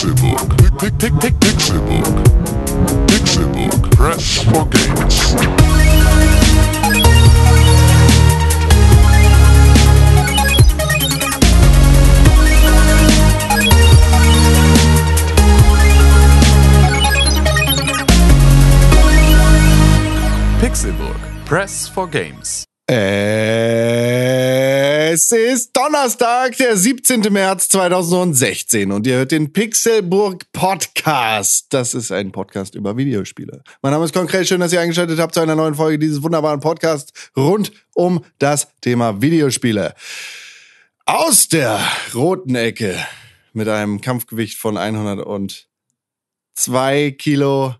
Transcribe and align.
Pixelbook. 0.00 0.48
Pick, 0.78 0.96
pick, 0.98 1.12
pick, 1.20 1.34
Pixelbook. 1.40 2.06
Pixelbook. 3.06 3.90
Press 3.90 4.42
for 4.44 4.64
games. 4.64 5.34
Pixelburg. 20.62 21.20
Press 21.44 21.88
for 21.88 22.08
Games. 22.08 22.64
Es 25.12 25.30
ist 25.30 25.69
Donnerstag, 26.00 26.56
der 26.56 26.78
17. 26.78 27.30
März 27.30 27.68
2016 27.68 28.90
und 28.90 29.06
ihr 29.06 29.16
hört 29.16 29.32
den 29.32 29.52
Pixelburg 29.52 30.50
Podcast. 30.50 31.66
Das 31.74 31.92
ist 31.92 32.10
ein 32.10 32.32
Podcast 32.32 32.74
über 32.74 32.96
Videospiele. 32.96 33.62
Mein 33.82 33.92
Name 33.92 34.06
ist 34.06 34.14
Konkret, 34.14 34.48
schön, 34.48 34.60
dass 34.60 34.72
ihr 34.72 34.80
eingeschaltet 34.80 35.18
habt 35.18 35.34
zu 35.34 35.40
einer 35.40 35.56
neuen 35.56 35.74
Folge 35.74 35.98
dieses 35.98 36.22
wunderbaren 36.22 36.60
Podcasts 36.60 37.12
rund 37.36 37.70
um 37.94 38.24
das 38.38 38.68
Thema 38.80 39.20
Videospiele. 39.20 39.94
Aus 41.04 41.48
der 41.48 41.78
roten 42.14 42.54
Ecke 42.54 42.96
mit 43.52 43.68
einem 43.68 44.00
Kampfgewicht 44.00 44.56
von 44.56 44.78
102 44.78 47.10
Kilo 47.18 47.74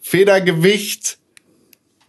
Federgewicht 0.00 1.18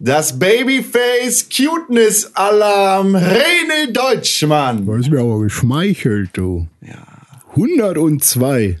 das 0.04 0.36
Babyface 0.36 1.48
Cuteness 1.48 2.30
Alarm 2.34 3.14
René 3.14 3.92
Deutschmann. 3.92 4.84
Du 4.84 4.96
hast 4.96 5.08
mir 5.10 5.20
aber 5.20 5.40
geschmeichelt, 5.40 6.30
du. 6.32 6.66
Ja. 6.80 7.06
102. 7.50 8.80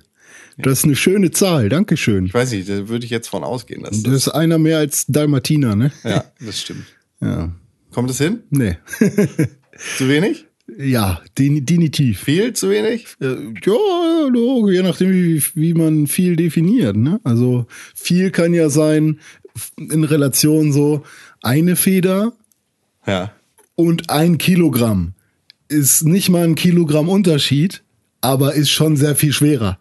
Das 0.58 0.80
ist 0.80 0.84
eine 0.84 0.96
schöne 0.96 1.30
Zahl, 1.30 1.68
Dankeschön. 1.68 2.26
Ich 2.26 2.34
weiß 2.34 2.50
nicht, 2.52 2.68
da 2.68 2.88
würde 2.88 3.04
ich 3.04 3.10
jetzt 3.10 3.28
von 3.28 3.44
ausgehen. 3.44 3.82
Dass 3.84 4.02
Das 4.02 4.12
ist 4.12 4.28
einer 4.28 4.58
mehr 4.58 4.78
als 4.78 5.06
Dalmatiner, 5.06 5.76
ne? 5.76 5.92
ja, 6.02 6.24
das 6.40 6.60
stimmt. 6.60 6.86
Ja. 7.20 7.52
Kommt 7.92 8.10
es 8.10 8.18
hin? 8.18 8.40
Nee. 8.50 8.78
Zu 9.96 10.08
wenig? 10.08 10.46
ja, 10.78 11.20
definitiv. 11.38 12.20
Viel 12.20 12.52
zu 12.52 12.70
wenig? 12.70 13.06
Äh, 13.20 13.36
Ja, 13.64 14.70
je 14.70 14.82
nachdem, 14.82 15.12
wie, 15.12 15.42
wie 15.54 15.74
man 15.74 16.06
viel 16.06 16.36
definiert. 16.36 16.96
Ne? 16.96 17.20
Also 17.24 17.66
viel 17.94 18.30
kann 18.30 18.54
ja 18.54 18.70
sein 18.70 19.18
in 19.76 20.04
Relation 20.04 20.72
so 20.72 21.02
eine 21.42 21.76
Feder 21.76 22.32
Ja. 23.06 23.32
und 23.74 24.10
ein 24.10 24.38
Kilogramm. 24.38 25.14
Ist 25.68 26.04
nicht 26.04 26.28
mal 26.28 26.44
ein 26.44 26.54
Kilogramm 26.54 27.08
Unterschied, 27.08 27.82
aber 28.20 28.54
ist 28.54 28.70
schon 28.70 28.96
sehr 28.96 29.16
viel 29.16 29.32
schwerer. 29.32 29.78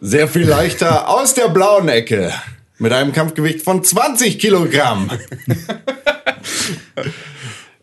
Sehr 0.00 0.28
viel 0.28 0.46
leichter 0.46 1.08
aus 1.08 1.34
der 1.34 1.48
blauen 1.48 1.88
Ecke. 1.88 2.32
Mit 2.78 2.92
einem 2.92 3.12
Kampfgewicht 3.12 3.62
von 3.62 3.82
20 3.82 4.38
Kilogramm. 4.38 5.10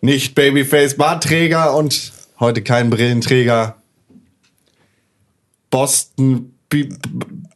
Nicht 0.01 0.35
Babyface 0.35 0.95
Bartträger 0.95 1.75
und 1.75 2.13
heute 2.39 2.61
kein 2.61 2.89
Brillenträger. 2.89 3.81
Boston 5.69 6.53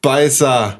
Beißer. 0.01 0.79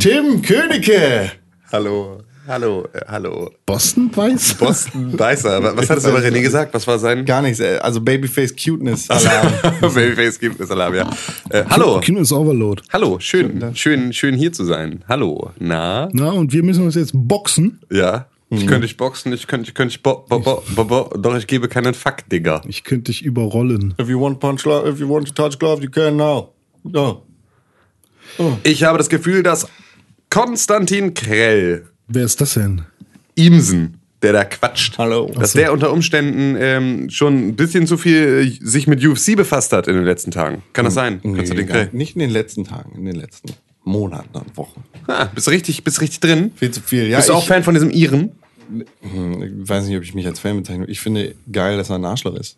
Tim 0.00 0.42
Königke. 0.42 1.32
Hallo, 1.74 2.18
hallo, 2.46 2.86
äh, 2.92 3.00
hallo. 3.08 3.50
Boston 3.66 4.08
weiß? 4.14 4.54
Boston 4.54 5.10
Beißer. 5.16 5.60
Was 5.60 5.76
was 5.76 5.90
hat 5.90 5.98
es 5.98 6.04
aber 6.04 6.20
René 6.20 6.40
gesagt? 6.40 6.72
Was 6.72 6.86
war 6.86 7.00
sein 7.00 7.24
Gar 7.24 7.42
nichts, 7.42 7.58
äh, 7.58 7.78
also 7.82 8.00
Babyface 8.00 8.54
Cuteness 8.54 9.10
Alarm. 9.10 9.52
Babyface 9.80 10.38
es 10.60 10.70
Alarm, 10.70 10.94
ja. 10.94 11.10
Äh, 11.50 11.64
hallo, 11.68 11.98
ist 11.98 12.30
Overload. 12.30 12.80
hallo, 12.92 13.18
schön, 13.18 13.74
schön, 13.74 14.12
schön 14.12 14.36
hier 14.36 14.52
zu 14.52 14.64
sein. 14.64 15.02
Hallo, 15.08 15.50
na, 15.58 16.08
Na, 16.12 16.30
und 16.30 16.52
wir 16.52 16.62
müssen 16.62 16.84
uns 16.84 16.94
jetzt 16.94 17.10
boxen. 17.12 17.80
ja. 17.90 18.26
Ich 18.50 18.68
könnte 18.68 18.86
dich 18.86 18.96
boxen, 18.96 19.32
ich 19.32 19.48
könnte, 19.48 19.68
ich 19.68 19.74
könnte 19.74 19.94
dich 19.94 20.02
bo, 20.04 20.24
bo, 20.28 20.38
bo, 20.38 20.62
bo, 20.76 20.84
bo, 20.84 21.10
doch 21.18 21.36
ich 21.36 21.48
gebe 21.48 21.66
keinen 21.66 21.92
Fuck, 21.92 22.28
Digga. 22.30 22.62
Ich 22.68 22.84
könnte 22.84 23.10
dich 23.10 23.24
überrollen. 23.24 23.94
if 24.00 24.08
you 24.08 24.20
want 24.20 24.38
punch 24.38 24.64
if 24.64 25.00
you 25.00 25.08
want 25.10 25.26
to 25.26 25.34
touch 25.34 25.58
glove, 25.58 25.82
you 25.82 25.90
can 25.90 26.16
now. 26.16 26.52
No. 26.84 27.24
Ich 28.62 28.84
habe 28.84 28.98
das 28.98 29.08
Gefühl, 29.08 29.42
dass 29.42 29.66
Konstantin 30.34 31.14
Krell, 31.14 31.86
Wer 32.08 32.24
ist 32.24 32.40
das 32.40 32.54
denn? 32.54 32.82
Imsen, 33.36 33.98
der 34.20 34.32
da 34.32 34.44
quatscht, 34.44 34.98
Hallo. 34.98 35.30
dass 35.32 35.52
der 35.52 35.72
unter 35.72 35.92
Umständen 35.92 36.56
ähm, 36.58 37.08
schon 37.08 37.50
ein 37.50 37.54
bisschen 37.54 37.86
zu 37.86 37.96
viel 37.96 38.58
äh, 38.60 38.66
sich 38.66 38.88
mit 38.88 39.04
UFC 39.06 39.36
befasst 39.36 39.72
hat 39.72 39.86
in 39.86 39.94
den 39.94 40.04
letzten 40.04 40.32
Tagen. 40.32 40.64
Kann 40.72 40.86
das 40.86 40.94
sein? 40.94 41.22
Konstantin 41.22 41.66
gar- 41.68 41.76
Krell? 41.84 41.90
nicht 41.92 42.16
in 42.16 42.18
den 42.18 42.30
letzten 42.30 42.64
Tagen, 42.64 42.96
in 42.98 43.04
den 43.04 43.14
letzten 43.14 43.52
Monaten 43.84 44.36
und 44.36 44.56
Wochen. 44.56 44.82
Ah, 45.06 45.26
bist 45.32 45.48
richtig, 45.48 45.84
bist 45.84 46.00
richtig 46.00 46.18
drin? 46.18 46.50
Viel 46.56 46.72
zu 46.72 46.80
viel. 46.80 47.06
Ja, 47.06 47.18
Bist 47.18 47.28
du 47.28 47.34
auch 47.34 47.46
Fan 47.46 47.62
von 47.62 47.74
diesem 47.74 47.90
Iren? 47.90 48.32
ich 48.76 49.68
weiß 49.68 49.86
nicht, 49.86 49.96
ob 49.96 50.02
ich 50.02 50.14
mich 50.14 50.26
als 50.26 50.40
Fan 50.40 50.56
bezeichne. 50.56 50.86
Ich 50.86 50.98
finde 50.98 51.36
geil, 51.52 51.76
dass 51.76 51.90
er 51.90 51.94
ein 51.96 52.04
Arschloch 52.04 52.34
ist. 52.34 52.56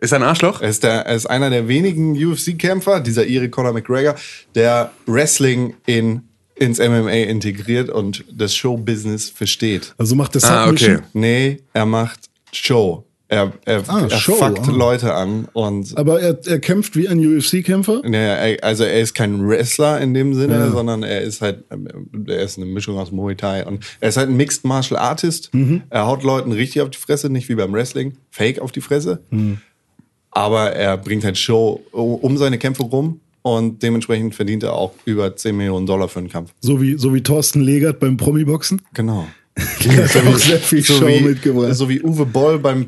Ist 0.00 0.10
er 0.10 0.18
ein 0.18 0.24
Arschloch? 0.24 0.60
Er 0.60 0.70
ist, 0.70 0.82
der, 0.82 1.06
er 1.06 1.14
ist 1.14 1.26
einer 1.26 1.50
der 1.50 1.68
wenigen 1.68 2.14
UFC-Kämpfer, 2.16 2.98
dieser 2.98 3.24
Ire 3.28 3.48
Conor 3.48 3.72
McGregor, 3.74 4.16
der 4.56 4.90
Wrestling 5.06 5.74
in, 5.86 6.22
ins 6.54 6.78
MMA 6.78 7.10
integriert 7.10 7.88
und 7.90 8.24
das 8.32 8.54
Showbusiness 8.54 9.30
versteht. 9.30 9.94
Also 9.98 10.14
macht 10.14 10.34
der 10.34 10.44
Ah, 10.44 10.68
okay. 10.68 10.98
Nee, 11.12 11.58
er 11.72 11.86
macht 11.86 12.20
Show. 12.52 13.04
Er, 13.28 13.50
er, 13.64 13.82
Ah, 13.88 14.02
er 14.10 14.10
Show, 14.10 14.34
fuckt 14.34 14.68
ah. 14.68 14.70
Leute 14.70 15.14
an 15.14 15.48
und 15.54 15.96
Aber 15.96 16.20
er, 16.20 16.38
er 16.46 16.58
kämpft 16.58 16.96
wie 16.96 17.08
ein 17.08 17.18
UFC-Kämpfer. 17.18 18.02
Ja, 18.04 18.10
er- 18.18 18.62
also 18.62 18.84
er 18.84 19.00
ist 19.00 19.14
kein 19.14 19.48
Wrestler 19.48 20.02
in 20.02 20.12
dem 20.12 20.34
Sinne, 20.34 20.54
Ja. 20.58 20.70
sondern 20.70 21.02
er 21.02 21.22
ist 21.22 21.40
halt, 21.40 21.64
er 22.26 22.40
ist 22.42 22.58
eine 22.58 22.66
Mischung 22.66 22.98
aus 22.98 23.10
Muay 23.10 23.34
Thai 23.34 23.64
und 23.66 23.82
er 24.00 24.10
ist 24.10 24.18
halt 24.18 24.28
ein 24.28 24.36
Mixed 24.36 24.64
Martial 24.66 25.00
Artist. 25.00 25.48
Mhm. 25.54 25.80
Er 25.88 26.04
haut 26.06 26.22
Leuten 26.24 26.52
richtig 26.52 26.82
auf 26.82 26.90
die 26.90 26.98
Fresse, 26.98 27.30
nicht 27.30 27.48
wie 27.48 27.54
beim 27.54 27.72
Wrestling, 27.72 28.18
fake 28.30 28.58
auf 28.60 28.70
die 28.70 28.82
Fresse. 28.82 29.22
Mhm. 29.30 29.58
Aber 30.30 30.72
er 30.72 30.98
bringt 30.98 31.24
halt 31.24 31.38
Show 31.38 31.82
um 31.92 32.36
seine 32.36 32.58
Kämpfe 32.58 32.82
rum 32.82 33.20
und 33.42 33.82
dementsprechend 33.82 34.34
verdient 34.34 34.62
er 34.62 34.74
auch 34.74 34.94
über 35.04 35.36
10 35.36 35.56
Millionen 35.56 35.86
Dollar 35.86 36.08
für 36.08 36.20
einen 36.20 36.28
Kampf. 36.28 36.52
So 36.60 36.80
wie, 36.80 36.96
so 36.96 37.12
wie 37.14 37.22
Thorsten 37.22 37.60
Legert 37.60 38.00
beim 38.00 38.16
Promi-Boxen. 38.16 38.82
Genau. 38.94 39.26
Der 39.84 40.08
hat 40.08 40.26
auch 40.26 40.38
sehr 40.38 40.58
viel 40.58 40.82
Show 40.82 41.06
wie, 41.06 41.20
mitgebracht. 41.20 41.74
so 41.74 41.88
wie 41.88 42.00
Uwe 42.02 42.24
Boll 42.24 42.58
beim 42.58 42.86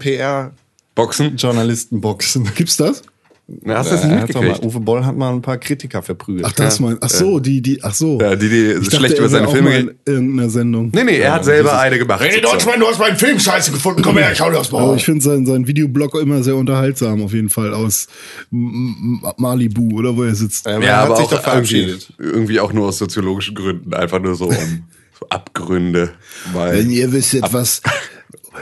Boxen? 0.94 1.36
PR-Journalistenboxen. 1.36 2.50
Gibt's 2.54 2.76
das? 2.76 3.02
Na, 3.46 3.74
hast 3.76 3.90
du 3.90 3.96
das 3.96 4.04
Er 4.04 4.08
doch 4.08 4.34
mal, 4.36 4.42
mitgekriegt? 4.44 4.64
Uwe 4.64 4.80
Boll 4.80 5.04
hat 5.04 5.16
mal 5.18 5.30
ein 5.34 5.42
paar 5.42 5.58
Kritiker 5.58 6.02
verprügelt. 6.02 6.46
Ach, 6.48 6.52
das 6.52 6.78
Ja. 6.78 6.86
mein. 6.86 6.96
Ach 7.02 7.10
so, 7.10 7.40
die, 7.40 7.60
die, 7.60 7.84
ach 7.84 7.92
so. 7.92 8.18
Ja, 8.18 8.36
die, 8.36 8.48
die 8.48 8.56
Ich 8.72 8.84
dachte, 8.88 8.96
schlecht 8.96 9.14
er 9.14 9.20
über 9.20 9.28
seine 9.28 9.48
Filme 9.48 9.70
gehen. 9.70 9.88
in 10.06 10.12
irgendeiner 10.14 10.48
Sendung. 10.48 10.90
Nee, 10.94 11.04
nee, 11.04 11.18
er 11.18 11.34
hat 11.34 11.44
selber 11.44 11.78
eine 11.78 11.98
gemacht. 11.98 12.22
René 12.22 12.40
Deutschmann, 12.40 12.80
du 12.80 12.86
hast 12.86 12.98
meinen 12.98 13.18
Film 13.18 13.38
scheiße 13.38 13.70
gefunden. 13.70 14.00
Komm 14.00 14.16
her, 14.16 14.32
ich 14.32 14.40
hau 14.40 14.50
dir 14.50 14.58
aufs 14.58 14.70
Aber 14.72 14.80
Maul. 14.86 14.96
ich 14.96 15.04
finde 15.04 15.20
seinen, 15.22 15.44
seinen 15.44 15.66
Videoblog 15.66 16.14
immer 16.18 16.42
sehr 16.42 16.56
unterhaltsam, 16.56 17.22
auf 17.22 17.34
jeden 17.34 17.50
Fall, 17.50 17.74
aus 17.74 18.06
Malibu 18.50 19.98
oder 19.98 20.16
wo 20.16 20.22
er 20.24 20.34
sitzt. 20.34 20.64
Ja, 20.66 20.72
Ja, 20.72 20.78
er 20.80 20.96
hat 21.00 21.06
aber 21.06 21.16
sich 21.16 21.26
doch 21.26 21.42
verabschiedet. 21.42 22.08
irgendwie, 22.18 22.34
irgendwie 22.36 22.60
auch 22.60 22.72
nur 22.72 22.88
aus 22.88 22.98
soziologischen 22.98 23.54
Gründen. 23.54 23.92
Einfach 23.92 24.20
nur 24.20 24.34
so, 24.36 24.46
um, 24.46 24.54
so 25.20 25.26
Abgründe. 25.28 26.12
Weil, 26.52 26.78
Wenn 26.78 26.90
ihr 26.90 27.12
wisstet, 27.12 27.44
was. 27.52 27.82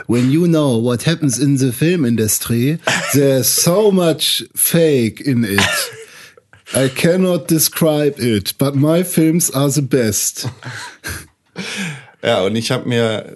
When 0.07 0.31
you 0.31 0.47
know 0.47 0.77
what 0.77 1.03
happens 1.03 1.39
in 1.39 1.57
the 1.57 1.71
film 1.71 2.05
industry, 2.05 2.79
there's 3.13 3.47
so 3.47 3.91
much 3.91 4.43
fake 4.55 5.21
in 5.21 5.43
it. 5.43 5.61
I 6.75 6.89
cannot 6.89 7.47
describe 7.47 8.15
it, 8.17 8.57
but 8.57 8.75
my 8.75 9.03
films 9.03 9.51
are 9.51 9.69
the 9.69 9.81
best. 9.81 10.49
Ja, 12.23 12.45
und 12.45 12.55
ich 12.55 12.71
habe 12.71 12.87
mir 12.87 13.35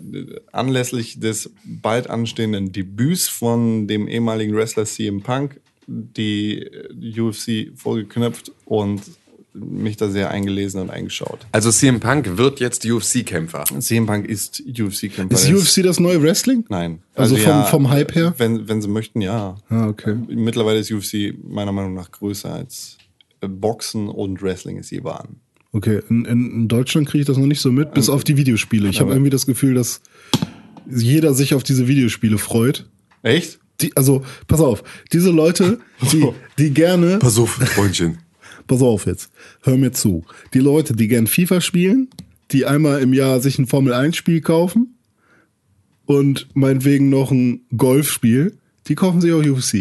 anlässlich 0.54 1.20
des 1.20 1.52
bald 1.66 2.10
anstehenden 2.10 2.72
Debüts 2.72 3.28
von 3.28 3.86
dem 3.86 4.08
ehemaligen 4.08 4.56
Wrestler 4.56 4.86
CM 4.86 5.22
Punk 5.24 5.60
die 5.88 6.60
äh, 6.62 7.20
UFC 7.20 7.78
vorgeknöpft 7.78 8.52
und 8.66 9.02
mich 9.60 9.98
da 9.98 10.10
sehr 10.10 10.30
eingelesen 10.32 10.82
und 10.82 10.90
eingeschaut. 10.90 11.40
also 11.52 11.72
CM 11.72 12.00
Punk 12.00 12.38
wird 12.38 12.60
jetzt 12.60 12.86
UFC-Kämpfer. 12.86 13.64
CM 13.80 14.06
Punk 14.06 14.26
ist 14.28 14.62
UFC-Kämpfer. 14.68 15.36
Ist 15.36 15.50
UFC 15.52 15.84
das 15.84 16.00
neue 16.00 16.22
Wrestling? 16.22 16.66
Nein. 16.70 17.00
Also 17.16 17.36
vom- 17.36 17.66
vom 17.66 17.90
Hype 17.90 18.16
her? 18.16 18.34
Wenn, 18.38 18.68
wenn 18.68 18.82
sie 18.82 18.88
möchten, 18.88 19.22
ja. 19.22 19.56
Ah, 19.70 19.88
okay. 19.88 20.16
Mittlerweile 20.28 20.80
ist 20.80 20.92
UFC 20.92 21.34
meiner 21.44 21.72
Meinung 21.72 21.94
nach 21.94 22.12
größer 22.12 22.54
als 22.54 22.98
äh, 23.42 23.48
Boxen 23.48 24.10
und 24.10 24.42
Wrestling 24.42 24.78
es 24.78 24.90
je 24.92 25.04
waren. 25.04 25.38
Okay, 25.74 26.00
in, 26.10 26.26
in, 26.26 26.52
in 26.52 26.68
Deutschland 26.68 27.08
kriege 27.08 27.22
ich 27.22 27.28
das 27.28 27.38
noch 27.38 27.46
nicht 27.46 27.60
so 27.62 27.72
mit, 27.72 27.94
bis 27.94 28.10
auf 28.10 28.24
die 28.24 28.38
Videospiele. 28.38 28.88
Ich 28.90 29.00
habe 29.00 29.12
irgendwie 29.12 29.30
das 29.30 29.46
Gefühl, 29.46 29.74
dass 29.76 30.02
jeder 30.90 31.34
sich 31.34 31.54
auf 31.54 31.64
diese 31.64 31.88
Videospiele 31.88 32.38
freut. 32.38 32.88
Echt? 33.22 33.60
Die, 33.82 33.96
also, 33.96 34.24
pass 34.48 34.60
auf, 34.62 34.84
diese 35.14 35.30
Leute, 35.30 35.80
die, 36.12 36.26
die 36.58 36.72
gerne, 36.72 37.20
Pass 37.20 37.38
auf, 37.38 37.52
Freundchen. 37.52 38.18
Pass 38.68 38.82
auf 38.82 39.06
jetzt, 39.06 39.32
hör 39.64 39.78
mir 39.78 39.92
zu. 39.92 40.26
Die 40.54 40.60
Leute, 40.60 40.94
die 40.94 41.08
gern 41.08 41.28
FIFA 41.28 41.62
spielen, 41.62 42.10
die 42.52 42.66
einmal 42.66 43.02
im 43.02 43.14
Jahr 43.14 43.40
sich 43.40 43.58
ein 43.60 43.68
Formel-1-Spiel 43.68 44.42
kaufen 44.42 44.98
und 46.06 46.48
meinetwegen 46.54 47.10
noch 47.10 47.32
ein 47.32 47.62
Golfspiel, 47.76 48.58
die 48.88 48.96
kaufen 48.96 49.22
sich 49.22 49.34
auch 49.34 49.44
UFC. 49.44 49.80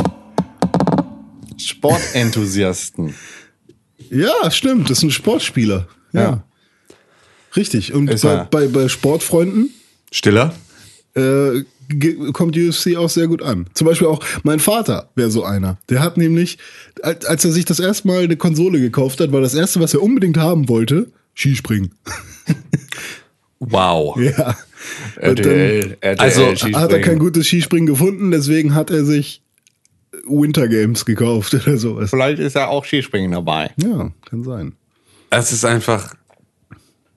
Sportenthusiasten. 1.58 3.14
Ja, 4.10 4.50
stimmt, 4.50 4.90
das 4.90 5.02
ein 5.02 5.10
Sportspieler. 5.10 5.88
Ja. 6.12 6.20
Ja. 6.20 6.44
Richtig. 7.56 7.92
Und 7.94 8.06
bei, 8.20 8.44
bei, 8.50 8.68
bei 8.68 8.88
Sportfreunden 8.88 9.70
Stiller? 10.12 10.54
äh, 11.16 11.64
kommt 12.32 12.56
UFC 12.56 12.96
auch 12.96 13.10
sehr 13.10 13.28
gut 13.28 13.42
an. 13.42 13.66
Zum 13.74 13.86
Beispiel 13.86 14.08
auch 14.08 14.24
mein 14.42 14.60
Vater 14.60 15.10
wäre 15.14 15.30
so 15.30 15.44
einer. 15.44 15.78
Der 15.88 16.00
hat 16.00 16.16
nämlich, 16.16 16.58
als 17.02 17.24
als 17.24 17.44
er 17.44 17.52
sich 17.52 17.64
das 17.64 17.80
erste 17.80 18.08
Mal 18.08 18.24
eine 18.24 18.36
Konsole 18.36 18.80
gekauft 18.80 19.20
hat, 19.20 19.32
war 19.32 19.40
das 19.40 19.54
erste, 19.54 19.80
was 19.80 19.94
er 19.94 20.02
unbedingt 20.02 20.36
haben 20.36 20.68
wollte, 20.68 21.10
Skispringen. 21.34 21.92
Wow. 23.58 24.18
Ja. 24.20 24.54
RTL, 25.16 25.96
RTL 26.00 26.20
Also, 26.20 26.54
Hat 26.78 26.92
er 26.92 27.00
kein 27.00 27.18
gutes 27.18 27.46
Skispringen 27.46 27.86
gefunden, 27.86 28.30
deswegen 28.30 28.74
hat 28.74 28.90
er 28.90 29.04
sich 29.04 29.42
Winter 30.28 30.68
Games 30.68 31.04
gekauft 31.04 31.54
oder 31.66 31.78
sowas. 31.78 32.10
Vielleicht 32.10 32.38
ist 32.38 32.54
ja 32.54 32.68
auch 32.68 32.84
Skispringen 32.84 33.32
dabei. 33.32 33.70
Ja, 33.76 34.10
kann 34.28 34.44
sein. 34.44 34.74
Es 35.30 35.52
ist 35.52 35.64
einfach. 35.64 36.14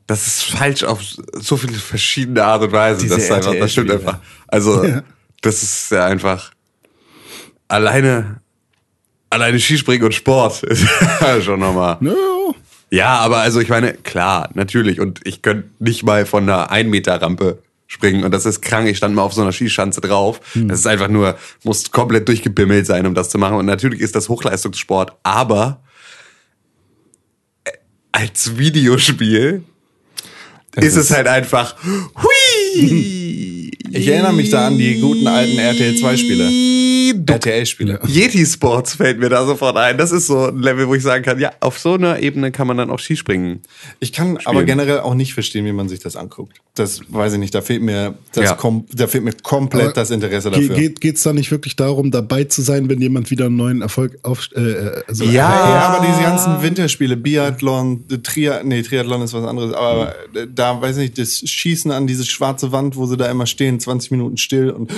Das 0.10 0.26
ist 0.26 0.44
falsch 0.44 0.84
auf 0.84 1.02
so 1.34 1.56
viele 1.56 1.76
verschiedene 1.78 2.44
Art 2.44 2.64
und 2.64 2.72
Weise. 2.72 3.02
Diese 3.02 3.14
Das, 3.14 3.26
ist 3.26 3.32
einfach, 3.32 3.54
das 3.54 3.72
stimmt 3.72 3.92
einfach. 3.92 4.18
Also, 4.48 4.84
Ja. 4.84 5.04
das 5.42 5.62
ist 5.62 5.92
ja 5.92 6.08
einfach. 6.08 6.52
Alleine. 7.68 8.42
Alleine 9.30 9.60
Skispringen 9.60 10.04
und 10.04 10.16
Sport 10.16 10.64
ist 10.64 10.84
ja 11.22 11.40
schon 11.44 11.60
nochmal. 11.60 12.00
Ja, 12.02 12.14
Ja, 12.90 13.18
aber 13.20 13.38
also 13.38 13.60
ich 13.60 13.70
meine, 13.70 13.94
klar, 13.94 14.50
natürlich. 14.56 15.00
Und 15.00 15.22
ich 15.26 15.44
könnte 15.44 15.70
nicht 15.78 16.02
mal 16.02 16.26
von 16.26 16.42
einer 16.50 16.72
1 16.72 16.90
Meter 16.90 17.22
Rampe 17.22 17.62
springen. 17.86 18.24
Und 18.24 18.32
das 18.32 18.48
ist 18.48 18.62
krank. 18.62 18.88
Ich 18.90 18.98
stand 18.98 19.14
mal 19.14 19.22
auf 19.22 19.34
so 19.34 19.44
einer 19.44 19.52
Skischanze 19.52 20.02
drauf. 20.02 20.42
Das 20.56 20.80
ist 20.80 20.88
einfach 20.88 21.08
nur, 21.08 21.38
muss 21.62 21.92
komplett 21.92 22.28
durchgebimmelt 22.28 22.88
sein, 22.88 23.06
um 23.06 23.14
das 23.14 23.30
zu 23.30 23.38
machen. 23.38 23.58
Und 23.58 23.68
natürlich 23.68 24.00
ist 24.00 24.16
das 24.16 24.28
Hochleistungssport, 24.28 25.14
aber 25.22 25.82
äh, 27.66 27.72
als 28.12 28.58
Videospiel 28.58 29.64
ist 30.78 30.96
es 30.96 31.12
halt 31.12 31.28
einfach, 31.28 31.76
hui! 31.84 33.72
Ich 33.92 34.08
erinnere 34.08 34.34
mich 34.34 34.52
da 34.52 34.68
an 34.68 34.78
die 34.78 35.00
guten 35.00 35.26
alten 35.26 35.58
RTL 35.58 35.96
2 35.98 36.18
Spiele. 36.18 36.48
RTL-Spiele. 37.14 38.00
Yeti 38.08 38.46
Sports 38.46 38.96
fällt 38.96 39.20
mir 39.20 39.30
da 39.30 39.46
sofort 39.46 39.78
ein. 39.78 39.98
Das 39.98 40.12
ist 40.12 40.28
so 40.28 40.48
ein 40.48 40.60
Level, 40.60 40.88
wo 40.88 40.96
ich 40.96 41.04
sagen 41.04 41.24
kann, 41.24 41.40
ja, 41.40 41.52
auf 41.60 41.80
so 41.80 41.94
einer 41.94 42.20
Ebene 42.20 42.52
kann 42.52 42.68
man 42.68 42.78
dann 42.78 42.90
auch 42.90 43.00
Skispringen. 43.00 43.62
Ich 44.00 44.14
kann 44.14 44.38
aber 44.46 44.64
generell 44.64 45.00
auch 45.00 45.14
nicht 45.16 45.34
verstehen, 45.34 45.66
wie 45.66 45.72
man 45.72 45.90
sich 45.90 46.00
das 46.00 46.16
anguckt. 46.16 46.58
Das 46.76 47.02
weiß 47.10 47.34
ich 47.34 47.40
nicht. 47.40 47.54
Da 47.54 47.62
fehlt 47.62 47.82
mir, 47.82 48.16
das 48.34 48.46
Ja. 48.46 48.56
kom 48.56 48.86
da 48.94 49.08
fehlt 49.08 49.24
mir 49.24 49.34
komplett 49.44 49.84
Aber 49.86 49.94
das 49.94 50.12
Interesse 50.12 50.50
dafür. 50.52 50.76
geht 50.76 51.02
geht's 51.02 51.24
da 51.24 51.34
nicht 51.34 51.52
wirklich 51.52 51.76
darum, 51.76 52.12
dabei 52.12 52.46
zu 52.46 52.62
sein, 52.62 52.90
wenn 52.90 53.02
jemand 53.02 53.32
wieder 53.32 53.46
einen 53.48 53.56
neuen 53.58 53.82
Erfolg 53.82 54.18
auf, 54.24 54.50
äh, 54.56 54.60
äh, 54.62 55.02
also 55.08 55.24
Ja. 55.26 55.32
Ja, 55.32 55.88
aber 55.90 56.06
diese 56.08 56.22
ganzen 56.22 56.62
Winterspiele, 56.62 57.18
Biathlon, 57.18 58.06
Triathlon, 58.24 58.68
nee, 58.70 58.82
Triathlon 58.82 59.22
ist 59.22 59.34
was 59.34 59.44
anderes, 59.46 59.74
aber 59.74 60.16
äh, 60.34 60.48
da, 60.54 60.82
weiß 60.82 60.98
nicht, 60.98 61.18
das 61.18 61.40
Schießen 61.40 61.92
an 61.92 62.08
diese 62.08 62.26
schwarze 62.26 62.72
Wand, 62.72 62.96
wo 62.96 63.06
sie 63.06 63.18
da 63.18 63.26
immer 63.30 63.46
stehen, 63.46 63.80
20 63.80 64.12
Minuten 64.12 64.38
still 64.38 64.70
und. 64.72 64.92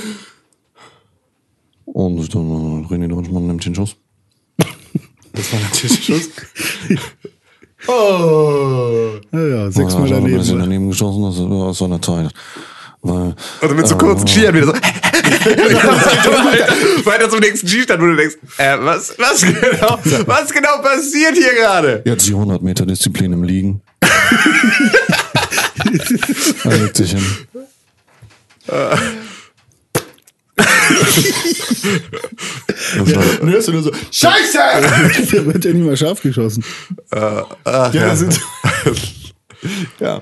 Und 1.85 2.33
dann 2.33 2.85
René 2.89 3.07
Deutschmann 3.07 3.47
nimmt 3.47 3.65
den 3.65 3.75
Schuss. 3.75 3.95
Das 5.33 5.53
war 5.53 5.61
natürlich 5.61 6.03
Schuss. 6.05 6.29
oh! 7.87 9.17
Ja, 9.31 9.47
ja, 9.47 9.71
sechsmal 9.71 10.09
Ja, 10.09 10.15
daneben. 10.15 10.41
ein 10.41 10.59
daneben 10.59 10.89
geschossen, 10.89 11.23
das 11.23 11.39
war 11.39 11.67
aus 11.67 11.77
so 11.77 11.85
einer 11.85 12.01
Zeit. 12.01 12.33
Weil, 13.01 13.33
Also 13.61 13.75
mit 13.75 13.87
so 13.87 13.97
kurzen 13.97 14.27
Skiern 14.27 14.53
wieder 14.53 14.67
so. 14.67 14.73
Weiter 17.05 17.29
zum 17.29 17.39
nächsten 17.39 17.65
Skistand, 17.67 18.01
wo 18.01 18.07
du 18.07 18.15
denkst, 18.17 18.35
äh, 18.57 18.77
was, 18.79 19.15
was 19.17 19.41
genau, 19.41 19.97
was 20.27 20.51
genau 20.51 20.81
passiert 20.81 21.35
hier 21.35 21.55
gerade? 21.55 22.01
Jetzt 22.05 22.27
die 22.27 22.33
100 22.33 22.61
Meter 22.61 22.85
Disziplin 22.85 23.31
im 23.33 23.43
Liegen. 23.43 23.81
er 26.63 26.77
legt 26.77 26.97
sich 26.97 27.11
hin. 27.11 27.25
Ja, 33.05 33.21
hörst 33.41 33.67
du 33.67 33.71
nur 33.71 33.83
so, 33.83 33.91
Scheiße! 34.11 34.57
Der 35.31 35.45
wird 35.45 35.65
ja 35.65 35.73
nicht 35.73 35.85
mal 35.85 35.97
scharf 35.97 36.21
geschossen. 36.21 36.63
Ach, 37.11 37.45
Ja, 37.63 37.89
das 37.91 38.19
sind, 38.19 38.39
ja. 39.99 40.21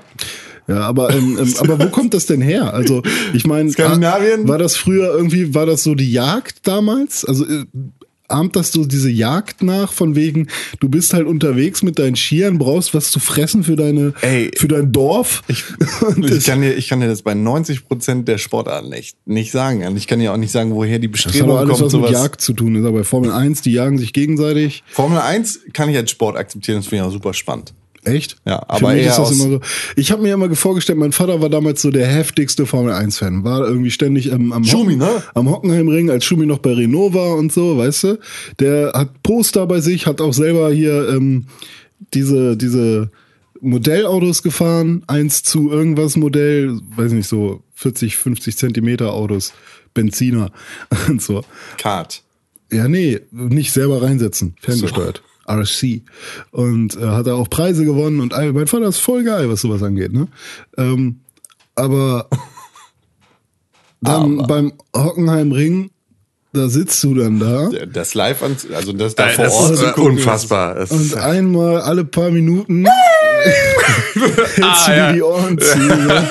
Ja, 0.68 0.82
aber, 0.82 1.10
ähm, 1.10 1.36
ähm, 1.40 1.54
aber 1.58 1.80
wo 1.80 1.88
kommt 1.88 2.14
das 2.14 2.26
denn 2.26 2.40
her? 2.40 2.72
Also, 2.72 3.02
ich 3.32 3.44
meine, 3.44 3.70
Skandinavien? 3.70 4.46
war 4.46 4.58
das 4.58 4.76
früher 4.76 5.12
irgendwie, 5.12 5.52
war 5.52 5.66
das 5.66 5.82
so 5.82 5.96
die 5.96 6.12
Jagd 6.12 6.66
damals? 6.68 7.24
Also, 7.24 7.44
äh, 7.44 7.64
ahmt 8.30 8.56
das 8.56 8.72
so 8.72 8.84
diese 8.84 9.10
Jagd 9.10 9.62
nach, 9.62 9.92
von 9.92 10.14
wegen, 10.16 10.48
du 10.80 10.88
bist 10.88 11.12
halt 11.14 11.26
unterwegs 11.26 11.82
mit 11.82 11.98
deinen 11.98 12.16
Skiern, 12.16 12.58
brauchst 12.58 12.94
was 12.94 13.10
zu 13.10 13.20
fressen 13.20 13.64
für 13.64 13.76
deine, 13.76 14.14
Ey. 14.22 14.50
für 14.56 14.68
dein 14.68 14.92
Dorf? 14.92 15.42
Ich, 15.48 15.64
ich, 16.16 16.30
das- 16.30 16.44
kann 16.44 16.60
dir, 16.62 16.74
ich 16.74 16.88
kann 16.88 17.00
dir 17.00 17.08
das 17.08 17.22
bei 17.22 17.34
90 17.34 17.86
Prozent 17.86 18.28
der 18.28 18.38
Sportarten 18.38 18.92
echt 18.92 19.16
nicht 19.26 19.52
sagen. 19.52 19.86
Und 19.86 19.96
ich 19.96 20.06
kann 20.06 20.18
dir 20.20 20.32
auch 20.32 20.36
nicht 20.36 20.52
sagen, 20.52 20.74
woher 20.74 20.98
die 20.98 21.10
Das 21.10 21.20
hat 21.20 21.26
Bestrebung 21.32 21.50
doch 21.50 21.58
alles 21.58 21.70
kommt. 21.78 21.80
was 21.86 21.92
mit 21.92 22.02
Sowas. 22.02 22.12
Jagd 22.12 22.40
zu 22.40 22.52
tun. 22.52 22.74
Ist 22.76 22.84
aber 22.84 22.98
bei 22.98 23.04
Formel 23.04 23.30
1, 23.32 23.62
die 23.62 23.72
jagen 23.72 23.98
sich 23.98 24.12
gegenseitig. 24.12 24.82
Formel 24.90 25.18
1 25.18 25.60
kann 25.72 25.88
ich 25.90 25.96
als 25.96 26.10
Sport 26.10 26.36
akzeptieren, 26.36 26.78
das 26.78 26.86
finde 26.86 27.04
ich 27.04 27.08
auch 27.08 27.12
super 27.12 27.34
spannend. 27.34 27.74
Echt? 28.04 28.36
Ja, 28.46 28.62
aber 28.68 28.94
eher 28.94 29.02
ist 29.10 29.18
das 29.18 29.18
aus- 29.18 29.32
immer 29.40 29.50
so. 29.56 29.60
Ich 29.96 30.10
habe 30.10 30.22
mir 30.22 30.32
immer 30.34 30.54
vorgestellt, 30.54 30.98
mein 30.98 31.12
Vater 31.12 31.40
war 31.42 31.50
damals 31.50 31.82
so 31.82 31.90
der 31.90 32.06
heftigste 32.06 32.64
Formel 32.66 32.92
1 32.94 33.18
Fan, 33.18 33.44
war 33.44 33.66
irgendwie 33.66 33.90
ständig 33.90 34.32
am 34.32 34.52
am, 34.52 34.64
Schumi, 34.64 34.94
Hocken- 34.94 34.98
ne? 34.98 35.22
am 35.34 35.50
Hockenheimring, 35.50 36.10
als 36.10 36.24
Schumi 36.24 36.46
noch 36.46 36.58
bei 36.58 36.72
Renault 36.72 37.12
war 37.14 37.36
und 37.36 37.52
so, 37.52 37.76
weißt 37.76 38.04
du? 38.04 38.18
Der 38.58 38.92
hat 38.94 39.22
Poster 39.22 39.66
bei 39.66 39.80
sich, 39.80 40.06
hat 40.06 40.20
auch 40.20 40.32
selber 40.32 40.70
hier 40.72 41.08
ähm, 41.10 41.46
diese 42.14 42.56
diese 42.56 43.10
Modellautos 43.60 44.42
gefahren, 44.42 45.02
eins 45.06 45.42
zu 45.42 45.70
irgendwas 45.70 46.16
Modell, 46.16 46.80
weiß 46.96 47.12
nicht 47.12 47.28
so 47.28 47.62
40, 47.74 48.16
50 48.16 48.56
Zentimeter 48.56 49.12
Autos, 49.12 49.52
Benziner 49.92 50.50
und 51.08 51.20
so. 51.20 51.42
Kart. 51.76 52.22
Ja, 52.72 52.88
nee, 52.88 53.20
nicht 53.32 53.72
selber 53.72 54.00
reinsetzen, 54.00 54.54
ferngesteuert. 54.60 55.22
RC. 55.50 56.02
Und 56.50 56.96
äh, 56.96 57.06
hat 57.06 57.26
er 57.26 57.36
auch 57.36 57.50
Preise 57.50 57.84
gewonnen 57.84 58.20
und 58.20 58.34
all, 58.34 58.52
mein 58.52 58.66
Vater 58.66 58.86
ist 58.86 58.98
voll 58.98 59.24
geil, 59.24 59.48
was 59.50 59.60
sowas 59.60 59.82
angeht, 59.82 60.12
ne? 60.12 60.28
Ähm, 60.76 61.20
aber 61.74 62.28
dann 64.00 64.38
beim 64.46 64.72
Hockenheimring, 64.96 65.90
da 66.52 66.68
sitzt 66.68 67.02
du 67.04 67.14
dann 67.14 67.38
da 67.38 67.70
Das 67.92 68.14
Live, 68.14 68.42
an, 68.42 68.56
also 68.74 68.92
das 68.92 69.14
da 69.14 69.26
Das 69.26 69.36
vor 69.36 69.50
Ort 69.50 69.72
ist 69.72 69.82
äh, 69.82 70.00
unfassbar. 70.00 70.74
Das 70.74 70.90
und 70.90 71.02
ist, 71.02 71.14
einmal 71.14 71.80
alle 71.80 72.04
paar 72.04 72.30
Minuten 72.30 72.86
hältst 74.14 74.58
du 74.58 74.90
dir 74.90 74.96
ja. 74.96 75.12
die 75.12 75.22
Ohren 75.22 75.58
zu. 75.58 75.78
ne? 75.78 76.30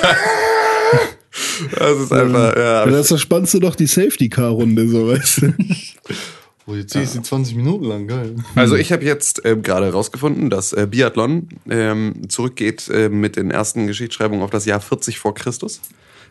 das 1.78 1.98
ist 1.98 2.12
einfach, 2.12 2.56
ja. 2.56 2.84
Ja, 2.84 2.86
das 2.86 3.08
verspannst 3.08 3.54
du 3.54 3.60
doch 3.60 3.74
die 3.74 3.86
Safety-Car-Runde, 3.86 4.88
so 4.88 5.08
weißt 5.08 5.42
du. 5.42 5.54
Oh, 6.70 6.74
jetzt 6.74 6.92
zieh 6.92 7.00
ich 7.00 7.10
sie 7.10 7.22
20 7.22 7.56
Minuten 7.56 7.84
lang, 7.84 8.06
geil. 8.06 8.36
Also 8.54 8.76
ich 8.76 8.92
habe 8.92 9.04
jetzt 9.04 9.42
ähm, 9.44 9.62
gerade 9.62 9.86
herausgefunden, 9.86 10.50
dass 10.50 10.72
äh, 10.72 10.86
Biathlon 10.88 11.48
ähm, 11.68 12.28
zurückgeht 12.28 12.88
äh, 12.88 13.08
mit 13.08 13.36
den 13.36 13.50
ersten 13.50 13.86
Geschichtsschreibungen 13.86 14.44
auf 14.44 14.50
das 14.50 14.66
Jahr 14.66 14.80
40 14.80 15.18
vor 15.18 15.34
Christus. 15.34 15.80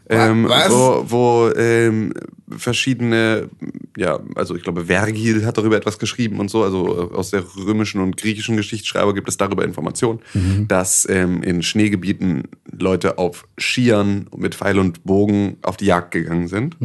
Ähm, 0.10 0.48
Was? 0.48 0.72
Wo, 0.72 1.05
wo 1.08 1.51
ähm, 1.55 2.13
verschiedene, 2.58 3.50
ja, 3.98 4.20
also 4.36 4.56
ich 4.56 4.63
glaube, 4.63 4.86
Vergil 4.86 5.46
hat 5.46 5.58
darüber 5.58 5.77
etwas 5.77 6.00
geschrieben 6.00 6.39
und 6.39 6.50
so, 6.50 6.63
also 6.63 7.10
äh, 7.12 7.15
aus 7.15 7.32
der 7.32 7.44
römischen 7.58 8.01
und 8.01 8.18
griechischen 8.18 8.58
Geschichtsschreiber 8.58 9.13
gibt 9.13 9.29
es 9.29 9.38
darüber 9.38 9.63
Informationen, 9.63 10.20
dass 10.68 11.08
ähm, 11.10 11.44
in 11.44 11.62
Schneegebieten 11.62 12.44
Leute 12.72 13.18
auf 13.18 13.48
Skiern 13.58 14.27
mit 14.36 14.56
Pfeil 14.56 14.79
und 14.79 15.03
Bogen 15.03 15.58
auf 15.62 15.77
die 15.77 15.86
Jagd 15.86 16.12
gegangen 16.12 16.48
sind. 16.48 16.77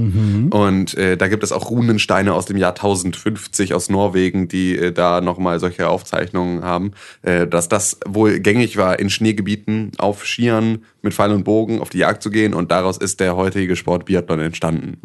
Und 0.51 0.95
äh, 0.95 1.17
da 1.17 1.29
gibt 1.29 1.43
es 1.45 1.53
auch 1.53 1.71
Runensteine 1.71 2.35
aus 2.35 2.47
dem 2.47 2.57
Jahr 2.57 2.73
1050 2.73 3.75
aus 3.75 3.89
Norwegen, 3.91 4.49
die 4.49 4.77
äh, 4.77 4.93
da 4.93 5.21
nochmal 5.21 5.61
solche 5.61 5.89
Aufzeichnungen 5.89 6.63
haben, 6.65 6.93
äh, 7.23 7.47
dass 7.47 7.69
das 7.69 7.99
wohl 8.07 8.41
gängig 8.41 8.77
war, 8.77 8.99
in 8.99 9.11
Schneegebieten 9.11 9.93
auf 9.99 10.27
Skiern 10.27 10.85
mit 11.03 11.15
Pfeil 11.15 11.33
und 11.33 11.45
Bogen 11.45 11.81
auf 11.81 11.91
die 11.91 11.99
Jagd 11.99 12.23
zu 12.23 12.31
gehen. 12.31 12.55
Und 12.55 12.71
daraus 12.71 12.99
ist 12.99 13.21
der 13.21 13.37
heutige 13.37 13.77
Sport 13.77 14.07
Biathlon 14.07 14.41
entstanden. 14.41 14.99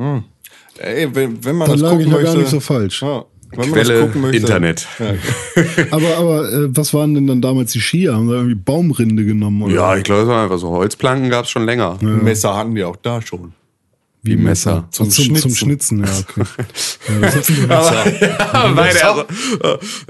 Ey, 0.81 1.13
wenn, 1.13 1.43
wenn 1.43 1.55
man 1.55 1.67
Da 1.67 1.73
das 1.73 1.81
lag 1.81 1.89
gucken 1.91 2.05
ich 2.05 2.11
ja 2.11 2.17
möchte. 2.17 2.33
gar 2.33 2.37
nicht 2.39 2.49
so 2.49 2.59
falsch. 2.59 3.01
Ja, 3.01 3.25
wenn 3.51 3.59
man 3.59 3.71
Quelle 3.71 3.93
das 3.93 4.01
gucken 4.05 4.21
möchte. 4.21 4.37
Internet. 4.37 4.87
Ja. 4.99 5.13
Aber, 5.91 6.17
aber 6.17 6.51
äh, 6.53 6.67
was 6.77 6.93
waren 6.93 7.15
denn 7.15 7.27
dann 7.27 7.41
damals 7.41 7.71
die 7.71 7.79
Skier? 7.81 8.13
Haben 8.13 8.27
da 8.27 8.35
irgendwie 8.35 8.55
Baumrinde 8.55 9.25
genommen? 9.25 9.61
Oder? 9.63 9.73
Ja, 9.73 9.95
ich 9.97 10.03
glaube, 10.03 10.21
es 10.21 10.27
war 10.27 10.43
einfach 10.43 10.59
so. 10.59 10.69
Holzplanken 10.69 11.29
gab 11.29 11.45
es 11.45 11.51
schon 11.51 11.65
länger. 11.65 11.97
Messer 12.01 12.55
hatten 12.55 12.75
die 12.75 12.83
auch 12.83 12.95
da 12.95 13.21
schon. 13.21 13.53
Wie 14.21 14.35
Messer. 14.35 14.85
Zum, 14.91 15.09
Zum 15.09 15.25
zum, 15.25 15.51
Schnitzen. 15.51 15.55
Schnitzen. 15.55 16.03
ja, 16.05 16.09
okay. 16.19 16.43
ja, 17.21 17.31
das 17.31 17.51
Aber, 17.69 18.67
ja, 18.67 18.71
meine, 18.75 19.03
also, 19.03 19.23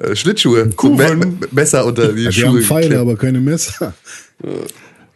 äh, 0.02 0.16
Schlittschuhe. 0.16 0.70
Me 0.84 1.16
Me- 1.16 1.34
Messer 1.52 1.86
unter 1.86 2.12
die 2.12 2.24
ja, 2.24 2.32
Schuhe. 2.32 2.42
wir 2.44 2.50
haben 2.50 2.62
Pfeile, 2.64 3.00
aber 3.00 3.16
keine 3.16 3.40
Messer. 3.40 3.94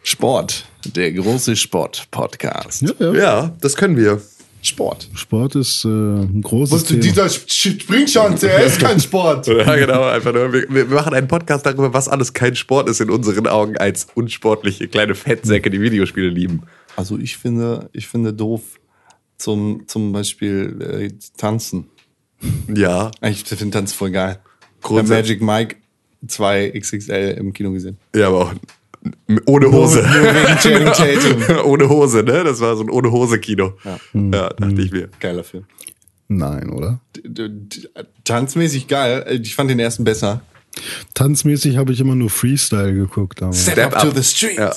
Sport. 0.02 0.64
Der 0.94 1.12
große 1.12 1.56
Sport-Podcast. 1.56 2.82
Ja, 2.82 2.90
ja. 3.00 3.12
Ja, 3.14 3.56
das 3.60 3.74
können 3.76 3.96
wir. 3.96 4.20
Sport. 4.64 5.08
Sport 5.14 5.54
ist 5.56 5.84
äh, 5.84 5.88
ein 5.88 6.40
großes 6.42 6.84
Thema. 6.84 7.28
Springschanze, 7.28 8.50
er 8.50 8.64
ist 8.64 8.80
kein 8.80 8.98
Sport. 9.00 9.46
Ja, 9.48 9.76
genau, 9.76 10.04
einfach 10.04 10.32
nur. 10.32 10.52
Wir, 10.52 10.68
wir 10.70 10.84
machen 10.86 11.14
einen 11.14 11.28
Podcast 11.28 11.66
darüber, 11.66 11.92
was 11.92 12.08
alles 12.08 12.32
kein 12.32 12.56
Sport 12.56 12.88
ist 12.88 13.00
in 13.00 13.10
unseren 13.10 13.46
Augen 13.46 13.76
als 13.76 14.06
unsportliche 14.14 14.88
kleine 14.88 15.14
Fettsäcke, 15.14 15.70
die 15.70 15.80
Videospiele 15.80 16.28
lieben. 16.28 16.62
Also 16.96 17.18
ich 17.18 17.36
finde, 17.36 17.88
ich 17.92 18.06
finde 18.08 18.32
doof 18.32 18.62
zum, 19.36 19.84
zum 19.86 20.12
Beispiel 20.12 20.80
äh, 20.80 21.12
tanzen. 21.36 21.86
Ja. 22.74 23.10
Ich 23.22 23.44
finde 23.44 23.70
Tanz 23.70 23.92
voll 23.92 24.10
geil. 24.10 24.38
Grundsätzlich- 24.82 25.40
Magic 25.40 25.76
Mike 25.76 25.76
2 26.26 26.70
XXL 26.78 27.36
im 27.38 27.52
Kino 27.52 27.72
gesehen. 27.72 27.98
Ja, 28.14 28.28
aber 28.28 28.40
auch 28.42 28.54
ohne 29.46 29.70
Hose. 29.70 30.02
Ohne 31.64 31.88
Hose, 31.88 32.22
ne? 32.22 32.44
Das 32.44 32.60
war 32.60 32.76
so 32.76 32.82
ein 32.82 32.90
ohne 32.90 33.10
Hose 33.10 33.38
Kino. 33.38 33.74
Ja, 34.14 34.48
dachte 34.48 34.80
ich 34.80 34.92
mir. 34.92 35.08
Geiler 35.20 35.44
Film. 35.44 35.64
Nein, 36.28 36.70
oder? 36.70 37.00
Tanzmäßig 38.24 38.88
geil. 38.88 39.40
Ich 39.42 39.54
fand 39.54 39.70
den 39.70 39.78
ersten 39.78 40.04
besser. 40.04 40.40
Tanzmäßig 41.12 41.76
habe 41.76 41.92
ich 41.92 42.00
immer 42.00 42.14
nur 42.14 42.30
Freestyle 42.30 42.94
geguckt. 42.94 43.42
Aber. 43.42 43.52
Step 43.52 43.94
up. 43.94 44.14
Ja. 44.56 44.74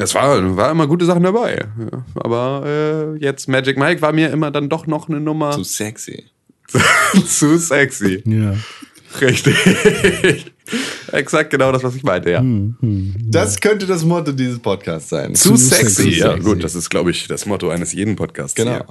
Es 0.00 0.14
war, 0.14 0.56
war 0.56 0.70
immer 0.70 0.86
gute 0.86 1.04
Sachen 1.04 1.24
dabei. 1.24 1.66
Ja. 1.78 2.04
Aber 2.14 3.16
äh, 3.16 3.18
jetzt 3.18 3.48
Magic 3.48 3.76
Mike 3.76 4.00
war 4.00 4.12
mir 4.12 4.30
immer 4.30 4.52
dann 4.52 4.68
doch 4.68 4.86
noch 4.86 5.08
eine 5.08 5.20
Nummer 5.20 5.52
So 5.52 5.64
sexy. 5.64 6.24
zu 7.26 7.58
sexy. 7.58 8.22
Ja. 8.24 8.54
Richtig. 9.20 10.52
Exakt 11.12 11.50
genau 11.50 11.72
das, 11.72 11.82
was 11.82 11.94
ich 11.94 12.02
meinte, 12.02 12.30
ja. 12.30 12.42
Das 12.80 13.60
könnte 13.60 13.86
das 13.86 14.04
Motto 14.04 14.32
dieses 14.32 14.58
Podcasts 14.58 15.08
sein. 15.08 15.34
Zu, 15.34 15.50
Zu 15.50 15.56
sexy. 15.56 16.02
sexy. 16.04 16.18
Ja, 16.20 16.36
gut, 16.36 16.62
das 16.62 16.74
ist, 16.74 16.90
glaube 16.90 17.10
ich, 17.10 17.26
das 17.28 17.46
Motto 17.46 17.70
eines 17.70 17.92
jeden 17.92 18.16
Podcasts. 18.16 18.54
Genau. 18.54 18.84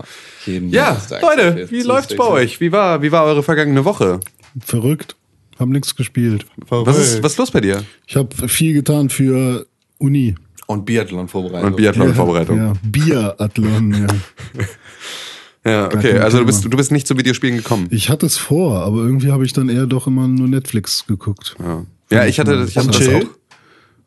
Hier. 0.45 0.53
Jeden 0.55 0.69
Ja. 0.69 0.99
Leute, 1.21 1.67
wie 1.69 1.81
läuft's 1.81 2.15
bei 2.15 2.23
sexy. 2.23 2.33
euch? 2.39 2.59
Wie 2.61 2.71
war, 2.71 3.01
wie 3.01 3.11
war 3.11 3.25
eure 3.25 3.43
vergangene 3.43 3.85
Woche? 3.85 4.19
Verrückt. 4.59 5.15
Hab 5.59 5.69
nichts 5.69 5.95
gespielt. 5.95 6.45
Was 6.69 6.97
ist, 6.97 7.23
was 7.23 7.31
ist 7.33 7.37
los 7.37 7.51
bei 7.51 7.61
dir? 7.61 7.83
Ich 8.05 8.15
habe 8.15 8.47
viel 8.47 8.73
getan 8.73 9.09
für 9.09 9.65
Uni. 9.97 10.35
Und 10.67 10.85
Biathlon 10.85 11.27
vorbereitet. 11.29 11.65
Und 11.67 11.75
Biathlon-Vorbereitung. 11.77 12.57
Ja, 12.57 12.73
Biathlon, 12.83 13.93
ja. 13.93 14.07
Ja, 15.67 15.85
okay. 15.85 16.19
Also 16.19 16.39
du 16.39 16.45
bist, 16.45 16.63
du 16.63 16.69
bist 16.69 16.91
nicht 16.91 17.07
zu 17.07 17.17
Videospielen 17.17 17.57
gekommen. 17.57 17.87
Ich 17.89 18.09
hatte 18.09 18.25
es 18.25 18.37
vor, 18.37 18.81
aber 18.81 18.97
irgendwie 18.97 19.31
habe 19.31 19.45
ich 19.45 19.53
dann 19.53 19.69
eher 19.69 19.85
doch 19.85 20.07
immer 20.07 20.27
nur 20.27 20.47
Netflix 20.47 21.05
geguckt. 21.07 21.55
Ja, 21.59 21.85
ja 22.09 22.25
ich 22.25 22.39
hatte, 22.39 22.65
ich 22.67 22.77
hatte 22.77 22.87
das 22.87 23.07
auch. 23.07 23.29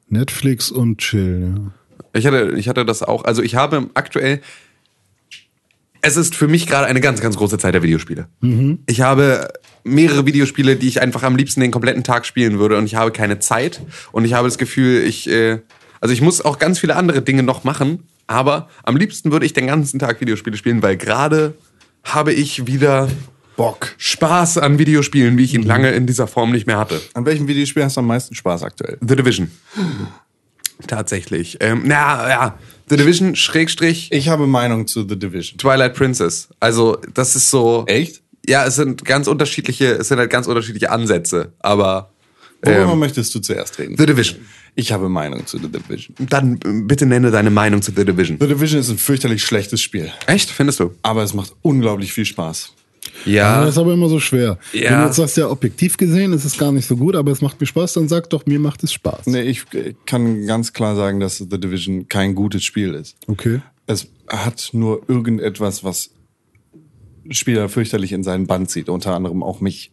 Netflix 0.09 0.71
und 0.71 0.99
Chill, 0.99 1.55
ja. 1.55 1.73
Ich 2.12 2.26
hatte, 2.26 2.55
ich 2.57 2.69
hatte 2.69 2.85
das 2.85 3.02
auch. 3.02 3.25
Also 3.25 3.43
ich 3.43 3.55
habe 3.55 3.88
aktuell. 3.95 4.40
Es 6.02 6.17
ist 6.17 6.35
für 6.35 6.49
mich 6.49 6.67
gerade 6.67 6.87
eine 6.87 7.00
ganz, 7.00 7.21
ganz 7.21 7.37
große 7.37 7.59
Zeit 7.59 7.75
der 7.75 7.83
Videospiele. 7.83 8.26
Ich 8.87 9.02
habe 9.02 9.49
mehrere 9.85 10.25
Videospiele, 10.25 10.76
die 10.76 10.88
ich 10.88 11.02
einfach 11.02 11.23
am 11.23 11.37
liebsten 11.37 11.61
den 11.61 11.71
kompletten 11.71 12.02
Tag 12.05 12.25
spielen 12.25 12.59
würde 12.59 12.79
und 12.79 12.87
ich 12.87 12.95
habe 12.95 13.12
keine 13.12 13.38
Zeit 13.38 13.83
und 14.11 14.25
ich 14.25 14.33
habe 14.33 14.49
das 14.49 14.57
Gefühl, 14.57 15.02
ich, 15.05 15.29
äh, 15.29 15.61
also 16.00 16.14
ich 16.14 16.23
muss 16.23 16.40
auch 16.40 16.59
ganz 16.59 16.79
viele 16.79 16.97
andere 16.97 17.21
Dinge 17.23 17.43
noch 17.43 17.64
machen, 17.64 18.05
aber 18.30 18.68
am 18.84 18.96
liebsten 18.96 19.32
würde 19.32 19.44
ich 19.44 19.54
den 19.54 19.66
ganzen 19.66 19.99
Tag 19.99 20.20
Videospiele 20.20 20.56
spielen, 20.56 20.82
weil 20.82 20.96
gerade 20.96 21.54
habe 22.04 22.32
ich 22.32 22.64
wieder 22.64 23.08
Bock. 23.56 23.92
Spaß 23.99 24.58
an 24.58 24.78
Videospielen, 24.78 25.37
wie 25.37 25.42
ich 25.42 25.52
ihn 25.52 25.64
lange 25.64 25.90
in 25.90 26.06
dieser 26.06 26.28
Form 26.28 26.52
nicht 26.52 26.64
mehr 26.66 26.78
hatte. 26.78 27.00
An 27.14 27.26
welchem 27.26 27.49
Videospiel 27.49 27.82
hast 27.82 27.96
du 27.96 28.00
am 28.00 28.06
meisten 28.06 28.37
Spaß 28.37 28.62
aktuell? 28.62 28.99
The 29.00 29.16
Division. 29.16 29.50
Tatsächlich. 30.87 31.58
Ähm, 31.58 31.82
na 31.84 32.28
ja, 32.28 32.58
The 32.88 32.96
Division 32.96 33.34
Schrägstrich 33.34 34.12
Ich 34.12 34.28
habe 34.28 34.46
Meinung 34.46 34.87
zu 34.87 35.06
The 35.06 35.18
Division. 35.18 35.58
Twilight 35.58 35.94
Princess. 35.94 36.49
Also 36.60 36.99
das 37.12 37.34
ist 37.34 37.50
so. 37.50 37.84
Echt? 37.88 38.22
Ja, 38.46 38.64
es 38.64 38.76
sind 38.76 39.04
ganz 39.04 39.26
unterschiedliche, 39.26 39.87
es 39.94 40.06
sind 40.06 40.18
halt 40.18 40.30
ganz 40.30 40.46
unterschiedliche 40.46 40.92
Ansätze. 40.92 41.52
Aber 41.58 42.12
Worüber 42.62 42.93
ähm, 42.93 42.99
möchtest 42.99 43.35
du 43.35 43.40
zuerst 43.40 43.79
reden? 43.79 43.97
The 43.97 44.07
Division. 44.07 44.40
Ich 44.75 44.93
habe 44.93 45.09
Meinung 45.09 45.47
zu 45.47 45.59
The 45.59 45.69
Division. 45.69 46.14
Dann 46.19 46.59
bitte 46.87 47.07
nenne 47.07 47.31
deine 47.31 47.50
Meinung 47.50 47.81
zu 47.83 47.93
The 47.95 48.05
Division. 48.05 48.38
The 48.40 48.49
Division 48.49 48.81
ist 48.81 48.90
ein 48.90 48.99
fürchterlich 48.99 49.43
schlechtes 49.43 49.81
Spiel. 49.81 50.12
Echt? 50.26 50.50
Findest 50.50 50.81
du? 50.81 50.95
Aber 51.02 51.23
es 51.23 51.35
macht 51.35 51.55
unglaublich 51.62 52.12
viel 52.12 52.26
Spaß. 52.26 52.75
Ja. 53.25 53.61
Das 53.61 53.71
ist 53.71 53.79
aber 53.79 53.95
immer 53.95 54.09
so 54.09 54.21
schwer. 54.21 54.59
Ja. 54.73 54.90
Wenn 54.90 54.99
du 55.00 55.07
jetzt 55.07 55.17
sagst, 55.17 55.37
ja, 55.37 55.49
objektiv 55.49 55.97
gesehen 55.97 56.33
ist 56.33 56.45
es 56.45 56.59
gar 56.59 56.71
nicht 56.71 56.87
so 56.87 56.97
gut, 56.97 57.17
aber 57.17 57.33
es 57.33 57.40
macht 57.40 57.61
mir 57.61 57.67
Spaß, 57.67 57.95
dann 57.95 58.09
sag 58.09 58.29
doch, 58.31 58.47
mir 58.47 58.61
macht 58.61 58.85
es 58.85 58.93
Spaß. 58.93 59.26
Nee, 59.26 59.43
ich 59.43 59.64
äh, 59.73 59.95
kann 60.07 60.47
ganz 60.47 60.73
klar 60.73 60.97
sagen, 60.97 61.19
dass 61.19 61.38
The 61.38 61.59
Division 61.59 62.09
kein 62.09 62.35
gutes 62.35 62.64
Spiel 62.64 62.95
ist. 62.95 63.17
Okay. 63.26 63.61
Es 63.87 64.07
hat 64.29 64.71
nur 64.73 65.02
irgendetwas, 65.09 65.83
was 65.83 66.11
Spieler 67.31 67.69
fürchterlich 67.69 68.12
in 68.12 68.23
seinen 68.23 68.47
Band 68.47 68.71
zieht, 68.71 68.88
unter 68.88 69.14
anderem 69.14 69.43
auch 69.43 69.61
mich. 69.61 69.93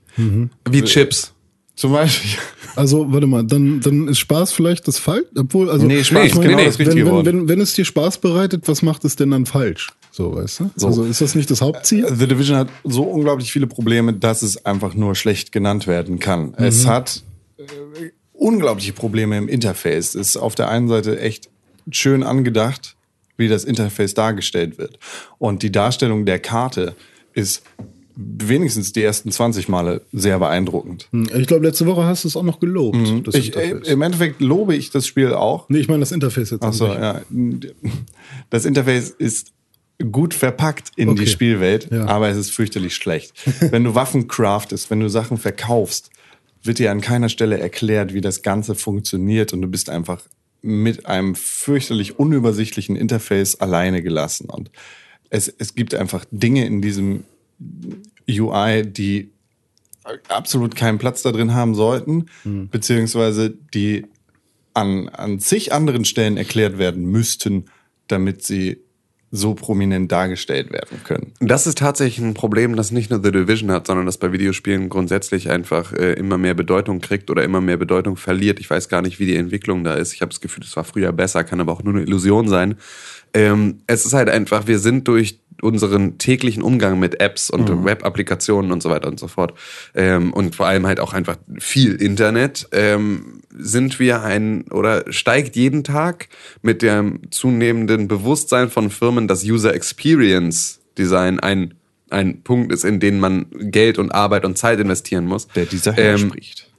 Wie 0.70 0.82
Chips. 0.84 1.34
Zum 1.78 1.92
Beispiel. 1.92 2.32
Also, 2.76 3.12
warte 3.14 3.28
mal, 3.28 3.44
dann, 3.44 3.80
dann 3.82 4.08
ist 4.08 4.18
Spaß 4.18 4.52
vielleicht 4.52 4.88
das 4.88 4.98
falsch? 4.98 5.28
Obwohl, 5.38 5.70
also, 5.70 5.86
Nee, 5.86 6.04
Spaß 6.04 6.26
ich 6.26 6.34
ist 6.34 6.42
genau 6.42 6.58
das 6.58 6.80
richtige 6.80 7.06
wenn, 7.06 7.16
wenn, 7.18 7.26
wenn, 7.26 7.48
wenn 7.48 7.62
es 7.62 7.74
dir 7.74 7.86
Spaß 7.86 8.18
bereitet, 8.18 8.68
was 8.68 8.82
macht 8.82 9.06
es 9.06 9.16
denn 9.16 9.30
dann 9.30 9.46
falsch? 9.46 9.88
So, 10.12 10.36
weißt 10.36 10.62
du? 10.62 10.72
Also, 10.84 11.04
ist 11.04 11.22
das 11.22 11.36
nicht 11.36 11.52
das 11.52 11.62
Hauptziel? 11.62 12.08
The 12.14 12.28
Division 12.28 12.58
hat 12.58 12.70
so 12.84 13.04
unglaublich 13.04 13.52
viele 13.52 13.68
Probleme, 13.68 14.12
dass 14.14 14.42
es 14.42 14.66
einfach 14.66 14.96
nur 14.96 15.14
schlecht 15.14 15.52
genannt 15.52 15.86
werden 15.86 16.18
kann. 16.18 16.56
Es 16.56 16.88
hat 16.88 17.24
äh, 17.58 17.64
unglaubliche 18.34 18.94
Probleme 18.94 19.38
im 19.38 19.48
Interface. 19.48 20.16
Es 20.16 20.30
ist 20.30 20.38
auf 20.38 20.56
der 20.56 20.70
einen 20.70 20.88
Seite 20.88 21.20
echt 21.20 21.50
schön 21.92 22.24
angedacht, 22.24 22.96
wie 23.38 23.48
das 23.48 23.64
Interface 23.64 24.16
dargestellt 24.16 24.80
wird. 24.80 24.98
Und 25.38 25.62
die 25.62 25.72
Darstellung 25.72 26.26
der 26.26 26.40
Karte 26.40 26.96
ist 27.34 27.62
wenigstens 28.20 28.94
die 28.94 29.04
ersten 29.04 29.32
20 29.32 29.70
Male 29.70 30.02
sehr 30.12 30.40
beeindruckend. 30.40 31.08
Hm, 31.12 31.30
Ich 31.38 31.46
glaube, 31.48 31.66
letzte 31.68 31.86
Woche 31.86 32.04
hast 32.04 32.24
du 32.24 32.28
es 32.28 32.36
auch 32.36 32.44
noch 32.44 32.60
gelobt. 32.60 32.98
das 33.28 33.36
Ich, 33.36 33.56
äh. 33.56 33.70
Im 33.86 34.02
Endeffekt 34.02 34.42
lobe 34.42 34.76
ich 34.76 34.90
das 34.90 35.06
Spiel 35.06 35.34
auch. 35.34 35.70
nee, 35.70 35.78
ich 35.80 35.88
meine 35.88 36.00
das 36.00 36.12
Interface 36.12 36.50
jetzt. 36.52 36.64
Achso, 36.64 36.88
ja. 36.88 37.22
Das 38.50 38.66
Interface 38.66 39.10
ist 39.12 39.52
gut 40.12 40.34
verpackt 40.34 40.92
in 40.96 41.16
die 41.16 41.22
Okay. 41.24 41.32
Spielwelt, 41.32 41.90
Ja. 41.92 42.06
aber 42.08 42.30
es 42.30 42.38
ist 42.38 42.52
fürchterlich 42.52 42.96
schlecht. 42.96 43.34
wenn 43.72 43.84
du 43.84 43.96
Waffen 43.96 44.28
craftest, 44.28 44.90
wenn 44.90 45.00
du 45.00 45.10
Sachen 45.10 45.38
verkaufst, 45.38 46.10
wird 46.64 46.80
dir 46.80 46.92
an 46.92 47.02
keiner 47.02 47.30
Stelle 47.30 47.60
erklärt, 47.60 48.14
wie 48.14 48.22
das 48.22 48.42
Ganze 48.42 48.76
funktioniert 48.76 49.54
und 49.54 49.62
du 49.62 49.68
bist 49.68 49.90
einfach 49.90 50.22
mit 50.62 51.06
einem 51.06 51.36
fürchterlich 51.36 52.18
unübersichtlichen 52.20 52.96
Interface 52.96 53.56
alleine 53.60 54.02
gelassen. 54.02 54.50
Und 54.50 54.72
es, 55.30 55.48
es 55.58 55.76
gibt 55.76 55.94
einfach 55.96 56.26
Dinge 56.32 56.66
in 56.66 56.82
diesem 56.82 57.24
UI, 58.30 58.84
die 58.84 59.32
absolut 60.30 60.76
keinen 60.76 60.98
Platz 60.98 61.22
da 61.22 61.32
drin 61.32 61.54
haben 61.54 61.76
sollten, 61.76 62.28
beziehungsweise 62.72 63.50
die 63.74 64.06
an, 64.74 65.10
an 65.10 65.40
zig 65.40 65.74
anderen 65.74 66.06
Stellen 66.06 66.38
erklärt 66.38 66.78
werden 66.78 67.06
müssten, 67.06 67.66
damit 68.08 68.44
sie 68.44 68.78
so 69.30 69.56
prominent 69.56 70.12
dargestellt 70.12 70.72
werden 70.72 71.02
können. 71.04 71.34
Das 71.40 71.68
ist 71.68 71.80
tatsächlich 71.80 72.26
ein 72.26 72.34
Problem, 72.34 72.78
das 72.78 72.92
nicht 72.92 73.10
nur 73.10 73.22
The 73.22 73.32
Division 73.32 73.72
hat, 73.72 73.88
sondern 73.88 74.06
das 74.06 74.18
bei 74.18 74.32
Videospielen 74.32 74.88
grundsätzlich 74.88 75.50
einfach 75.50 75.92
äh, 75.92 76.14
immer 76.14 76.38
mehr 76.38 76.54
Bedeutung 76.54 77.02
kriegt 77.02 77.30
oder 77.30 77.44
immer 77.44 77.60
mehr 77.60 77.76
Bedeutung 77.76 78.16
verliert. 78.16 78.60
Ich 78.60 78.70
weiß 78.70 78.88
gar 78.88 79.02
nicht, 79.02 79.20
wie 79.20 79.26
die 79.26 79.36
Entwicklung 79.36 79.84
da 79.84 79.96
ist. 79.96 80.14
Ich 80.14 80.22
habe 80.22 80.30
das 80.30 80.40
Gefühl, 80.40 80.64
es 80.64 80.76
war 80.78 80.86
früher 80.86 81.12
besser, 81.12 81.44
kann 81.44 81.60
aber 81.60 81.74
auch 81.74 81.84
nur 81.84 81.94
eine 81.94 82.04
Illusion 82.04 82.48
sein. 82.48 82.76
Ähm, 83.34 83.80
es 83.86 84.06
ist 84.06 84.14
halt 84.14 84.30
einfach, 84.30 84.66
wir 84.68 84.80
sind 84.80 85.10
durch 85.10 85.42
unseren 85.62 86.18
täglichen 86.18 86.64
Umgang 86.64 87.00
mit 87.00 87.20
Apps 87.20 87.50
und 87.50 87.86
Web-Applikationen 87.86 88.72
und 88.72 88.84
so 88.84 88.90
weiter 88.90 89.08
und 89.08 89.20
so 89.20 89.28
fort 89.28 89.54
ähm, 89.96 90.34
und 90.34 90.56
vor 90.56 90.68
allem 90.68 90.86
halt 90.86 91.00
auch 91.00 91.14
einfach 91.14 91.38
viel 91.60 91.96
Internet, 91.96 92.68
ähm, 92.72 93.42
sind 93.56 94.00
wir 94.00 94.22
ein 94.22 94.66
oder 94.70 95.12
steigt 95.12 95.56
jeden 95.56 95.84
Tag 95.84 96.30
mit 96.62 96.82
dem 96.82 97.22
zunehmenden 97.32 98.08
Bewusstsein 98.08 98.70
von 98.70 98.90
Firmen, 98.90 99.28
dass 99.28 99.44
User 99.44 99.74
Experience 99.74 100.80
Design 100.98 101.40
ein, 101.40 101.74
ein 102.10 102.44
Punkt 102.44 102.72
ist, 102.72 102.84
in 102.84 103.00
den 103.00 103.20
man 103.20 103.48
Geld 103.52 103.98
und 103.98 104.12
Arbeit 104.12 104.46
und 104.46 104.58
Zeit 104.58 104.80
investieren 104.80 105.26
muss. 105.26 105.48
Der 105.50 105.66
dieser 105.66 105.98
Ähm, 105.98 106.18
spricht. 106.18 106.70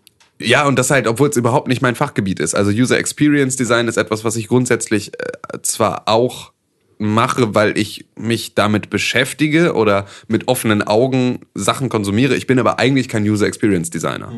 ja, 0.40 0.66
und 0.66 0.78
das 0.78 0.90
halt, 0.90 1.06
obwohl 1.06 1.28
es 1.28 1.36
überhaupt 1.36 1.68
nicht 1.68 1.82
mein 1.82 1.94
Fachgebiet 1.94 2.40
ist. 2.40 2.54
Also 2.54 2.70
User 2.70 2.98
Experience 2.98 3.56
Design 3.56 3.88
ist 3.88 3.96
etwas, 3.96 4.24
was 4.24 4.36
ich 4.36 4.48
grundsätzlich 4.48 5.12
äh, 5.14 5.58
zwar 5.62 6.08
auch 6.08 6.52
mache, 6.98 7.54
weil 7.54 7.78
ich 7.78 8.06
mich 8.16 8.54
damit 8.54 8.90
beschäftige 8.90 9.74
oder 9.74 10.06
mit 10.26 10.48
offenen 10.48 10.82
Augen 10.82 11.40
Sachen 11.54 11.88
konsumiere. 11.88 12.36
Ich 12.36 12.46
bin 12.46 12.58
aber 12.58 12.78
eigentlich 12.78 13.08
kein 13.08 13.22
User 13.22 13.46
Experience 13.46 13.90
Designer. 13.90 14.32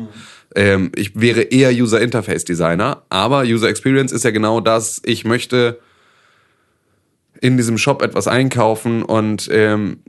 Ähm, 0.55 0.91
ich 0.95 1.19
wäre 1.19 1.41
eher 1.41 1.71
User 1.71 1.99
Interface 2.01 2.45
Designer, 2.45 3.03
aber 3.09 3.41
User 3.41 3.69
Experience 3.69 4.11
ist 4.11 4.23
ja 4.23 4.31
genau 4.31 4.59
das. 4.59 5.01
Ich 5.05 5.25
möchte 5.25 5.79
in 7.41 7.57
diesem 7.57 7.77
Shop 7.77 8.01
etwas 8.03 8.27
einkaufen 8.27 9.01
und 9.01 9.49
ähm, 9.51 9.99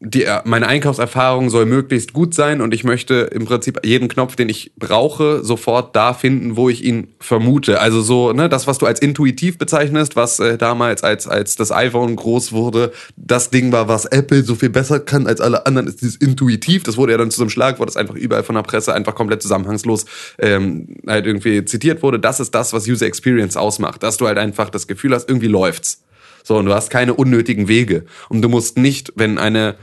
die, 0.00 0.26
meine 0.44 0.66
Einkaufserfahrung 0.66 1.50
soll 1.50 1.66
möglichst 1.66 2.12
gut 2.12 2.34
sein 2.34 2.60
und 2.60 2.72
ich 2.72 2.84
möchte 2.84 3.30
im 3.32 3.44
Prinzip 3.44 3.80
jeden 3.84 4.08
Knopf, 4.08 4.36
den 4.36 4.48
ich 4.48 4.72
brauche, 4.76 5.44
sofort 5.44 5.94
da 5.94 6.14
finden, 6.14 6.56
wo 6.56 6.68
ich 6.68 6.84
ihn 6.84 7.08
vermute. 7.20 7.80
Also 7.80 8.00
so, 8.00 8.32
ne, 8.32 8.48
das, 8.48 8.66
was 8.66 8.78
du 8.78 8.86
als 8.86 9.00
intuitiv 9.00 9.58
bezeichnest, 9.58 10.16
was 10.16 10.38
äh, 10.40 10.58
damals, 10.58 11.02
als, 11.02 11.26
als 11.26 11.56
das 11.56 11.72
iPhone 11.72 12.16
groß 12.16 12.52
wurde, 12.52 12.92
das 13.16 13.50
Ding 13.50 13.72
war, 13.72 13.88
was 13.88 14.04
Apple 14.04 14.42
so 14.44 14.54
viel 14.54 14.70
besser 14.70 15.00
kann 15.00 15.26
als 15.26 15.40
alle 15.40 15.66
anderen, 15.66 15.88
ist 15.88 16.00
dieses 16.00 16.16
intuitiv. 16.16 16.82
Das 16.82 16.96
wurde 16.96 17.12
ja 17.12 17.18
dann 17.18 17.30
zu 17.30 17.38
so 17.38 17.42
einem 17.42 17.50
Schlagwort, 17.50 17.88
das 17.88 17.96
einfach 17.96 18.14
überall 18.14 18.44
von 18.44 18.54
der 18.54 18.62
Presse 18.62 18.94
einfach 18.94 19.14
komplett 19.14 19.42
zusammenhangslos 19.42 20.06
ähm, 20.38 20.96
halt 21.06 21.26
irgendwie 21.26 21.64
zitiert 21.64 22.02
wurde. 22.02 22.18
Das 22.18 22.40
ist 22.40 22.54
das, 22.54 22.72
was 22.72 22.86
User 22.88 23.06
Experience 23.06 23.56
ausmacht. 23.56 24.02
Dass 24.02 24.16
du 24.16 24.26
halt 24.26 24.38
einfach 24.38 24.70
das 24.70 24.86
Gefühl 24.86 25.14
hast, 25.14 25.28
irgendwie 25.28 25.48
läuft's. 25.48 26.02
So, 26.48 26.56
und 26.56 26.64
du 26.64 26.72
hast 26.72 26.88
keine 26.88 27.12
unnötigen 27.12 27.68
Wege. 27.68 28.06
Und 28.30 28.40
du 28.40 28.48
musst 28.48 28.78
nicht, 28.78 29.12
wenn 29.16 29.36
eine 29.36 29.74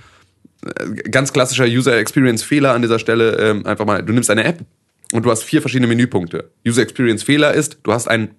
äh, 0.65 1.09
ganz 1.11 1.31
klassischer 1.31 1.65
User 1.65 1.95
Experience 1.95 2.41
Fehler 2.41 2.73
an 2.73 2.81
dieser 2.81 2.97
Stelle, 2.97 3.37
ähm, 3.37 3.67
einfach 3.67 3.85
mal, 3.85 4.01
du 4.01 4.11
nimmst 4.11 4.31
eine 4.31 4.45
App 4.45 4.61
und 5.13 5.23
du 5.23 5.29
hast 5.29 5.43
vier 5.43 5.61
verschiedene 5.61 5.85
Menüpunkte. 5.85 6.49
User 6.67 6.81
Experience 6.81 7.21
Fehler 7.21 7.53
ist, 7.53 7.77
du 7.83 7.93
hast 7.93 8.07
ein 8.07 8.31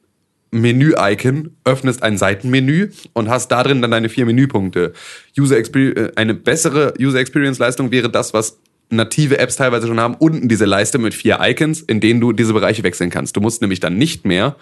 Menü-Icon, 0.51 1.53
öffnest 1.65 2.03
ein 2.03 2.19
Seitenmenü 2.19 2.91
und 3.13 3.29
hast 3.29 3.53
da 3.53 3.63
drin 3.63 3.81
dann 3.81 3.93
deine 3.93 4.09
vier 4.09 4.27
Menüpunkte. 4.27 4.93
User 5.39 5.57
Experience, 5.57 6.17
eine 6.17 6.35
bessere 6.35 6.95
User 6.99 7.21
Experience 7.21 7.61
Leistung 7.61 7.93
wäre 7.93 8.11
das, 8.11 8.35
was 8.35 8.59
native 8.91 9.39
Apps 9.39 9.55
teilweise 9.55 9.87
schon 9.87 10.01
haben, 10.01 10.17
unten 10.17 10.49
diese 10.49 10.65
Leiste 10.65 10.99
mit 10.99 11.15
vier 11.15 11.39
Icons, 11.43 11.81
in 11.81 12.01
denen 12.01 12.21
du 12.21 12.33
diese 12.33 12.55
Bereiche 12.55 12.83
wechseln 12.83 13.11
kannst. 13.11 13.37
Du 13.37 13.41
musst 13.41 13.61
nämlich 13.61 13.79
dann 13.79 13.97
nicht 13.97 14.25
mehr 14.25 14.57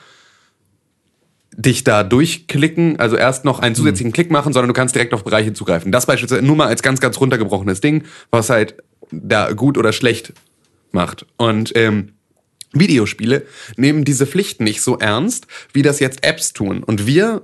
dich 1.56 1.84
da 1.84 2.02
durchklicken, 2.02 2.98
also 2.98 3.16
erst 3.16 3.44
noch 3.44 3.60
einen 3.60 3.74
zusätzlichen 3.74 4.12
Klick 4.12 4.30
machen, 4.30 4.52
sondern 4.52 4.68
du 4.68 4.74
kannst 4.74 4.94
direkt 4.94 5.14
auf 5.14 5.24
Bereiche 5.24 5.52
zugreifen. 5.52 5.92
Das 5.92 6.06
beispielsweise 6.06 6.42
nur 6.42 6.56
mal 6.56 6.66
als 6.66 6.82
ganz, 6.82 7.00
ganz 7.00 7.20
runtergebrochenes 7.20 7.80
Ding, 7.80 8.04
was 8.30 8.50
halt 8.50 8.76
da 9.10 9.52
gut 9.52 9.78
oder 9.78 9.92
schlecht 9.92 10.32
macht. 10.90 11.26
Und 11.36 11.72
ähm, 11.76 12.14
Videospiele 12.72 13.46
nehmen 13.76 14.04
diese 14.04 14.26
Pflichten 14.26 14.64
nicht 14.64 14.82
so 14.82 14.98
ernst, 14.98 15.46
wie 15.72 15.82
das 15.82 16.00
jetzt 16.00 16.24
Apps 16.24 16.52
tun. 16.52 16.82
Und 16.82 17.06
wir 17.06 17.42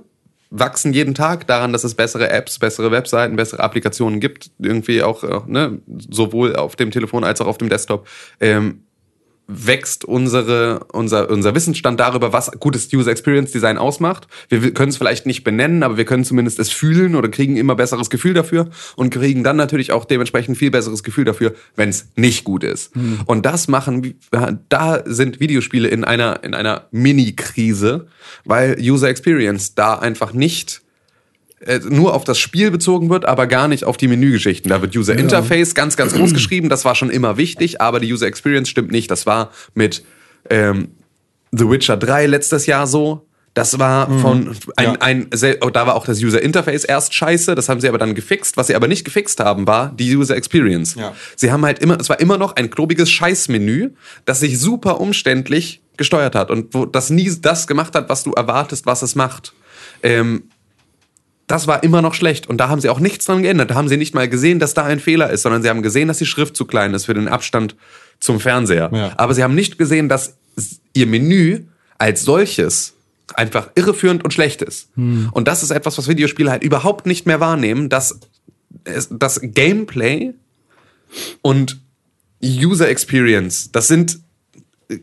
wachsen 0.49 0.93
jeden 0.93 1.15
Tag 1.15 1.47
daran, 1.47 1.71
dass 1.71 1.85
es 1.85 1.95
bessere 1.95 2.29
Apps, 2.29 2.59
bessere 2.59 2.91
Webseiten, 2.91 3.37
bessere 3.37 3.63
Applikationen 3.63 4.19
gibt, 4.19 4.51
irgendwie 4.59 5.01
auch 5.01 5.23
äh, 5.23 5.39
ne, 5.47 5.79
sowohl 6.09 6.55
auf 6.55 6.75
dem 6.75 6.91
Telefon 6.91 7.23
als 7.23 7.39
auch 7.39 7.47
auf 7.47 7.57
dem 7.57 7.69
Desktop. 7.69 8.07
Ähm, 8.41 8.83
wächst 9.53 10.05
unsere, 10.05 10.85
unser, 10.91 11.29
unser 11.29 11.53
Wissensstand 11.53 11.99
darüber, 11.99 12.33
was 12.33 12.51
gutes 12.59 12.91
User 12.93 13.11
Experience 13.11 13.51
Design 13.51 13.77
ausmacht. 13.77 14.27
Wir 14.49 14.73
können 14.73 14.89
es 14.89 14.97
vielleicht 14.97 15.25
nicht 15.25 15.43
benennen, 15.43 15.83
aber 15.83 15.97
wir 15.97 16.05
können 16.05 16.23
zumindest 16.23 16.59
es 16.59 16.69
fühlen 16.69 17.15
oder 17.15 17.29
kriegen 17.29 17.57
immer 17.57 17.75
besseres 17.75 18.09
Gefühl 18.09 18.33
dafür 18.33 18.69
und 18.95 19.11
kriegen 19.11 19.43
dann 19.43 19.57
natürlich 19.57 19.91
auch 19.91 20.05
dementsprechend 20.05 20.57
viel 20.57 20.71
besseres 20.71 21.03
Gefühl 21.03 21.25
dafür, 21.25 21.53
wenn 21.75 21.89
es 21.89 22.07
nicht 22.15 22.43
gut 22.43 22.63
ist. 22.63 22.95
Mhm. 22.95 23.19
Und 23.25 23.45
das 23.45 23.67
machen, 23.67 24.15
da 24.69 25.03
sind 25.05 25.39
Videospiele 25.39 25.87
in 25.87 26.03
einer, 26.03 26.43
in 26.43 26.53
einer 26.53 26.87
Mini-Krise, 26.91 28.07
weil 28.45 28.77
User 28.79 29.09
Experience 29.09 29.75
da 29.75 29.95
einfach 29.95 30.33
nicht 30.33 30.81
nur 31.89 32.13
auf 32.13 32.23
das 32.23 32.39
Spiel 32.39 32.71
bezogen 32.71 33.09
wird, 33.09 33.25
aber 33.25 33.47
gar 33.47 33.67
nicht 33.67 33.83
auf 33.83 33.97
die 33.97 34.07
Menügeschichten. 34.07 34.69
Da 34.69 34.81
wird 34.81 34.95
User 34.95 35.15
Interface 35.15 35.69
ja. 35.69 35.73
ganz, 35.75 35.95
ganz 35.95 36.13
groß 36.13 36.33
geschrieben. 36.33 36.69
Das 36.69 36.85
war 36.85 36.95
schon 36.95 37.09
immer 37.09 37.37
wichtig, 37.37 37.81
aber 37.81 37.99
die 37.99 38.11
User 38.11 38.25
Experience 38.25 38.69
stimmt 38.69 38.91
nicht. 38.91 39.11
Das 39.11 39.25
war 39.25 39.51
mit 39.73 40.03
ähm, 40.49 40.89
The 41.51 41.69
Witcher 41.69 41.97
3 41.97 42.27
letztes 42.27 42.65
Jahr 42.65 42.87
so. 42.87 43.27
Das 43.53 43.79
war 43.79 44.07
mhm. 44.07 44.19
von 44.19 44.55
ein, 44.77 44.85
ja. 44.85 44.93
ein, 45.01 45.27
ein 45.29 45.55
oh, 45.61 45.69
da 45.69 45.85
war 45.85 45.95
auch 45.95 46.05
das 46.05 46.23
User 46.23 46.41
Interface 46.41 46.85
erst 46.85 47.13
scheiße, 47.13 47.53
das 47.53 47.67
haben 47.67 47.81
sie 47.81 47.89
aber 47.89 47.97
dann 47.97 48.15
gefixt. 48.15 48.55
Was 48.55 48.67
sie 48.67 48.75
aber 48.75 48.87
nicht 48.87 49.03
gefixt 49.03 49.41
haben, 49.41 49.67
war 49.67 49.91
die 49.91 50.15
User 50.15 50.37
Experience. 50.37 50.95
Ja. 50.95 51.13
Sie 51.35 51.51
haben 51.51 51.65
halt 51.65 51.79
immer, 51.79 51.99
es 51.99 52.07
war 52.07 52.19
immer 52.21 52.37
noch 52.37 52.55
ein 52.55 52.69
klobiges 52.69 53.11
Scheißmenü, 53.11 53.89
das 54.23 54.39
sich 54.39 54.57
super 54.57 55.01
umständlich 55.01 55.81
gesteuert 55.97 56.33
hat 56.33 56.49
und 56.49 56.73
wo 56.73 56.85
das 56.85 57.09
nie 57.09 57.29
das 57.41 57.67
gemacht 57.67 57.93
hat, 57.93 58.07
was 58.07 58.23
du 58.23 58.31
erwartest, 58.31 58.85
was 58.85 59.01
es 59.01 59.15
macht. 59.15 59.53
Ähm, 60.01 60.43
das 61.51 61.67
war 61.67 61.83
immer 61.83 62.01
noch 62.01 62.13
schlecht. 62.13 62.47
Und 62.47 62.57
da 62.57 62.69
haben 62.69 62.79
sie 62.79 62.89
auch 62.89 62.99
nichts 62.99 63.25
dran 63.25 63.43
geändert. 63.43 63.71
Da 63.71 63.75
haben 63.75 63.89
sie 63.89 63.97
nicht 63.97 64.15
mal 64.15 64.29
gesehen, 64.29 64.59
dass 64.59 64.73
da 64.73 64.85
ein 64.85 64.99
Fehler 64.99 65.29
ist, 65.29 65.41
sondern 65.41 65.61
sie 65.61 65.69
haben 65.69 65.81
gesehen, 65.81 66.07
dass 66.07 66.17
die 66.17 66.25
Schrift 66.25 66.55
zu 66.55 66.65
klein 66.65 66.93
ist 66.93 67.05
für 67.05 67.13
den 67.13 67.27
Abstand 67.27 67.75
zum 68.19 68.39
Fernseher. 68.39 68.89
Ja. 68.93 69.13
Aber 69.17 69.33
sie 69.33 69.43
haben 69.43 69.53
nicht 69.53 69.77
gesehen, 69.77 70.07
dass 70.07 70.37
ihr 70.93 71.07
Menü 71.07 71.63
als 71.97 72.23
solches 72.23 72.93
einfach 73.33 73.69
irreführend 73.75 74.23
und 74.23 74.33
schlecht 74.33 74.61
ist. 74.61 74.89
Hm. 74.95 75.29
Und 75.33 75.47
das 75.47 75.61
ist 75.61 75.71
etwas, 75.71 75.97
was 75.97 76.07
Videospiele 76.07 76.49
halt 76.49 76.63
überhaupt 76.63 77.05
nicht 77.05 77.25
mehr 77.25 77.39
wahrnehmen, 77.39 77.89
dass 77.89 78.19
das 79.09 79.39
Gameplay 79.41 80.33
und 81.41 81.81
User 82.43 82.87
Experience, 82.87 83.71
das 83.71 83.87
sind 83.87 84.19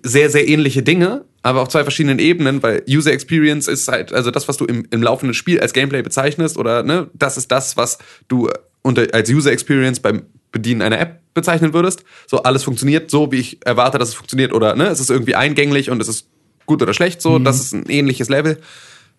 sehr, 0.02 0.30
sehr 0.30 0.48
ähnliche 0.48 0.82
Dinge, 0.82 1.24
aber 1.42 1.62
auf 1.62 1.68
zwei 1.68 1.82
verschiedenen 1.82 2.18
Ebenen, 2.18 2.62
weil 2.62 2.82
User 2.88 3.12
Experience 3.12 3.68
ist 3.68 3.88
halt, 3.88 4.12
also 4.12 4.30
das, 4.30 4.48
was 4.48 4.56
du 4.56 4.64
im, 4.64 4.86
im 4.90 5.02
laufenden 5.02 5.34
Spiel 5.34 5.60
als 5.60 5.72
Gameplay 5.72 6.02
bezeichnest, 6.02 6.56
oder 6.56 6.82
ne, 6.82 7.08
das 7.14 7.36
ist 7.36 7.50
das, 7.52 7.76
was 7.76 7.98
du 8.28 8.48
unter, 8.82 9.06
als 9.12 9.30
User 9.30 9.52
Experience 9.52 10.00
beim 10.00 10.22
Bedienen 10.50 10.82
einer 10.82 10.98
App 10.98 11.20
bezeichnen 11.34 11.74
würdest. 11.74 12.04
So, 12.26 12.42
alles 12.42 12.64
funktioniert 12.64 13.10
so, 13.10 13.30
wie 13.30 13.36
ich 13.36 13.58
erwarte, 13.64 13.98
dass 13.98 14.08
es 14.08 14.14
funktioniert, 14.14 14.52
oder 14.52 14.74
ne, 14.74 14.88
es 14.88 15.00
ist 15.00 15.10
irgendwie 15.10 15.34
eingänglich 15.34 15.90
und 15.90 16.00
es 16.00 16.08
ist 16.08 16.26
gut 16.66 16.82
oder 16.82 16.94
schlecht 16.94 17.22
so, 17.22 17.38
mhm. 17.38 17.44
das 17.44 17.60
ist 17.60 17.72
ein 17.72 17.86
ähnliches 17.88 18.28
Level. 18.28 18.58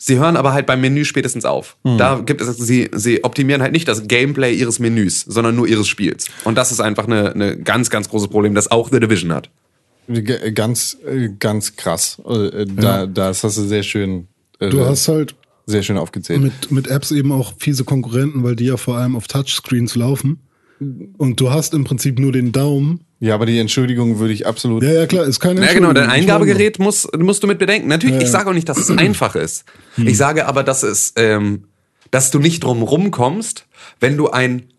Sie 0.01 0.17
hören 0.17 0.37
aber 0.37 0.53
halt 0.53 0.65
beim 0.65 0.79
Menü 0.79 1.03
spätestens 1.03 1.43
auf. 1.43 1.75
Mhm. 1.83 1.97
Da 1.97 2.21
gibt 2.25 2.39
es, 2.39 2.55
sie, 2.55 2.89
sie 2.93 3.23
optimieren 3.25 3.61
halt 3.61 3.73
nicht 3.73 3.87
das 3.87 4.07
Gameplay 4.07 4.53
ihres 4.53 4.79
Menüs, 4.79 5.25
sondern 5.27 5.57
nur 5.57 5.67
ihres 5.67 5.89
Spiels. 5.89 6.27
Und 6.45 6.57
das 6.57 6.71
ist 6.71 6.79
einfach 6.79 7.05
eine, 7.05 7.33
eine 7.33 7.57
ganz, 7.57 7.89
ganz 7.89 8.07
großes 8.07 8.29
Problem, 8.29 8.55
das 8.55 8.71
auch 8.71 8.89
The 8.89 9.01
Division 9.01 9.33
hat. 9.33 9.49
Ganz, 10.53 10.97
äh, 11.05 11.29
ganz 11.37 11.75
krass. 11.75 12.21
Äh, 12.25 12.65
da, 12.65 13.01
ja. 13.01 13.05
Das 13.05 13.43
hast 13.43 13.57
du 13.57 13.61
sehr 13.63 13.83
schön. 13.83 14.27
Äh, 14.59 14.69
du 14.69 14.85
hast 14.85 15.07
halt 15.07 15.35
sehr 15.65 15.83
schön 15.83 15.97
aufgezählt. 15.97 16.41
Mit, 16.41 16.71
mit 16.71 16.87
Apps 16.87 17.11
eben 17.11 17.31
auch 17.31 17.53
fiese 17.59 17.83
Konkurrenten, 17.83 18.43
weil 18.43 18.55
die 18.55 18.65
ja 18.65 18.77
vor 18.77 18.97
allem 18.97 19.15
auf 19.15 19.27
Touchscreens 19.27 19.95
laufen. 19.95 20.39
Und 21.17 21.39
du 21.39 21.51
hast 21.51 21.73
im 21.73 21.83
Prinzip 21.83 22.19
nur 22.19 22.31
den 22.31 22.51
Daumen. 22.51 23.01
Ja, 23.19 23.35
aber 23.35 23.45
die 23.45 23.59
Entschuldigung 23.59 24.19
würde 24.19 24.33
ich 24.33 24.47
absolut. 24.47 24.81
Ja, 24.81 24.91
ja, 24.91 25.07
klar, 25.07 25.25
ist 25.25 25.41
keine 25.41 25.65
Ja, 25.65 25.73
genau, 25.73 25.91
dein 25.91 26.09
Eingabegerät 26.09 26.79
muss, 26.79 27.07
musst 27.17 27.43
du 27.43 27.47
mit 27.47 27.59
bedenken. 27.59 27.89
Natürlich, 27.89 28.15
ja, 28.15 28.21
ja. 28.21 28.25
ich 28.25 28.31
sage 28.31 28.49
auch 28.49 28.53
nicht, 28.53 28.69
dass 28.69 28.77
es 28.77 28.89
einfach 28.97 29.35
ist. 29.35 29.65
Hm. 29.95 30.07
Ich 30.07 30.17
sage 30.17 30.47
aber, 30.47 30.63
dass 30.63 30.83
es, 30.83 31.13
ähm, 31.17 31.65
dass 32.11 32.31
du 32.31 32.39
nicht 32.39 32.63
drum 32.63 32.81
rumkommst, 32.81 33.65
wenn 33.99 34.15
du 34.15 34.29
ein 34.29 34.69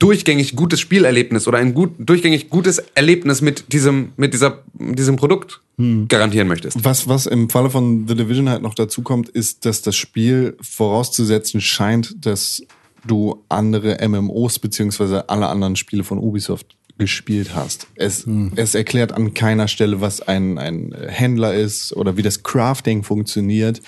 durchgängig 0.00 0.56
gutes 0.56 0.80
Spielerlebnis 0.80 1.46
oder 1.46 1.58
ein 1.58 1.74
gut, 1.74 1.92
durchgängig 1.98 2.48
gutes 2.48 2.78
Erlebnis 2.94 3.42
mit 3.42 3.72
diesem, 3.72 4.12
mit 4.16 4.34
dieser, 4.34 4.64
diesem 4.74 5.16
Produkt 5.16 5.60
hm. 5.76 6.08
garantieren 6.08 6.48
möchtest. 6.48 6.82
Was, 6.82 7.06
was 7.06 7.26
im 7.26 7.48
Falle 7.48 7.70
von 7.70 8.08
The 8.08 8.16
Division 8.16 8.48
halt 8.48 8.62
noch 8.62 8.74
dazu 8.74 9.02
kommt, 9.02 9.28
ist, 9.28 9.64
dass 9.66 9.82
das 9.82 9.94
Spiel 9.94 10.56
vorauszusetzen 10.60 11.60
scheint, 11.60 12.24
dass 12.24 12.62
du 13.06 13.44
andere 13.48 13.96
MMOs 14.08 14.58
beziehungsweise 14.58 15.28
alle 15.28 15.48
anderen 15.48 15.76
Spiele 15.76 16.02
von 16.02 16.18
Ubisoft 16.18 16.76
gespielt 16.98 17.54
hast. 17.54 17.86
Es, 17.94 18.24
hm. 18.26 18.52
es 18.56 18.74
erklärt 18.74 19.12
an 19.12 19.34
keiner 19.34 19.68
Stelle, 19.68 20.00
was 20.00 20.20
ein, 20.22 20.58
ein 20.58 20.94
Händler 21.08 21.54
ist 21.54 21.94
oder 21.94 22.16
wie 22.16 22.22
das 22.22 22.42
Crafting 22.42 23.02
funktioniert 23.02 23.80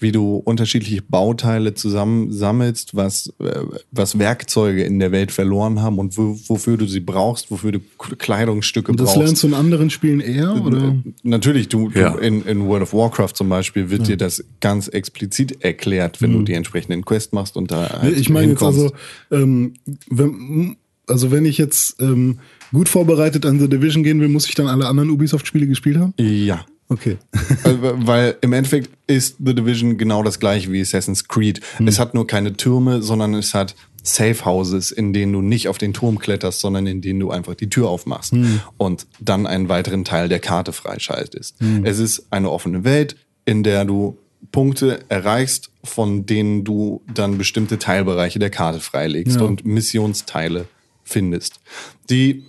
wie 0.00 0.12
du 0.12 0.36
unterschiedliche 0.36 1.02
Bauteile 1.02 1.74
zusammensammelst, 1.74 2.96
was, 2.96 3.32
äh, 3.38 3.60
was 3.90 4.18
Werkzeuge 4.18 4.82
in 4.82 4.98
der 4.98 5.12
Welt 5.12 5.30
verloren 5.30 5.82
haben 5.82 5.98
und 5.98 6.16
wo, 6.16 6.38
wofür 6.46 6.76
du 6.76 6.86
sie 6.86 7.00
brauchst, 7.00 7.50
wofür 7.50 7.72
du 7.72 7.80
Kleidungsstücke 7.98 8.90
und 8.90 8.98
das 8.98 9.06
brauchst. 9.06 9.16
Das 9.18 9.24
lernst 9.24 9.42
du 9.42 9.48
in 9.48 9.54
anderen 9.54 9.90
Spielen 9.90 10.20
eher, 10.20 10.54
äh, 10.56 10.60
oder? 10.60 10.96
Natürlich, 11.22 11.68
du, 11.68 11.90
ja. 11.90 12.10
du 12.10 12.18
in, 12.18 12.42
in 12.46 12.66
World 12.66 12.82
of 12.82 12.94
Warcraft 12.94 13.34
zum 13.34 13.48
Beispiel 13.48 13.90
wird 13.90 14.02
ja. 14.02 14.08
dir 14.08 14.16
das 14.16 14.44
ganz 14.60 14.88
explizit 14.88 15.62
erklärt, 15.62 16.22
wenn 16.22 16.32
mhm. 16.32 16.38
du 16.38 16.42
die 16.44 16.54
entsprechenden 16.54 17.04
Quests 17.04 17.32
machst 17.32 17.56
und 17.56 17.70
da 17.70 18.00
halt 18.00 18.16
Ich 18.16 18.30
meine 18.30 18.52
jetzt 18.52 18.62
also, 18.62 18.92
ähm, 19.30 19.74
wenn, 20.08 20.76
also 21.06 21.30
wenn 21.30 21.44
ich 21.44 21.58
jetzt 21.58 22.00
ähm, 22.00 22.38
gut 22.72 22.88
vorbereitet 22.88 23.44
an 23.46 23.58
The 23.58 23.68
Division 23.68 24.02
gehen 24.02 24.20
will, 24.20 24.28
muss 24.28 24.48
ich 24.48 24.54
dann 24.54 24.66
alle 24.66 24.86
anderen 24.86 25.10
Ubisoft-Spiele 25.10 25.66
gespielt 25.66 25.98
haben? 25.98 26.14
Ja. 26.18 26.64
Okay. 26.90 27.16
also, 27.64 27.78
weil 28.06 28.36
im 28.42 28.52
Endeffekt 28.52 28.90
ist 29.06 29.36
The 29.38 29.54
Division 29.54 29.96
genau 29.96 30.22
das 30.22 30.40
gleiche 30.40 30.70
wie 30.72 30.80
Assassin's 30.80 31.28
Creed. 31.28 31.60
Hm. 31.76 31.88
Es 31.88 31.98
hat 31.98 32.14
nur 32.14 32.26
keine 32.26 32.52
Türme, 32.54 33.00
sondern 33.00 33.34
es 33.34 33.54
hat 33.54 33.74
Safe 34.02 34.44
Houses, 34.44 34.90
in 34.90 35.12
denen 35.12 35.32
du 35.32 35.40
nicht 35.40 35.68
auf 35.68 35.78
den 35.78 35.92
Turm 35.92 36.18
kletterst, 36.18 36.60
sondern 36.60 36.86
in 36.86 37.00
denen 37.00 37.20
du 37.20 37.30
einfach 37.30 37.54
die 37.54 37.68
Tür 37.68 37.88
aufmachst 37.88 38.32
hm. 38.32 38.60
und 38.76 39.06
dann 39.20 39.46
einen 39.46 39.68
weiteren 39.68 40.04
Teil 40.04 40.28
der 40.28 40.40
Karte 40.40 40.72
freischaltest. 40.72 41.60
Hm. 41.60 41.84
Es 41.84 41.98
ist 41.98 42.26
eine 42.30 42.50
offene 42.50 42.84
Welt, 42.84 43.16
in 43.44 43.62
der 43.62 43.84
du 43.84 44.18
Punkte 44.52 45.00
erreichst, 45.08 45.70
von 45.84 46.26
denen 46.26 46.64
du 46.64 47.02
dann 47.12 47.38
bestimmte 47.38 47.78
Teilbereiche 47.78 48.38
der 48.38 48.50
Karte 48.50 48.80
freilegst 48.80 49.36
ja. 49.36 49.42
und 49.42 49.64
Missionsteile 49.64 50.66
findest, 51.04 51.60
die 52.08 52.44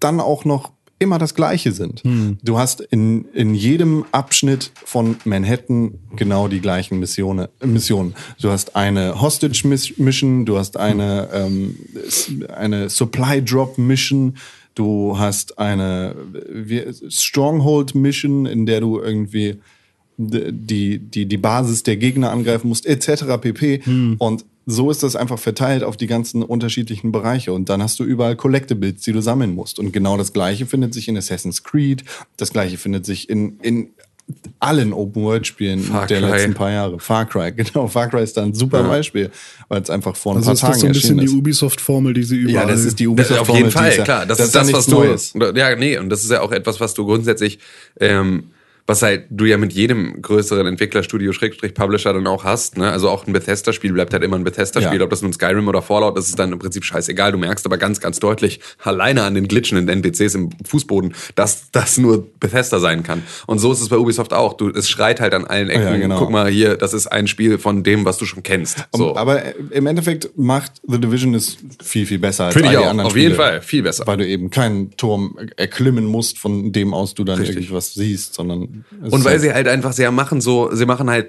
dann 0.00 0.18
auch 0.18 0.44
noch 0.44 0.72
immer 1.00 1.18
das 1.18 1.34
Gleiche 1.34 1.72
sind. 1.72 2.02
Du 2.42 2.58
hast 2.58 2.80
in, 2.80 3.24
in 3.32 3.54
jedem 3.54 4.04
Abschnitt 4.12 4.70
von 4.74 5.16
Manhattan 5.24 5.98
genau 6.14 6.46
die 6.46 6.60
gleichen 6.60 7.00
Missionen. 7.00 7.48
Missionen. 7.64 8.14
Du 8.40 8.50
hast 8.50 8.76
eine 8.76 9.20
Hostage-Mission, 9.20 10.44
du 10.44 10.58
hast 10.58 10.76
eine, 10.76 11.28
ähm, 11.32 11.76
eine 12.54 12.90
Supply-Drop-Mission, 12.90 14.36
du 14.74 15.18
hast 15.18 15.58
eine 15.58 16.14
Stronghold-Mission, 17.08 18.46
in 18.46 18.66
der 18.66 18.80
du 18.80 19.00
irgendwie 19.00 19.56
die, 20.18 20.98
die, 20.98 21.26
die 21.26 21.36
Basis 21.38 21.82
der 21.82 21.96
Gegner 21.96 22.30
angreifen 22.30 22.68
musst, 22.68 22.84
etc. 22.84 23.24
pp. 23.40 23.80
Und 24.18 24.44
so 24.70 24.90
ist 24.90 25.02
das 25.02 25.16
einfach 25.16 25.38
verteilt 25.38 25.82
auf 25.82 25.96
die 25.96 26.06
ganzen 26.06 26.42
unterschiedlichen 26.42 27.12
Bereiche. 27.12 27.52
Und 27.52 27.68
dann 27.68 27.82
hast 27.82 27.98
du 28.00 28.04
überall 28.04 28.36
Collectibles, 28.36 29.02
die 29.02 29.12
du 29.12 29.20
sammeln 29.20 29.54
musst. 29.54 29.78
Und 29.78 29.92
genau 29.92 30.16
das 30.16 30.32
Gleiche 30.32 30.66
findet 30.66 30.94
sich 30.94 31.08
in 31.08 31.16
Assassin's 31.16 31.62
Creed. 31.64 32.04
Das 32.36 32.50
Gleiche 32.52 32.78
findet 32.78 33.04
sich 33.06 33.28
in, 33.28 33.58
in 33.60 33.90
allen 34.60 34.92
Open-World-Spielen 34.92 35.90
der 36.08 36.20
letzten 36.20 36.54
paar 36.54 36.70
Jahre. 36.70 37.00
Far 37.00 37.26
Cry, 37.26 37.50
genau. 37.56 37.88
Far 37.88 38.08
Cry 38.08 38.22
ist 38.22 38.36
da 38.36 38.42
ein 38.44 38.54
super 38.54 38.84
Beispiel, 38.84 39.30
weil 39.68 39.82
es 39.82 39.90
einfach 39.90 40.14
vor 40.14 40.34
ein 40.34 40.36
Also 40.36 40.46
paar 40.50 40.54
ist 40.54 40.62
das 40.62 40.70
Tagen 40.70 40.80
so 40.80 40.86
ein 40.86 40.92
bisschen 40.92 41.18
die 41.18 41.24
ist. 41.24 41.32
Ubisoft-Formel, 41.34 42.14
die 42.14 42.22
sie 42.22 42.36
überall... 42.36 42.68
Ja, 42.68 42.72
das 42.72 42.84
ist 42.84 43.00
die 43.00 43.04
Das, 43.06 43.10
Ubisoft 43.12 43.40
auf 43.40 43.48
jeden 43.56 43.70
Fall, 43.72 43.90
ist 43.90 43.96
ja- 43.98 44.04
klar. 44.04 44.26
Das, 44.26 44.38
ist 44.38 44.54
ja 44.54 44.60
das, 44.60 44.72
was 44.72 44.86
du. 44.86 44.92
Neues. 44.92 45.34
Ja, 45.56 45.74
nee, 45.74 45.98
und 45.98 46.10
das 46.10 46.22
ist 46.22 46.30
ja 46.30 46.42
auch 46.42 46.52
etwas, 46.52 46.78
was 46.78 46.94
du 46.94 47.04
grundsätzlich, 47.06 47.58
ähm, 47.98 48.44
was 48.90 49.02
halt 49.02 49.26
du 49.30 49.44
ja 49.44 49.56
mit 49.56 49.72
jedem 49.72 50.20
größeren 50.20 50.66
Entwicklerstudio, 50.66 51.32
Schrägstrich 51.32 51.74
Publisher 51.74 52.12
dann 52.12 52.26
auch 52.26 52.42
hast. 52.42 52.76
Ne? 52.76 52.90
Also 52.90 53.08
auch 53.08 53.24
ein 53.24 53.32
Bethesda-Spiel 53.32 53.92
bleibt 53.92 54.12
halt 54.12 54.24
immer 54.24 54.34
ein 54.34 54.42
Bethesda-Spiel. 54.42 54.98
Ja. 54.98 55.04
Ob 55.04 55.10
das 55.10 55.22
nun 55.22 55.32
Skyrim 55.32 55.68
oder 55.68 55.80
Fallout 55.80 56.18
ist, 56.18 56.28
ist 56.28 56.38
dann 56.40 56.52
im 56.52 56.58
Prinzip 56.58 56.84
scheißegal. 56.84 57.30
Du 57.30 57.38
merkst 57.38 57.64
aber 57.64 57.78
ganz, 57.78 58.00
ganz 58.00 58.18
deutlich, 58.18 58.58
alleine 58.82 59.22
an 59.22 59.36
den 59.36 59.46
glitschenden 59.46 59.88
NPCs 59.88 60.34
im 60.34 60.50
Fußboden, 60.64 61.14
dass 61.36 61.70
das 61.70 61.98
nur 61.98 62.26
Bethesda 62.40 62.80
sein 62.80 63.04
kann. 63.04 63.22
Und 63.46 63.60
so 63.60 63.72
ist 63.72 63.80
es 63.80 63.88
bei 63.88 63.96
Ubisoft 63.96 64.32
auch. 64.32 64.54
Du, 64.54 64.68
es 64.70 64.90
schreit 64.90 65.20
halt 65.20 65.34
an 65.34 65.44
allen 65.44 65.70
Ecken. 65.70 65.84
Ja, 65.84 65.96
genau. 65.96 66.18
Guck 66.18 66.30
mal 66.30 66.50
hier, 66.50 66.76
das 66.76 66.92
ist 66.92 67.06
ein 67.06 67.28
Spiel 67.28 67.58
von 67.58 67.84
dem, 67.84 68.04
was 68.04 68.18
du 68.18 68.26
schon 68.26 68.42
kennst. 68.42 68.88
So. 68.92 69.16
Aber 69.16 69.40
im 69.70 69.86
Endeffekt 69.86 70.36
macht 70.36 70.82
The 70.84 71.00
Division 71.00 71.34
es 71.34 71.58
viel, 71.80 72.06
viel 72.06 72.18
besser 72.18 72.46
als 72.46 72.54
Finde 72.54 72.70
all 72.70 72.74
ich 72.74 72.80
die 72.80 72.84
auch. 72.84 72.90
anderen 72.90 73.06
Auf 73.06 73.16
jeden 73.16 73.34
Spiele. 73.34 73.48
Fall. 73.48 73.62
Viel 73.62 73.84
besser. 73.84 74.04
Weil 74.08 74.16
du 74.16 74.26
eben 74.26 74.50
keinen 74.50 74.96
Turm 74.96 75.38
erklimmen 75.56 76.06
musst, 76.06 76.38
von 76.38 76.72
dem 76.72 76.92
aus 76.92 77.14
du 77.14 77.22
dann 77.22 77.38
Richtig. 77.38 77.56
irgendwas 77.56 77.94
siehst, 77.94 78.34
sondern 78.34 78.79
Und 79.10 79.24
weil 79.24 79.38
sie 79.40 79.52
halt 79.52 79.68
einfach, 79.68 79.92
sie 79.92 80.08
machen 80.10 80.40
so, 80.40 80.70
sie 80.74 80.86
machen 80.86 81.08
halt, 81.10 81.28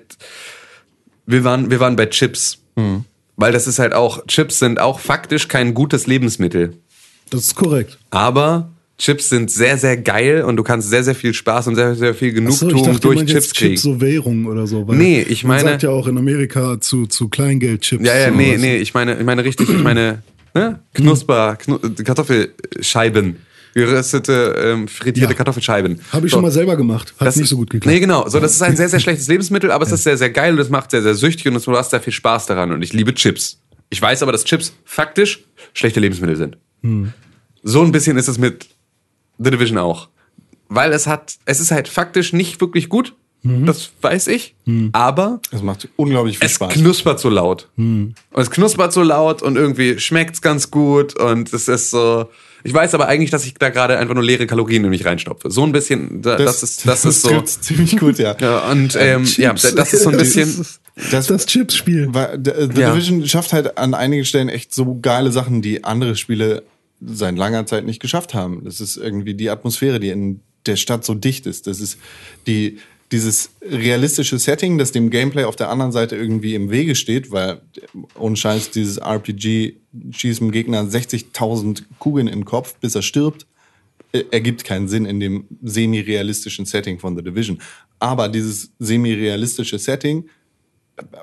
wir 1.26 1.44
waren, 1.44 1.70
wir 1.72 1.80
waren 1.80 1.96
bei 1.96 2.06
Chips. 2.08 2.60
Hm. 2.76 3.06
Weil 3.38 3.52
das 3.52 3.68
ist 3.68 3.80
halt 3.80 3.94
auch, 3.94 4.26
Chips 4.28 4.60
sind 4.60 4.80
auch 4.80 5.00
faktisch 5.00 5.48
kein 5.48 5.74
gutes 5.74 6.06
Lebensmittel. 6.08 6.74
Das 7.30 7.42
ist 7.42 7.56
korrekt. 7.56 7.98
Aber 8.12 8.70
Chips 8.98 9.30
sind 9.30 9.50
sehr, 9.50 9.78
sehr 9.80 9.98
geil 9.98 10.44
und 10.44 10.58
du 10.58 10.64
kannst 10.64 10.90
sehr, 10.90 11.04
sehr 11.04 11.16
viel 11.16 11.34
Spaß 11.34 11.68
und 11.68 11.76
sehr, 11.76 11.96
sehr 11.96 12.14
viel 12.14 12.34
Genugtuung 12.34 12.76
ich 12.76 12.82
dachte, 12.84 13.00
durch 13.00 13.16
man 13.18 13.26
Chips 13.26 13.46
jetzt 13.46 13.56
kriegen. 13.56 13.72
Chips 13.72 13.82
so 13.82 14.00
Währung 14.00 14.46
oder 14.46 14.68
so. 14.68 14.88
Weil 14.88 14.98
Nee, 14.98 15.22
ich 15.22 15.44
Man 15.44 15.58
meine- 15.58 15.70
sagt 15.70 15.84
ja 15.84 15.90
auch 15.90 16.06
in 16.08 16.18
Amerika 16.20 16.80
zu, 16.80 17.08
zu 17.08 17.30
Kleingeld-Chips. 17.30 18.06
ja, 18.06 18.16
ja, 18.16 18.30
so 18.30 18.36
nee, 18.36 18.58
nee, 18.58 18.78
ich 18.78 18.94
meine, 18.94 19.18
ich 19.18 19.26
meine 19.26 19.44
richtig, 19.44 19.70
ich 19.70 19.82
meine, 19.82 20.22
ne? 20.54 20.80
Knusper, 20.94 21.56
Knu 21.56 21.80
Kartoffelscheiben. 22.04 23.38
Geröstete, 23.74 24.56
ähm, 24.64 24.88
frittierte 24.88 25.32
Ja. 25.34 25.38
Kartoffelscheiben. 25.38 26.00
Habe 26.12 26.26
ich 26.28 26.32
So. 26.32 26.38
schon 26.38 26.44
mal 26.44 26.52
selber 26.52 26.76
gemacht. 26.76 27.14
Hat 27.20 27.28
Das- 27.28 27.36
nicht 27.38 27.50
so 27.50 27.56
gut 27.58 27.70
geklappt. 27.70 27.94
Nee, 27.94 28.00
genau. 28.00 28.28
So, 28.28 28.40
das 28.40 28.54
ist 28.54 28.62
ein 28.62 28.76
sehr, 28.78 28.90
sehr 28.90 29.00
schlechtes 29.00 29.28
Lebensmittel, 29.28 29.72
aber 29.72 29.86
es 29.86 29.92
ist 29.92 30.04
sehr, 30.04 30.18
sehr 30.18 30.30
geil 30.30 30.54
und 30.54 30.60
es 30.60 30.70
macht 30.70 30.92
sehr, 30.92 31.02
sehr 31.02 31.16
süchtig 31.16 31.48
und 31.48 31.66
du 31.66 31.78
hast 31.78 31.92
sehr 31.92 32.02
viel 32.02 32.14
Spaß 32.14 32.46
daran. 32.48 32.72
Und 32.72 32.82
ich 32.82 32.94
liebe 32.94 33.14
Chips. 33.14 33.60
Ich 33.90 34.02
weiß 34.02 34.24
aber, 34.24 34.32
dass 34.32 34.44
Chips 34.46 34.74
faktisch 34.86 35.44
schlechte 35.74 36.00
Lebensmittel 36.00 36.36
sind. 36.36 36.58
Hm. 36.84 37.14
So 37.64 37.82
ein 37.84 37.92
bisschen 37.92 38.18
ist 38.18 38.28
es 38.28 38.38
mit 38.38 38.68
The 39.38 39.52
Division 39.52 39.78
auch. 39.78 40.10
Weil 40.70 40.94
es 40.94 41.08
hat, 41.08 41.36
es 41.46 41.60
ist 41.60 41.72
halt 41.72 41.88
faktisch 41.88 42.32
nicht 42.34 42.62
wirklich 42.62 42.88
gut. 42.90 43.14
Mhm. 43.44 43.66
Das 43.66 43.90
weiß 44.02 44.28
ich. 44.28 44.56
Aber 44.94 45.40
es 45.52 45.62
macht 45.64 45.90
unglaublich 45.96 46.38
viel 46.38 46.46
es 46.46 46.54
Spaß. 46.54 46.74
knuspert 46.74 47.20
so 47.20 47.28
laut. 47.30 47.70
Hm. 47.76 48.14
Und 48.32 48.42
es 48.42 48.52
knuspert 48.52 48.94
so 48.94 49.02
laut 49.02 49.42
und 49.42 49.56
irgendwie 49.58 50.00
schmeckt's 50.00 50.42
ganz 50.42 50.70
gut 50.72 51.20
und 51.20 51.52
es 51.54 51.68
ist 51.68 51.90
so. 51.90 52.30
Ich 52.64 52.74
weiß 52.74 52.94
aber 52.94 53.08
eigentlich, 53.08 53.30
dass 53.32 53.46
ich 53.46 53.54
da 53.56 53.70
gerade 53.70 53.98
einfach 53.98 54.14
nur 54.14 54.24
leere 54.24 54.48
Kalorien 54.48 54.84
in 54.84 54.90
mich 54.90 55.06
reinstopfe. 55.06 55.50
So 55.52 55.64
ein 55.64 55.72
bisschen, 55.72 56.22
da, 56.22 56.36
das, 56.38 56.64
ist, 56.64 56.88
das, 56.88 57.06
ist 57.06 57.22
so. 57.22 57.42
ziemlich 57.42 57.98
gut, 57.98 58.18
ja. 58.20 58.36
Ja, 58.40 58.70
und 58.72 58.96
ähm, 59.00 59.26
ja, 59.38 59.54
das 59.54 59.94
ist 59.94 60.04
so 60.04 60.10
ein 60.10 60.18
bisschen. 60.18 60.48
Das, 60.58 60.60
ist 60.60 61.14
Das- 61.14 61.28
das 61.28 61.46
Chips-Spiel. 61.46 62.10
Weil 62.12 62.40
The, 62.44 62.52
The 62.74 62.82
Ja. 62.82 62.92
Division 62.92 63.28
schafft 63.28 63.54
halt 63.54 63.78
an 63.78 63.94
einigen 63.94 64.26
Stellen 64.26 64.50
echt 64.50 64.74
so 64.74 65.00
geile 65.02 65.32
Sachen, 65.32 65.62
die 65.62 65.84
andere 65.84 66.16
Spiele 66.16 66.64
seit 67.04 67.36
langer 67.38 67.66
Zeit 67.66 67.86
nicht 67.86 68.00
geschafft 68.02 68.34
haben. 68.34 68.64
Das 68.66 68.80
ist 68.82 68.98
irgendwie 68.98 69.34
die 69.34 69.50
Atmosphäre, 69.50 70.00
die 70.00 70.10
in 70.10 70.42
der 70.68 70.76
Stadt 70.76 71.04
so 71.04 71.16
dicht 71.16 71.48
ist. 71.48 71.66
Das 71.66 71.80
ist 71.80 71.98
die, 72.46 72.78
dieses 73.12 73.52
realistische 73.62 74.40
Setting, 74.40 74.78
das 74.78 74.92
dem 74.92 75.10
Gameplay 75.10 75.44
auf 75.44 75.56
der 75.56 75.70
anderen 75.70 75.92
Seite 75.92 76.16
irgendwie 76.16 76.56
im 76.56 76.72
Wege 76.72 76.96
steht, 76.96 77.32
weil 77.32 77.62
ohne 78.18 78.38
Scheiß 78.38 78.72
dieses 78.72 78.98
RPG 78.98 79.76
schießt 80.12 80.40
dem 80.40 80.52
Gegner 80.52 80.84
60.000 80.84 81.84
Kugeln 82.00 82.28
in 82.28 82.40
den 82.40 82.46
Kopf, 82.46 82.76
bis 82.80 82.96
er 82.96 83.02
stirbt 83.02 83.46
äh, 84.14 84.26
ergibt 84.32 84.64
keinen 84.64 84.88
Sinn 84.88 85.06
in 85.06 85.20
dem 85.20 85.46
semi-realistischen 85.62 86.66
Setting 86.66 87.00
von 87.00 87.16
The 87.16 87.24
Division. 87.24 87.62
Aber 88.00 88.28
dieses 88.28 88.72
semi-realistische 88.80 89.80
Setting 89.80 90.26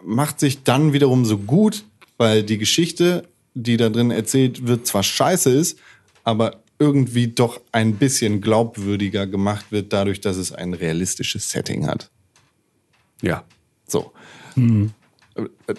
macht 0.03 0.41
sich 0.41 0.63
dann 0.63 0.93
wiederum 0.93 1.25
so 1.25 1.39
gut, 1.39 1.85
weil 2.17 2.43
die 2.43 2.59
Geschichte, 2.59 3.29
die 3.55 3.77
da 3.77 3.91
drin 3.91 4.11
erzählt 4.11 4.67
wird, 4.67 4.87
zwar 4.87 5.03
scheiße 5.03 5.51
ist, 5.51 5.79
aber 6.25 6.63
irgendwie 6.79 7.29
doch 7.29 7.61
ein 7.73 7.97
bisschen 7.97 8.41
glaubwürdiger 8.41 9.27
gemacht 9.27 9.67
wird, 9.71 9.93
dadurch, 9.93 10.21
dass 10.21 10.37
es 10.37 10.53
ein 10.53 10.75
realistisches 10.75 11.51
Setting 11.51 11.87
hat. 11.87 12.11
Ja. 13.23 13.45
So. 13.87 14.13
Äh, 14.57 14.89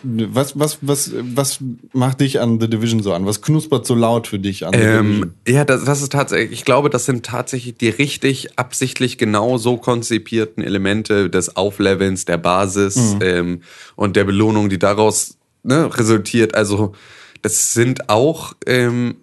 Was, 0.03 0.57
was, 0.57 0.77
was, 0.81 1.11
was 1.13 1.59
macht 1.91 2.21
dich 2.21 2.39
an 2.39 2.61
The 2.61 2.69
Division 2.69 3.03
so 3.03 3.13
an? 3.13 3.25
Was 3.25 3.41
knuspert 3.41 3.85
so 3.85 3.93
laut 3.93 4.27
für 4.27 4.39
dich 4.39 4.65
an 4.65 4.71
The 4.71 4.79
Division? 4.79 5.23
Ähm, 5.23 5.33
ja, 5.45 5.65
das, 5.65 5.83
das 5.83 6.01
ist 6.01 6.13
tatsächlich, 6.13 6.51
ich 6.51 6.63
glaube, 6.63 6.89
das 6.89 7.03
sind 7.03 7.25
tatsächlich 7.25 7.75
die 7.75 7.89
richtig 7.89 8.57
absichtlich 8.57 9.17
genau 9.17 9.57
so 9.57 9.75
konzipierten 9.75 10.63
Elemente 10.63 11.29
des 11.29 11.57
Auflevelns, 11.57 12.23
der 12.23 12.37
Basis 12.37 13.17
ähm, 13.19 13.61
und 13.97 14.15
der 14.15 14.23
Belohnung, 14.23 14.69
die 14.69 14.79
daraus 14.79 15.37
ne, 15.63 15.89
resultiert. 15.97 16.55
Also, 16.55 16.93
das 17.41 17.73
sind 17.73 18.09
auch, 18.09 18.53
ähm, 18.65 19.17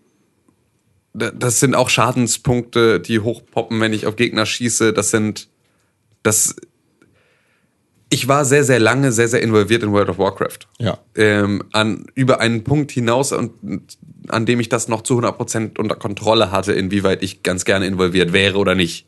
das 1.16 1.60
sind 1.60 1.74
auch 1.74 1.88
Schadenspunkte, 1.88 3.00
die 3.00 3.20
hochpoppen, 3.20 3.80
wenn 3.80 3.92
ich 3.92 4.06
auf 4.06 4.16
Gegner 4.16 4.46
schieße. 4.46 4.92
Das 4.92 5.10
sind, 5.10 5.48
das, 6.22 6.56
ich 8.10 8.28
war 8.28 8.44
sehr, 8.44 8.64
sehr 8.64 8.78
lange 8.78 9.12
sehr, 9.12 9.28
sehr 9.28 9.42
involviert 9.42 9.82
in 9.82 9.92
World 9.92 10.08
of 10.08 10.18
Warcraft 10.18 10.68
Ja. 10.78 10.98
ähm, 11.14 11.62
an, 11.72 12.06
über 12.14 12.40
einen 12.40 12.64
Punkt 12.64 12.90
hinaus, 12.92 13.32
und, 13.32 13.52
an 14.28 14.46
dem 14.46 14.60
ich 14.60 14.68
das 14.68 14.88
noch 14.88 15.02
zu 15.02 15.18
100% 15.18 15.78
unter 15.78 15.96
Kontrolle 15.96 16.50
hatte, 16.50 16.72
inwieweit 16.72 17.22
ich 17.22 17.42
ganz 17.42 17.64
gerne 17.64 17.86
involviert 17.86 18.32
wäre 18.32 18.58
oder 18.58 18.74
nicht. 18.74 19.06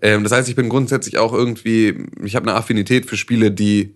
Ähm, 0.00 0.22
das 0.22 0.32
heißt, 0.32 0.48
ich 0.48 0.56
bin 0.56 0.68
grundsätzlich 0.68 1.18
auch 1.18 1.32
irgendwie, 1.32 2.06
ich 2.22 2.36
habe 2.36 2.48
eine 2.48 2.56
Affinität 2.56 3.06
für 3.06 3.16
Spiele, 3.16 3.50
die 3.50 3.94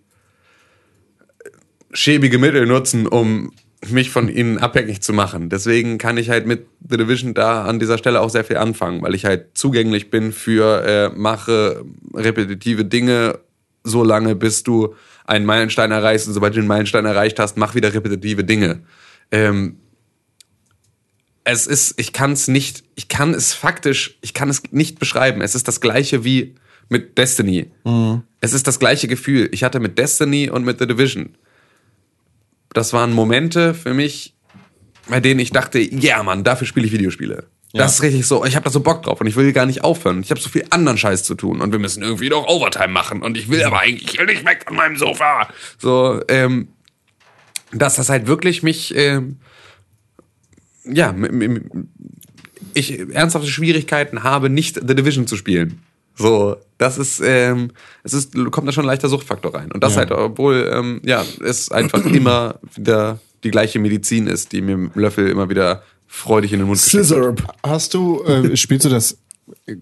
schäbige 1.92 2.38
Mittel 2.38 2.66
nutzen, 2.66 3.06
um 3.06 3.52
mich 3.90 4.10
von 4.10 4.28
ihnen 4.28 4.58
abhängig 4.58 5.02
zu 5.02 5.12
machen. 5.12 5.48
Deswegen 5.48 5.98
kann 5.98 6.16
ich 6.16 6.30
halt 6.30 6.46
mit 6.46 6.66
The 6.88 6.96
Division 6.96 7.34
da 7.34 7.64
an 7.64 7.78
dieser 7.78 7.98
Stelle 7.98 8.20
auch 8.20 8.30
sehr 8.30 8.44
viel 8.44 8.56
anfangen, 8.56 9.02
weil 9.02 9.14
ich 9.14 9.24
halt 9.24 9.56
zugänglich 9.56 10.10
bin 10.10 10.32
für 10.32 10.82
äh, 10.84 11.08
mache 11.16 11.84
repetitive 12.14 12.84
Dinge 12.84 13.38
so 13.84 14.04
lange, 14.04 14.34
bis 14.34 14.62
du 14.62 14.94
einen 15.24 15.46
Meilenstein 15.46 15.90
erreichst 15.90 16.26
und 16.26 16.34
sobald 16.34 16.54
du 16.54 16.60
den 16.60 16.66
Meilenstein 16.66 17.04
erreicht 17.04 17.38
hast, 17.38 17.56
mach 17.56 17.74
wieder 17.74 17.92
repetitive 17.94 18.44
Dinge. 18.44 18.80
Ähm, 19.30 19.76
es 21.44 21.66
ist, 21.66 21.98
ich 22.00 22.12
kann 22.12 22.32
es 22.32 22.48
nicht, 22.48 22.82
ich 22.96 23.08
kann 23.08 23.32
es 23.32 23.52
faktisch, 23.52 24.18
ich 24.20 24.34
kann 24.34 24.48
es 24.48 24.62
nicht 24.72 24.98
beschreiben. 24.98 25.40
Es 25.40 25.54
ist 25.54 25.68
das 25.68 25.80
gleiche 25.80 26.24
wie 26.24 26.56
mit 26.88 27.18
Destiny. 27.18 27.70
Es 28.40 28.52
ist 28.52 28.66
das 28.66 28.78
gleiche 28.78 29.06
Gefühl. 29.08 29.48
Ich 29.52 29.62
hatte 29.64 29.80
mit 29.80 29.98
Destiny 29.98 30.50
und 30.50 30.64
mit 30.64 30.78
The 30.78 30.86
Division. 30.86 31.36
Das 32.76 32.92
waren 32.92 33.14
Momente 33.14 33.72
für 33.72 33.94
mich, 33.94 34.34
bei 35.08 35.18
denen 35.18 35.40
ich 35.40 35.50
dachte, 35.50 35.78
ja 35.78 36.22
Mann, 36.22 36.44
dafür 36.44 36.66
spiele 36.66 36.84
ich 36.84 36.92
Videospiele. 36.92 37.46
Das 37.72 37.94
ist 37.94 38.02
richtig 38.02 38.26
so, 38.26 38.44
ich 38.44 38.54
habe 38.54 38.64
da 38.64 38.70
so 38.70 38.80
Bock 38.80 39.02
drauf 39.02 39.18
und 39.18 39.26
ich 39.26 39.34
will 39.34 39.50
gar 39.54 39.64
nicht 39.64 39.82
aufhören. 39.82 40.20
Ich 40.20 40.28
habe 40.28 40.38
so 40.38 40.50
viel 40.50 40.66
anderen 40.68 40.98
Scheiß 40.98 41.24
zu 41.24 41.36
tun 41.36 41.62
und 41.62 41.72
wir 41.72 41.78
müssen 41.78 42.02
irgendwie 42.02 42.28
noch 42.28 42.46
Overtime 42.46 42.88
machen 42.88 43.22
und 43.22 43.38
ich 43.38 43.48
will 43.48 43.64
aber 43.64 43.80
eigentlich 43.80 44.12
ich 44.12 44.18
will 44.18 44.26
nicht 44.26 44.44
weg 44.44 44.64
von 44.66 44.76
meinem 44.76 44.98
Sofa. 44.98 45.48
So, 45.78 46.20
ähm, 46.28 46.68
dass 47.72 47.96
das 47.96 48.10
halt 48.10 48.26
wirklich 48.26 48.62
mich, 48.62 48.94
ähm, 48.94 49.38
ja, 50.84 51.14
ich 52.74 52.98
ernsthafte 53.14 53.48
Schwierigkeiten 53.48 54.22
habe, 54.22 54.50
nicht 54.50 54.74
The 54.86 54.94
Division 54.94 55.26
zu 55.26 55.36
spielen. 55.36 55.80
So, 56.18 56.56
das 56.78 56.98
ist, 56.98 57.20
ähm, 57.24 57.70
es 58.02 58.12
ist, 58.14 58.34
kommt 58.50 58.66
da 58.68 58.72
schon 58.72 58.84
ein 58.84 58.88
leichter 58.88 59.08
Suchtfaktor 59.08 59.54
rein. 59.54 59.70
Und 59.72 59.82
das 59.82 59.92
Ja. 59.94 59.98
halt, 60.00 60.10
obwohl, 60.12 60.70
ähm, 60.72 61.00
ja, 61.04 61.24
es 61.44 61.70
einfach 61.70 62.04
immer 62.06 62.58
wieder 62.74 63.18
die 63.44 63.50
gleiche 63.50 63.78
Medizin 63.78 64.26
ist, 64.26 64.52
die 64.52 64.60
mir 64.62 64.72
im 64.72 64.90
Löffel 64.94 65.28
immer 65.28 65.48
wieder 65.50 65.82
freudig 66.06 66.52
in 66.52 66.60
den 66.60 66.68
Mund 66.68 66.80
gesteckt 66.82 67.10
wird. 67.10 67.38
Scissor. 67.40 67.54
Hast 67.62 67.94
du, 67.94 68.22
äh, 68.24 68.56
spielst 68.56 68.84
du 68.86 68.88
das 68.88 69.18
äh, 69.66 69.76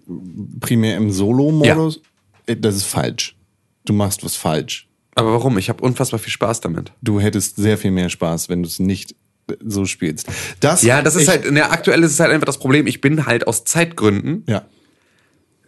primär 0.61 0.97
im 0.97 1.11
Solo-Modus, 1.11 2.01
äh, 2.47 2.57
das 2.57 2.77
ist 2.77 2.85
falsch. 2.85 3.37
Du 3.85 3.93
machst 3.93 4.25
was 4.25 4.35
falsch. 4.37 4.89
Aber 5.15 5.33
warum? 5.33 5.57
Ich 5.59 5.69
habe 5.69 5.83
unfassbar 5.83 6.19
viel 6.19 6.33
Spaß 6.33 6.61
damit. 6.61 6.91
Du 7.01 7.21
hättest 7.21 7.57
sehr 7.57 7.79
viel 7.79 7.93
mehr 7.93 8.09
Spaß, 8.09 8.49
wenn 8.49 8.63
du 8.63 8.69
es 8.69 8.79
nicht 8.81 9.15
äh, 9.49 9.55
so 9.65 9.85
spielst. 9.85 10.27
Das, 10.61 10.83
Ja, 10.83 11.03
das 11.03 11.15
ist 11.15 11.29
halt, 11.29 11.51
ne, 11.53 11.71
aktuell 11.71 12.03
ist 12.03 12.11
es 12.13 12.21
halt 12.21 12.33
einfach 12.33 12.47
das 12.47 12.59
Problem. 12.59 12.87
Ich 12.87 13.01
bin 13.01 13.25
halt 13.27 13.47
aus 13.47 13.65
Zeitgründen 13.65 14.45
Ja, 14.49 14.65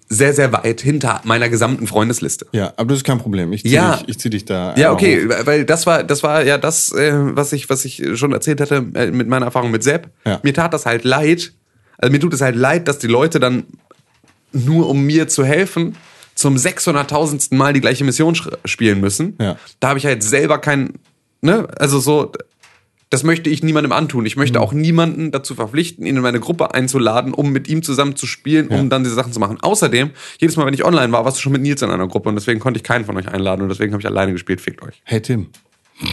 sehr, 0.09 0.33
sehr 0.35 0.53
weit 0.53 0.81
hinter 0.81 1.21
meiner 1.25 1.49
gesamten 1.49 1.87
Freundesliste. 1.87 2.47
ja, 2.53 2.73
aber 2.77 2.88
das 2.90 2.99
ist 2.99 3.05
kein 3.05 3.19
Problem. 3.19 3.53
Ich 3.53 3.62
zieh, 3.62 3.71
Ja. 3.71 3.97
dich, 3.97 4.09
ich 4.09 4.19
zieh 4.21 4.31
dich 4.31 4.45
da. 4.45 4.75
Ja, 4.77 4.92
okay, 4.92 5.27
hoch. 5.29 5.35
weil 5.47 5.64
das 5.64 5.87
war, 5.87 6.05
das 6.05 6.23
war 6.23 6.45
ja 6.45 6.59
das, 6.59 6.92
äh, 6.92 7.12
was 7.14 7.53
ich, 7.53 7.69
was 7.69 7.85
ich 7.85 8.03
schon 8.14 8.33
erzählt 8.33 8.61
hatte 8.61 8.85
äh, 8.95 9.11
mit 9.11 9.27
meiner 9.29 9.47
Erfahrung 9.47 9.71
mit 9.73 9.83
Sepp. 9.83 10.09
Ja. 10.25 10.38
Mir 10.42 10.55
tat 10.55 10.73
das 10.73 10.87
halt 10.87 11.03
leid. 11.05 11.53
Also 11.99 12.12
mir 12.12 12.21
tut 12.21 12.35
es 12.35 12.40
halt 12.40 12.55
leid, 12.57 12.87
dass 12.88 12.99
die 12.99 13.07
Leute 13.09 13.40
dann 13.40 13.64
nur 14.53 14.88
um 14.88 15.03
mir 15.03 15.29
zu 15.29 15.45
helfen 15.45 15.97
zum 16.35 16.57
600.000. 16.57 17.55
Mal 17.55 17.73
die 17.73 17.81
gleiche 17.81 18.05
Mission 18.05 18.37
spielen 18.64 19.01
müssen. 19.01 19.37
Ja. 19.40 19.57
Da 19.81 19.88
habe 19.88 19.99
ich 19.99 20.07
halt 20.07 20.23
selber 20.23 20.59
kein, 20.59 20.95
ne, 21.40 21.66
also 21.79 21.99
so, 21.99 22.33
das 23.11 23.23
möchte 23.23 23.49
ich 23.51 23.62
niemandem 23.62 23.92
antun. 23.92 24.27
Ich 24.27 24.35
Mhm. 24.37 24.40
möchte 24.42 24.61
auch 24.61 24.73
niemanden 24.73 25.31
dazu 25.31 25.55
verpflichten, 25.55 26.05
ihn 26.07 26.16
in 26.16 26.23
meine 26.23 26.40
Gruppe 26.40 26.75
einzuladen, 26.75 27.35
um 27.35 27.53
mit 27.53 27.69
ihm 27.69 27.83
zusammen 27.83 28.16
zu 28.16 28.27
spielen, 28.27 28.69
um 28.69 28.77
Ja. 28.77 28.83
dann 28.85 29.05
diese 29.05 29.14
Sachen 29.14 29.33
zu 29.33 29.38
machen. 29.40 29.59
Außerdem, 29.61 30.11
jedes 30.40 30.57
Mal, 30.57 30.66
wenn 30.66 30.75
ich 30.75 30.85
online 30.85 31.12
war, 31.12 31.25
warst 31.25 31.37
du 31.38 31.42
schon 31.42 31.53
mit 31.53 31.62
Nils 31.62 31.83
in 31.83 31.90
einer 31.90 32.09
Gruppe 32.09 32.29
und 32.29 32.35
deswegen 32.35 32.59
konnte 32.61 32.79
ich 32.79 32.85
keinen 32.85 33.05
von 33.05 33.16
euch 33.16 33.29
einladen 33.29 33.62
und 33.62 33.69
deswegen 33.69 33.92
habe 33.92 34.01
ich 34.03 34.07
alleine 34.07 34.33
gespielt. 34.33 34.61
Fickt 34.61 34.83
euch. 34.83 35.01
Hey 35.05 35.21
Tim, 35.21 35.47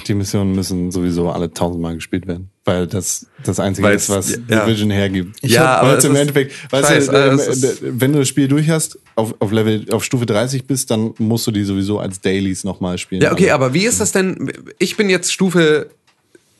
die 0.07 0.13
Missionen 0.13 0.53
müssen 0.55 0.91
sowieso 0.91 1.29
alle 1.31 1.51
tausendmal 1.51 1.95
gespielt 1.95 2.25
werden, 2.27 2.49
weil 2.63 2.85
das 2.87 3.25
das 3.43 3.59
Einzige 3.59 3.87
Weil 3.87 3.95
ist, 3.95 4.09
was 4.09 4.39
ja. 4.47 4.63
Division 4.63 4.91
hergibt. 4.91 5.35
Ja, 5.41 5.61
hab- 5.61 5.79
aber 5.81 5.89
weil 5.93 5.97
es 5.97 6.05
im 6.05 6.15
Endeffekt, 6.15 6.71
weißt 6.71 6.89
du, 7.09 7.11
also 7.17 7.67
äh, 7.67 7.75
wenn 7.99 8.13
du 8.13 8.19
das 8.19 8.27
Spiel 8.29 8.47
durch 8.47 8.69
hast, 8.69 8.99
auf, 9.15 9.33
auf 9.39 9.51
Level, 9.51 9.85
auf 9.91 10.03
Stufe 10.05 10.25
30 10.27 10.65
bist, 10.67 10.89
dann 10.91 11.13
musst 11.17 11.45
du 11.47 11.51
die 11.51 11.63
sowieso 11.63 11.97
als 11.99 12.21
Dailies 12.21 12.63
nochmal 12.63 12.97
spielen. 12.99 13.21
Ja, 13.23 13.31
okay, 13.33 13.49
aber 13.49 13.73
wie 13.73 13.85
ist 13.85 13.99
das 13.99 14.11
denn? 14.11 14.53
Ich 14.79 14.95
bin 14.95 15.09
jetzt 15.09 15.33
Stufe 15.33 15.89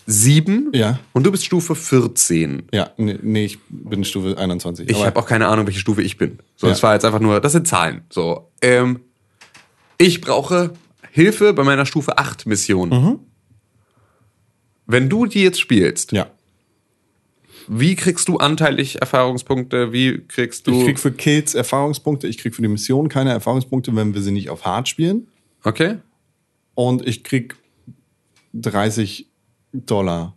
7 0.05 0.71
Ja. 0.73 0.99
und 1.13 1.25
du 1.25 1.31
bist 1.31 1.45
Stufe 1.45 1.75
14. 1.75 2.63
Ja, 2.73 2.91
nee, 2.97 3.17
nee, 3.21 3.45
ich 3.45 3.59
bin 3.69 4.03
Stufe 4.03 4.37
21. 4.37 4.89
Ich 4.89 5.05
habe 5.05 5.19
auch 5.19 5.25
keine 5.25 5.47
Ahnung, 5.47 5.65
welche 5.65 5.79
Stufe 5.79 6.01
ich 6.01 6.17
bin. 6.17 6.39
So, 6.55 6.67
Ja. 6.67 6.73
das 6.73 6.83
war 6.83 6.93
jetzt 6.93 7.05
einfach 7.05 7.19
nur, 7.21 7.39
das 7.39 7.53
sind 7.53 7.67
Zahlen. 7.67 8.01
So, 8.09 8.51
ähm, 8.61 8.99
ich 9.97 10.19
brauche 10.21 10.73
Hilfe 11.11 11.53
bei 11.53 11.63
meiner 11.63 11.85
Stufe 11.85 12.17
8 12.17 12.45
Mission. 12.45 12.89
Mhm. 12.89 13.19
Wenn 14.85 15.09
du 15.09 15.25
die 15.25 15.41
jetzt 15.43 15.59
spielst, 15.61 16.11
Ja. 16.11 16.27
wie 17.67 17.95
kriegst 17.95 18.27
du 18.27 18.37
anteilig 18.37 18.99
Erfahrungspunkte? 18.99 19.93
Wie 19.93 20.19
kriegst 20.27 20.67
du? 20.67 20.77
Ich 20.79 20.85
krieg 20.85 20.99
für 20.99 21.11
Kills 21.13 21.55
Erfahrungspunkte, 21.55 22.27
ich 22.27 22.37
krieg 22.37 22.53
für 22.53 22.61
die 22.61 22.67
Mission 22.67 23.07
keine 23.07 23.31
Erfahrungspunkte, 23.31 23.95
wenn 23.95 24.13
wir 24.13 24.21
sie 24.21 24.31
nicht 24.31 24.49
auf 24.49 24.65
Hard 24.65 24.87
spielen. 24.89 25.27
okay. 25.63 25.97
Und 26.75 27.07
ich 27.07 27.23
krieg 27.23 27.55
30 28.53 29.27
Dollar, 29.73 30.35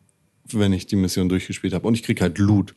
wenn 0.51 0.73
ich 0.73 0.87
die 0.87 0.97
Mission 0.97 1.29
durchgespielt 1.29 1.75
habe. 1.75 1.87
Und 1.87 1.95
ich 1.95 2.03
krieg 2.03 2.21
halt 2.21 2.39
Loot. 2.39 2.75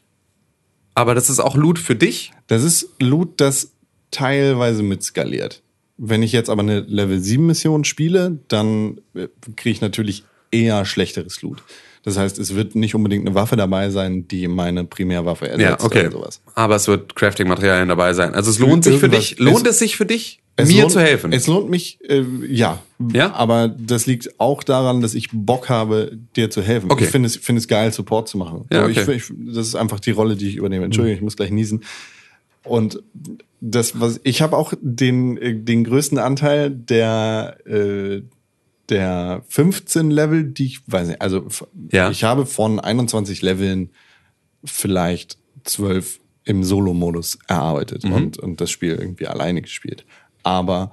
Aber 0.93 1.15
das 1.15 1.29
ist 1.29 1.39
auch 1.39 1.55
Loot 1.55 1.79
für 1.79 1.95
dich. 1.95 2.31
Das 2.47 2.63
ist 2.63 2.89
Loot, 2.99 3.39
das 3.41 3.71
teilweise 4.11 4.83
mit 4.83 5.03
skaliert. 5.03 5.63
Wenn 5.97 6.23
ich 6.23 6.31
jetzt 6.31 6.49
aber 6.49 6.61
eine 6.61 6.81
Level 6.81 7.19
7 7.19 7.45
Mission 7.45 7.83
spiele, 7.83 8.39
dann 8.47 9.01
äh, 9.13 9.27
kriege 9.55 9.71
ich 9.71 9.81
natürlich 9.81 10.23
eher 10.51 10.85
schlechteres 10.85 11.41
Loot. 11.41 11.63
Das 12.03 12.17
heißt, 12.17 12.39
es 12.39 12.55
wird 12.55 12.75
nicht 12.75 12.95
unbedingt 12.95 13.25
eine 13.27 13.35
Waffe 13.35 13.55
dabei 13.57 13.89
sein, 13.89 14.27
die 14.27 14.47
meine 14.47 14.85
Primärwaffe 14.85 15.49
ersetzt 15.49 15.81
Ja, 15.81 15.85
okay. 15.85 16.07
oder 16.07 16.11
sowas. 16.11 16.41
Aber 16.55 16.75
es 16.75 16.87
wird 16.87 17.15
Crafting-Materialien 17.15 17.89
dabei 17.89 18.13
sein. 18.13 18.33
Also 18.33 18.49
es 18.49 18.59
lohnt 18.59 18.85
sich 18.85 18.99
für 18.99 19.09
dich. 19.09 19.37
Lohnt 19.39 19.67
es 19.67 19.79
sich 19.79 19.97
für 19.97 20.05
dich, 20.05 20.39
Es 20.63 20.69
mir 20.69 20.81
lohnt, 20.81 20.91
zu 20.91 20.99
helfen? 21.01 21.33
Es 21.33 21.47
lohnt 21.47 21.69
mich, 21.69 21.99
äh, 22.07 22.23
ja. 22.47 22.81
Ja? 23.13 23.33
Aber 23.33 23.67
das 23.67 24.05
liegt 24.05 24.39
auch 24.39 24.63
daran, 24.63 25.01
dass 25.01 25.13
ich 25.15 25.29
Bock 25.31 25.69
habe, 25.69 26.17
dir 26.35 26.49
zu 26.49 26.61
helfen. 26.61 26.91
Okay. 26.91 27.05
Ich 27.05 27.09
finde 27.09 27.27
es, 27.27 27.35
finde 27.37 27.59
es 27.59 27.67
geil, 27.67 27.91
Support 27.91 28.27
zu 28.27 28.37
machen. 28.37 28.65
Ja, 28.71 28.85
okay. 28.85 29.01
ich, 29.15 29.29
ich, 29.29 29.33
das 29.53 29.67
ist 29.67 29.75
einfach 29.75 29.99
die 29.99 30.11
Rolle, 30.11 30.35
die 30.35 30.47
ich 30.49 30.55
übernehme. 30.55 30.85
Entschuldigung, 30.85 31.17
ich 31.17 31.23
muss 31.23 31.35
gleich 31.37 31.51
niesen. 31.51 31.83
Und 32.63 33.01
das, 33.61 33.99
was 33.99 34.19
ich 34.23 34.41
habe 34.41 34.57
auch 34.57 34.73
den, 34.81 35.37
äh, 35.37 35.55
den 35.55 35.83
größten 35.83 36.17
Anteil 36.17 36.69
der, 36.71 37.57
äh, 37.65 38.21
der 38.89 39.43
15 39.49 40.09
Level, 40.11 40.43
die 40.43 40.65
ich 40.65 40.81
weiß 40.87 41.07
nicht, 41.09 41.21
also 41.21 41.47
Ja. 41.91 42.09
ich 42.09 42.23
habe 42.23 42.45
von 42.45 42.79
21 42.79 43.41
Leveln 43.41 43.89
vielleicht 44.63 45.37
12 45.63 46.19
im 46.45 46.63
Solo-Modus 46.63 47.37
erarbeitet 47.47 48.03
Mhm. 48.05 48.13
und, 48.13 48.39
und 48.39 48.61
das 48.61 48.71
Spiel 48.71 48.95
irgendwie 48.95 49.27
alleine 49.27 49.61
gespielt. 49.61 50.05
Aber 50.43 50.91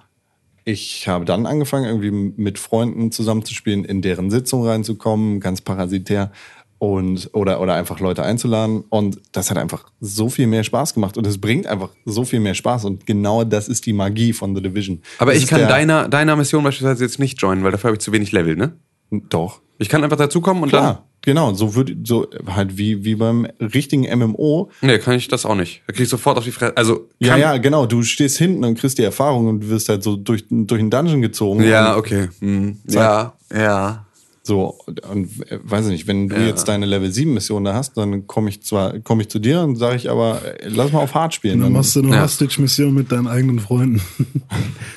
ich 0.65 1.07
habe 1.07 1.25
dann 1.25 1.47
angefangen, 1.47 1.87
irgendwie 1.87 2.11
mit 2.11 2.59
Freunden 2.59 3.13
zusammenzuspielen, 3.13 3.85
in 3.85 4.03
deren 4.03 4.31
Sitzung 4.31 4.67
reinzukommen, 4.67 5.41
ganz 5.41 5.61
parasitär 5.61 6.33
und 6.79 7.31
oder 7.33 7.61
oder 7.61 7.75
einfach 7.75 8.01
Leute 8.01 8.23
einzuladen 8.23 8.85
und 8.91 9.19
das 9.33 9.51
hat 9.51 9.57
einfach 9.57 9.87
so 10.01 10.29
viel 10.29 10.47
mehr 10.47 10.63
Spaß 10.63 10.93
gemacht 10.93 11.17
und 11.17 11.27
es 11.27 11.41
bringt 11.41 11.67
einfach 11.67 11.91
so 12.05 12.25
viel 12.25 12.41
mehr 12.41 12.55
Spaß 12.55 12.85
und 12.85 13.07
genau 13.07 13.45
das 13.45 13.69
ist 13.69 13.87
die 13.87 13.95
Magie 13.95 14.33
von 14.33 14.55
The 14.55 14.61
Division. 14.61 15.01
Aber 15.19 15.33
Das 15.33 15.43
ich 15.43 15.49
kann 15.49 15.63
deiner, 15.63 16.09
deiner 16.09 16.37
Mission 16.37 16.63
beispielsweise 16.65 17.05
jetzt 17.05 17.19
nicht 17.19 17.41
joinen, 17.41 17.65
weil 17.65 17.73
dafür 17.73 17.89
habe 17.89 17.97
ich 17.97 18.03
zu 18.03 18.13
wenig 18.13 18.33
Level, 18.33 18.57
ne? 18.57 18.75
doch 19.11 19.61
Ich 19.79 19.89
kann 19.89 20.03
einfach 20.05 20.17
dazukommen 20.17 20.63
und 20.63 20.69
klar 20.71 21.05
genau 21.27 21.53
so 21.53 21.75
würde 21.75 21.95
so 22.05 22.29
halt 22.47 22.79
wie 22.79 23.05
wie 23.05 23.17
beim 23.17 23.47
richtigen 23.61 24.03
MMO 24.19 24.71
dann. 24.81 24.91
Nee, 24.91 24.99
kann 24.99 25.15
ich 25.15 25.29
das 25.29 25.45
auch 25.45 25.57
nicht. 25.57 25.83
Da 25.87 25.93
krieg 25.93 26.05
ich 26.05 26.09
sofort 26.09 26.39
auf 26.39 26.45
die 26.45 26.53
Fresse. 26.53 26.77
Also, 26.77 27.09
ja 27.19 27.37
ja 27.37 27.59
genau 27.59 27.85
du 27.85 28.03
stehst 28.03 28.39
hinten 28.39 28.65
und 28.65 28.79
kriegst 28.79 28.97
die 28.97 29.03
Erfahrung 29.03 29.49
und 29.49 29.69
wirst 29.69 29.89
halt 29.91 30.03
so 30.03 30.17
durch 30.17 30.45
durch 30.49 30.81
den 30.81 30.89
Dungeon 30.89 31.21
gezogen 31.21 31.63
Ja, 31.63 31.97
okay. 31.97 32.29
Hm. 32.41 32.79
Ja, 32.89 33.35
ja. 33.53 34.05
So, 34.45 34.79
und, 35.11 35.27
äh, 35.51 35.59
weiß 35.61 35.87
ich 35.87 35.91
nicht, 35.91 36.07
wenn 36.07 36.29
du 36.29 36.37
jetzt 36.37 36.69
deine 36.69 36.87
Level 36.87 37.11
7 37.11 37.35
Mission 37.35 37.65
da 37.65 37.75
hast, 37.75 37.97
dann 37.97 38.29
komme 38.29 38.49
ich 38.49 38.63
zwar, 38.63 39.01
komme 39.01 39.23
ich 39.23 39.29
zu 39.29 39.41
dir 39.41 39.63
und 39.63 39.75
sage 39.75 39.97
ich 39.97 40.09
aber, 40.09 40.41
äh, 40.45 40.69
lass 40.69 40.93
mal 40.93 41.01
auf 41.01 41.15
Hard 41.15 41.35
spielen. 41.35 41.61
Dann 41.61 41.73
machst 41.73 41.97
du 41.97 42.01
eine 42.01 42.15
Ja. 42.15 42.23
Hostage-Mission 42.23 42.95
mit 42.95 43.11
deinen 43.11 43.27
eigenen 43.27 43.59
Freunden. 43.59 44.01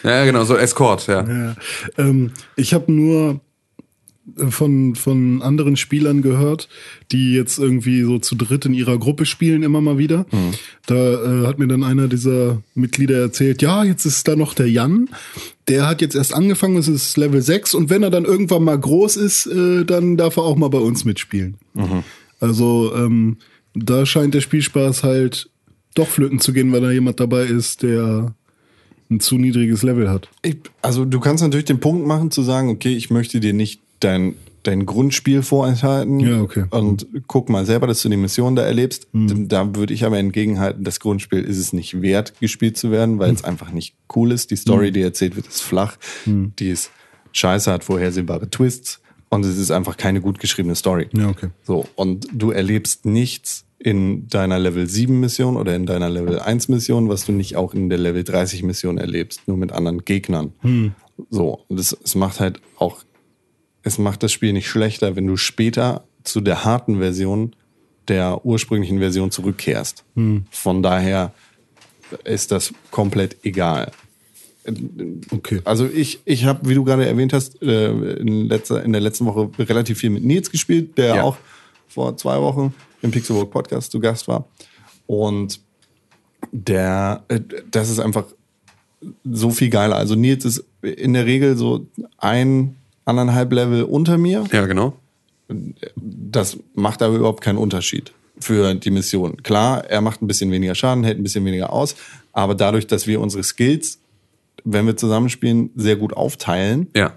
Ja, 0.04 0.24
genau, 0.24 0.44
so 0.44 0.56
Escort, 0.56 1.08
ja. 1.08 1.28
Ja, 1.28 1.56
ähm, 1.98 2.32
ich 2.56 2.76
habe 2.76 2.92
nur 2.92 3.42
von, 4.50 4.96
von 4.96 5.42
anderen 5.42 5.76
Spielern 5.76 6.22
gehört, 6.22 6.70
die 7.12 7.34
jetzt 7.34 7.60
irgendwie 7.60 8.04
so 8.04 8.20
zu 8.20 8.36
dritt 8.36 8.65
in 8.65 8.74
ihrer 8.74 8.98
Gruppe 8.98 9.26
spielen, 9.26 9.63
immer 9.63 9.82
mal 9.82 9.98
wieder. 9.98 10.26
Da 10.86 10.96
äh, 10.96 11.48
hat 11.48 11.60
mir 11.60 11.68
dann 11.68 11.84
einer 11.84 12.08
dieser 12.08 12.62
Mitglieder 12.76 13.20
erzählt, 13.20 13.62
ja, 13.62 13.84
jetzt 13.84 14.06
ist 14.06 14.28
da 14.28 14.36
noch 14.36 14.54
der 14.54 14.70
Jan, 14.70 15.10
der 15.68 15.88
hat 15.88 16.02
jetzt 16.02 16.15
erst 16.15 16.34
angefangen, 16.34 16.78
es 16.78 16.88
ist 16.88 17.15
Level 17.18 17.42
6 17.42 17.74
und 17.76 17.89
wenn 17.89 18.04
er 18.04 18.10
dann 18.10 18.26
irgendwann 18.26 18.63
mal 18.63 18.80
groß 18.80 19.18
ist, 19.18 19.46
äh, 19.48 19.86
dann 19.86 20.18
darf 20.18 20.38
er 20.38 20.44
auch 20.44 20.56
mal 20.56 20.70
bei 20.70 20.80
uns 20.80 21.06
mitspielen. 21.06 21.58
Also 22.39 22.94
ähm, 22.96 23.38
da 23.74 24.06
scheint 24.06 24.34
der 24.34 24.42
Spielspaß 24.42 25.04
halt 25.04 25.50
doch 25.96 26.08
flöten 26.08 26.39
zu 26.39 26.54
gehen, 26.54 26.72
weil 26.72 26.82
da 26.82 26.92
jemand 26.92 27.20
dabei 27.20 27.44
ist, 27.44 27.84
der 27.84 28.34
ein 29.10 29.20
zu 29.20 29.38
niedriges 29.38 29.84
Level 29.84 30.10
hat. 30.10 30.30
Ich, 30.44 30.58
also 30.82 31.04
du 31.06 31.20
kannst 31.20 31.44
natürlich 31.44 31.65
den 31.65 31.80
Punkt 31.80 32.06
machen 32.06 32.32
zu 32.32 32.44
sagen, 32.44 32.70
okay, 32.70 32.96
ich 32.96 33.10
möchte 33.10 33.39
dir 33.39 33.54
nicht 33.54 33.82
dein, 33.99 34.35
dein 34.63 34.85
Grundspiel 34.85 35.41
vorenthalten. 35.41 36.19
Ja, 36.19 36.41
okay. 36.41 36.65
Und 36.69 37.07
guck 37.27 37.49
mal 37.49 37.65
selber, 37.65 37.88
dass 37.88 38.01
du 38.01 38.09
die 38.09 38.17
Mission 38.17 38.55
da 38.55 38.63
erlebst. 38.63 39.07
Mhm. 39.13 39.47
Da 39.47 39.75
würde 39.75 39.93
ich 39.93 40.05
aber 40.05 40.17
entgegenhalten, 40.17 40.83
das 40.83 40.99
Grundspiel 40.99 41.43
ist 41.43 41.57
es 41.57 41.73
nicht 41.73 42.01
wert, 42.01 42.33
gespielt 42.39 42.77
zu 42.77 42.91
werden, 42.91 43.19
weil 43.19 43.29
Mhm. 43.29 43.35
es 43.35 43.43
einfach 43.43 43.71
nicht 43.71 43.95
cool 44.15 44.31
ist. 44.31 44.51
Die 44.51 44.55
Story, 44.57 44.91
die 44.91 45.01
erzählt 45.01 45.35
wird, 45.35 45.47
ist 45.47 45.62
flach. 45.62 45.97
Mhm. 46.25 46.53
Die 46.59 46.69
ist 46.69 46.91
scheiße, 47.31 47.71
hat 47.71 47.83
vorhersehbare 47.83 48.49
Twists. 48.49 49.01
Und 49.31 49.45
es 49.45 49.57
ist 49.59 49.69
einfach 49.69 49.95
keine 49.95 50.21
gut 50.21 50.39
geschriebene 50.39 50.73
Story. 50.75 51.07
Ja, 51.15 51.29
okay. 51.29 51.49
So, 51.63 51.85
und 51.95 52.27
du 52.33 52.49
erlebst 52.49 53.05
nichts 53.05 53.63
in 53.77 54.27
deiner 54.27 54.57
Level 54.59 54.88
7 54.89 55.19
Mission 55.19 55.55
oder 55.55 55.75
in 55.75 55.85
deiner 55.85 56.09
Level 56.09 56.39
1 56.39 56.67
Mission, 56.67 57.07
was 57.09 57.25
du 57.25 57.31
nicht 57.31 57.55
auch 57.55 57.73
in 57.75 57.89
der 57.89 57.99
Level 57.99 58.23
30 58.23 58.63
Mission 58.63 58.97
erlebst, 58.97 59.47
nur 59.47 59.55
mit 59.55 59.71
anderen 59.71 60.03
Gegnern. 60.03 60.51
So, 61.29 61.59
und 61.67 61.79
es, 61.79 61.95
es 62.03 62.15
macht 62.15 62.39
halt 62.39 62.59
auch, 62.77 62.97
es 63.89 63.97
macht 63.97 64.23
das 64.23 64.32
Spiel 64.32 64.54
nicht 64.54 64.67
schlechter, 64.69 65.15
wenn 65.15 65.28
du 65.28 65.36
später 65.36 66.04
zu 66.23 66.41
der 66.41 66.63
harten 66.63 66.99
Version 66.99 67.56
der 68.08 68.43
ursprünglichen 68.45 68.99
Version 68.99 69.30
zurückkehrst. 69.32 70.04
Von 70.49 70.82
daher 70.84 71.32
ist 72.23 72.52
das 72.52 72.73
komplett 72.91 73.38
egal. 73.43 73.91
Okay. 75.32 75.62
Also 75.63 75.86
ich, 75.88 76.19
ich 76.25 76.45
habe, 76.45 76.67
wie 76.67 76.73
du 76.75 76.84
gerade 76.84 77.06
erwähnt 77.06 77.34
hast, 77.34 77.62
äh, 77.62 77.91
in, 77.91 78.47
letzter, 78.47 78.84
in 78.84 78.91
der 78.93 79.02
letzten 79.02 79.25
Woche 79.25 79.49
relativ 79.60 79.99
viel 79.99 80.10
mit 80.10 80.23
Nils 80.23 80.49
gespielt, 80.52 80.97
der 80.97 81.15
Ja. 81.17 81.23
auch 81.23 81.38
vor 81.88 82.17
zwei 82.17 82.39
Wochen 82.41 82.73
im 83.02 83.12
Pixelburg 83.12 83.49
Podcast 83.52 83.91
zu 83.91 83.99
Gast 83.99 84.28
war. 84.28 84.47
Und 85.08 85.60
der, 86.52 87.23
äh, 87.30 87.39
das 87.71 87.89
ist 87.89 87.99
einfach 87.99 88.25
so 89.23 89.49
viel 89.52 89.69
geiler. 89.69 89.95
Also 89.95 90.15
Nils 90.15 90.45
ist 90.45 90.63
in 90.82 91.13
der 91.13 91.25
Regel 91.25 91.58
so 91.58 91.88
ein, 92.17 92.75
anderthalb 93.17 93.52
Level 93.52 93.84
unter 93.84 94.17
mir. 94.17 94.43
Ja, 94.52 94.65
genau. 94.65 94.93
Das 95.95 96.58
macht 96.76 97.02
aber 97.02 97.15
überhaupt 97.15 97.41
keinen 97.43 97.58
Unterschied. 97.58 98.13
für 98.41 98.74
die 98.76 98.89
Mission. 98.91 99.43
Klar, 99.43 99.84
er 99.89 100.00
macht 100.00 100.22
ein 100.22 100.28
bisschen 100.28 100.50
weniger 100.50 100.74
Schaden, 100.74 101.04
hält 101.04 101.19
ein 101.19 101.24
bisschen 101.24 101.43
weniger 101.43 101.74
aus, 101.74 101.95
aber 102.32 102.56
dadurch, 102.56 102.88
dass 102.88 103.06
wir 103.06 103.19
unsere 103.19 103.43
Skills, 103.43 104.00
wenn 104.63 104.86
wir 104.86 104.95
zusammenspielen, 104.95 105.72
sehr 105.76 105.98
gut 105.98 106.13
aufteilen, 106.13 106.88
Ja. 106.95 107.12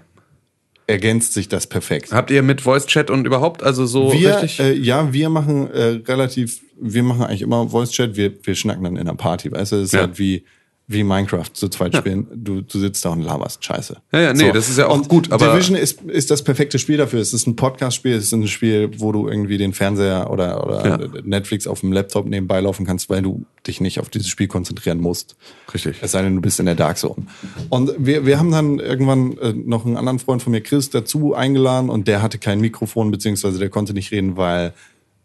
ergänzt 0.85 1.33
sich 1.33 1.47
das 1.47 1.67
perfekt. 1.67 2.11
Habt 2.11 2.29
ihr 2.29 2.43
mit 2.43 2.59
Voice 2.59 2.87
Chat 2.87 3.09
und 3.09 3.25
überhaupt 3.25 3.63
also 3.63 3.85
so 3.85 4.11
wir, 4.11 4.35
richtig? 4.41 4.59
äh, 4.59 4.73
ja, 4.73 5.13
wir 5.13 5.29
machen 5.29 5.71
äh, 5.71 6.01
relativ, 6.05 6.59
wir 6.77 7.03
machen 7.03 7.21
eigentlich 7.23 7.41
immer 7.41 7.69
Voice 7.69 7.91
Chat, 7.91 8.17
wir, 8.17 8.33
wir 8.45 8.55
schnacken 8.55 8.83
dann 8.83 8.97
in 8.97 9.07
einer 9.07 9.15
Party, 9.15 9.49
weißt 9.49 9.71
du, 9.71 9.75
das 9.77 9.85
ist 9.85 9.93
Ja. 9.93 10.01
halt 10.01 10.19
wie, 10.19 10.43
wie 10.85 11.03
Minecraft 11.03 11.45
zu 11.53 11.69
zweit 11.69 11.95
spielen. 11.95 12.27
Du, 12.35 12.61
du 12.61 12.77
sitzt 12.77 13.05
da 13.05 13.09
und 13.09 13.21
laberst 13.21 13.63
Scheiße. 13.63 13.97
Ja, 14.11 14.19
ja, 14.19 14.33
nee, 14.33 14.51
das 14.51 14.69
ist 14.69 14.77
ja 14.77 14.87
auch 14.87 14.95
und 14.95 15.07
gut, 15.07 15.31
aber- 15.31 15.53
Division 15.53 15.77
ist, 15.77 16.01
ist 16.01 16.29
das 16.29 16.43
perfekte 16.43 16.77
Spiel 16.77 16.97
dafür. 16.97 17.21
Es 17.21 17.33
ist 17.33 17.47
ein 17.47 17.55
Podcast-Spiel, 17.55 18.13
es 18.13 18.25
ist 18.25 18.33
ein 18.33 18.47
Spiel, 18.49 18.91
wo 18.97 19.13
du 19.13 19.29
irgendwie 19.29 19.57
den 19.57 19.73
Fernseher 19.73 20.29
oder, 20.29 20.61
oder 20.65 20.85
Ja. 20.85 21.21
Netflix 21.23 21.67
auf 21.67 21.79
dem 21.79 21.93
Laptop 21.93 22.27
nebenbei 22.27 22.59
laufen 22.59 22.85
kannst, 22.85 23.09
weil 23.09 23.21
du 23.21 23.45
dich 23.65 23.79
nicht 23.79 24.01
auf 24.01 24.09
dieses 24.09 24.27
Spiel 24.27 24.47
konzentrieren 24.47 24.99
musst. 24.99 25.37
Richtig. 25.73 25.97
Es 26.01 26.11
sei 26.11 26.21
denn, 26.21 26.35
du 26.35 26.41
bist 26.41 26.59
in 26.59 26.65
der 26.65 26.75
Dark 26.75 26.97
Zone. 26.97 27.27
Und 27.69 27.93
wir, 27.97 28.25
wir 28.25 28.37
haben 28.37 28.51
dann 28.51 28.79
irgendwann 28.79 29.37
äh, 29.37 29.53
noch 29.53 29.85
einen 29.85 29.95
anderen 29.95 30.19
Freund 30.19 30.43
von 30.43 30.51
mir, 30.51 30.61
Chris, 30.61 30.89
dazu 30.89 31.33
eingeladen 31.33 31.89
und 31.89 32.09
der 32.09 32.21
hatte 32.21 32.39
kein 32.39 32.59
Mikrofon, 32.59 33.09
beziehungsweise 33.09 33.57
der 33.57 33.69
konnte 33.69 33.93
nicht 33.93 34.11
reden, 34.11 34.35
weil 34.35 34.73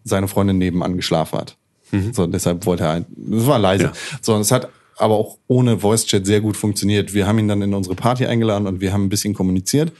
seine 0.04 0.28
Freundin 0.28 0.58
nebenan 0.58 0.96
geschlafen 0.96 1.36
hat. 1.38 1.56
So, 2.12 2.26
deshalb 2.26 2.64
wollte 2.66 2.84
er, 2.84 2.90
ein, 2.90 3.06
das 3.16 3.46
war 3.46 3.58
leise. 3.58 3.84
Ja. 3.84 3.92
So, 4.20 4.34
und 4.34 4.42
es 4.42 4.52
hat 4.52 4.68
aber 4.98 5.14
auch 5.14 5.38
ohne 5.46 5.78
Voice 5.78 6.06
Chat 6.06 6.26
sehr 6.26 6.40
gut 6.40 6.56
funktioniert. 6.56 7.14
Wir 7.14 7.26
haben 7.26 7.38
ihn 7.38 7.48
dann 7.48 7.62
in 7.62 7.74
unsere 7.74 7.94
Party 7.94 8.26
eingeladen 8.26 8.66
und 8.66 8.80
wir 8.80 8.92
haben 8.92 9.04
ein 9.04 9.08
bisschen 9.08 9.34
kommuniziert. 9.34 9.92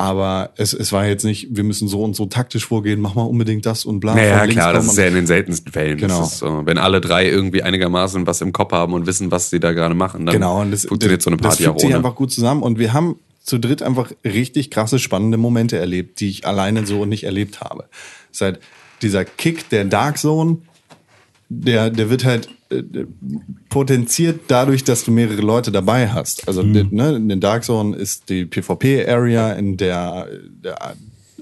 Aber 0.00 0.50
es, 0.54 0.74
es 0.74 0.92
war 0.92 1.06
jetzt 1.06 1.24
nicht, 1.24 1.48
wir 1.56 1.64
müssen 1.64 1.88
so 1.88 2.04
und 2.04 2.14
so 2.14 2.26
taktisch 2.26 2.66
vorgehen, 2.66 3.00
mach 3.00 3.16
mal 3.16 3.22
unbedingt 3.22 3.66
das 3.66 3.84
und 3.84 3.98
bla. 3.98 4.14
Naja, 4.14 4.46
klar, 4.46 4.72
das 4.72 4.86
ist 4.86 4.96
ja 4.96 5.06
in 5.06 5.14
den 5.14 5.26
seltensten 5.26 5.72
Fällen. 5.72 5.98
Genau. 5.98 6.20
Das 6.20 6.38
so, 6.38 6.62
wenn 6.66 6.78
alle 6.78 7.00
drei 7.00 7.28
irgendwie 7.28 7.64
einigermaßen 7.64 8.24
was 8.24 8.40
im 8.40 8.52
Kopf 8.52 8.70
haben 8.70 8.92
und 8.92 9.06
wissen, 9.06 9.32
was 9.32 9.50
sie 9.50 9.58
da 9.58 9.72
gerade 9.72 9.96
machen, 9.96 10.24
dann 10.24 10.34
Genau, 10.34 10.60
und 10.60 10.70
das, 10.70 10.86
funktioniert 10.86 11.20
das, 11.20 11.24
so 11.24 11.30
eine 11.30 11.36
Party 11.38 11.64
das 11.64 11.72
auch 11.72 11.84
ohne. 11.84 11.96
einfach 11.96 12.14
gut 12.14 12.30
zusammen 12.30 12.62
und 12.62 12.78
wir 12.78 12.92
haben 12.92 13.16
zu 13.42 13.58
dritt 13.58 13.82
einfach 13.82 14.12
richtig 14.24 14.70
krasse, 14.70 15.00
spannende 15.00 15.36
Momente 15.36 15.78
erlebt, 15.78 16.20
die 16.20 16.28
ich 16.28 16.46
alleine 16.46 16.86
so 16.86 17.04
nicht 17.04 17.24
erlebt 17.24 17.60
habe. 17.60 17.86
Seit 18.30 18.60
dieser 19.02 19.24
Kick 19.24 19.68
der 19.70 19.84
Dark 19.84 20.18
Zone, 20.18 20.58
der, 21.48 21.90
der 21.90 22.10
wird 22.10 22.24
halt 22.24 22.48
äh, 22.70 22.82
potenziert 23.68 24.40
dadurch, 24.48 24.84
dass 24.84 25.04
du 25.04 25.10
mehrere 25.10 25.40
Leute 25.40 25.72
dabei 25.72 26.08
hast. 26.08 26.46
Also 26.46 26.62
ne, 26.62 27.16
in 27.16 27.28
der 27.28 27.38
Dark 27.38 27.64
Zone 27.64 27.96
ist 27.96 28.28
die 28.28 28.44
PvP-Area, 28.44 29.52
in 29.52 29.76
der, 29.76 30.28
der 30.64 30.96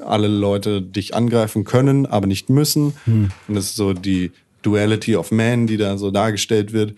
alle 0.05 0.29
Leute 0.29 0.83
dich 0.83 1.15
angreifen 1.15 1.65
können, 1.65 2.07
aber 2.07 2.27
nicht 2.27 2.51
müssen. 2.51 2.93
Und 3.07 3.55
das 3.55 3.67
ist 3.67 3.77
so 3.77 3.93
die 3.93 4.31
Duality 4.63 5.17
of 5.17 5.33
Man, 5.33 5.67
die 5.67 5.77
da 5.77 5.97
so 5.97 6.11
dargestellt 6.11 6.73
wird. 6.73 6.95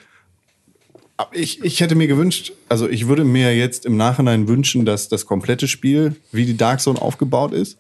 Aber 1.17 1.35
ich, 1.35 1.65
ich 1.65 1.81
hätte 1.81 1.95
mir 1.95 2.07
gewünscht, 2.07 2.53
also 2.69 2.89
ich 2.89 3.09
würde 3.09 3.25
mir 3.25 3.57
jetzt 3.57 3.87
im 3.87 3.97
Nachhinein 3.97 4.47
wünschen, 4.49 4.85
dass 4.85 5.09
das 5.09 5.27
komplette 5.27 5.67
Spiel 5.67 6.17
wie 6.33 6.47
die 6.47 6.57
Dark 6.57 6.81
Zone 6.81 7.01
aufgebaut 7.01 7.53
ist. 7.53 7.79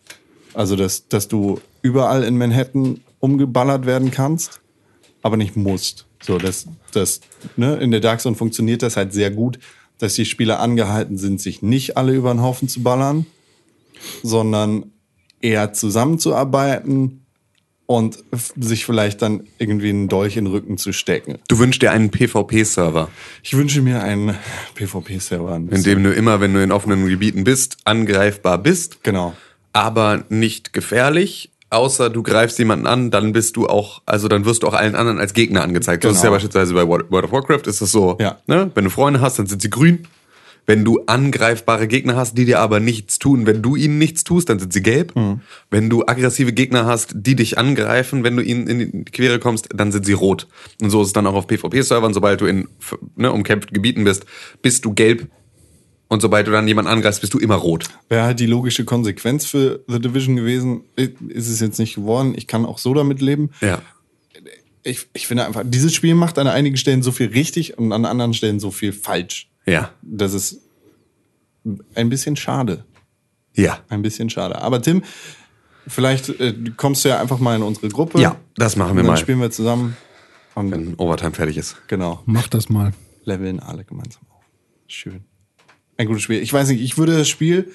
Also, 0.54 0.74
dass, 0.76 1.06
dass 1.08 1.28
du 1.28 1.60
überall 1.82 2.24
in 2.24 2.36
Manhattan 2.36 3.00
umgeballert 3.20 3.86
werden 3.86 4.10
kannst, 4.10 4.60
aber 5.28 5.36
nicht 5.36 5.54
musst. 5.56 6.06
So, 6.20 6.38
dass, 6.38 6.66
dass, 6.92 7.20
ne, 7.56 7.76
in 7.76 7.92
der 7.92 8.00
Dark 8.00 8.20
Zone 8.20 8.34
funktioniert 8.34 8.82
das 8.82 8.96
halt 8.96 9.12
sehr 9.12 9.30
gut, 9.30 9.58
dass 9.98 10.14
die 10.14 10.24
Spieler 10.24 10.58
angehalten 10.60 11.16
sind, 11.18 11.40
sich 11.40 11.62
nicht 11.62 11.96
alle 11.96 12.14
über 12.14 12.32
den 12.34 12.42
Haufen 12.42 12.68
zu 12.68 12.82
ballern, 12.82 13.26
sondern 14.22 14.92
eher 15.40 15.72
zusammenzuarbeiten 15.72 17.24
und 17.86 18.18
sich 18.56 18.84
vielleicht 18.84 19.22
dann 19.22 19.46
irgendwie 19.58 19.88
einen 19.88 20.08
Dolch 20.08 20.36
in 20.36 20.44
den 20.44 20.52
Rücken 20.52 20.76
zu 20.76 20.92
stecken. 20.92 21.38
Du 21.48 21.58
wünschst 21.58 21.80
dir 21.80 21.90
einen 21.90 22.10
PvP-Server, 22.10 23.08
Ich 23.42 23.56
wünsche 23.56 23.80
mir 23.80 24.02
einen 24.02 24.36
PvP-Server. 24.74 25.54
ein 25.54 25.68
in 25.68 25.82
dem 25.82 26.04
du 26.04 26.12
immer, 26.12 26.40
wenn 26.40 26.52
du 26.52 26.62
in 26.62 26.70
offenen 26.72 27.06
Gebieten 27.06 27.44
bist, 27.44 27.78
angreifbar 27.84 28.58
bist, 28.58 29.02
Genau. 29.04 29.34
aber 29.72 30.24
nicht 30.28 30.72
gefährlich. 30.72 31.50
Außer 31.70 32.08
du 32.08 32.22
greifst 32.22 32.58
jemanden 32.58 32.86
an, 32.86 33.10
dann 33.10 33.32
bist 33.32 33.56
du 33.56 33.66
auch, 33.66 34.00
also 34.06 34.26
dann 34.28 34.44
wirst 34.46 34.62
du 34.62 34.66
auch 34.68 34.74
allen 34.74 34.94
anderen 34.94 35.18
als 35.18 35.34
Gegner 35.34 35.62
angezeigt. 35.62 36.02
So 36.02 36.08
ist 36.08 36.16
es 36.16 36.22
ja 36.22 36.28
Genau. 36.28 36.36
beispielsweise 36.36 36.72
bei 36.74 36.86
World 36.88 37.24
of 37.24 37.32
Warcraft 37.32 37.66
ist 37.66 37.80
es 37.82 37.90
so, 37.92 38.16
Ja. 38.20 38.38
ne? 38.46 38.70
wenn 38.74 38.84
du 38.84 38.90
Freunde 38.90 39.20
hast, 39.20 39.38
dann 39.38 39.46
sind 39.46 39.60
sie 39.60 39.68
grün. 39.70 40.06
Wenn 40.64 40.84
du 40.84 41.00
angreifbare 41.06 41.88
Gegner 41.88 42.14
hast, 42.16 42.36
die 42.36 42.44
dir 42.44 42.60
aber 42.60 42.78
nichts 42.78 43.18
tun, 43.18 43.46
wenn 43.46 43.62
du 43.62 43.74
ihnen 43.74 43.96
nichts 43.98 44.22
tust, 44.22 44.50
dann 44.50 44.58
sind 44.58 44.72
sie 44.74 44.82
gelb. 44.82 45.16
Mhm. 45.16 45.40
Wenn 45.70 45.88
du 45.88 46.04
aggressive 46.06 46.52
Gegner 46.52 46.84
hast, 46.84 47.12
die 47.14 47.34
dich 47.36 47.56
angreifen, 47.56 48.22
wenn 48.22 48.36
du 48.36 48.42
ihnen 48.42 48.66
in 48.66 48.78
die 49.04 49.10
Quere 49.10 49.38
kommst, 49.38 49.68
dann 49.74 49.92
sind 49.92 50.04
sie 50.04 50.12
rot. 50.12 50.46
Und 50.82 50.90
so 50.90 51.00
ist 51.00 51.06
es 51.08 51.12
dann 51.14 51.26
auch 51.26 51.32
auf 51.34 51.46
PvP-Servern. 51.46 52.12
Sobald 52.12 52.42
du 52.42 52.46
in 52.46 52.68
ne, 53.16 53.32
umkämpften 53.32 53.72
Gebieten 53.72 54.04
bist, 54.04 54.26
bist 54.60 54.84
du 54.84 54.92
gelb. 54.92 55.28
Und 56.08 56.22
sobald 56.22 56.46
du 56.46 56.50
dann 56.52 56.66
jemanden 56.66 56.90
angreifst, 56.90 57.20
bist 57.20 57.34
du 57.34 57.38
immer 57.38 57.56
rot. 57.56 57.84
Wäre 58.08 58.24
halt 58.24 58.40
die 58.40 58.46
logische 58.46 58.84
Konsequenz 58.86 59.44
für 59.44 59.84
The 59.88 60.00
Division 60.00 60.36
gewesen. 60.36 60.82
Ist 60.96 61.48
es 61.48 61.60
jetzt 61.60 61.78
nicht 61.78 61.96
geworden. 61.96 62.34
Ich 62.36 62.46
kann 62.46 62.64
auch 62.64 62.78
so 62.78 62.94
damit 62.94 63.20
leben. 63.20 63.50
Ja. 63.60 63.82
Ich, 64.84 65.06
ich 65.12 65.26
finde 65.26 65.44
einfach, 65.44 65.64
dieses 65.66 65.94
Spiel 65.94 66.14
macht 66.14 66.38
an 66.38 66.46
einigen 66.46 66.78
Stellen 66.78 67.02
so 67.02 67.12
viel 67.12 67.28
richtig 67.28 67.76
und 67.76 67.92
an 67.92 68.06
anderen 68.06 68.32
Stellen 68.32 68.58
so 68.58 68.70
viel 68.70 68.92
falsch. 68.94 69.50
Ja. 69.66 69.90
Das 70.00 70.32
ist 70.32 70.60
ein 71.94 72.08
bisschen 72.08 72.36
schade. 72.36 72.84
Ja. 73.54 73.80
Ein 73.90 74.00
bisschen 74.00 74.30
schade. 74.30 74.62
Aber 74.62 74.80
Tim, 74.80 75.02
vielleicht 75.86 76.30
äh, 76.40 76.54
kommst 76.78 77.04
du 77.04 77.10
ja 77.10 77.20
einfach 77.20 77.38
mal 77.38 77.56
in 77.56 77.62
unsere 77.62 77.88
Gruppe. 77.88 78.18
Ja, 78.20 78.36
das 78.56 78.76
machen 78.76 78.90
wir 78.94 79.00
Und 79.02 79.06
dann 79.08 79.14
mal. 79.14 79.16
spielen 79.18 79.40
wir 79.40 79.50
zusammen. 79.50 79.94
Und 80.54 80.70
Wenn 80.70 80.94
Overtime 80.94 81.32
fertig 81.32 81.58
ist. 81.58 81.76
genau, 81.86 82.22
Mach 82.24 82.48
das 82.48 82.70
mal. 82.70 82.92
leveln 83.24 83.60
alle 83.60 83.84
gemeinsam 83.84 84.22
auf. 84.30 84.42
Schön. 84.86 85.24
Ein 85.98 86.06
gutes 86.06 86.22
Spiel. 86.22 86.40
Ich 86.42 86.52
weiß 86.52 86.68
nicht, 86.68 86.80
ich 86.80 86.96
würde 86.96 87.16
das 87.16 87.28
Spiel 87.28 87.70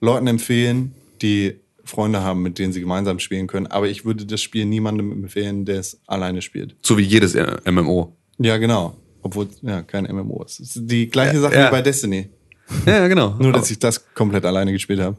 Leuten 0.00 0.26
empfehlen, 0.26 0.94
die 1.22 1.60
Freunde 1.84 2.22
haben, 2.22 2.42
mit 2.42 2.58
denen 2.58 2.72
sie 2.72 2.80
gemeinsam 2.80 3.18
spielen 3.18 3.46
können. 3.46 3.66
Aber 3.66 3.88
ich 3.88 4.04
würde 4.04 4.24
das 4.26 4.42
Spiel 4.42 4.64
niemandem 4.64 5.12
empfehlen, 5.12 5.64
der 5.64 5.78
es 5.80 6.00
alleine 6.06 6.40
spielt. 6.42 6.74
So 6.82 6.96
wie 6.98 7.02
jedes 7.02 7.34
äh, 7.34 7.56
MMO. 7.70 8.16
Ja, 8.38 8.56
genau. 8.58 8.96
Obwohl, 9.22 9.48
ja, 9.62 9.82
kein 9.82 10.04
MMO 10.04 10.42
ist. 10.44 10.60
Ist 10.60 10.78
die 10.84 11.08
gleiche 11.08 11.34
Ja, 11.36 11.40
Sache 11.42 11.54
ja. 11.54 11.66
wie 11.66 11.70
bei 11.70 11.82
Destiny. 11.82 12.30
Ja, 12.86 13.06
genau. 13.08 13.36
Nur, 13.38 13.52
dass 13.52 13.70
ich 13.70 13.78
das 13.78 14.14
komplett 14.14 14.44
alleine 14.46 14.72
gespielt 14.72 15.00
habe. 15.00 15.16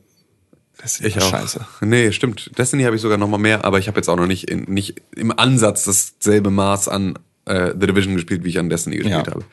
Destiny 0.81 1.09
Ich 1.09 1.17
auch. 1.21 1.29
scheiße. 1.29 1.63
Nee, 1.81 2.11
stimmt. 2.11 2.57
Destiny 2.57 2.83
habe 2.83 2.95
ich 2.95 3.01
sogar 3.03 3.17
noch 3.19 3.27
mal 3.27 3.37
mehr, 3.37 3.63
aber 3.65 3.77
ich 3.77 3.87
habe 3.87 3.97
jetzt 3.97 4.07
auch 4.07 4.15
noch 4.15 4.25
nicht, 4.25 4.49
in, 4.49 4.63
nicht 4.63 4.95
im 5.15 5.37
Ansatz 5.37 5.83
dasselbe 5.83 6.49
Maß 6.49 6.87
an 6.87 7.19
äh, 7.45 7.73
The 7.79 7.85
Division 7.87 8.15
gespielt, 8.15 8.43
wie 8.43 8.49
ich 8.49 8.57
an 8.57 8.69
Destiny 8.69 8.95
gespielt 8.97 9.27
Ja. 9.27 9.33
habe. 9.33 9.43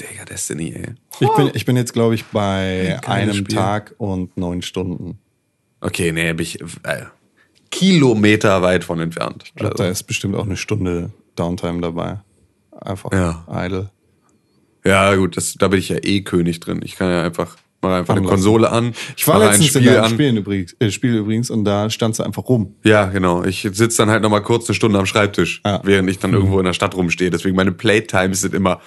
Digga, 0.00 0.24
Destiny, 0.24 0.72
ey. 0.74 0.94
Ich 1.20 1.28
bin, 1.36 1.50
ich 1.54 1.64
bin 1.66 1.76
jetzt, 1.76 1.92
glaube 1.92 2.14
ich, 2.14 2.24
bei 2.26 2.98
Geiles 3.02 3.06
einem 3.06 3.34
Spiel. 3.34 3.54
Tag 3.54 3.94
und 3.98 4.36
neun 4.36 4.62
Stunden. 4.62 5.18
Okay, 5.80 6.12
nee, 6.12 6.32
bin 6.32 6.42
ich 6.44 6.60
äh, 6.60 7.04
Kilometer 7.70 8.62
weit 8.62 8.84
von 8.84 9.00
entfernt. 9.00 9.44
Ich 9.46 9.54
glaube, 9.54 9.72
Also, 9.74 9.84
da 9.84 9.90
ist 9.90 10.02
bestimmt 10.04 10.34
auch 10.36 10.44
eine 10.44 10.56
Stunde 10.56 11.10
Downtime 11.36 11.80
dabei. 11.80 12.20
Einfach 12.80 13.12
Ja. 13.12 13.46
idle. 13.50 13.90
ja, 14.84 15.14
gut, 15.14 15.36
das, 15.36 15.54
da 15.54 15.68
bin 15.68 15.78
ich 15.78 15.88
ja 15.88 15.96
eh 16.02 16.22
König 16.22 16.60
drin. 16.60 16.80
Ich 16.82 16.96
kann 16.96 17.10
ja 17.10 17.22
einfach, 17.22 17.56
mache 17.82 17.94
einfach 17.96 18.16
eine. 18.16 18.26
Konsole 18.26 18.70
an. 18.70 18.92
Ich 19.16 19.26
war 19.28 19.34
mache 19.38 19.50
ein 19.50 19.60
letztens 19.60 19.76
in 19.76 19.82
Spiel 19.82 19.94
einem 19.96 20.04
an. 20.04 20.10
Spiel 20.10 20.36
übrigens, 20.36 20.76
äh, 20.80 20.90
Spiel 20.90 21.14
übrigens 21.16 21.50
und 21.50 21.64
da 21.64 21.90
stand 21.90 22.16
sie 22.16 22.24
einfach 22.24 22.48
rum. 22.48 22.74
Ja, 22.84 23.06
genau. 23.06 23.44
Ich 23.44 23.60
sitze 23.72 23.98
dann 23.98 24.10
halt 24.10 24.22
noch 24.22 24.30
mal 24.30 24.40
kurz 24.40 24.68
eine 24.68 24.74
Stunde 24.74 24.98
am 24.98 25.06
Schreibtisch, 25.06 25.60
Ja. 25.64 25.80
während 25.84 26.08
ich 26.10 26.18
dann 26.18 26.32
irgendwo 26.32 26.58
in 26.58 26.64
der 26.64 26.72
Stadt 26.72 26.94
rumstehe. 26.96 27.30
Deswegen 27.30 27.54
meine 27.56 27.72
Playtimes 27.72 28.40
sind 28.40 28.54
immer 28.54 28.80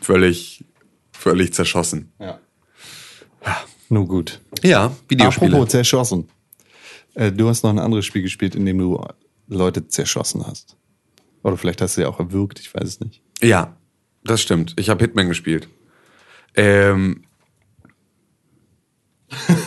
völlig, 0.00 0.64
völlig 1.12 1.52
zerschossen. 1.54 2.12
Ja. 2.18 2.38
Nur 3.90 4.08
gut. 4.08 4.40
Ja, 4.62 4.96
Videospiele. 5.08 5.52
Apropos 5.52 5.70
zerschossen. 5.70 6.28
Äh, 7.14 7.30
du 7.32 7.48
hast 7.48 7.62
noch 7.62 7.70
ein 7.70 7.78
anderes 7.78 8.04
Spiel 8.06 8.22
gespielt, 8.22 8.54
in 8.54 8.64
dem 8.66 8.78
du 8.78 9.00
Leute 9.46 9.86
zerschossen 9.88 10.46
hast. 10.46 10.76
Oder 11.42 11.56
vielleicht 11.58 11.80
hast 11.82 11.96
du 11.96 12.00
ja 12.00 12.08
auch 12.08 12.18
erwürgt, 12.18 12.58
ich 12.60 12.74
weiß 12.74 12.84
es 12.84 13.00
nicht. 13.00 13.20
Ja, 13.42 13.76
das 14.24 14.40
stimmt. 14.40 14.72
Ich 14.78 14.88
habe 14.88 15.04
Hitman 15.04 15.28
gespielt. 15.28 15.68
Ähm, 16.56 17.24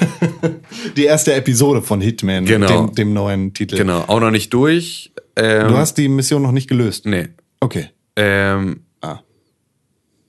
Die 0.96 1.06
erste 1.06 1.34
Episode 1.34 1.82
von 1.82 2.02
Hitman, 2.02 2.46
Genau. 2.46 2.88
dem, 2.88 2.96
dem 2.96 3.14
neuen 3.14 3.54
Titel. 3.54 3.78
genau, 3.78 4.02
auch 4.08 4.20
noch 4.20 4.32
nicht 4.32 4.54
durch. 4.54 5.12
Ähm, 5.36 5.68
Du 5.68 5.78
hast 5.78 5.98
die 5.98 6.08
Mission 6.08 6.42
noch 6.42 6.52
nicht 6.52 6.68
gelöst. 6.70 7.06
nee. 7.06 7.30
Okay. 7.60 7.90
Ähm, 8.16 8.82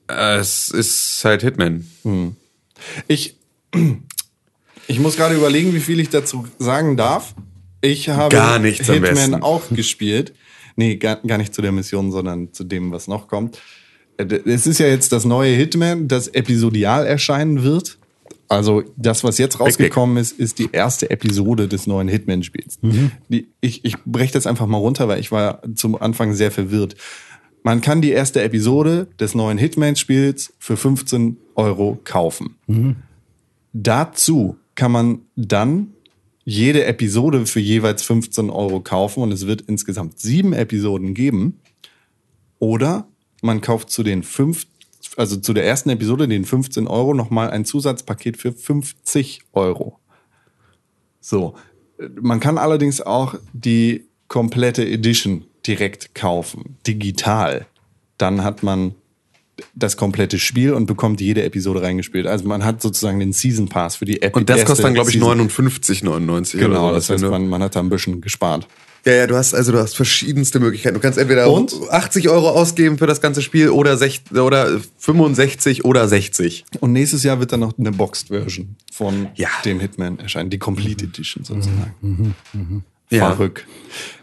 Es 0.08 0.70
ist 0.70 1.20
halt 1.24 1.42
Hitman. 1.42 1.86
Ich, 3.06 3.36
ich 4.86 4.98
muss 5.00 5.16
gerade 5.16 5.34
überlegen, 5.34 5.74
wie 5.74 5.80
viel 5.80 6.00
ich 6.00 6.08
dazu 6.10 6.46
sagen 6.58 6.96
darf. 6.96 7.34
Ich 7.80 8.08
habe 8.08 8.34
Gar 8.34 8.58
nichts 8.58 8.88
am 8.88 8.94
Hitman 8.96 9.14
besten. 9.14 9.34
auch 9.42 9.62
gespielt. 9.70 10.32
Nee, 10.76 10.96
gar, 10.96 11.16
gar 11.16 11.38
nicht 11.38 11.54
zu 11.54 11.62
der 11.62 11.72
Mission, 11.72 12.10
sondern 12.12 12.52
zu 12.52 12.64
dem, 12.64 12.90
was 12.92 13.08
noch 13.08 13.28
kommt. 13.28 13.60
Äh, 14.16 14.24
Es 14.46 14.66
ist 14.66 14.78
ja 14.78 14.86
jetzt 14.86 15.12
das 15.12 15.24
neue 15.24 15.54
Hitman, 15.54 16.08
das 16.08 16.28
episodial 16.28 17.06
erscheinen 17.06 17.62
wird. 17.62 17.98
Also 18.50 18.82
das, 18.96 19.24
was 19.24 19.36
jetzt 19.36 19.60
rausgekommen 19.60 20.16
ist, 20.16 20.32
ist 20.38 20.58
die 20.58 20.70
erste 20.72 21.10
Episode 21.10 21.68
des 21.68 21.86
neuen 21.86 22.08
Hitman-Spiels. 22.08 22.78
Die- 23.28 23.48
Ich, 23.60 23.84
ich 23.84 23.96
breche 24.06 24.32
das 24.32 24.46
einfach 24.46 24.66
mal 24.66 24.78
runter, 24.78 25.06
weil 25.06 25.20
ich 25.20 25.30
war 25.30 25.60
zum 25.74 26.00
Anfang 26.00 26.32
sehr 26.32 26.50
verwirrt. 26.50 26.96
Man 27.62 27.80
kann 27.80 28.00
die 28.00 28.10
erste 28.10 28.42
Episode 28.42 29.08
des 29.18 29.34
neuen 29.34 29.58
Hitman-Spiels 29.58 30.54
für 30.58 30.76
15 30.76 31.36
Euro 31.54 31.98
kaufen. 32.04 32.56
Dazu 33.72 34.56
kann 34.74 34.92
man 34.92 35.20
dann 35.36 35.92
jede 36.44 36.84
Episode 36.84 37.44
für 37.44 37.60
jeweils 37.60 38.02
15 38.04 38.48
Euro 38.48 38.80
kaufen 38.80 39.22
und 39.22 39.32
es 39.32 39.46
wird 39.46 39.62
insgesamt 39.62 40.18
sieben 40.18 40.52
Episoden 40.54 41.12
geben. 41.12 41.60
Oder 42.58 43.06
man 43.42 43.60
kauft 43.60 43.90
zu 43.90 44.02
den 44.02 44.22
fünf, 44.22 44.66
also 45.16 45.36
zu 45.36 45.52
der 45.52 45.66
ersten 45.66 45.90
Episode, 45.90 46.26
den 46.26 46.44
15 46.44 46.86
Euro, 46.86 47.12
nochmal 47.12 47.50
ein 47.50 47.64
Zusatzpaket 47.64 48.36
für 48.36 48.52
50 48.52 49.42
Euro. 49.52 49.98
So. 51.20 51.54
Man 52.20 52.40
kann 52.40 52.56
allerdings 52.56 53.00
auch 53.00 53.34
die 53.52 54.06
komplette 54.28 54.86
Edition 54.86 55.44
direkt 55.66 56.14
kaufen, 56.14 56.76
digital. 56.86 57.66
Dann 58.16 58.42
hat 58.44 58.62
man 58.62 58.94
das 59.74 59.96
komplette 59.96 60.38
Spiel 60.38 60.72
und 60.72 60.86
bekommt 60.86 61.20
jede 61.20 61.42
Episode 61.42 61.82
reingespielt. 61.82 62.26
Also 62.26 62.46
man 62.46 62.64
hat 62.64 62.80
sozusagen 62.80 63.18
den 63.18 63.32
Season 63.32 63.68
Pass 63.68 63.96
für 63.96 64.04
die 64.04 64.22
Epi 64.22 64.38
Und 64.38 64.48
das 64.48 64.64
kostet 64.64 64.84
dann, 64.86 64.94
glaube 64.94 65.10
ich, 65.10 65.14
Season. 65.20 65.48
59,99 65.50 66.58
Genau, 66.58 66.86
oder 66.86 66.94
das 66.94 67.10
heißt, 67.10 67.24
ne? 67.24 67.30
man, 67.30 67.48
man 67.48 67.62
hat 67.62 67.74
da 67.74 67.80
ein 67.80 67.88
bisschen 67.88 68.20
gespart. 68.20 68.68
Ja, 69.04 69.12
ja, 69.14 69.26
du 69.26 69.36
hast 69.36 69.54
also 69.54 69.72
du 69.72 69.78
hast 69.78 69.96
verschiedenste 69.96 70.60
Möglichkeiten. 70.60 70.94
Du 70.94 71.00
kannst 71.00 71.18
entweder 71.18 71.50
Und? 71.50 71.74
80 71.90 72.28
Euro 72.28 72.50
ausgeben 72.50 72.98
für 72.98 73.06
das 73.06 73.20
ganze 73.20 73.42
Spiel 73.42 73.70
oder, 73.70 73.96
60, 73.96 74.36
oder 74.38 74.80
65 74.98 75.84
oder 75.84 76.06
60. 76.08 76.64
Und 76.80 76.92
nächstes 76.92 77.22
Jahr 77.22 77.40
wird 77.40 77.52
dann 77.52 77.60
noch 77.60 77.76
eine 77.78 77.90
Boxed-Version 77.92 78.76
von 78.92 79.28
Ja. 79.34 79.48
dem 79.64 79.80
Hitman 79.80 80.18
erscheinen. 80.18 80.50
Die 80.50 80.58
Complete 80.58 81.04
Edition 81.04 81.44
sozusagen. 81.44 82.34
Ja. 83.10 83.30
Verrückt. 83.34 83.66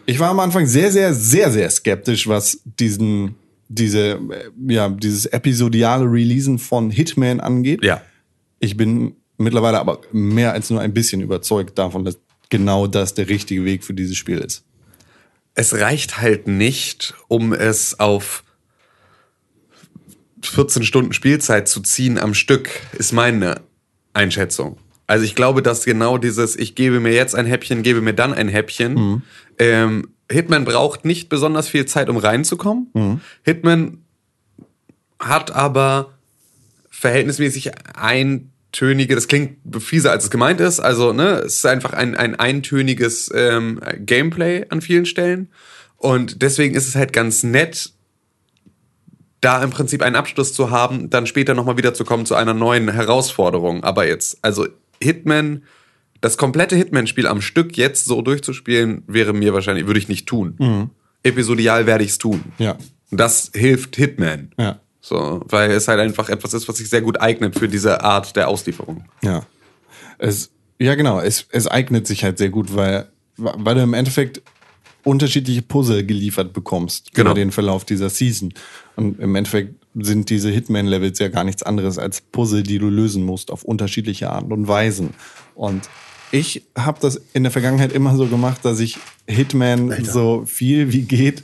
Ich 0.05 0.19
war 0.19 0.29
am 0.29 0.39
Anfang 0.39 0.65
sehr, 0.65 0.91
sehr, 0.91 1.13
sehr, 1.13 1.51
sehr 1.51 1.69
skeptisch, 1.69 2.27
was 2.27 2.59
diesen, 2.63 3.35
diese, 3.69 4.11
äh, 4.11 4.73
ja, 4.73 4.89
dieses 4.89 5.25
episodiale 5.25 6.05
Releasen 6.05 6.59
von 6.59 6.91
Hitman 6.91 7.39
angeht. 7.39 7.83
Ja. 7.83 8.01
Ich 8.59 8.77
bin 8.77 9.15
mittlerweile 9.37 9.79
aber 9.79 10.01
mehr 10.11 10.53
als 10.53 10.69
nur 10.69 10.81
ein 10.81 10.93
bisschen 10.93 11.21
überzeugt 11.21 11.77
davon, 11.77 12.05
dass 12.05 12.19
genau 12.49 12.87
das 12.87 13.13
der 13.13 13.27
richtige 13.29 13.65
Weg 13.65 13.83
für 13.83 13.93
dieses 13.93 14.17
Spiel 14.17 14.39
ist. 14.39 14.63
Es 15.55 15.73
reicht 15.73 16.21
halt 16.21 16.47
nicht, 16.47 17.13
um 17.27 17.53
es 17.53 17.99
auf 17.99 18.43
14 20.41 20.83
Stunden 20.83 21.13
Spielzeit 21.13 21.67
zu 21.67 21.81
ziehen 21.81 22.19
am 22.19 22.33
Stück, 22.33 22.69
ist 22.97 23.13
meine 23.13 23.61
Einschätzung. 24.13 24.77
Also 25.07 25.23
ich 25.23 25.35
glaube, 25.35 25.61
dass 25.61 25.85
genau 25.85 26.17
dieses, 26.17 26.55
ich 26.55 26.75
gebe 26.75 26.99
mir 26.99 27.13
jetzt 27.13 27.35
ein 27.35 27.45
Häppchen, 27.45 27.83
gebe 27.83 28.01
mir 28.01 28.13
dann 28.13 28.33
ein 28.33 28.47
Häppchen. 28.47 29.23
Ähm, 29.59 30.09
Hitman 30.31 30.65
braucht 30.65 31.05
nicht 31.05 31.29
besonders 31.29 31.67
viel 31.67 31.85
Zeit, 31.85 32.09
um 32.09 32.17
reinzukommen. 32.17 32.87
Hitman 33.43 34.03
hat 35.19 35.51
aber 35.51 36.13
verhältnismäßig 36.89 37.71
eintönige, 37.95 39.15
das 39.15 39.27
klingt 39.27 39.57
fieser, 39.83 40.11
als 40.11 40.25
es 40.25 40.31
gemeint 40.31 40.59
ist. 40.61 40.79
Also, 40.79 41.13
ne, 41.13 41.39
es 41.39 41.55
ist 41.55 41.65
einfach 41.65 41.93
ein, 41.93 42.15
ein 42.15 42.35
eintöniges 42.35 43.31
ähm, 43.35 43.79
Gameplay 43.99 44.65
an 44.69 44.81
vielen 44.81 45.05
Stellen. 45.05 45.49
Und 45.97 46.41
deswegen 46.41 46.75
ist 46.75 46.87
es 46.87 46.95
halt 46.95 47.13
ganz 47.13 47.43
nett, 47.43 47.91
da 49.41 49.63
im 49.63 49.69
Prinzip 49.69 50.01
einen 50.01 50.15
Abschluss 50.15 50.53
zu 50.53 50.71
haben, 50.71 51.09
dann 51.09 51.27
später 51.27 51.53
nochmal 51.53 51.77
wiederzukommen 51.77 52.25
zu 52.25 52.35
einer 52.35 52.53
neuen 52.53 52.89
Herausforderung. 52.89 53.83
Aber 53.83 54.07
jetzt, 54.07 54.39
also 54.41 54.65
Hitman, 55.01 55.63
das 56.21 56.37
komplette 56.37 56.75
Hitman-Spiel 56.75 57.27
am 57.27 57.41
Stück 57.41 57.77
jetzt 57.77 58.05
so 58.05 58.21
durchzuspielen, 58.21 59.03
wäre 59.07 59.33
mir 59.33 59.53
wahrscheinlich, 59.53 59.85
würde 59.87 59.99
ich 59.99 60.07
nicht 60.07 60.25
tun. 60.27 60.89
Episodial 61.23 61.85
werde 61.85 62.03
ich 62.03 62.11
es 62.11 62.17
tun. 62.17 62.43
Ja. 62.57 62.77
Das 63.11 63.51
hilft 63.53 63.95
Hitman. 63.95 64.51
Ja. 64.57 64.79
So, 65.01 65.41
weil 65.49 65.69
es 65.71 65.87
halt 65.87 65.99
einfach 65.99 66.29
etwas 66.29 66.53
ist, 66.53 66.67
was 66.67 66.77
sich 66.77 66.89
sehr 66.89 67.01
gut 67.01 67.21
eignet 67.21 67.57
für 67.57 67.67
diese 67.67 68.01
Art 68.03 68.35
der 68.35 68.47
Auslieferung. 68.47 69.05
Ja. 69.23 69.45
Es, 70.17 70.49
ja, 70.79 70.95
genau. 70.95 71.19
Es, 71.19 71.45
es 71.51 71.67
eignet 71.67 72.07
sich 72.07 72.23
halt 72.23 72.37
sehr 72.39 72.49
gut, 72.49 72.75
weil, 72.75 73.07
weil 73.37 73.75
du 73.75 73.81
im 73.81 73.93
Endeffekt 73.93 74.41
unterschiedliche 75.03 75.61
Puzzle 75.61 76.03
geliefert 76.03 76.53
bekommst 76.53 77.13
Genau. 77.13 77.31
über 77.31 77.39
den 77.39 77.51
Verlauf 77.51 77.85
dieser 77.85 78.09
Season. 78.09 78.53
Und 78.95 79.19
im 79.19 79.35
Endeffekt 79.35 79.75
sind 79.93 80.29
diese 80.31 80.49
Hitman-Levels 80.49 81.19
ja 81.19 81.27
gar 81.27 81.43
nichts 81.43 81.61
anderes 81.61 81.99
als 81.99 82.21
Puzzle, 82.21 82.63
die 82.63 82.79
du 82.79 82.89
lösen 82.89 83.23
musst 83.23 83.51
auf 83.51 83.63
unterschiedliche 83.63 84.31
Arten 84.31 84.51
und 84.51 84.67
Weisen. 84.67 85.13
Und 85.53 85.87
ich 86.35 86.63
habe 86.77 86.99
das 86.99 87.21
in 87.33 87.43
der 87.43 87.51
Vergangenheit 87.51 87.93
immer 87.93 88.17
so 88.17 88.27
gemacht, 88.27 88.65
dass 88.65 88.81
ich 88.81 88.97
Hitman 89.25 90.03
so 90.03 90.43
viel 90.45 90.91
wie 90.91 91.03
geht 91.03 91.43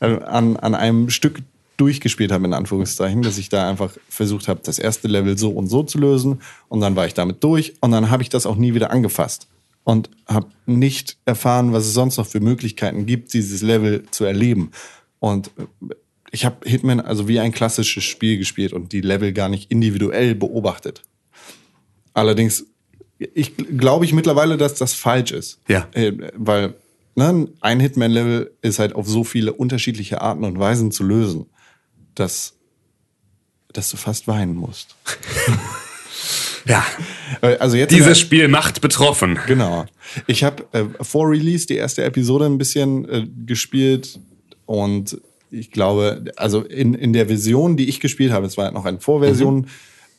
äh, 0.00 0.20
an, 0.22 0.58
an 0.58 0.74
einem 0.74 1.08
Stück 1.08 1.40
durchgespielt 1.78 2.30
habe, 2.30 2.44
in 2.44 2.52
Anführungszeichen, 2.52 3.22
dass 3.22 3.38
ich 3.38 3.48
da 3.48 3.66
einfach 3.66 3.92
versucht 4.10 4.48
habe, 4.48 4.60
das 4.62 4.78
erste 4.78 5.08
Level 5.08 5.38
so 5.38 5.50
und 5.50 5.68
so 5.68 5.82
zu 5.82 5.96
lösen 5.98 6.42
und 6.68 6.80
dann 6.80 6.94
war 6.94 7.06
ich 7.06 7.14
damit 7.14 7.42
durch 7.42 7.74
und 7.80 7.90
dann 7.90 8.10
habe 8.10 8.22
ich 8.22 8.28
das 8.28 8.44
auch 8.44 8.56
nie 8.56 8.74
wieder 8.74 8.90
angefasst 8.90 9.48
und 9.84 10.10
habe 10.26 10.48
nicht 10.66 11.16
erfahren, 11.24 11.72
was 11.72 11.86
es 11.86 11.94
sonst 11.94 12.18
noch 12.18 12.26
für 12.26 12.40
Möglichkeiten 12.40 13.06
gibt, 13.06 13.32
dieses 13.32 13.62
Level 13.62 14.04
zu 14.10 14.24
erleben. 14.24 14.72
Und 15.20 15.50
äh, 15.56 15.94
ich 16.30 16.44
habe 16.44 16.68
Hitman 16.68 17.00
also 17.00 17.28
wie 17.28 17.40
ein 17.40 17.52
klassisches 17.52 18.04
Spiel 18.04 18.36
gespielt 18.36 18.74
und 18.74 18.92
die 18.92 19.00
Level 19.00 19.32
gar 19.32 19.48
nicht 19.48 19.70
individuell 19.70 20.34
beobachtet. 20.34 21.02
Allerdings, 22.12 22.66
ich 23.18 23.56
glaube 23.56 24.04
ich 24.04 24.12
mittlerweile, 24.12 24.56
dass 24.56 24.74
das 24.74 24.94
falsch 24.94 25.32
ist. 25.32 25.60
Ja. 25.68 25.88
Äh, 25.92 26.12
Weil 26.36 26.74
ne, 27.14 27.48
ein 27.60 27.80
Hitman-Level 27.80 28.52
ist 28.62 28.78
halt 28.78 28.94
auf 28.94 29.08
so 29.08 29.24
viele 29.24 29.52
unterschiedliche 29.52 30.20
Arten 30.20 30.44
und 30.44 30.58
Weisen 30.58 30.92
zu 30.92 31.04
lösen, 31.04 31.46
dass, 32.14 32.54
dass 33.72 33.90
du 33.90 33.96
fast 33.96 34.28
weinen 34.28 34.54
musst. 34.54 34.96
Ja. 36.66 36.84
Äh, 37.40 37.56
Also 37.58 37.76
jetzt 37.76 37.92
Dieses 37.94 38.18
Spiel 38.20 38.46
macht 38.48 38.80
betroffen. 38.80 39.38
Genau. 39.46 39.86
Ich 40.26 40.44
habe 40.44 40.64
äh, 40.72 40.84
vor 41.00 41.30
Release 41.30 41.66
die 41.66 41.76
erste 41.76 42.04
Episode 42.04 42.44
ein 42.44 42.58
bisschen 42.58 43.08
äh, 43.08 43.26
gespielt 43.46 44.20
und 44.66 45.18
ich 45.50 45.70
glaube, 45.70 46.24
also 46.36 46.60
in, 46.60 46.92
in 46.92 47.14
der 47.14 47.26
Version, 47.26 47.78
die 47.78 47.88
ich 47.88 48.00
gespielt 48.00 48.32
habe, 48.32 48.46
es 48.46 48.58
war 48.58 48.70
noch 48.70 48.84
eine 48.84 49.00
Vorversion, 49.00 49.68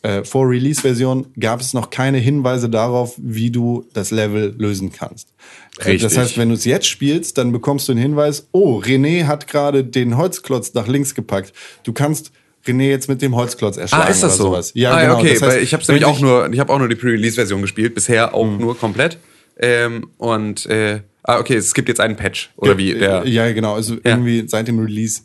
äh, 0.02 0.24
vor 0.24 0.47
Release-Version, 0.50 1.28
gab 1.39 1.60
es 1.60 1.74
noch 1.74 1.89
keine 1.89 2.18
Hinweise 2.20 2.70
darauf, 2.70 3.16
wie 3.18 3.52
du 3.52 3.86
das 3.93 4.12
Level 4.12 4.56
lösen 4.58 4.91
kannst. 4.91 5.30
Äh, 5.30 5.34
Das 5.78 5.86
Richtig. 5.88 6.18
heißt, 6.18 6.38
wenn 6.38 6.50
du 6.50 6.56
es 6.56 6.66
jetzt 6.66 6.88
spielst, 6.88 7.38
dann 7.38 7.52
bekommst 7.52 7.88
du 7.88 7.91
einen 7.91 8.02
Hinweis, 8.02 8.47
oh, 8.52 8.80
René 8.82 9.26
hat 9.26 9.47
gerade 9.47 9.84
den 9.84 10.16
Holzklotz 10.18 10.74
nach 10.74 10.88
links 10.88 11.16
gepackt. 11.16 11.54
Du 11.84 11.91
kannst 11.93 12.32
René 12.66 12.89
jetzt 12.89 13.08
mit 13.10 13.22
dem 13.22 13.36
Holzklotz 13.36 13.78
erschlagen 13.78 14.04
Ah, 14.08 14.10
ist 14.10 14.24
das 14.24 14.38
so? 14.38 14.45
sowas. 14.45 14.72
Ja, 14.74 14.91
ah, 14.93 15.02
genau. 15.02 15.18
okay, 15.20 15.34
Das 15.34 15.41
heißt, 15.41 15.56
weil 15.58 15.64
ich 15.64 15.74
habe 15.74 15.84
nämlich 15.88 16.06
auch 16.06 16.20
nur, 16.20 16.52
ich 16.52 16.60
habe 16.60 16.72
auch 16.74 16.80
nur 16.80 16.89
die 16.89 16.95
Pre-Release-Version 16.95 17.62
gespielt, 17.62 17.95
bisher 17.95 18.34
auch 18.34 18.45
nur 18.45 18.78
komplett. 18.78 19.18
Ähm, 19.62 20.10
und 20.18 20.66
äh, 20.68 21.02
ah, 21.24 21.39
okay, 21.39 21.56
es 21.56 21.74
gibt 21.74 21.89
jetzt 21.89 22.00
einen 22.00 22.16
Patch 22.16 22.50
oder 22.58 22.78
wie? 22.78 22.93
Der, 22.93 23.26
Ja, 23.28 23.52
genau. 23.52 23.76
Also 23.76 23.97
irgendwie 24.04 24.45
seit 24.47 24.68
dem 24.70 24.80
Release 24.80 25.22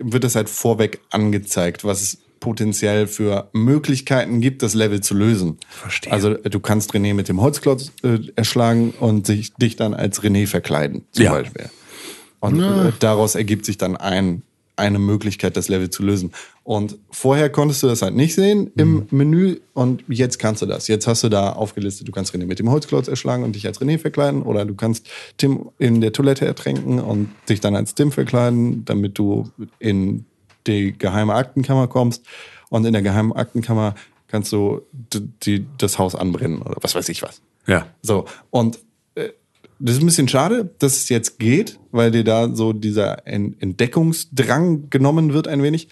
wird 0.00 0.24
das 0.24 0.34
halt 0.34 0.48
vorweg 0.48 1.00
angezeigt, 1.10 1.84
was 1.84 2.00
es 2.02 2.18
potenziell 2.40 3.06
für 3.06 3.48
Möglichkeiten 3.52 4.40
gibt, 4.40 4.62
das 4.62 4.74
Level 4.74 5.00
zu 5.00 5.14
lösen. 5.14 5.58
Verstehe. 5.68 6.12
Also 6.12 6.34
du 6.34 6.60
kannst 6.60 6.92
René 6.92 7.14
mit 7.14 7.28
dem 7.28 7.40
Holzklotz 7.40 7.92
äh, 8.02 8.18
erschlagen 8.36 8.92
und 8.98 9.26
sich, 9.26 9.52
dich 9.54 9.76
dann 9.76 9.94
als 9.94 10.22
René 10.22 10.46
verkleiden, 10.46 11.04
zum 11.12 11.24
Ja. 11.24 11.32
Beispiel. 11.32 11.70
Und 12.40 12.60
äh, 12.62 12.92
daraus 13.00 13.34
ergibt 13.34 13.64
sich 13.64 13.78
dann 13.78 13.96
ein, 13.96 14.42
eine 14.76 15.00
Möglichkeit, 15.00 15.56
das 15.56 15.68
Level 15.68 15.90
zu 15.90 16.04
lösen. 16.04 16.30
Und 16.62 16.96
vorher 17.10 17.50
konntest 17.50 17.82
du 17.82 17.88
das 17.88 18.02
halt 18.02 18.14
nicht 18.14 18.34
sehen 18.34 18.70
im 18.76 19.06
Menü 19.10 19.56
und 19.74 20.04
jetzt 20.08 20.38
kannst 20.38 20.62
du 20.62 20.66
das. 20.66 20.86
Jetzt 20.86 21.08
hast 21.08 21.24
du 21.24 21.28
da 21.28 21.50
aufgelistet, 21.52 22.06
du 22.06 22.12
kannst 22.12 22.32
René 22.32 22.46
mit 22.46 22.60
dem 22.60 22.70
Holzklotz 22.70 23.08
erschlagen 23.08 23.42
und 23.42 23.56
dich 23.56 23.66
als 23.66 23.80
René 23.80 23.98
verkleiden 23.98 24.42
oder 24.42 24.64
du 24.64 24.74
kannst 24.76 25.08
Tim 25.36 25.70
in 25.78 26.00
der 26.00 26.12
Toilette 26.12 26.46
ertränken 26.46 27.00
und 27.00 27.30
dich 27.48 27.58
dann 27.60 27.74
als 27.74 27.94
Tim 27.96 28.12
verkleiden, 28.12 28.84
damit 28.84 29.18
du 29.18 29.50
in 29.80 30.26
die 30.68 30.96
geheime 30.96 31.34
Aktenkammer 31.34 31.88
kommst 31.88 32.24
und 32.68 32.84
in 32.84 32.92
der 32.92 33.02
geheimen 33.02 33.32
Aktenkammer 33.32 33.94
kannst 34.28 34.52
du 34.52 34.82
die, 34.92 35.66
das 35.78 35.98
Haus 35.98 36.14
anbrennen 36.14 36.60
oder 36.62 36.76
was 36.82 36.94
weiß 36.94 37.08
ich 37.08 37.22
was. 37.22 37.40
ja. 37.66 37.86
So, 38.02 38.26
und 38.50 38.78
äh, 39.14 39.30
das 39.78 39.96
ist 39.96 40.02
ein 40.02 40.06
bisschen 40.06 40.28
schade, 40.28 40.70
dass 40.78 40.96
es 40.96 41.08
jetzt 41.08 41.38
geht, 41.38 41.78
weil 41.92 42.10
dir 42.10 42.24
da 42.24 42.54
so 42.54 42.72
dieser 42.72 43.26
En- 43.26 43.56
Entdeckungsdrang 43.60 44.90
genommen 44.90 45.32
wird 45.32 45.48
ein 45.48 45.62
wenig. 45.62 45.88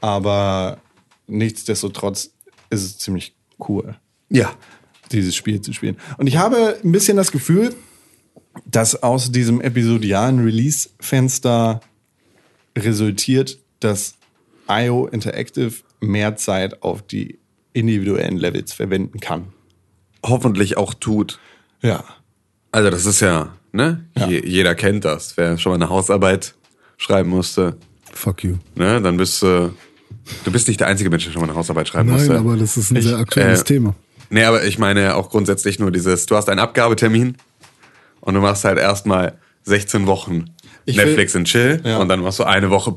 Aber 0.00 0.78
nichtsdestotrotz 1.26 2.30
ist 2.70 2.84
es 2.84 2.98
ziemlich 2.98 3.34
cool, 3.68 3.96
Ja. 4.28 4.52
dieses 5.10 5.34
Spiel 5.34 5.60
zu 5.60 5.72
spielen. 5.72 5.96
Und 6.18 6.26
ich 6.26 6.36
habe 6.36 6.78
ein 6.84 6.92
bisschen 6.92 7.16
das 7.16 7.32
Gefühl, 7.32 7.74
dass 8.66 9.02
aus 9.02 9.32
diesem 9.32 9.60
episodialen 9.60 10.38
Release-Fenster 10.44 11.80
resultiert, 12.76 13.58
dass 13.80 14.14
IO 14.68 15.06
Interactive 15.06 15.72
mehr 16.00 16.36
Zeit 16.36 16.82
auf 16.82 17.02
die 17.02 17.38
individuellen 17.72 18.36
Levels 18.36 18.72
verwenden 18.72 19.20
kann. 19.20 19.52
hoffentlich 20.24 20.76
auch 20.76 20.94
tut. 20.94 21.38
Ja. 21.80 22.04
Also 22.72 22.90
das 22.90 23.06
ist 23.06 23.20
ja, 23.20 23.54
ne? 23.72 24.04
Je, 24.16 24.42
jeder 24.44 24.74
kennt 24.74 25.04
das. 25.04 25.36
Wer 25.36 25.56
schon 25.58 25.70
mal 25.70 25.76
eine 25.76 25.88
Hausarbeit 25.88 26.54
schreiben 26.96 27.30
musste, 27.30 27.76
Fuck 28.12 28.42
you. 28.44 28.56
ne? 28.74 29.00
Dann 29.00 29.16
bist 29.16 29.40
du, 29.42 29.72
du 30.44 30.50
bist 30.52 30.66
nicht 30.68 30.80
der 30.80 30.88
einzige 30.88 31.08
Mensch, 31.08 31.24
der 31.24 31.32
schon 31.32 31.40
mal 31.42 31.48
eine 31.48 31.56
Hausarbeit 31.56 31.88
schreiben 31.88 32.08
Nein, 32.08 32.18
musste. 32.18 32.38
aber 32.38 32.56
das 32.56 32.76
ist 32.76 32.90
ein 32.90 33.00
sehr 33.00 33.16
aktuelles 33.18 33.60
äh, 33.60 33.64
Thema. 33.64 33.94
Nee, 34.30 34.44
aber 34.44 34.64
ich 34.64 34.78
meine 34.78 35.14
auch 35.14 35.30
grundsätzlich 35.30 35.78
nur 35.78 35.90
dieses, 35.92 36.26
du 36.26 36.36
hast 36.36 36.48
einen 36.48 36.58
Abgabetermin 36.60 37.36
und 38.20 38.34
du 38.34 38.40
machst 38.40 38.64
halt 38.64 38.78
erstmal 38.78 39.38
16 39.62 40.06
Wochen 40.06 40.46
Ich 40.88 40.96
Netflix 40.96 41.34
will- 41.34 41.40
and 41.40 41.48
Chill 41.48 41.80
Ja. 41.84 41.98
und 41.98 42.08
dann 42.08 42.20
machst 42.20 42.38
du 42.38 42.44
eine 42.44 42.70
Woche 42.70 42.94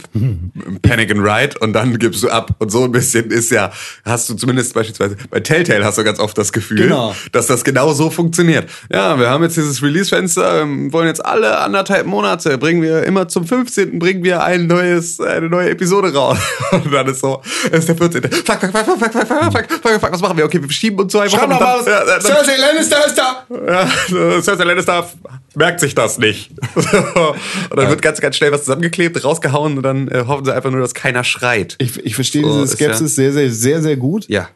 Panic 0.81 1.11
and 1.11 1.19
Ride 1.21 1.59
und 1.59 1.73
dann 1.73 1.97
gibst 1.99 2.23
du 2.23 2.29
ab. 2.29 2.51
Und 2.59 2.71
so 2.71 2.83
ein 2.85 2.91
bisschen 2.91 3.29
ist 3.31 3.51
ja, 3.51 3.71
hast 4.05 4.29
du 4.29 4.33
zumindest 4.35 4.73
beispielsweise 4.73 5.17
bei 5.29 5.39
Telltale 5.41 5.83
hast 5.83 5.97
du 5.97 6.03
ganz 6.03 6.19
oft 6.19 6.37
das 6.37 6.51
Gefühl, 6.53 6.83
Genau. 6.83 7.13
dass 7.31 7.47
das 7.47 7.63
genau 7.63 7.91
so 7.93 8.09
funktioniert. 8.09 8.69
Ja, 8.91 9.19
wir 9.19 9.29
haben 9.29 9.43
jetzt 9.43 9.57
dieses 9.57 9.81
Release-Fenster, 9.83 10.61
ähm, 10.61 10.91
wollen 10.93 11.07
jetzt 11.07 11.25
alle 11.25 11.57
anderthalb 11.59 12.05
Monate, 12.07 12.57
bringen 12.57 12.81
wir 12.81 13.03
immer 13.03 13.27
zum 13.27 13.45
15. 13.45 13.99
bringen 13.99 14.23
wir 14.23 14.43
ein 14.43 14.67
neues, 14.67 15.19
eine 15.19 15.49
neue 15.49 15.69
Episode 15.71 16.13
raus. 16.13 16.37
Und 16.71 16.91
dann 16.93 17.07
ist 17.07 17.19
so, 17.19 17.41
es 17.71 17.79
ist 17.79 17.89
der 17.89 17.97
14. 17.97 18.23
Fuck, 18.23 18.59
fuck, 18.59 18.71
fuck, 18.71 18.71
fuck, 18.71 18.99
fuck, 18.99 19.11
fuck, 19.11 19.27
fuck, 19.27 19.51
fuck, 19.51 19.71
fuck, 19.81 19.99
fuck, 20.01 20.11
was 20.13 20.21
machen 20.21 20.37
wir? 20.37 20.45
Okay, 20.45 20.59
wir 20.59 20.67
verschieben 20.67 20.97
uns 20.99 21.11
zwei 21.11 21.29
Wochen. 21.31 21.41
Und 21.43 21.49
mal 21.49 21.55
raus. 21.57 21.83
Ja, 21.85 22.05
dann- 22.05 22.21
Cersei 22.21 22.55
Lannister 22.57 23.05
ist 23.05 23.17
da. 23.17 23.45
ja, 23.67 24.41
Cersei 24.41 24.63
Lannister 24.63 25.09
merkt 25.55 25.79
sich 25.81 25.93
das 25.95 26.17
nicht. 26.17 26.51
und 26.75 27.77
dann 27.81 27.89
wird 27.89 28.01
ganz, 28.01 28.21
ganz 28.21 28.35
schnell 28.35 28.51
was 28.51 28.61
zusammengeklebt, 28.61 29.23
rausgehauen 29.23 29.77
und 29.77 29.83
dann 29.83 30.07
äh, 30.07 30.25
hoffen 30.27 30.45
sie 30.45 30.53
einfach 30.53 30.71
nur, 30.71 30.81
dass 30.81 30.93
keiner 30.93 31.23
schreit. 31.23 31.75
Ich, 31.79 31.97
ich 31.97 32.15
verstehe 32.15 32.43
So, 32.43 32.61
diese 32.61 32.75
Skepsis 32.75 33.15
sehr, 33.15 33.33
sehr, 33.33 33.51
sehr, 33.51 33.81
sehr 33.81 33.97
gut. 33.97 34.27
Ja. 34.27 34.49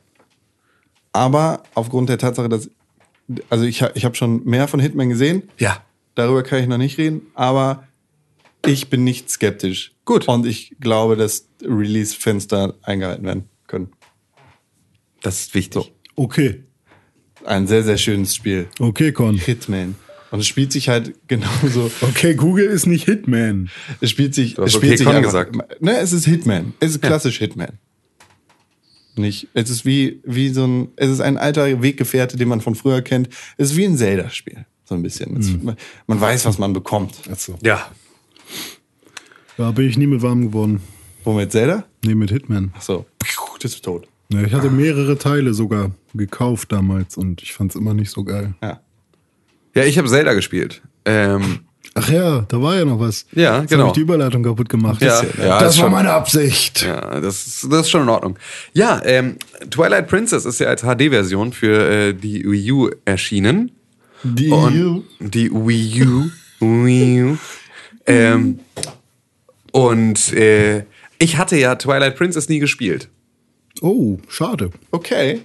Aber 1.13 1.63
aufgrund 1.73 2.09
der 2.09 2.17
Tatsache, 2.17 2.49
dass. 2.49 2.69
Also 3.49 3.65
ich, 3.65 3.81
ich 3.95 4.05
habe 4.05 4.15
schon 4.15 4.43
mehr 4.45 4.67
von 4.67 4.79
Hitman 4.79 5.09
gesehen. 5.09 5.43
Ja. 5.57 5.83
Darüber 6.13 6.43
kann 6.43 6.59
ich 6.59 6.67
noch 6.67 6.77
nicht 6.77 6.97
reden. 6.97 7.21
Aber 7.33 7.87
ich 8.65 8.89
bin 8.89 9.03
nicht 9.03 9.29
skeptisch. 9.29 9.93
Gut. 10.05 10.27
Und 10.27 10.45
ich 10.45 10.75
glaube, 10.79 11.15
dass 11.15 11.47
Release-Fenster 11.63 12.75
eingehalten 12.83 13.25
werden 13.25 13.49
können. 13.67 13.91
Das 15.21 15.39
ist 15.39 15.55
wichtig. 15.55 15.91
Okay. 16.15 16.63
Ein 17.45 17.67
sehr, 17.67 17.83
sehr 17.83 17.97
schönes 17.97 18.35
Spiel. 18.35 18.67
Okay, 18.79 19.11
Con. 19.11 19.37
Hitman. 19.37 19.95
Und 20.31 20.39
es 20.39 20.47
spielt 20.47 20.71
sich 20.71 20.89
halt 20.89 21.13
genauso. 21.27 21.91
Okay, 22.01 22.35
Google 22.35 22.65
ist 22.65 22.85
nicht 22.85 23.05
Hitman. 23.05 23.69
Es 24.01 24.09
spielt 24.09 24.35
sich. 24.35 24.57
Es 24.57 24.73
spielt 24.73 24.93
okay 24.93 24.97
sich 24.97 25.07
einfach, 25.07 25.23
gesagt. 25.23 25.81
Ne, 25.81 25.97
es 25.97 26.13
ist 26.13 26.25
Hitman. 26.25 26.73
Es 26.79 26.91
ist 26.91 27.01
klassisch 27.01 27.37
Hitman. 27.37 27.79
Nicht. 29.15 29.47
Es 29.53 29.69
ist 29.69 29.85
wie, 29.85 30.19
wie 30.25 30.49
so 30.49 30.65
ein. 30.65 30.89
Es 30.95 31.09
ist 31.09 31.21
ein 31.21 31.37
alter 31.37 31.81
Weggefährte, 31.81 32.37
den 32.37 32.47
man 32.47 32.61
von 32.61 32.75
früher 32.75 33.01
kennt. 33.01 33.29
Es 33.57 33.71
ist 33.71 33.77
wie 33.77 33.85
ein 33.85 33.97
Zelda-Spiel. 33.97 34.65
So 34.83 34.95
ein 34.95 35.01
bisschen. 35.01 35.37
Es, 35.37 35.51
man 36.05 36.21
weiß, 36.21 36.45
was 36.45 36.57
man 36.57 36.73
bekommt. 36.73 37.15
Achso. 37.31 37.57
Ja. 37.63 37.89
Da 39.57 39.71
bin 39.71 39.87
ich 39.87 39.97
nie 39.97 40.07
mit 40.07 40.21
warm 40.21 40.41
geworden. 40.41 40.81
Womit 41.23 41.51
Zelda? 41.51 41.85
Nee, 42.03 42.13
mit 42.13 42.29
Hitman. 42.29 42.73
Ach 42.75 42.81
so. 42.81 43.05
Das 43.65 43.73
ist 43.73 43.83
tot. 43.83 44.07
Ja, 44.29 44.43
ich 44.43 44.53
hatte 44.53 44.69
mehrere 44.69 45.17
Teile 45.17 45.55
sogar 45.55 45.89
gekauft 46.13 46.71
damals 46.71 47.17
und 47.17 47.41
ich 47.41 47.53
fand's 47.53 47.73
immer 47.73 47.95
nicht 47.95 48.11
so 48.11 48.23
geil. 48.23 48.53
Ja. 48.61 48.79
Ja, 49.75 49.83
ich 49.83 49.97
habe 49.97 50.07
Zelda 50.07 50.33
gespielt. 50.33 50.81
Ähm, 51.05 51.59
Ach 51.97 52.09
ja, 52.09 52.41
da 52.49 52.61
war 52.61 52.75
ja 52.75 52.83
noch 52.83 52.99
was. 52.99 53.25
Ja, 53.33 53.61
Jetzt 53.61 53.69
genau. 53.69 53.83
Hab 53.83 53.89
ich 53.91 53.93
die 53.93 54.01
Überleitung 54.01 54.43
kaputt 54.43 54.67
gemacht. 54.67 55.01
Ja, 55.01 55.23
ja, 55.23 55.59
das 55.59 55.75
ist 55.75 55.79
war 55.79 55.85
schon- 55.85 55.91
meine 55.93 56.11
Absicht. 56.11 56.81
ja, 56.83 57.19
das 57.21 57.47
ist, 57.47 57.67
das 57.71 57.81
ist 57.81 57.89
schon 57.89 58.01
in 58.03 58.09
Ordnung. 58.09 58.37
Ja, 58.73 59.01
ähm, 59.05 59.37
Twilight 59.69 60.07
Princess 60.07 60.43
ist 60.45 60.59
ja 60.59 60.67
als 60.67 60.81
HD-Version 60.81 61.53
für 61.53 61.89
äh, 61.89 62.13
die 62.13 62.43
Wii 62.49 62.71
U 62.71 62.89
erschienen. 63.05 63.71
Die 64.23 64.49
Und 64.49 65.05
die 65.19 65.49
Wii 65.51 66.03
U. 66.03 66.29
Wii 66.59 67.23
U. 67.23 67.37
Ähm, 68.07 68.59
und 69.71 70.33
äh, 70.33 70.83
ich 71.19 71.37
hatte 71.37 71.57
ja 71.57 71.75
Twilight 71.75 72.15
Princess 72.17 72.49
nie 72.49 72.59
gespielt. 72.59 73.09
Oh, 73.81 74.17
schade. 74.27 74.71
Okay. 74.91 75.41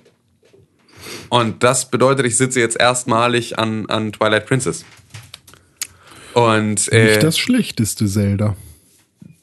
Und 1.29 1.63
das 1.63 1.91
bedeutet, 1.91 2.27
ich 2.27 2.37
sitze 2.37 2.61
jetzt 2.61 2.79
erstmalig 2.79 3.59
an, 3.59 3.87
an 3.87 4.13
Twilight 4.13 4.47
Princess. 4.47 4.85
Und 6.35 6.93
äh, 6.93 7.07
Nicht 7.07 7.23
das 7.23 7.39
schlechteste 7.39 8.07
Zelda. 8.07 8.57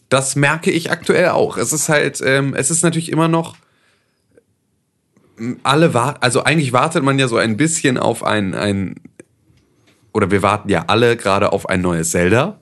das 0.10 0.36
merke 0.36 0.72
ich 0.72 0.92
aktuell 0.92 1.30
auch. 1.30 1.58
Es 1.58 1.74
ist 1.74 1.90
halt, 1.90 2.22
ähm, 2.24 2.54
es 2.54 2.72
ist 2.72 2.84
natürlich 2.84 3.12
immer 3.12 3.28
noch 3.28 3.56
alle 5.64 5.94
warten, 5.94 6.20
also 6.22 6.44
eigentlich 6.44 6.74
wartet 6.74 7.04
man 7.04 7.20
ja 7.20 7.28
so 7.28 7.38
ein 7.38 7.58
bisschen 7.58 7.98
auf 7.98 8.24
ein, 8.24 8.56
ein 8.56 8.96
oder 10.14 10.32
wir 10.32 10.42
warten 10.42 10.70
ja 10.70 10.86
alle 10.88 11.16
gerade 11.16 11.52
auf 11.52 11.70
ein 11.70 11.82
neues 11.82 12.10
Zelda, 12.10 12.60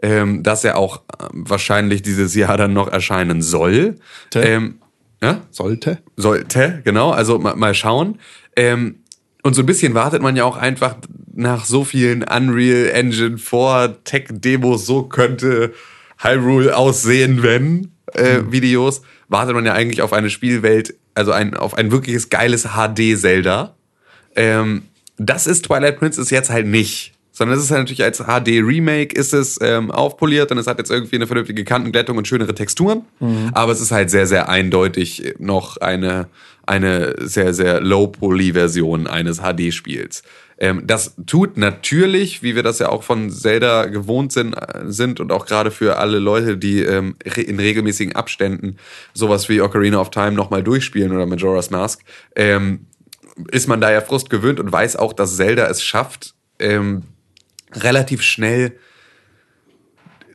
ähm, 0.00 0.42
das 0.42 0.62
ja 0.62 0.76
auch 0.76 1.02
ähm, 1.20 1.44
wahrscheinlich 1.48 2.00
dieses 2.02 2.34
Jahr 2.34 2.56
dann 2.56 2.72
noch 2.72 2.88
erscheinen 2.88 3.42
soll. 3.42 3.96
Ähm, 4.34 4.78
ja? 5.24 5.40
Sollte. 5.50 5.98
Sollte, 6.16 6.82
genau. 6.84 7.10
Also 7.10 7.38
mal, 7.38 7.56
mal 7.56 7.74
schauen. 7.74 8.18
Ähm, 8.56 8.96
und 9.42 9.54
so 9.54 9.62
ein 9.62 9.66
bisschen 9.66 9.94
wartet 9.94 10.22
man 10.22 10.36
ja 10.36 10.44
auch 10.44 10.56
einfach 10.56 10.96
nach 11.34 11.64
so 11.64 11.84
vielen 11.84 12.22
Unreal 12.22 12.90
Engine 12.90 13.38
4 13.38 13.98
Tech-Demos, 14.04 14.86
so 14.86 15.04
könnte 15.04 15.74
Hyrule 16.18 16.76
aussehen, 16.76 17.42
wenn 17.42 17.92
äh, 18.14 18.40
Videos, 18.50 19.02
wartet 19.28 19.54
man 19.54 19.66
ja 19.66 19.72
eigentlich 19.72 20.02
auf 20.02 20.12
eine 20.12 20.30
Spielwelt, 20.30 20.94
also 21.14 21.32
ein, 21.32 21.54
auf 21.54 21.74
ein 21.74 21.90
wirkliches 21.90 22.30
geiles 22.30 22.68
HD-Zelda. 22.74 23.74
Ähm, 24.36 24.84
das 25.16 25.46
ist 25.46 25.66
Twilight 25.66 25.98
Princess 25.98 26.30
jetzt 26.30 26.50
halt 26.50 26.66
nicht. 26.66 27.13
Sondern 27.36 27.58
es 27.58 27.64
ist 27.64 27.72
halt 27.72 27.80
natürlich 27.80 28.04
als 28.04 28.18
HD-Remake 28.18 29.14
ist 29.14 29.34
es 29.34 29.58
ähm, 29.60 29.90
aufpoliert 29.90 30.52
und 30.52 30.58
es 30.58 30.68
hat 30.68 30.78
jetzt 30.78 30.90
irgendwie 30.90 31.16
eine 31.16 31.26
vernünftige 31.26 31.64
Kantenglättung 31.64 32.16
und 32.16 32.28
schönere 32.28 32.54
Texturen. 32.54 33.02
Aber 33.52 33.72
es 33.72 33.80
ist 33.80 33.90
halt 33.90 34.08
sehr, 34.08 34.28
sehr 34.28 34.48
eindeutig 34.48 35.34
noch 35.38 35.76
eine, 35.78 36.28
eine 36.64 37.16
sehr, 37.18 37.52
sehr 37.52 37.80
Low-Poly-Version 37.80 39.08
eines 39.08 39.40
HD-Spiels. 39.40 40.22
Ähm, 40.58 40.82
das 40.86 41.16
tut 41.26 41.56
natürlich, 41.56 42.44
wie 42.44 42.54
wir 42.54 42.62
das 42.62 42.78
ja 42.78 42.88
auch 42.88 43.02
von 43.02 43.30
Zelda 43.30 43.86
gewohnt 43.86 44.32
sind, 44.32 44.54
äh, 44.54 44.84
sind 44.84 45.18
und 45.18 45.32
auch 45.32 45.46
gerade 45.46 45.72
für 45.72 45.98
alle 45.98 46.20
Leute, 46.20 46.56
die 46.56 46.82
ähm, 46.82 47.16
in 47.36 47.58
regelmäßigen 47.58 48.14
Abständen 48.14 48.76
sowas 49.12 49.48
wie 49.48 49.60
Ocarina 49.60 50.00
of 50.00 50.10
Time 50.10 50.32
nochmal 50.32 50.62
durchspielen 50.62 51.10
oder 51.10 51.26
Majora's 51.26 51.70
Mask, 51.70 52.02
ähm, 52.36 52.86
ist 53.50 53.66
man 53.66 53.80
da 53.80 53.90
ja 53.90 54.00
Frust 54.00 54.30
gewöhnt 54.30 54.60
und 54.60 54.70
weiß 54.70 54.94
auch, 54.94 55.12
dass 55.12 55.36
Zelda 55.36 55.66
es 55.66 55.82
schafft, 55.82 56.34
ähm, 56.60 57.02
relativ 57.76 58.22
schnell 58.22 58.72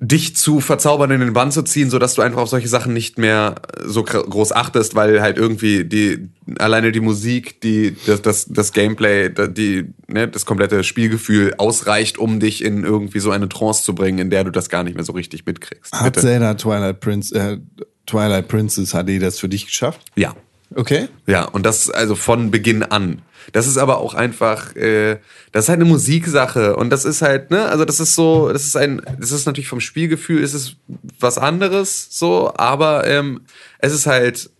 dich 0.02 0.34
zu 0.38 0.62
verzaubern, 0.62 1.12
in 1.12 1.20
den 1.20 1.34
Bann 1.34 1.52
zu 1.52 1.62
ziehen, 1.62 1.90
sodass 1.90 2.14
du 2.14 2.22
einfach 2.22 2.40
auf 2.40 2.48
solche 2.48 2.70
Sachen 2.70 2.94
nicht 2.94 3.18
mehr 3.18 3.56
so 3.84 4.04
gr- 4.04 4.24
groß 4.24 4.54
achtest, 4.54 4.96
weil 4.96 5.22
halt 5.22 5.38
irgendwie 5.38 5.84
die 5.84 6.30
alleine 6.58 6.94
die 6.94 7.02
Musik, 7.02 7.60
die 7.60 7.98
das 8.06 8.22
das, 8.22 8.46
das 8.48 8.72
Gameplay, 8.72 9.30
die 9.30 9.94
ne, 10.08 10.30
das 10.30 10.46
komplette 10.46 10.86
Spielgefühl 10.86 11.54
ausreicht, 11.58 12.18
um 12.18 12.40
dich 12.40 12.64
in 12.64 12.86
irgendwie 12.86 13.20
so 13.20 13.32
eine 13.32 13.50
Trance 13.50 13.84
zu 13.84 13.94
bringen, 13.94 14.20
in 14.20 14.30
der 14.30 14.46
du 14.46 14.52
das 14.52 14.70
gar 14.70 14.86
nicht 14.86 14.96
mehr 14.96 15.04
so 15.04 15.12
richtig 15.12 15.46
mitkriegst. 15.46 15.92
Hat 15.92 16.16
Zelda 16.16 16.54
Twilight 16.54 17.02
Prince, 17.02 17.36
äh, 17.36 17.58
Twilight 18.06 18.48
Princess 18.48 18.92
HD 18.92 19.22
das 19.22 19.38
für 19.38 19.50
dich 19.50 19.66
geschafft? 19.66 20.00
Ja. 20.16 20.34
Okay. 20.76 21.08
Ja, 21.26 21.46
und 21.46 21.66
das 21.66 21.90
also 21.90 22.16
von 22.16 22.52
Beginn 22.52 22.84
an. 22.84 23.22
Das 23.54 23.68
ist 23.68 23.78
aber 23.78 23.98
auch 23.98 24.14
einfach, 24.14 24.76
äh, 24.76 25.20
das 25.52 25.66
ist 25.66 25.70
halt 25.70 25.80
eine 25.80 25.90
Musiksache 25.90 26.76
und 26.76 26.92
das 26.92 27.06
ist 27.06 27.22
halt, 27.22 27.50
ne, 27.50 27.66
also 27.66 27.86
das 27.86 28.00
ist 28.00 28.14
so, 28.14 28.52
das 28.52 28.66
ist 28.66 28.78
ein, 28.78 29.02
das 29.20 29.32
ist 29.32 29.46
natürlich 29.46 29.70
vom 29.70 29.80
Spielgefühl 29.80 30.44
ist 30.44 30.54
es 30.54 30.76
was 31.20 31.38
anderes, 31.38 32.08
so, 32.12 32.54
aber 32.56 33.08
ähm, 33.08 33.42
es 33.80 33.94
ist 33.94 34.06
halt, 34.06 34.52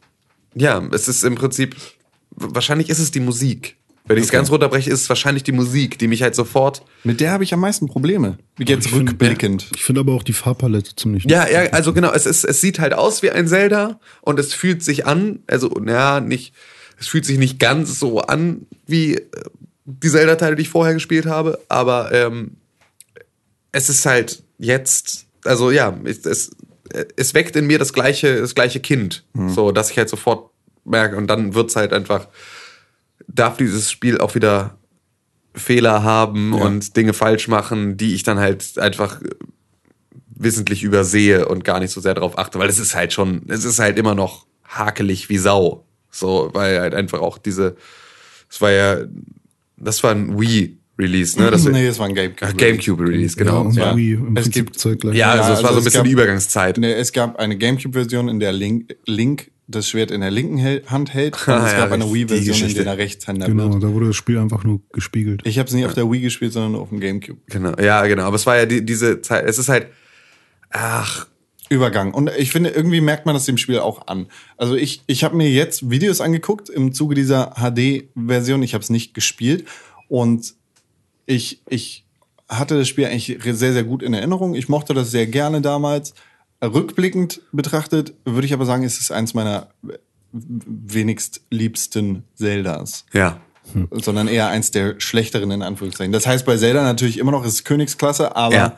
ja, 0.56 0.82
es 0.92 1.08
ist 1.08 1.24
im 1.24 1.36
Prinzip, 1.36 1.76
wahrscheinlich 2.32 2.90
ist 2.90 3.00
es 3.00 3.12
die 3.12 3.20
Musik. 3.20 3.79
Wenn 4.10 4.18
ich 4.18 4.24
es 4.24 4.32
ganz 4.32 4.50
runterbreche, 4.50 4.90
ist 4.90 5.02
es 5.02 5.10
wahrscheinlich 5.10 5.44
die 5.44 5.52
Musik, 5.52 6.00
die 6.00 6.08
mich 6.08 6.24
halt 6.24 6.34
sofort 6.34 6.82
Mit 7.04 7.20
der 7.20 7.30
habe 7.30 7.44
ich 7.44 7.54
am 7.54 7.60
meisten 7.60 7.86
Probleme. 7.86 8.40
Jetzt 8.58 8.92
rückblickend. 8.92 9.68
Ich 9.76 9.84
finde 9.84 10.02
aber 10.02 10.14
auch 10.14 10.24
die 10.24 10.34
Farbpalette 10.34 10.96
ziemlich 10.96 11.26
Ja, 11.26 11.48
ja, 11.48 11.70
also 11.74 11.94
genau, 11.94 12.12
es, 12.12 12.26
ist, 12.26 12.44
es 12.44 12.60
sieht 12.60 12.80
halt 12.80 12.96
aus 12.96 13.22
wie 13.22 13.30
ein 13.30 13.48
Zelda 13.48 14.00
und 14.22 14.40
es 14.40 14.56
fühlt 14.56 14.84
sich 14.84 15.06
an, 15.06 15.44
also, 15.46 15.68
naja, 15.80 16.22
nicht, 16.22 16.56
es 17.00 17.08
fühlt 17.08 17.24
sich 17.24 17.38
nicht 17.38 17.60
ganz 17.60 18.00
so 18.00 18.22
an 18.22 18.66
wie 18.88 19.14
äh, 19.14 19.28
die 19.86 20.10
Zelda-Teile, 20.10 20.56
die 20.56 20.64
ich 20.64 20.70
vorher 20.70 20.96
gespielt 20.96 21.28
habe, 21.28 21.60
aber 21.70 22.12
ähm, 22.12 22.58
es 23.72 23.90
ist 23.90 24.08
halt 24.08 24.42
jetzt, 24.58 25.28
also 25.46 25.70
ja, 25.70 25.96
es, 26.06 26.26
es, 26.26 26.50
es 27.16 27.36
weckt 27.36 27.56
in 27.56 27.68
mir 27.68 27.78
das 27.78 27.94
gleiche, 27.94 28.42
das 28.42 28.56
gleiche 28.56 28.80
Kind, 28.80 29.24
so, 29.50 29.72
dass 29.72 29.92
ich 29.92 30.00
halt 30.00 30.10
sofort 30.10 30.50
merke 30.84 31.16
und 31.16 31.28
dann 31.28 31.54
wird's 31.54 31.76
halt 31.76 31.94
einfach, 31.94 32.28
darf 33.28 33.58
dieses 33.58 33.92
Spiel 33.92 34.20
auch 34.20 34.36
wieder 34.36 34.78
Fehler 35.56 36.04
haben 36.04 36.54
und 36.54 36.96
Dinge 36.96 37.14
falsch 37.14 37.48
machen, 37.48 37.98
die 37.98 38.14
ich 38.16 38.24
dann 38.24 38.40
halt 38.40 38.78
einfach 38.78 39.20
wissentlich 40.36 40.84
übersehe 40.84 41.48
und 41.48 41.64
gar 41.64 41.80
nicht 41.80 41.92
so 41.92 42.00
sehr 42.02 42.14
darauf 42.14 42.38
achte, 42.38 42.60
weil 42.60 42.70
es 42.70 42.80
ist 42.80 42.96
halt 42.96 43.12
schon, 43.14 43.42
es 43.50 43.66
ist 43.66 43.80
halt 43.80 43.98
immer 43.98 44.16
noch 44.16 44.46
hakelig 44.64 45.30
wie 45.30 45.38
Sau. 45.38 45.86
So, 46.12 46.50
weil 46.54 46.80
halt 46.80 46.94
einfach 46.96 47.20
auch 47.20 47.38
diese, 47.38 47.76
es 48.50 48.62
war 48.62 48.72
ja 48.72 49.00
das 49.78 50.02
war 50.04 50.12
ein 50.12 50.40
Wii-Release, 50.40 51.40
ne? 51.40 51.52
Das, 51.52 51.66
nee, 51.66 51.86
das 51.88 52.00
war 52.00 52.08
ein 52.08 52.16
Gamecube. 52.16 52.46
Ach, 52.52 52.58
Gamecube-Release, 52.58 53.38
Ja, 53.38 53.44
genau. 53.44 53.62
und 53.62 53.76
Ja, 53.76 53.96
Wii 53.96 54.14
im 54.14 54.38
Es 54.38 54.44
Prinzip 54.46 54.66
gibt- 54.68 54.80
zeitgleich. 54.80 55.16
ja 55.16 55.32
also 55.32 55.44
Ja, 55.44 55.46
es 55.46 55.50
war 55.50 55.58
so 55.58 55.68
also 55.68 55.80
ein 55.80 55.84
bisschen 55.84 55.98
gab- 56.00 56.06
die 56.06 56.12
Übergangszeit. 56.12 56.78
Nee, 56.78 56.94
es 56.94 57.12
gab 57.12 57.38
eine 57.38 57.58
Gamecube-Version, 57.58 58.30
in 58.30 58.40
der 58.40 58.52
Link, 58.54 58.96
Link 59.06 59.52
das 59.70 59.88
Schwert 59.88 60.12
in 60.12 60.22
der 60.22 60.32
linken 60.32 60.60
Hand 60.90 61.14
hält. 61.14 61.36
Und 61.48 61.54
Ah, 61.54 61.66
es 61.66 61.72
ja, 61.74 61.78
gab 61.80 61.92
eine 61.92 62.06
die 62.06 62.14
Wii-Version, 62.14 62.70
in 62.70 62.76
der 62.76 62.86
er 62.86 62.98
Rechtshänder 62.98 63.48
Genau, 63.48 63.72
wird. 63.72 63.84
da 63.84 63.94
wurde 63.94 64.08
das 64.08 64.16
Spiel 64.16 64.38
einfach 64.38 64.64
nur 64.64 64.82
gespiegelt. 64.92 65.42
Ich 65.46 65.60
habe 65.60 65.68
es 65.68 65.74
nicht 65.74 65.86
auf 65.86 65.94
der 65.94 66.10
Wii 66.12 66.22
gespielt, 66.22 66.54
sondern 66.54 66.74
nur 66.74 66.82
auf 66.82 66.90
dem 66.90 67.00
Gamecube. 67.00 67.40
Genau, 67.48 67.74
ja, 67.80 68.06
genau. 68.08 68.24
Aber 68.24 68.36
es 68.36 68.46
war 68.46 68.58
ja 68.58 68.66
die, 68.66 68.86
diese 68.86 69.22
Zeit, 69.22 69.46
es 69.46 69.58
ist 69.58 69.70
halt, 69.70 69.88
ach, 70.70 71.28
Übergang. 71.72 72.16
Und 72.16 72.32
ich 72.36 72.52
finde, 72.52 72.72
irgendwie 72.72 73.00
merkt 73.00 73.28
man 73.28 73.36
das 73.36 73.46
dem 73.46 73.58
Spiel 73.58 73.78
auch 73.78 74.08
an. 74.08 74.26
Also 74.58 74.76
ich, 74.76 75.04
ich 75.06 75.24
habe 75.24 75.36
mir 75.36 75.52
jetzt 75.52 75.92
Videos 75.92 76.20
angeguckt 76.20 76.68
im 76.68 76.94
Zuge 76.94 77.14
dieser 77.14 77.54
HD-Version. 77.60 78.64
Ich 78.64 78.74
habe 78.74 78.82
es 78.84 78.90
nicht 78.90 79.14
gespielt. 79.14 79.66
Und 80.08 80.56
ich, 81.28 81.62
ich 81.70 82.06
hatte 82.48 82.76
das 82.76 82.88
Spiel 82.88 83.06
eigentlich 83.06 83.38
sehr, 83.44 83.74
sehr 83.74 83.84
gut 83.84 84.02
in 84.02 84.16
Erinnerung. 84.16 84.56
Ich 84.56 84.68
mochte 84.68 84.96
das 84.96 85.12
sehr 85.12 85.28
gerne 85.28 85.62
damals. 85.62 86.16
Rückblickend 86.64 87.42
betrachtet 87.52 88.14
würde 88.26 88.46
ich 88.46 88.54
aber 88.54 88.66
sagen, 88.66 88.84
ist 88.84 89.00
es 89.00 89.12
eins 89.12 89.34
meiner 89.34 89.70
wenigst 90.32 91.42
liebsten 91.50 92.24
Zeldas. 92.36 93.06
ja. 93.14 93.40
Sondern 93.92 94.28
eher 94.28 94.48
eins 94.48 94.72
der 94.72 95.00
schlechteren 95.00 95.52
in 95.52 95.62
Anführungszeichen. 95.62 96.12
Das 96.12 96.26
heißt 96.26 96.44
bei 96.44 96.58
Zelda 96.58 96.82
natürlich 96.82 97.20
immer 97.20 97.30
noch, 97.30 97.46
es 97.46 97.54
ist 97.54 97.66
Königsklasse, 97.66 98.36
aber 98.36 98.56
Ja. 98.56 98.78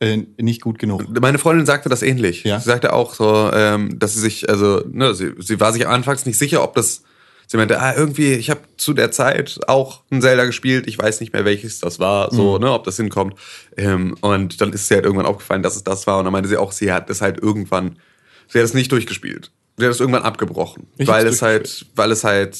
äh, 0.00 0.24
nicht 0.40 0.60
gut 0.62 0.80
genug. 0.80 1.06
Meine 1.20 1.38
Freundin 1.38 1.64
sagte 1.64 1.88
das 1.88 2.02
ähnlich. 2.02 2.42
Ja. 2.42 2.58
Sie 2.58 2.64
sagte 2.64 2.92
auch 2.92 3.14
so, 3.14 3.50
ähm, 3.52 4.00
dass 4.00 4.14
sie 4.14 4.20
sich, 4.20 4.48
also, 4.50 4.82
ne, 4.90 5.14
sie, 5.14 5.30
sie 5.38 5.60
war 5.60 5.72
sich 5.72 5.86
anfangs 5.86 6.26
nicht 6.26 6.38
sicher, 6.38 6.64
ob 6.64 6.74
das. 6.74 7.04
Sie 7.52 7.58
meinte, 7.58 7.78
ah, 7.82 7.92
irgendwie, 7.94 8.32
ich 8.32 8.48
habe 8.48 8.62
zu 8.78 8.94
der 8.94 9.10
Zeit 9.10 9.60
auch 9.68 10.04
ein 10.10 10.22
Zelda 10.22 10.46
gespielt, 10.46 10.86
ich 10.86 10.96
weiß 10.96 11.20
nicht 11.20 11.34
mehr, 11.34 11.44
welches 11.44 11.80
das 11.80 11.98
war, 11.98 12.32
so, 12.32 12.54
Mhm. 12.54 12.64
ne, 12.64 12.72
ob 12.72 12.84
das 12.84 12.96
hinkommt. 12.96 13.34
Ähm, 13.76 14.16
und 14.22 14.58
dann 14.62 14.72
ist 14.72 14.88
sie 14.88 14.94
halt 14.94 15.04
irgendwann 15.04 15.26
aufgefallen, 15.26 15.62
dass 15.62 15.76
es 15.76 15.84
das 15.84 16.06
war. 16.06 16.16
Und 16.18 16.24
dann 16.24 16.32
meinte 16.32 16.48
sie 16.48 16.56
auch, 16.56 16.72
sie 16.72 16.90
hat 16.90 17.10
das 17.10 17.20
halt 17.20 17.38
irgendwann, 17.42 17.98
sie 18.48 18.58
hat 18.58 18.64
es 18.64 18.72
nicht 18.72 18.90
durchgespielt. 18.90 19.50
Sie 19.76 19.84
hat 19.84 19.90
es 19.92 20.00
irgendwann 20.00 20.22
abgebrochen. 20.22 20.86
Ich 20.96 21.06
weil 21.06 21.26
es 21.26 21.42
halt, 21.42 21.84
weil 21.94 22.10
es 22.10 22.24
halt, 22.24 22.56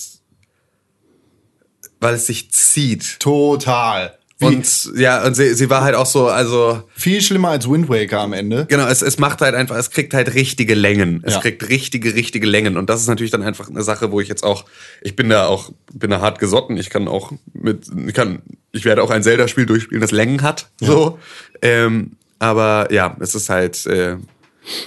weil 2.01 2.15
es 2.15 2.27
sich 2.27 2.51
zieht. 2.53 3.19
Total. 3.19 4.19
Und 4.47 4.93
ja, 4.97 5.25
und 5.27 5.35
sie, 5.35 5.55
sie 5.55 5.71
war 5.71 5.83
halt 5.83 5.95
auch 5.95 6.07
so, 6.07 6.27
also 6.29 6.83
viel 6.95 7.21
schlimmer 7.21 7.51
als 7.51 7.69
Wind 7.69 7.89
Waker 7.89 8.21
am 8.21 8.33
Ende. 8.33 8.67
Genau, 8.69 8.87
es, 8.87 9.03
es 9.03 9.19
macht 9.19 9.41
halt 9.41 9.55
einfach, 9.55 9.77
es 9.77 9.91
kriegt 9.91 10.15
halt 10.15 10.35
richtige 10.35 10.75
Längen. 10.75 11.23
Es 11.25 11.35
Ja. 11.35 11.41
kriegt 11.41 11.69
richtige, 11.69 12.15
richtige 12.15 12.47
Längen. 12.47 12.77
Und 12.77 12.91
das 12.91 13.01
ist 13.01 13.09
natürlich 13.09 13.31
dann 13.31 13.43
einfach 13.43 13.69
eine 13.69 13.83
Sache, 13.83 14.11
wo 14.13 14.21
ich 14.21 14.29
jetzt 14.29 14.45
auch, 14.45 14.65
ich 15.03 15.17
bin 15.17 15.29
da 15.29 15.47
auch, 15.47 15.71
bin 15.93 16.11
da 16.11 16.21
hart 16.21 16.39
gesotten. 16.39 16.77
Ich 16.77 16.91
kann 16.91 17.09
auch 17.09 17.33
mit, 17.53 17.87
ich 18.07 18.15
kann, 18.15 18.43
ich 18.73 18.85
werde 18.85 19.03
auch 19.03 19.11
ein 19.11 19.23
Zelda-Spiel 19.23 19.67
durchspielen, 19.67 20.01
das 20.01 20.13
Längen 20.13 20.43
hat. 20.43 20.69
So. 20.81 21.19
Ähm, 21.61 22.13
aber 22.39 22.93
ja, 22.93 23.17
es 23.21 23.35
ist 23.35 23.49
halt, 23.49 23.87
äh, 23.87 24.17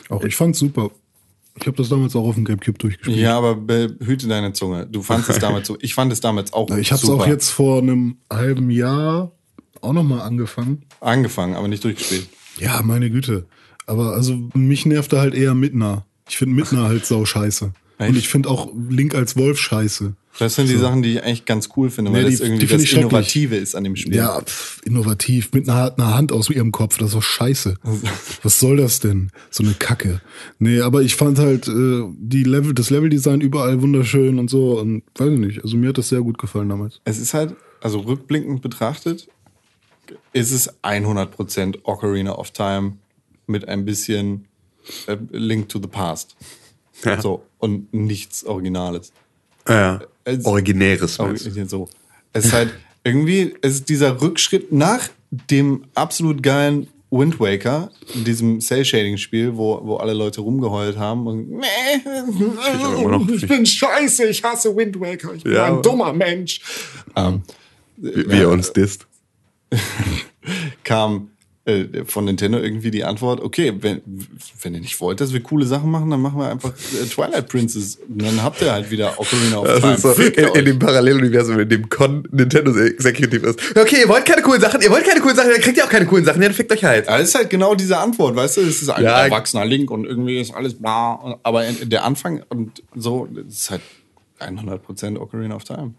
Auch 0.10 0.24
ich 0.24 0.36
fand's 0.36 0.60
super. 0.60 0.92
Ich 1.58 1.68
habe 1.68 1.78
das 1.78 1.88
damals 1.88 2.14
auch 2.18 2.28
auf 2.28 2.36
dem 2.36 2.44
Gamecube 2.44 2.78
durchgespielt. 2.78 3.18
Ja, 3.18 3.38
aber 3.38 3.56
behüte 3.56 4.28
deine 4.28 4.52
Zunge. 4.52 4.88
Du 4.92 5.02
fandest 5.02 5.30
es 5.30 5.40
damals 5.40 5.68
so. 5.70 5.78
Ich 5.80 5.94
fand 5.96 6.12
es 6.12 6.20
damals 6.20 6.52
auch 6.52 6.70
Ich 6.76 6.92
habe 6.92 7.02
es 7.02 7.10
auch 7.10 7.26
jetzt 7.26 7.50
vor 7.50 7.78
einem 7.82 8.18
halben 8.30 8.70
Jahr 8.70 9.32
auch 9.86 9.94
noch 9.94 10.04
mal 10.04 10.22
angefangen. 10.22 10.84
angefangen, 11.02 11.56
aber 11.56 11.68
nicht 11.68 11.84
durchgespielt. 11.84 12.28
Ja, 12.60 12.82
meine 12.84 13.10
Güte. 13.10 13.46
Aber 13.88 14.14
also 14.14 14.38
mich 14.54 14.86
nervte 14.86 15.20
halt 15.20 15.34
eher 15.36 15.54
Midna. 15.54 16.06
Ich 16.28 16.38
finde 16.38 16.56
Midna 16.56 16.84
halt 16.84 17.06
sau 17.06 17.24
scheiße. 17.26 17.66
Und 17.98 18.06
Echt? 18.08 18.18
ich 18.18 18.28
finde 18.28 18.50
auch 18.50 18.70
Link 18.90 19.16
als 19.16 19.38
Wolf 19.38 19.58
scheiße. 19.60 20.16
Das 20.38 20.56
sind 20.56 20.68
die 20.68 20.76
Sachen, 20.76 21.02
die 21.02 21.14
ich 21.14 21.24
eigentlich 21.24 21.46
ganz 21.46 21.70
cool 21.78 21.90
finde, 21.90 22.12
weil 22.12 22.24
Nee, 22.24 22.32
das 22.32 22.40
die- 22.40 22.46
irgendwie 22.48 22.66
das 22.66 22.82
ich 22.82 22.90
schrecklich. 22.90 23.10
Innovative 23.10 23.56
ist 23.56 23.74
an 23.74 23.86
dem 23.86 23.96
Spiel. 23.96 24.16
Ja, 24.16 24.42
pff, 24.42 24.82
innovativ. 24.84 25.54
Mit 25.54 25.70
einer, 25.70 25.94
einer 25.98 26.14
Hand 26.14 26.34
aus 26.34 26.50
ihrem 26.50 26.74
Kopf. 26.74 26.98
Das 26.98 27.10
ist 27.10 27.16
doch 27.16 27.22
scheiße. 27.24 27.76
Was 28.44 28.60
soll 28.60 28.76
das 28.76 29.00
denn? 29.00 29.32
So 29.50 29.64
eine 29.64 29.76
Kacke. 29.76 30.20
Nee, 30.60 30.82
aber 30.82 31.04
ich 31.04 31.16
fand 31.16 31.40
halt 31.40 31.70
äh, 31.70 32.02
die 32.18 32.44
Level, 32.44 32.74
das 32.74 32.90
Leveldesign 32.90 33.40
überall 33.40 33.82
wunderschön 33.82 34.40
und 34.40 34.50
so. 34.50 34.78
Und 34.80 35.04
weiß 35.18 35.32
ich 35.32 35.40
nicht. 35.40 35.64
Also 35.64 35.78
mir 35.78 35.90
hat 35.90 35.98
das 35.98 36.10
sehr 36.10 36.22
gut 36.22 36.38
gefallen 36.38 36.68
damals. 36.68 37.00
Es 37.06 37.18
ist 37.18 37.34
halt, 37.34 37.56
also 37.82 38.00
rückblickend 38.00 38.62
betrachtet, 38.62 39.30
ist 40.34 40.52
es 40.52 40.74
100% 40.84 41.80
Ocarina 41.84 42.34
of 42.38 42.52
Time 42.52 42.94
mit 43.48 43.68
ein 43.68 43.86
bisschen 43.86 44.46
äh, 45.08 45.18
Link 45.32 45.70
to 45.70 45.80
the 45.82 45.88
Past. 45.88 46.36
Ja. 47.04 47.22
So, 47.22 47.44
und 47.60 47.94
nichts 47.94 48.44
Originales. 48.46 49.12
äh, 49.68 49.98
Es- 50.24 50.46
originäres. 50.46 51.18
Du? 51.18 51.36
so. 51.68 51.88
Es 52.34 52.46
ist 52.46 52.54
halt 52.54 52.74
irgendwie, 53.04 53.54
es 53.62 53.76
ist 53.76 53.90
dieser 53.90 54.22
Rückschritt 54.22 54.72
nach 54.72 55.10
dem 55.50 55.86
absolut 55.96 56.42
geilen 56.42 56.88
Wind 57.12 57.40
Waker, 57.40 57.92
diesem 58.14 58.60
Cell-Shading-Spiel, 58.60 59.56
wo, 59.56 59.80
wo 59.84 59.98
alle 59.98 60.14
Leute 60.14 60.42
rumgeheult 60.42 60.98
haben 60.98 61.28
und 61.28 61.50
noch- 63.08 63.30
ich 63.30 63.48
bin 63.48 63.66
scheiße, 63.66 64.26
ich 64.28 64.44
hasse 64.44 64.76
Wind 64.76 65.00
Waker, 65.00 65.34
ich 65.34 65.44
bin 65.44 65.54
Ja, 65.54 65.66
ein 65.76 65.82
dummer 65.82 66.12
Mensch. 66.14 66.62
Ähm, 67.16 67.44
Wie, 67.98 68.30
wie 68.30 68.40
er 68.40 68.50
uns 68.50 68.74
disst. 68.74 69.06
kam 70.84 71.30
äh, 71.66 72.06
von 72.06 72.26
Nintendo 72.26 72.60
irgendwie 72.60 72.92
die 72.92 73.04
Antwort, 73.04 73.42
okay, 73.42 73.74
wenn, 73.82 74.02
wenn 74.62 74.76
ihr 74.76 74.82
nicht 74.82 75.00
wollt, 75.02 75.20
dass 75.20 75.34
wir 75.34 75.42
coole 75.42 75.66
Sachen 75.66 75.90
machen, 75.90 76.12
dann 76.12 76.22
machen 76.22 76.38
wir 76.40 76.48
einfach 76.52 76.72
äh, 76.72 77.06
Twilight 77.08 77.50
Princess. 77.50 77.96
Und 78.08 78.22
dann 78.22 78.44
habt 78.44 78.62
ihr 78.62 78.72
halt 78.72 78.92
wieder 78.92 79.20
Ocarina 79.20 79.58
of 79.58 79.80
Time. 79.82 79.98
So, 79.98 80.12
in, 80.12 80.34
in 80.60 80.66
dem 80.66 80.78
Paralleluniversum, 80.78 81.60
in 81.60 81.70
dem 81.70 81.90
Con 81.90 82.28
Nintendo 82.32 82.72
Executive 82.78 83.48
ist. 83.48 83.60
Okay, 83.76 84.02
ihr 84.02 84.10
wollt 84.10 84.26
keine 84.26 84.44
coolen 84.44 84.62
Sachen, 84.62 84.80
ihr 84.82 84.92
wollt 84.92 85.06
keine 85.06 85.22
coolen 85.22 85.36
Sachen, 85.36 85.50
dann 85.52 85.62
kriegt 85.62 85.78
ihr 85.78 85.86
auch 85.86 85.90
keine 85.90 86.06
coolen 86.06 86.24
Sachen, 86.24 86.40
dann 86.42 86.54
fickt 86.54 86.72
euch 86.72 86.84
halt. 86.84 87.08
Ja, 87.08 87.18
das 87.18 87.30
ist 87.30 87.36
halt 87.36 87.50
genau 87.50 87.74
diese 87.74 87.98
Antwort, 87.98 88.36
weißt 88.36 88.58
du? 88.58 88.62
Es 88.62 88.84
ist 88.84 88.90
ein 88.90 89.04
Ja. 89.04 89.26
erwachsener 89.26 89.66
Link 89.66 89.90
und 89.90 90.06
irgendwie 90.06 90.40
ist 90.40 90.54
alles 90.54 90.76
bla. 90.76 91.40
Aber 91.42 91.64
der 91.64 92.04
Anfang 92.06 92.44
und 92.50 92.84
so, 92.94 93.28
das 93.34 93.46
ist 93.54 93.72
halt 93.72 93.82
100% 94.40 95.18
Ocarina 95.18 95.56
of 95.56 95.64
Time. 95.64 95.96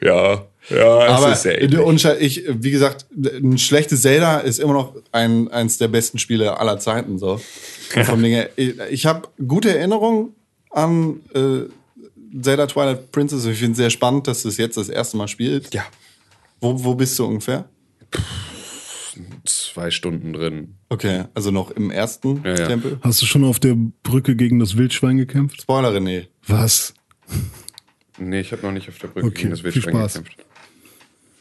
Ja, 0.00 0.46
ja, 0.70 1.06
es 1.06 1.12
Aber 1.12 1.32
ist 1.32 1.42
sehr 1.42 1.60
ähnlich. 1.62 1.80
und 1.80 2.04
ich, 2.20 2.44
wie 2.48 2.70
gesagt, 2.70 3.06
ein 3.16 3.56
schlechtes 3.58 4.02
Zelda 4.02 4.38
ist 4.38 4.58
immer 4.58 4.74
noch 4.74 4.94
ein, 5.12 5.48
eins 5.48 5.78
der 5.78 5.88
besten 5.88 6.18
Spiele 6.18 6.58
aller 6.60 6.78
Zeiten. 6.78 7.18
So. 7.18 7.40
Und 7.96 8.04
Vom 8.04 8.22
Ding 8.22 8.32
her, 8.32 8.50
ich 8.56 8.74
ich 8.90 9.06
habe 9.06 9.28
gute 9.46 9.76
Erinnerungen 9.76 10.34
an 10.70 11.20
äh, 11.34 12.40
Zelda 12.42 12.66
Twilight 12.66 13.10
Princess. 13.10 13.44
Ich 13.46 13.58
finde 13.58 13.72
es 13.72 13.78
sehr 13.78 13.90
spannend, 13.90 14.26
dass 14.26 14.42
du 14.42 14.48
es 14.48 14.56
jetzt 14.58 14.76
das 14.76 14.88
erste 14.90 15.16
Mal 15.16 15.26
spielst. 15.28 15.72
Ja, 15.74 15.84
Wo, 16.60 16.84
wo 16.84 16.94
bist 16.94 17.18
du 17.18 17.24
ungefähr? 17.26 17.64
zwei 19.44 19.90
Stunden 19.90 20.32
drin. 20.32 20.74
Okay, 20.90 21.24
also 21.34 21.50
noch 21.50 21.70
im 21.72 21.90
ersten 21.90 22.42
Ja, 22.44 22.54
ja. 22.56 22.66
Tempel. 22.68 22.98
Hast 23.00 23.20
du 23.22 23.26
schon 23.26 23.44
auf 23.44 23.58
der 23.58 23.74
Brücke 24.02 24.36
gegen 24.36 24.58
das 24.60 24.76
Wildschwein 24.76 25.16
gekämpft? 25.16 25.62
Spoiler, 25.62 25.90
René. 25.90 26.26
Was? 26.46 26.94
Nee, 28.18 28.40
ich 28.40 28.52
habe 28.52 28.62
noch 28.62 28.72
nicht 28.72 28.88
auf 28.88 28.98
der 28.98 29.08
Brücke 29.08 29.26
Okay, 29.26 29.36
gegen 29.42 29.50
das 29.50 29.60
viel 29.60 29.72
Spaß. 29.72 30.14
gekämpft. 30.14 30.36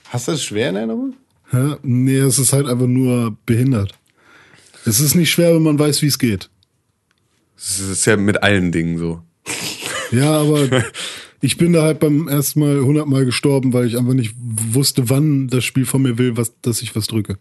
Hast 0.09 0.27
du 0.27 0.31
das 0.31 0.43
schwer 0.43 0.69
in 0.69 0.75
Erinnerung? 0.77 1.13
Ja, 1.51 1.77
nee, 1.81 2.17
es 2.17 2.39
ist 2.39 2.53
halt 2.53 2.67
einfach 2.67 2.87
nur 2.87 3.35
behindert. 3.45 3.93
Es 4.85 4.99
ist 4.99 5.15
nicht 5.15 5.31
schwer, 5.31 5.53
wenn 5.55 5.63
man 5.63 5.79
weiß, 5.79 6.01
wie 6.01 6.07
es 6.07 6.19
geht. 6.19 6.49
Das 7.55 7.79
ist 7.79 8.05
ja 8.05 8.15
mit 8.17 8.43
allen 8.43 8.71
Dingen 8.71 8.97
so. 8.97 9.21
Ja, 10.11 10.39
aber 10.41 10.85
ich 11.41 11.57
bin 11.57 11.73
da 11.73 11.81
halt 11.83 11.99
beim 11.99 12.27
ersten 12.27 12.59
Mal 12.59 12.79
hundertmal 12.81 13.25
gestorben, 13.25 13.73
weil 13.73 13.87
ich 13.87 13.97
einfach 13.97 14.13
nicht 14.13 14.33
wusste, 14.37 15.09
wann 15.09 15.47
das 15.47 15.63
Spiel 15.65 15.85
von 15.85 16.01
mir 16.01 16.17
will, 16.17 16.37
was, 16.37 16.53
dass 16.61 16.81
ich 16.81 16.95
was 16.95 17.07
drücke. 17.07 17.37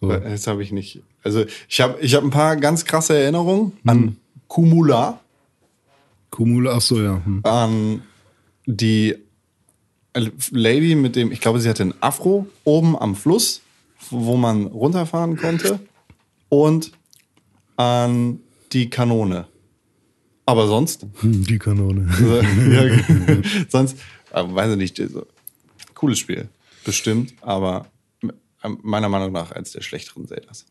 So. 0.00 0.08
Das 0.08 0.46
habe 0.46 0.62
ich 0.62 0.72
nicht. 0.72 1.02
Also 1.22 1.44
ich 1.68 1.80
habe 1.80 2.00
ich 2.00 2.14
hab 2.14 2.24
ein 2.24 2.30
paar 2.30 2.56
ganz 2.56 2.84
krasse 2.84 3.16
Erinnerungen 3.16 3.72
an 3.84 4.16
Kumula, 4.48 5.20
Kumula, 6.32 6.72
ach 6.76 6.80
so, 6.80 7.00
ja. 7.00 7.22
Hm. 7.24 7.40
an 7.44 8.02
die 8.66 9.14
Lady 10.50 10.94
mit 10.94 11.14
dem, 11.14 11.30
ich 11.30 11.40
glaube, 11.40 11.60
sie 11.60 11.68
hatte 11.68 11.82
einen 11.84 11.94
Afro 12.00 12.46
oben 12.64 12.98
am 12.98 13.14
Fluss, 13.14 13.60
wo 14.10 14.36
man 14.36 14.66
runterfahren 14.66 15.36
konnte 15.36 15.78
und 16.48 16.90
an 17.76 18.40
die 18.72 18.88
Kanone. 18.90 19.46
Aber 20.46 20.66
sonst, 20.66 21.06
Hm, 21.20 21.44
Die 21.44 21.58
Kanone. 21.58 22.08
also, 22.10 22.34
ja, 22.70 23.42
sonst, 23.68 23.96
äh, 24.32 24.42
weiß 24.44 24.72
ich 24.72 24.78
nicht, 24.78 24.96
so, 24.96 25.26
cooles 25.94 26.18
Spiel, 26.18 26.48
bestimmt, 26.84 27.34
aber 27.42 27.86
meiner 28.82 29.08
Meinung 29.08 29.32
nach 29.32 29.50
eins 29.52 29.72
der 29.72 29.82
schlechteren 29.82 30.26
Zeldas. 30.26 30.64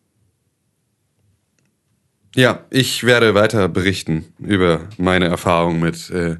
Ja, 2.35 2.63
ich 2.69 3.03
werde 3.03 3.33
weiter 3.33 3.67
berichten 3.67 4.25
über 4.39 4.81
meine 4.97 5.25
Erfahrung 5.25 5.79
mit 5.79 6.09
äh, 6.11 6.37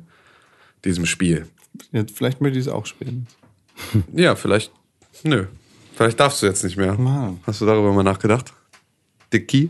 diesem 0.86 1.06
Spiel. 1.06 1.48
Jetzt, 1.92 2.16
vielleicht 2.16 2.42
möchte 2.42 2.60
ich 2.60 2.66
es 2.68 2.72
auch 2.72 2.86
spielen. 2.86 3.28
Ja, 4.14 4.36
vielleicht. 4.36 4.72
Nö. 5.24 5.46
Vielleicht 5.96 6.20
darfst 6.20 6.42
du 6.42 6.46
jetzt 6.46 6.64
nicht 6.64 6.78
mehr. 6.78 6.94
Mann. 6.94 7.40
Hast 7.46 7.62
du 7.62 7.66
darüber 7.66 7.92
mal 7.94 8.04
nachgedacht? 8.04 8.54
Dicky? 9.34 9.70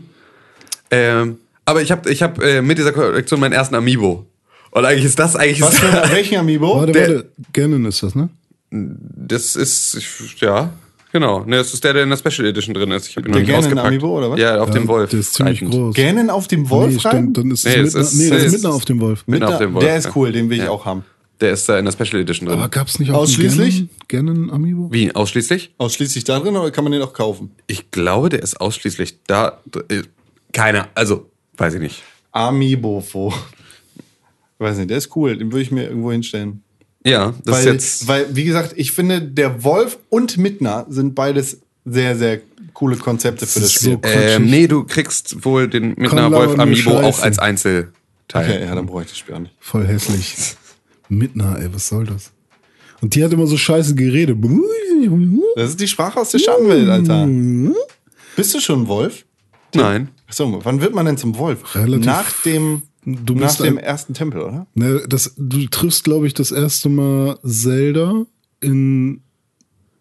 Ähm, 0.90 1.38
aber 1.64 1.82
ich 1.82 1.90
habe 1.90 2.10
ich 2.10 2.22
hab, 2.22 2.40
äh, 2.40 2.62
mit 2.62 2.78
dieser 2.78 2.92
Kollektion 2.92 3.40
meinen 3.40 3.52
erersten 3.52 3.74
Amiibo. 3.74 4.26
Und 4.70 4.84
eigentlich 4.84 5.04
ist 5.04 5.18
das 5.18 5.36
eigentlich. 5.36 5.60
Was 5.60 5.78
für 5.78 5.92
welchen 6.10 6.38
Amiibo? 6.38 6.76
Warte, 6.76 6.92
Der- 6.92 7.08
warte. 7.16 7.32
Ganon 7.52 7.84
ist 7.86 8.02
das, 8.02 8.14
ne? 8.14 8.28
Das 8.70 9.54
ist, 9.56 9.94
ich, 9.96 10.40
ja, 10.40 10.72
genau. 11.12 11.44
Ne, 11.44 11.56
das 11.58 11.72
ist 11.74 11.84
der, 11.84 11.92
der 11.92 12.02
in 12.04 12.10
der 12.10 12.16
Special 12.16 12.46
Edition 12.48 12.74
drin 12.74 12.90
ist. 12.90 13.08
Ich 13.08 13.16
habe 13.16 13.28
ihn 13.28 13.30
noch 13.32 13.36
Der 13.36 13.42
nicht 13.42 13.50
Ganon 13.50 13.64
ausgepackt. 13.64 13.86
Amiibo, 13.88 14.18
oder 14.18 14.30
was? 14.32 14.40
Ja, 14.40 14.60
auf 14.60 14.70
dem 14.70 14.88
Wolf. 14.88 15.10
Der 15.10 15.20
ist 15.20 15.34
ziemlich 15.34 15.62
reitend. 15.62 15.74
groß. 15.74 15.94
Gähnen 15.94 16.30
auf 16.30 16.48
dem 16.48 16.68
Wolf 16.70 16.94
nee, 16.94 17.00
rein? 17.08 17.12
stimmt, 17.16 17.38
dann 17.38 17.50
ist 17.50 17.66
es 17.66 17.76
Nee, 17.76 17.80
es 17.82 17.94
Midna, 17.94 18.00
ist- 18.00 18.14
nee, 18.14 18.46
ist 18.46 18.54
ist- 18.54 18.64
auf 18.66 18.84
dem 18.84 19.00
Wolf. 19.00 19.24
Midna 19.26 19.48
auf 19.48 19.58
dem 19.58 19.74
Wolf, 19.74 19.84
Der 19.84 19.96
ist 19.96 20.04
ja. 20.06 20.12
cool, 20.16 20.32
den 20.32 20.48
will 20.50 20.58
ich 20.58 20.64
Ja. 20.64 20.70
auch 20.70 20.84
haben. 20.84 21.04
Der 21.40 21.52
ist 21.52 21.68
da 21.68 21.76
in 21.78 21.84
der 21.84 21.92
Special 21.92 22.20
Edition 22.22 22.48
drin. 22.48 22.58
Aber 22.58 22.68
gab's 22.68 22.98
nicht 23.00 23.10
auch 23.10 23.18
Ausschließlich? 23.22 23.86
Ganon 24.08 24.50
Amiibo? 24.50 24.92
Wie, 24.92 25.12
ausschließlich? 25.14 25.74
Ausschließlich 25.78 26.22
da 26.24 26.38
drin 26.38 26.56
oder 26.56 26.70
kann 26.70 26.84
man 26.84 26.92
den 26.92 27.02
auch 27.02 27.12
kaufen? 27.12 27.50
Ich 27.66 27.90
glaube, 27.90 28.28
der 28.28 28.42
ist 28.42 28.60
ausschließlich 28.60 29.18
da. 29.26 29.60
äh, 29.88 30.02
Keine, 30.52 30.86
also, 30.94 31.30
weiß 31.56 31.74
ich 31.74 31.80
nicht. 31.80 32.02
Amiibo. 32.30 33.02
Weiß 34.58 34.76
nicht, 34.78 34.90
der 34.90 34.98
ist 34.98 35.14
cool, 35.16 35.36
den 35.36 35.50
würde 35.50 35.62
ich 35.62 35.72
mir 35.72 35.84
irgendwo 35.88 36.12
hinstellen. 36.12 36.62
Ja, 37.04 37.34
das 37.44 37.54
Weil, 37.56 37.60
ist 37.60 37.72
jetzt. 37.72 38.08
weil, 38.08 38.26
wie 38.36 38.44
gesagt, 38.44 38.74
ich 38.76 38.92
finde, 38.92 39.20
der 39.22 39.64
Wolf 39.64 39.98
und 40.08 40.36
Midna 40.38 40.86
sind 40.88 41.14
beides 41.14 41.58
sehr, 41.84 42.16
sehr 42.16 42.40
coole 42.74 42.96
Konzepte 42.96 43.46
für 43.46 43.60
das 43.60 43.68
ist 43.70 43.74
Spiel. 43.74 43.98
so 44.02 44.08
Ähm, 44.08 44.46
nee, 44.46 44.66
du 44.68 44.84
kriegst 44.84 45.44
wohl 45.44 45.68
den 45.68 45.96
Kann 45.96 46.32
Wolf 46.32 46.58
Amiibo 46.58 46.98
auch 47.00 47.20
als 47.20 47.38
Einzelteil. 47.38 47.92
Okay, 48.32 48.64
ja, 48.64 48.74
dann 48.74 48.86
brauche 48.86 49.02
ich 49.02 49.08
das 49.08 49.18
Spiel 49.18 49.34
auch 49.34 49.40
nicht. 49.40 49.54
Voll 49.60 49.86
hässlich. 49.86 50.34
Midna, 51.08 51.56
ey, 51.58 51.68
was 51.74 51.88
soll 51.88 52.04
das? 52.04 52.30
Und 53.00 53.14
die 53.16 53.24
hat 53.24 53.32
immer 53.32 53.46
so 53.48 53.56
scheiße 53.56 53.94
Gerede. 53.96 54.36
Das 55.56 55.70
ist 55.70 55.80
die 55.80 55.88
Sprache 55.88 56.20
aus 56.20 56.30
der 56.30 56.38
Schattenwelt, 56.38 56.88
Alter. 56.88 57.26
Bist 58.36 58.54
du 58.54 58.60
schon 58.60 58.82
ein 58.82 58.88
Wolf? 58.88 59.24
Nein. 59.74 60.08
Achso, 60.28 60.60
wann 60.62 60.80
wird 60.80 60.94
man 60.94 61.04
denn 61.06 61.16
zum 61.18 61.36
Wolf? 61.36 61.74
Relativ- 61.74 62.06
Nach 62.06 62.32
dem, 62.44 62.82
Du 63.04 63.34
nach 63.34 63.48
bist 63.48 63.60
dem 63.60 63.78
ein- 63.78 63.84
ersten 63.84 64.14
Tempel, 64.14 64.42
oder? 64.42 64.66
Ne, 64.74 65.02
das, 65.08 65.34
du 65.36 65.66
triffst, 65.66 66.04
glaube 66.04 66.26
ich, 66.26 66.34
das 66.34 66.52
erste 66.52 66.88
Mal 66.88 67.38
Zelda 67.44 68.24
in, 68.60 69.22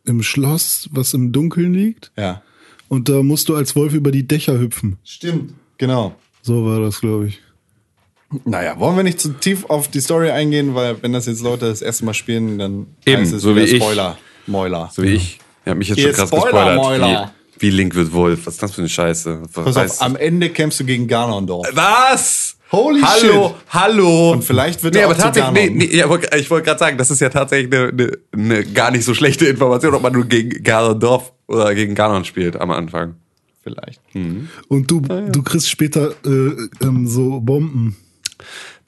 im 0.06 0.22
Schloss, 0.24 0.88
was 0.92 1.14
im 1.14 1.32
Dunkeln 1.32 1.74
liegt. 1.74 2.12
Ja. 2.18 2.42
Und 2.90 3.10
da 3.10 3.24
musst 3.24 3.50
du 3.50 3.56
als 3.56 3.76
Wolf 3.76 3.94
über 3.94 4.12
die 4.12 4.28
Dächer 4.28 4.60
hüpfen. 4.60 4.98
Stimmt. 5.04 5.54
Genau. 5.78 6.14
So 6.44 6.66
war 6.66 6.80
das, 6.80 7.00
glaube 7.02 7.28
ich. 7.28 7.40
Naja, 8.46 8.80
wollen 8.80 8.96
wir 8.96 9.04
nicht 9.04 9.20
zu 9.20 9.30
tief 9.30 9.66
auf 9.66 9.88
die 9.90 10.00
Story 10.00 10.30
eingehen, 10.30 10.76
weil 10.76 11.02
wenn 11.02 11.12
das 11.12 11.26
jetzt 11.26 11.42
Leute 11.42 11.66
das 11.66 11.82
erste 11.82 12.06
Mal 12.06 12.14
spielen, 12.14 12.58
dann 12.60 12.88
Eben, 13.06 13.22
heißt 13.22 13.34
es 13.34 13.42
so 13.42 13.56
wie 13.56 13.62
ich. 13.62 13.82
Spoiler. 13.82 14.18
Mäuler. 14.48 14.90
So 14.94 15.04
wie 15.04 15.14
ich. 15.16 15.40
Ja, 15.66 15.76
mich 15.76 15.90
jetzt 15.90 15.98
Ihr 15.98 16.06
schon 16.08 16.14
krass 16.14 16.30
Spoiler, 16.30 16.76
gespoilert. 16.76 17.02
Mäuler. 17.02 17.34
Wie, 17.58 17.62
wie 17.68 17.70
Link 17.72 17.96
wird 17.96 18.14
Wolf. 18.14 18.46
Was 18.46 18.54
ist 18.56 18.64
das 18.64 18.72
für 18.74 18.82
eine 18.82 18.90
Scheiße? 18.90 19.44
Pass 19.54 19.78
auf, 19.78 20.02
am 20.02 20.16
Ende 20.16 20.50
kämpfst 20.50 20.80
du 20.80 20.86
gegen 20.86 21.08
Ganondorf. 21.08 21.68
Was? 21.74 22.58
Holy 22.72 23.02
hallo, 23.02 23.50
shit. 23.50 23.56
hallo. 23.70 24.32
Und 24.32 24.44
vielleicht 24.44 24.82
wird 24.84 24.94
nee, 24.94 25.02
er 25.02 25.08
aber 25.08 25.18
tatsächlich, 25.18 25.54
nee, 25.54 25.70
nee, 25.70 25.98
ja, 25.98 26.06
aber 26.06 26.20
ich 26.38 26.50
wollte 26.50 26.66
gerade 26.66 26.80
sagen, 26.80 26.98
das 26.98 27.12
ist 27.12 27.20
ja 27.20 27.30
tatsächlich 27.30 27.74
eine, 27.74 27.90
eine, 27.90 28.12
eine 28.32 28.64
gar 28.66 28.92
nicht 28.92 29.04
so 29.04 29.14
schlechte 29.14 29.46
Information, 29.46 29.94
ob 29.94 30.02
man 30.02 30.14
nur 30.14 30.26
gegen 30.26 30.64
Ganondorf 30.64 31.34
oder 31.48 31.76
gegen 31.76 31.96
Ganon 31.96 32.24
spielt 32.24 32.56
am 32.60 32.72
Anfang. 32.72 33.16
Vielleicht. 33.64 34.00
Und 34.14 34.90
du, 34.90 35.02
du 35.02 35.44
kriegst 35.44 35.70
später 35.70 36.14
äh, 36.26 36.30
ähm, 36.82 37.08
so 37.08 37.40
Bomben. 37.42 37.96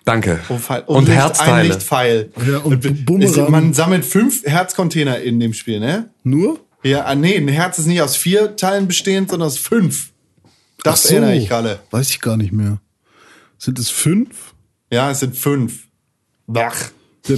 Danke. 0.06 0.40
Und, 0.50 0.60
Pfeil- 0.60 0.84
Und, 0.86 1.04
Licht- 1.06 1.12
Ein 1.12 1.16
Herzteile. 1.22 1.68
Lichtpfeil. 1.68 2.32
Ja, 2.50 2.58
und 2.60 3.06
Bumerang. 3.06 3.52
Man 3.52 3.74
sammelt 3.74 4.04
fünf 4.06 4.44
Herzcontainer 4.44 5.20
in 5.20 5.40
dem 5.40 5.54
Spiel, 5.54 5.80
ne? 5.80 6.10
Nur? 6.24 6.60
Ja, 6.84 7.04
ah, 7.06 7.16
nee, 7.16 7.36
ein 7.38 7.48
Herz 7.48 7.80
ist 7.80 7.86
nicht 7.86 8.02
aus 8.02 8.16
vier 8.16 8.56
Teilen 8.56 8.88
bestehend, 8.88 9.30
sondern 9.30 9.48
aus 9.48 9.58
fünf. 9.58 10.12
Das 10.84 11.04
so. 11.04 11.14
erinnere 11.16 11.36
ich 11.36 11.48
gerade. 11.48 11.80
Weiß 11.92 12.10
ich 12.10 12.20
gar 12.20 12.36
nicht 12.36 12.52
mehr. 12.52 12.80
Sind 13.64 13.80
es 13.80 13.90
fünf? 13.90 14.54
Ja, 14.92 15.10
es 15.10 15.22
sind 15.22 15.38
fünf. 15.38 15.88
Bach. 16.48 16.76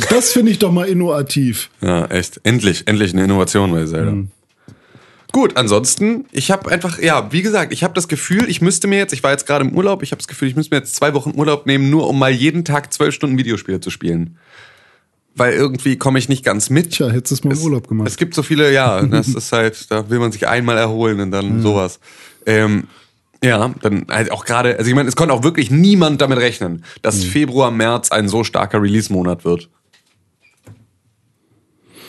Das 0.09 0.32
finde 0.32 0.51
ich 0.51 0.57
doch 0.57 0.71
mal 0.71 0.88
innovativ. 0.88 1.69
Ja, 1.82 2.07
echt. 2.07 2.39
Endlich, 2.41 2.88
endlich 2.88 3.13
eine 3.13 3.26
Innovation 3.26 3.71
bei 3.71 3.86
Zelda. 3.86 4.09
Mhm. 4.09 4.32
Gut, 5.32 5.55
ansonsten, 5.55 6.26
ich 6.32 6.49
habe 6.49 6.71
einfach, 6.71 6.97
ja, 6.97 7.32
wie 7.32 7.43
gesagt, 7.43 7.71
ich 7.71 7.84
habe 7.84 7.93
das 7.93 8.07
Gefühl, 8.07 8.49
ich 8.49 8.59
müsste 8.59 8.88
mir 8.88 8.97
jetzt, 8.97 9.13
ich 9.13 9.21
war 9.21 9.30
jetzt 9.30 9.45
gerade 9.45 9.65
im 9.65 9.76
Urlaub, 9.76 10.01
ich 10.01 10.09
habe 10.09 10.17
das 10.17 10.28
Gefühl, 10.28 10.47
ich 10.47 10.55
müsste 10.55 10.73
mir 10.73 10.80
jetzt 10.80 10.95
zwei 10.95 11.13
Wochen 11.13 11.34
Urlaub 11.36 11.67
nehmen, 11.67 11.91
nur 11.91 12.09
um 12.09 12.17
mal 12.17 12.32
jeden 12.32 12.65
Tag 12.65 12.91
zwölf 12.91 13.13
Stunden 13.13 13.38
Videospiele 13.38 13.80
zu 13.80 13.91
spielen. 13.91 14.39
Weil 15.36 15.53
irgendwie 15.53 15.95
komme 15.99 16.17
ich 16.17 16.28
nicht 16.28 16.43
ganz 16.43 16.71
mit. 16.71 16.93
Tja, 16.93 17.09
hättest 17.09 17.30
du 17.30 17.36
es 17.36 17.43
mal 17.43 17.55
im 17.55 17.61
Urlaub 17.61 17.88
gemacht. 17.88 18.07
Es 18.07 18.17
gibt 18.17 18.34
so 18.34 18.41
viele, 18.41 18.73
ja, 18.73 18.99
das 19.05 19.28
ist 19.28 19.51
halt, 19.51 19.91
da 19.91 20.09
will 20.09 20.17
man 20.17 20.32
sich 20.32 20.47
einmal 20.47 20.80
erholen 20.80 21.19
und 21.19 21.30
dann 21.30 21.61
sowas. 21.61 21.99
Ähm, 22.47 22.88
ja, 23.46 23.74
dann 23.82 24.06
halt 24.10 24.32
auch 24.32 24.46
gerade, 24.46 24.78
also 24.78 24.89
ich 24.89 24.96
meine, 24.96 25.08
es 25.10 25.16
konnte 25.16 25.34
auch 25.34 25.43
wirklich 25.43 25.72
niemand 25.72 26.22
damit 26.22 26.38
rechnen, 26.39 26.84
dass 27.02 27.24
Februar, 27.24 27.72
März 27.72 28.12
ein 28.12 28.28
so 28.28 28.43
starker 28.43 28.82
Release-Monat 28.82 29.46
wird. 29.46 29.70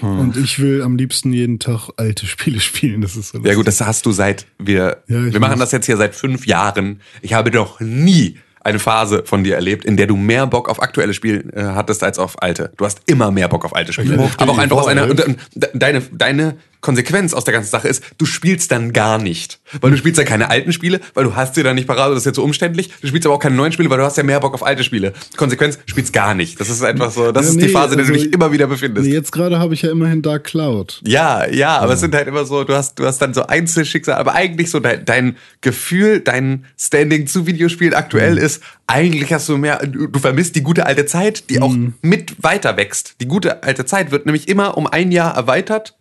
Und 0.03 0.37
ich 0.37 0.59
will 0.59 0.83
am 0.83 0.97
liebsten 0.97 1.33
jeden 1.33 1.59
Tag 1.59 1.89
alte 1.97 2.27
Spiele 2.27 2.61
spielen. 2.71 3.01
Das 3.01 3.17
ist 3.17 3.31
so 3.31 3.39
Ja 3.43 3.55
gut, 3.55 3.67
das 3.67 3.81
hast 3.81 4.05
du 4.05 4.13
seit 4.13 4.47
wir 4.59 5.03
Ja, 5.09 5.33
wir 5.33 5.41
machen 5.41 5.59
das 5.59 5.73
jetzt 5.73 5.87
hier 5.87 5.97
seit 5.97 6.15
fünf 6.15 6.47
Jahren. 6.47 7.01
Ich 7.23 7.33
habe 7.33 7.51
doch 7.51 7.81
nie 7.81 8.39
eine 8.61 8.79
Phase 8.79 9.23
von 9.25 9.45
dir 9.45 9.55
erlebt, 9.55 9.85
in 9.85 9.97
der 9.97 10.07
du 10.09 10.17
mehr 10.17 10.47
Bock 10.47 10.69
auf 10.69 10.83
aktuelle 10.83 11.15
Spiele 11.15 11.45
äh, 11.55 11.63
hattest 11.63 12.03
als 12.03 12.19
auf 12.19 12.43
alte. 12.43 12.73
Du 12.77 12.85
hast 12.85 13.01
immer 13.07 13.31
mehr 13.31 13.49
Bock 13.49 13.65
auf 13.65 13.75
alte 13.75 13.93
Spiele. 13.93 14.29
Aber 14.39 14.53
auch 14.53 14.59
einfach 14.59 14.77
aus 14.77 14.87
einer 14.89 15.09
Wolf. 15.09 15.13
und, 15.13 15.25
und, 15.27 15.39
de- 15.55 15.71
deine 15.73 16.01
deine 16.13 16.57
Konsequenz 16.87 17.35
aus 17.35 17.43
der 17.43 17.53
ganzen 17.53 17.69
Sache 17.71 17.89
ist, 17.89 18.01
du 18.17 18.27
spielst 18.27 18.71
dann 18.71 18.93
gar 18.93 19.19
nicht, 19.19 19.59
weil 19.81 19.91
du 19.91 19.97
spielst 19.97 20.19
ja 20.19 20.25
keine 20.25 20.51
alten 20.51 20.73
Spiele, 20.73 21.01
weil 21.15 21.25
du 21.25 21.35
hast 21.35 21.57
sie 21.57 21.65
dann 21.65 21.75
nicht 21.75 21.89
parat, 21.89 22.13
das 22.13 22.19
ist 22.19 22.27
jetzt 22.27 22.37
so 22.37 22.45
umständlich. 22.45 22.93
Du 23.03 23.09
spielst 23.09 23.27
aber 23.27 23.35
auch 23.35 23.41
keine 23.41 23.57
neuen 23.57 23.73
Spiele, 23.73 23.91
weil 23.91 23.99
du 23.99 24.05
hast 24.05 24.17
ja 24.17 24.23
mehr 24.23 24.39
Bock 24.39 24.55
auf 24.55 24.65
alte 24.65 24.85
Spiele. 24.85 25.13
Konsequenz, 25.37 25.79
du 25.79 25.83
spielst 25.89 26.13
gar 26.13 26.35
nicht. 26.35 26.61
Das 26.61 26.71
ist 26.71 26.85
einfach 26.85 27.11
so, 27.11 27.33
das 27.33 27.47
Ja, 27.47 27.51
ist 27.51 27.61
die 27.61 27.67
nee, 27.67 27.73
Phase, 27.73 27.95
in 27.95 27.99
der 27.99 28.07
du 28.07 28.13
also- 28.13 28.25
dich 28.25 28.33
immer 28.33 28.53
wieder 28.53 28.69
befindest. 28.69 29.05
Nee, 29.09 29.13
jetzt 29.15 29.33
gerade 29.33 29.59
habe 29.59 29.75
ich 29.75 29.83
ja 29.83 29.91
immerhin 29.91 30.23
Dark 30.23 30.45
Cloud. 30.45 31.03
Ja, 31.05 31.45
ja, 31.51 31.79
aber 31.79 31.95
es 31.95 32.01
sind 32.01 32.15
halt 32.15 32.29
immer 32.29 32.45
so, 32.45 32.63
du 32.63 32.73
hast, 32.75 32.97
du 33.01 33.05
hast 33.05 33.19
dann 33.19 33.35
so 33.35 33.45
Einzelschicksal, 33.49 34.15
aber 34.15 34.35
eigentlich 34.37 34.71
so 34.71 34.79
dein, 34.79 35.05
dein 35.05 35.37
Gefühl, 35.63 36.21
dein 36.21 36.67
Standing 36.79 37.27
zu 37.27 37.49
Videospielen 37.49 37.95
aktuell 37.95 38.33
Mhm. 38.35 38.39
ist, 38.39 38.63
eigentlich 38.87 39.33
hast 39.33 39.49
du 39.49 39.57
mehr, 39.57 39.79
du, 39.85 40.07
du 40.07 40.19
vermisst 40.21 40.55
die 40.55 40.63
gute 40.63 40.87
alte 40.87 41.07
Zeit, 41.07 41.51
die 41.51 41.61
auch 41.61 41.73
Mhm. 41.73 41.95
mit 42.03 42.37
weiter 42.45 42.77
wächst. 42.77 43.17
Die 43.21 43.27
gute 43.27 43.65
alte 43.65 43.85
Zeit 43.85 44.13
wird 44.13 44.27
nämlich 44.27 44.47
immer 44.47 44.77
um 44.77 44.87
ein 44.87 45.11
Jahr 45.11 45.35
erweitert 45.35 45.96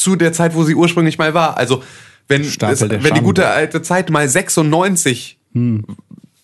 zu 0.00 0.16
der 0.16 0.32
Zeit, 0.32 0.54
wo 0.54 0.64
sie 0.64 0.74
ursprünglich 0.74 1.18
mal 1.18 1.34
war. 1.34 1.56
Also, 1.56 1.82
wenn, 2.28 2.42
es, 2.42 2.60
wenn 2.60 3.14
die 3.14 3.20
gute 3.20 3.48
alte 3.48 3.82
Zeit 3.82 4.10
mal 4.10 4.28
96 4.28 5.38
Hm. 5.52 5.84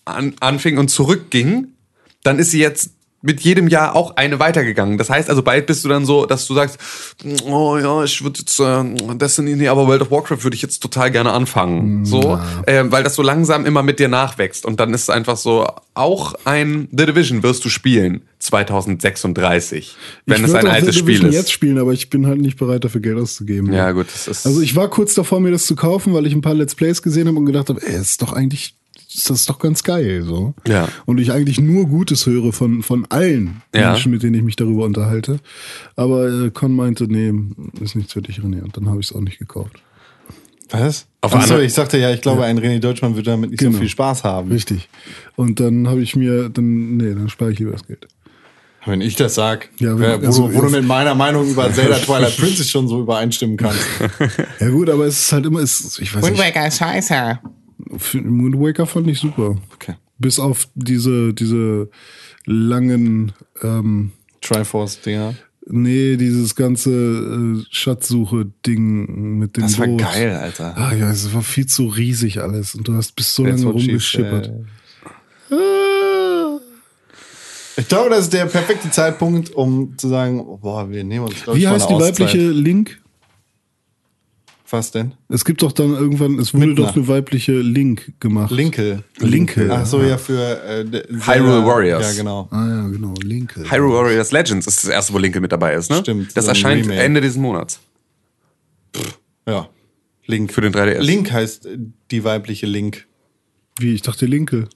an, 0.03 0.33
anfing 0.41 0.77
und 0.77 0.89
zurückging, 0.89 1.69
dann 2.23 2.39
ist 2.39 2.51
sie 2.51 2.59
jetzt 2.59 2.91
mit 3.21 3.41
jedem 3.41 3.67
Jahr 3.67 3.95
auch 3.95 4.15
eine 4.15 4.39
weitergegangen. 4.39 4.97
Das 4.97 5.09
heißt 5.09 5.29
also, 5.29 5.41
bald 5.41 5.65
bist 5.65 5.83
du 5.83 5.89
dann 5.89 6.05
so, 6.05 6.25
dass 6.25 6.45
du 6.45 6.53
sagst, 6.53 6.77
oh 7.45 7.77
ja, 7.77 8.03
ich 8.03 8.23
würde 8.23 8.39
jetzt 8.39 8.59
äh, 8.59 9.15
Destiny, 9.15 9.55
nee, 9.55 9.67
aber 9.67 9.87
World 9.87 10.03
of 10.03 10.11
Warcraft 10.11 10.43
würde 10.43 10.55
ich 10.55 10.61
jetzt 10.61 10.79
total 10.79 11.11
gerne 11.11 11.31
anfangen. 11.31 12.05
So, 12.05 12.39
ähm, 12.67 12.91
weil 12.91 13.03
das 13.03 13.15
so 13.15 13.23
langsam 13.23 13.65
immer 13.65 13.81
mit 13.81 13.99
dir 13.99 14.07
nachwächst. 14.07 14.65
Und 14.65 14.79
dann 14.79 14.93
ist 14.93 15.03
es 15.03 15.09
einfach 15.09 15.37
so, 15.37 15.67
auch 15.95 16.35
ein 16.45 16.87
The 16.91 17.07
Division 17.07 17.43
wirst 17.43 17.65
du 17.65 17.69
spielen 17.69 18.21
2036, 18.39 19.95
wenn 20.25 20.37
ich 20.37 20.47
es 20.47 20.53
ein 20.53 20.67
altes 20.67 20.93
The 20.93 20.99
Spiel 20.99 21.05
Division 21.15 21.29
ist. 21.29 21.35
jetzt 21.35 21.51
spielen, 21.51 21.77
aber 21.79 21.93
ich 21.93 22.09
bin 22.09 22.27
halt 22.27 22.39
nicht 22.39 22.57
bereit, 22.57 22.83
dafür 22.83 23.01
Geld 23.01 23.17
auszugeben. 23.17 23.73
Ja, 23.73 23.91
gut, 23.91 24.07
das 24.13 24.27
ist. 24.27 24.45
Also 24.45 24.61
ich 24.61 24.75
war 24.75 24.89
kurz 24.89 25.15
davor, 25.15 25.39
mir 25.39 25.51
das 25.51 25.65
zu 25.65 25.75
kaufen, 25.75 26.13
weil 26.13 26.27
ich 26.27 26.33
ein 26.33 26.41
paar 26.41 26.53
Let's 26.53 26.75
Plays 26.75 27.01
gesehen 27.01 27.27
habe 27.27 27.37
und 27.37 27.45
gedacht 27.45 27.69
habe, 27.69 27.81
ey, 27.85 27.99
ist 27.99 28.21
doch 28.21 28.33
eigentlich, 28.33 28.75
ist 29.13 29.29
das 29.29 29.45
doch 29.45 29.59
ganz 29.59 29.83
geil, 29.83 30.23
so. 30.23 30.53
Ja. 30.67 30.87
Und 31.05 31.19
ich 31.19 31.31
eigentlich 31.31 31.59
nur 31.59 31.85
Gutes 31.87 32.25
höre 32.25 32.51
von, 32.53 32.83
von 32.83 33.05
allen 33.09 33.61
Ja. 33.73 33.91
Menschen, 33.91 34.11
mit 34.11 34.23
denen 34.23 34.35
ich 34.35 34.43
mich 34.43 34.55
darüber 34.55 34.85
unterhalte. 34.85 35.39
Aber 35.95 36.27
äh, 36.27 36.51
Con 36.51 36.75
meinte, 36.75 37.05
nee, 37.05 37.33
ist 37.81 37.95
nichts 37.95 38.13
für 38.13 38.21
dich, 38.21 38.39
René. 38.39 38.61
Und 38.61 38.75
dann 38.77 38.87
habe 38.89 38.99
ich 38.99 39.07
es 39.09 39.15
auch 39.15 39.21
nicht 39.21 39.39
gekauft. 39.39 39.81
Was? 40.69 41.07
Auf 41.21 41.33
Achso, 41.33 41.57
ich 41.59 41.73
sagte 41.73 41.97
ja, 41.97 42.11
ich 42.11 42.21
glaube, 42.21 42.43
ein 42.43 42.59
René 42.59 42.79
Deutschmann 42.79 43.15
würde 43.15 43.31
damit 43.31 43.51
nicht 43.51 43.61
so 43.61 43.67
Genau. 43.67 43.79
viel 43.79 43.87
Spaß 43.89 44.23
haben. 44.25 44.51
Richtig. 44.51 44.89
Und 45.37 45.59
dann 45.61 45.87
habe 45.87 46.01
ich 46.01 46.15
mir, 46.17 46.49
dann, 46.49 46.97
nee, 46.97 47.13
dann 47.13 47.29
spare 47.29 47.53
ich 47.53 47.59
lieber 47.59 47.71
das 47.71 47.87
Geld. 47.87 48.05
Wenn 48.85 49.01
ich 49.01 49.15
das 49.15 49.35
sag, 49.35 49.69
Ja, 49.79 49.97
wer- 49.99 50.21
wo, 50.21 50.25
also- 50.27 50.47
du, 50.49 50.55
wo 50.55 50.61
du 50.61 50.69
mit 50.69 50.85
meiner 50.85 51.15
Meinung 51.15 51.49
über 51.49 51.71
Zelda 51.73 51.95
Twilight 51.97 52.35
Princess 52.37 52.69
schon 52.69 52.87
so 52.89 52.99
übereinstimmen 53.01 53.55
kannst. 53.57 53.79
Ja 54.59 54.69
gut, 54.69 54.89
aber 54.89 55.05
es 55.05 55.19
ist 55.21 55.31
halt 55.31 55.45
immer, 55.45 55.59
es, 55.59 55.79
ist- 55.79 55.99
ich 55.99 56.13
weiß 56.13 56.29
nicht, 56.29 56.37
Waker 56.41 56.67
ist 56.67 56.77
scheiße. 56.79 57.39
Wind 57.91 58.59
Waker 58.59 58.85
fand 58.85 59.07
ich 59.07 59.19
super. 59.19 59.57
Okay. 59.73 59.95
Bis 60.19 60.39
auf 60.39 60.67
diese, 60.75 61.33
diese 61.33 61.89
langen, 62.45 63.33
ähm, 63.61 64.11
Triforce-Dinger. 64.41 65.35
nee, 65.67 66.15
dieses 66.17 66.55
ganze 66.55 66.91
äh, 66.91 67.63
Schatzsuche-Ding 67.69 69.37
mit 69.39 69.57
dem 69.57 69.63
Das 69.63 69.77
war 69.79 69.87
Boot. 69.87 69.99
geil, 70.01 70.31
Alter. 70.35 70.75
Ah 70.77 70.93
ja, 70.93 71.11
es 71.11 71.33
war 71.33 71.41
viel 71.41 71.65
zu 71.65 71.87
riesig 71.87 72.39
alles 72.41 72.73
und 72.75 72.87
du 72.87 72.93
hast 72.93 73.15
bis 73.15 73.33
so 73.35 73.43
That's 73.43 73.61
lange 73.63 73.73
rumgeschippert. 73.73 74.45
said. 74.45 74.65
Ich 77.79 77.87
glaube, 77.87 78.09
das 78.09 78.21
ist 78.21 78.33
der 78.33 78.45
perfekte 78.47 78.89
Zeitpunkt, 78.89 79.51
um 79.51 79.95
zu 79.97 80.07
sagen, 80.07 80.43
boah, 80.61 80.89
wir 80.89 81.03
nehmen 81.03 81.25
uns 81.25 81.35
Wie 81.53 81.67
heißt 81.67 81.89
die 81.89 81.93
weibliche. 81.93 82.49
Link? 82.49 82.99
Was 84.69 84.91
denn? 84.91 85.13
Es 85.29 85.45
gibt 85.45 85.61
doch 85.61 85.71
dann 85.71 85.93
irgendwann, 85.93 86.39
es 86.39 86.53
wurde 86.53 86.67
Mit 86.67 86.79
doch 86.79 86.93
eine 86.95 87.07
weibliche 87.07 87.53
Link 87.53 88.13
gemacht. 88.19 88.51
Linke. 88.51 89.03
Linke. 89.19 89.69
Ach 89.71 89.85
so, 89.85 90.01
ja, 90.03 90.17
für 90.17 90.61
äh, 90.65 91.03
Hyrule 91.25 91.65
Warriors. 91.65 92.05
Ja, 92.05 92.21
genau. 92.21 92.47
Ah 92.51 92.67
ja, 92.67 92.87
genau, 92.87 93.13
Linke. 93.23 93.69
Hyrule 93.71 93.93
Warriors 93.93 94.31
Legends 94.33 94.67
ist 94.67 94.83
das 94.83 94.89
erste, 94.89 95.13
wo 95.13 95.19
Linke 95.19 95.39
mit 95.39 95.53
dabei 95.53 95.73
ist, 95.75 95.89
ne? 95.89 95.99
Stimmt, 95.99 96.35
Das 96.35 96.45
so 96.45 96.49
erscheint 96.49 96.83
Remake. 96.83 97.01
Ende 97.01 97.21
dieses 97.21 97.37
Monats. 97.37 97.79
Ja. 99.47 99.69
Link. 100.25 100.51
Für 100.51 100.61
den 100.61 100.73
3DS. 100.73 100.99
Link 100.99 101.31
heißt 101.31 101.65
äh, 101.65 101.77
die 102.11 102.23
weibliche 102.25 102.65
Link. 102.65 103.07
Wie, 103.79 103.93
ich 103.93 104.01
dachte 104.01 104.25
Linke. 104.25 104.67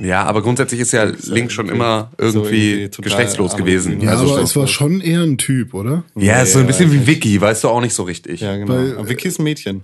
Ja, 0.00 0.24
aber 0.24 0.42
grundsätzlich 0.42 0.80
ist 0.80 0.92
ja 0.92 1.04
Link 1.26 1.50
schon 1.52 1.68
immer 1.68 2.10
irgendwie, 2.18 2.70
irgendwie 2.70 2.88
total 2.90 3.04
geschlechtslos 3.10 3.56
gewesen. 3.56 4.00
Ja, 4.00 4.10
Also 4.10 4.32
aber 4.34 4.42
es 4.42 4.54
war 4.56 4.66
schon 4.66 5.00
eher 5.00 5.22
ein 5.22 5.38
Typ, 5.38 5.74
oder? 5.74 6.04
Ja, 6.16 6.42
ist 6.42 6.52
so 6.52 6.58
ein 6.58 6.66
bisschen 6.66 6.92
wie. 6.92 7.06
Vicky, 7.06 7.40
weißt 7.40 7.64
du 7.64 7.68
auch 7.68 7.80
nicht 7.80 7.94
so 7.94 8.02
richtig. 8.02 8.40
Ja, 8.40 8.56
genau. 8.56 8.74
Weil, 8.74 8.96
Aber 8.98 9.08
Vicky 9.08 9.28
ist 9.28 9.38
ein 9.38 9.44
Mädchen. 9.44 9.82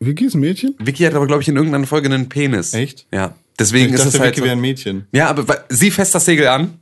Vicky 0.00 0.24
ist 0.26 0.34
ein 0.34 0.40
Mädchen? 0.40 0.74
Vicky 0.78 1.04
hat 1.04 1.14
aber, 1.14 1.26
glaube 1.26 1.42
ich, 1.42 1.48
in 1.48 1.56
irgendeiner 1.56 1.86
Folge 1.86 2.06
einen 2.12 2.28
Penis. 2.28 2.72
Echt? 2.74 3.06
Ja. 3.12 3.34
Deswegen 3.58 3.88
Ich 3.88 3.94
ist 3.94 4.04
dachte, 4.06 4.16
es 4.16 4.20
halt. 4.20 4.30
Vicky 4.30 4.40
So, 4.40 4.44
wäre 4.44 4.56
ein 4.56 4.60
Mädchen. 4.60 5.04
ja, 5.12 5.28
aber 5.28 5.46
weil- 5.46 5.64
sie 5.68 5.90
fässt 5.90 6.14
das 6.14 6.24
Segel 6.24 6.46
an. 6.48 6.74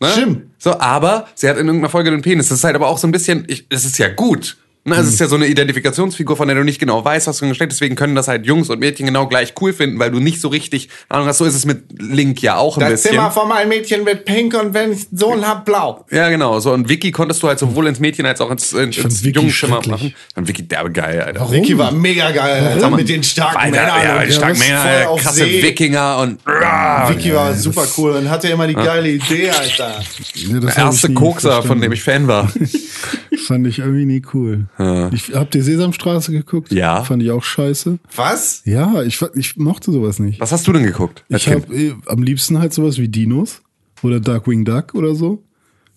Ne? 0.00 0.08
Stimmt. 0.08 0.42
So, 0.58 0.78
aber 0.78 1.28
sie 1.34 1.48
hat 1.48 1.56
in 1.56 1.66
irgendeiner 1.66 1.88
Folge 1.90 2.10
einen 2.10 2.22
Penis. 2.22 2.48
Das 2.48 2.58
ist 2.58 2.64
halt 2.64 2.74
aber 2.76 2.88
auch 2.88 2.98
so 2.98 3.06
ein 3.08 3.12
bisschen, 3.12 3.44
ich, 3.48 3.68
das 3.68 3.84
ist 3.84 3.98
ja 3.98 4.08
gut. 4.08 4.56
Ne? 4.86 4.96
Es 4.96 5.08
ist 5.08 5.18
ja 5.18 5.28
so 5.28 5.36
eine 5.36 5.46
Identifikationsfigur, 5.46 6.36
von 6.36 6.46
der 6.46 6.58
du 6.58 6.62
nicht 6.62 6.78
genau 6.78 7.02
weißt, 7.02 7.26
was 7.26 7.38
für 7.38 7.46
ein 7.46 7.48
Geschlecht. 7.48 7.72
Deswegen 7.72 7.94
können 7.94 8.14
das 8.14 8.28
halt 8.28 8.44
Jungs 8.44 8.68
und 8.68 8.80
Mädchen 8.80 9.06
genau 9.06 9.26
gleich 9.26 9.54
cool 9.62 9.72
finden, 9.72 9.98
weil 9.98 10.10
du 10.10 10.20
nicht 10.20 10.42
so 10.42 10.48
richtig 10.48 10.90
Ahnung 11.08 11.26
hast. 11.26 11.38
So 11.38 11.46
ist 11.46 11.54
es 11.54 11.64
mit 11.64 11.84
Link 11.98 12.42
ja 12.42 12.56
auch 12.56 12.76
ein 12.76 12.80
Das 12.80 12.90
bisschen. 12.90 13.12
Zimmer 13.12 13.30
von 13.30 13.48
meinem 13.48 13.70
Mädchen 13.70 14.04
wird 14.04 14.26
pink 14.26 14.54
und 14.60 14.74
wenn 14.74 14.92
ich 14.92 15.06
Sohn 15.10 15.46
hab, 15.46 15.64
blau. 15.64 16.04
Ja, 16.10 16.28
genau. 16.28 16.60
So, 16.60 16.72
und 16.72 16.88
Vicky 16.90 17.12
konntest 17.12 17.42
du 17.42 17.48
halt 17.48 17.58
sowohl 17.58 17.86
ins 17.86 17.98
Mädchen 17.98 18.26
als 18.26 18.42
auch 18.42 18.50
ins, 18.50 18.74
ins, 18.74 18.96
fand 18.96 19.06
ins 19.06 19.24
Vicky 19.24 19.38
Jungschimmer 19.38 19.80
machen. 19.86 20.14
Und 20.34 20.48
Vicky 20.48 20.68
derbe 20.68 20.92
geil, 20.92 21.18
Alter. 21.18 21.40
Warum? 21.40 21.54
Vicky 21.54 21.78
war 21.78 21.90
mega 21.90 22.30
geil, 22.30 22.66
Alter, 22.66 22.90
mit 22.90 23.08
den 23.08 23.22
starken 23.22 23.56
Alter, 23.56 23.70
Männern. 23.70 24.04
ja, 24.04 24.24
die 24.26 24.32
starken 24.32 24.60
was 24.60 24.68
Männer, 24.68 24.80
voll 24.82 24.90
Alter, 24.90 25.10
auf 25.10 25.20
krasse 25.22 25.44
See. 25.44 25.62
Wikinger 25.62 26.18
und 26.18 26.40
ah, 26.44 27.08
Vicky 27.08 27.34
war 27.34 27.54
super 27.54 27.86
cool 27.96 28.12
und 28.12 28.28
hatte 28.28 28.48
immer 28.48 28.66
die 28.66 28.74
geile 28.74 29.08
Idee, 29.08 29.48
Alter. 29.48 30.02
Ja, 30.34 30.60
das 30.60 30.74
der 30.74 30.84
erste 30.84 31.14
Kokser, 31.14 31.62
von 31.62 31.80
dem 31.80 31.92
ich 31.92 32.02
Fan 32.02 32.28
war. 32.28 32.52
Fand 33.36 33.66
ich 33.66 33.78
irgendwie 33.78 34.04
nie 34.04 34.22
cool. 34.32 34.66
Ich, 35.12 35.34
habt 35.34 35.54
ihr 35.54 35.62
Sesamstraße 35.62 36.32
geguckt? 36.32 36.72
Ja. 36.72 37.02
Fand 37.04 37.22
ich 37.22 37.30
auch 37.30 37.42
scheiße. 37.42 37.98
Was? 38.14 38.62
Ja, 38.64 39.02
ich, 39.02 39.20
ich 39.34 39.56
mochte 39.56 39.92
sowas 39.92 40.18
nicht. 40.18 40.40
Was 40.40 40.52
hast 40.52 40.66
du 40.66 40.72
denn 40.72 40.84
geguckt? 40.84 41.24
Ich 41.28 41.44
Kind? 41.44 41.64
habe 41.64 41.74
eh, 41.74 41.94
am 42.06 42.22
liebsten 42.22 42.58
halt 42.58 42.72
sowas 42.72 42.98
wie 42.98 43.08
Dinos 43.08 43.62
oder 44.02 44.20
Darkwing 44.20 44.64
Duck 44.64 44.94
oder 44.94 45.14
so. 45.14 45.42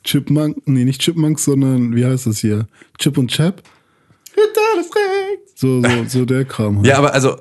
Chipmunk, 0.03 0.61
nee, 0.65 0.85
nicht 0.85 1.01
Chipmunks, 1.01 1.43
sondern 1.43 1.95
wie 1.95 2.05
heißt 2.05 2.27
das 2.27 2.39
hier? 2.39 2.67
Chip 2.97 3.17
und 3.17 3.29
Chap. 3.29 3.61
So, 5.55 5.81
so, 5.81 5.89
so 6.07 6.25
der 6.25 6.45
Kram. 6.45 6.77
Halt. 6.77 6.88
Ja, 6.88 6.97
aber 6.97 7.13
also, 7.13 7.38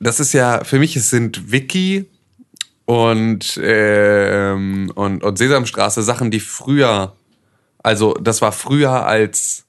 das 0.00 0.18
ist 0.18 0.32
ja, 0.32 0.64
für 0.64 0.78
mich, 0.78 0.96
es 0.96 1.10
sind 1.10 1.52
Wiki 1.52 2.06
und, 2.86 3.60
ähm, 3.62 4.90
und, 4.94 5.22
und 5.22 5.38
Sesamstraße 5.38 6.02
Sachen, 6.02 6.30
die 6.30 6.40
früher, 6.40 7.14
also 7.82 8.14
das 8.14 8.42
war 8.42 8.52
früher 8.52 9.06
als, 9.06 9.64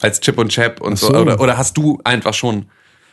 als 0.00 0.20
Chip 0.20 0.38
und 0.38 0.48
Chap 0.48 0.80
und 0.80 0.96
so. 0.98 1.08
so. 1.08 1.18
Oder, 1.18 1.40
oder 1.40 1.58
hast 1.58 1.76
du 1.76 1.98
einfach 2.04 2.34
schon, 2.34 2.66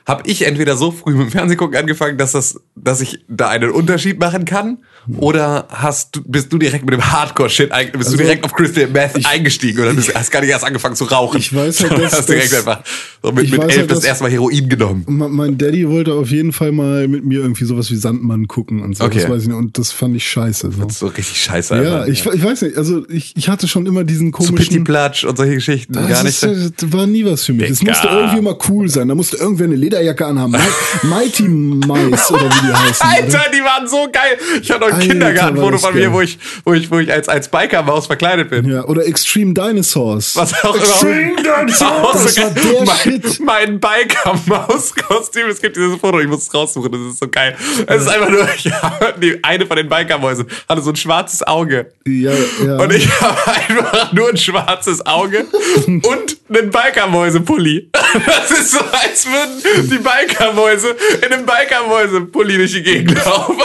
hab 0.05 0.27
ich 0.27 0.45
entweder 0.45 0.75
so 0.75 0.91
früh 0.91 1.13
mit 1.15 1.27
dem 1.27 1.31
Fernsehgucken 1.31 1.77
angefangen, 1.77 2.17
dass 2.17 2.33
das, 2.33 2.61
dass 2.75 3.01
ich 3.01 3.23
da 3.27 3.49
einen 3.49 3.71
Unterschied 3.71 4.19
machen 4.19 4.45
kann? 4.45 4.83
Oder 5.17 5.67
hast 5.69 6.15
du, 6.15 6.21
bist 6.23 6.51
du 6.53 6.57
direkt 6.57 6.85
mit 6.85 6.93
dem 6.93 7.11
Hardcore-Shit, 7.11 7.69
bist 7.69 7.95
Also, 7.95 8.11
du 8.11 8.17
direkt 8.23 8.45
auf 8.45 8.53
Crystal 8.53 8.87
Meth 8.87 9.25
eingestiegen 9.25 9.81
oder 9.81 9.93
bist, 9.93 10.13
hast 10.15 10.31
gar 10.31 10.39
nicht 10.41 10.49
erst 10.49 10.63
angefangen 10.63 10.95
zu 10.95 11.03
rauchen? 11.05 11.37
Ich 11.39 11.53
weiß 11.53 11.81
halt, 11.81 11.91
dass 12.03 12.13
hast 12.13 12.29
direkt 12.29 12.53
das- 12.53 12.65
einfach 12.67 12.83
so 13.21 13.31
mit, 13.31 13.45
ich 13.45 13.51
mit 13.51 13.61
elf 13.63 13.77
halt, 13.77 13.91
das 13.91 14.03
erste 14.03 14.23
Mal 14.23 14.31
Heroin 14.31 14.69
genommen. 14.69 15.03
Me- 15.07 15.27
Mein 15.29 15.57
Daddy 15.57 15.89
wollte 15.89 16.13
auf 16.13 16.29
jeden 16.29 16.53
Fall 16.53 16.71
mal 16.71 17.07
mit 17.07 17.25
mir 17.25 17.41
irgendwie 17.41 17.65
sowas 17.65 17.89
wie 17.91 17.95
Sandmann 17.95 18.47
gucken 18.47 18.81
und 18.81 18.95
so. 18.97 19.03
Okay. 19.03 19.19
Das 19.21 19.29
weiß 19.29 19.41
ich 19.43 19.47
nicht. 19.49 19.57
Und 19.57 19.77
das 19.77 19.91
fand 19.91 20.15
ich 20.15 20.25
scheiße. 20.27 20.71
So. 20.71 20.87
So 20.89 21.07
richtig 21.07 21.41
scheiße. 21.41 21.75
Ja, 21.75 22.01
einfach. 22.03 22.07
ich, 22.07 22.25
ich 22.25 22.43
weiß 22.43 22.61
nicht. 22.63 22.77
Also 22.77 23.07
ich, 23.09 23.33
ich 23.35 23.49
hatte 23.49 23.67
schon 23.67 23.85
immer 23.85 24.03
diesen 24.03 24.31
Pitti 24.31 24.47
komischen. 24.47 24.83
Platsch 24.83 25.23
und 25.25 25.35
solche 25.37 25.55
Geschichten. 25.55 25.93
Das, 25.93 26.07
gar 26.07 26.23
nicht. 26.23 26.43
ist, 26.43 26.81
das 26.81 26.91
war 26.93 27.07
nie 27.07 27.25
was 27.25 27.43
für 27.43 27.53
mich. 27.53 27.69
Es 27.69 27.81
musste 27.83 28.07
irgendwie 28.07 28.41
mal 28.41 28.57
cool 28.69 28.89
sein. 28.89 29.07
Da 29.09 29.15
musste 29.15 29.37
irgendwer 29.37 29.65
eine 29.65 29.75
Lederjacke 29.75 30.25
anhaben. 30.25 30.55
Mi- 30.55 30.59
Mighty 31.09 31.43
Mice 31.43 32.31
oder 32.31 32.45
wie 32.49 32.67
die 32.67 32.73
heißen. 32.73 33.05
Alter, 33.05 33.27
oder? 33.27 33.43
die 33.53 33.63
waren 33.63 33.87
so 33.87 34.07
geil. 34.11 34.37
Ich 34.61 34.71
hatte 34.71 34.85
ein 34.93 35.07
Kindergartenfoto 35.07 35.77
von 35.77 35.95
mir, 35.95 36.11
wo 36.11 36.21
ich, 36.21 36.37
wo 36.63 36.73
ich, 36.73 36.89
wo 36.91 36.99
ich 36.99 37.11
als, 37.11 37.29
als 37.29 37.49
Biker-Maus 37.49 38.07
verkleidet 38.07 38.49
bin. 38.49 38.69
Ja, 38.69 38.85
oder 38.85 39.05
Extreme 39.05 39.53
Dinosaurs. 39.53 40.35
Was 40.35 40.53
auch 40.63 40.75
Extreme 40.75 41.33
immer. 41.33 41.41
Dinosaurs! 41.41 42.23
Das 42.23 42.37
war 42.37 42.49
der 42.51 42.85
mein, 42.85 42.97
Shit. 42.97 43.39
Mein 43.39 43.79
Biker-Maus-Kostüm. 43.79 45.49
Es 45.49 45.61
gibt 45.61 45.75
dieses 45.75 45.97
Foto, 45.99 46.19
ich 46.19 46.27
muss 46.27 46.43
es 46.43 46.53
raussuchen, 46.53 46.91
das 46.91 47.01
ist 47.01 47.19
so 47.19 47.27
geil. 47.27 47.55
Es 47.87 48.01
ist 48.03 48.07
einfach 48.07 48.29
nur, 48.29 48.47
ja, 48.63 49.13
die, 49.21 49.43
eine 49.43 49.65
von 49.65 49.77
den 49.77 49.89
Biker-Mäusen 49.89 50.45
hatte 50.67 50.81
so 50.81 50.91
ein 50.91 50.95
schwarzes 50.95 51.43
Auge. 51.43 51.91
Ja, 52.05 52.31
ja. 52.65 52.77
Und 52.77 52.93
ich 52.93 53.09
habe 53.21 53.37
einfach 53.47 54.13
nur 54.13 54.29
ein 54.29 54.37
schwarzes 54.37 55.05
Auge 55.05 55.45
und 55.85 56.37
einen 56.49 56.69
Bikermäuse-Pulli. 56.69 57.89
Das 58.25 58.51
ist 58.51 58.71
so, 58.71 58.79
als 58.79 59.25
würden 59.25 59.89
die 59.89 59.97
Bikermäuse 59.97 60.95
in 61.25 61.33
einem 61.33 61.45
Bikermäuse-Pulli 61.47 62.57
durch 62.57 62.73
die 62.73 62.83
Gegend 62.83 63.25
laufen. 63.25 63.57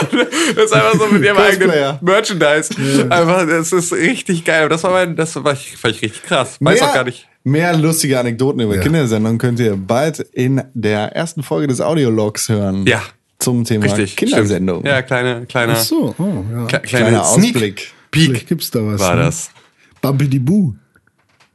Das 0.55 0.65
ist 0.65 0.73
einfach 0.73 0.95
so 0.95 1.05
mit 1.19 1.27
ihrem 1.27 1.37
eigenen 1.37 1.67
Cosplayer. 1.69 1.99
Merchandise. 2.01 2.69
Einfach, 3.09 3.47
das 3.47 3.71
ist 3.71 3.93
richtig 3.93 4.45
geil. 4.45 4.69
Das 4.69 4.83
war 4.83 4.91
mein, 4.91 5.15
das 5.15 5.35
war 5.43 5.53
ich, 5.53 5.77
fand 5.77 5.95
ich 5.95 6.01
richtig 6.01 6.23
krass. 6.23 6.57
Weiß 6.59 6.81
auch 6.81 6.93
gar 6.93 7.03
nicht. 7.03 7.27
Mehr 7.43 7.75
lustige 7.77 8.19
Anekdoten 8.19 8.59
über 8.61 8.75
Ja. 8.75 8.81
Kindersendungen 8.81 9.37
könnt 9.37 9.59
ihr 9.59 9.75
bald 9.77 10.19
in 10.33 10.61
der 10.73 11.15
ersten 11.15 11.41
Folge 11.43 11.67
des 11.67 11.79
Audiologs 11.81 12.49
hören. 12.49 12.85
Ja. 12.85 13.01
Zum 13.39 13.63
Thema 13.63 13.85
Richtig. 13.85 14.17
Kindersendung. 14.17 14.79
Stimmt. 14.81 14.87
Ja, 14.93 15.01
kleine, 15.01 15.45
kleiner, 15.45 15.73
Ach 15.77 15.81
so, 15.83 16.13
oh, 16.17 16.23
ja. 16.51 16.65
kle- 16.65 16.79
Kleiner 16.79 16.83
kleiner 17.07 17.25
Ausblick. 17.25 17.91
Peek 18.11 18.25
Vielleicht 18.25 18.47
gibt's 18.49 18.69
da 18.71 18.85
was. 18.85 18.99
war 18.99 19.15
ne? 19.15 19.23
das. 19.23 19.49
Bumpity 20.01 20.39
Boo. 20.39 20.73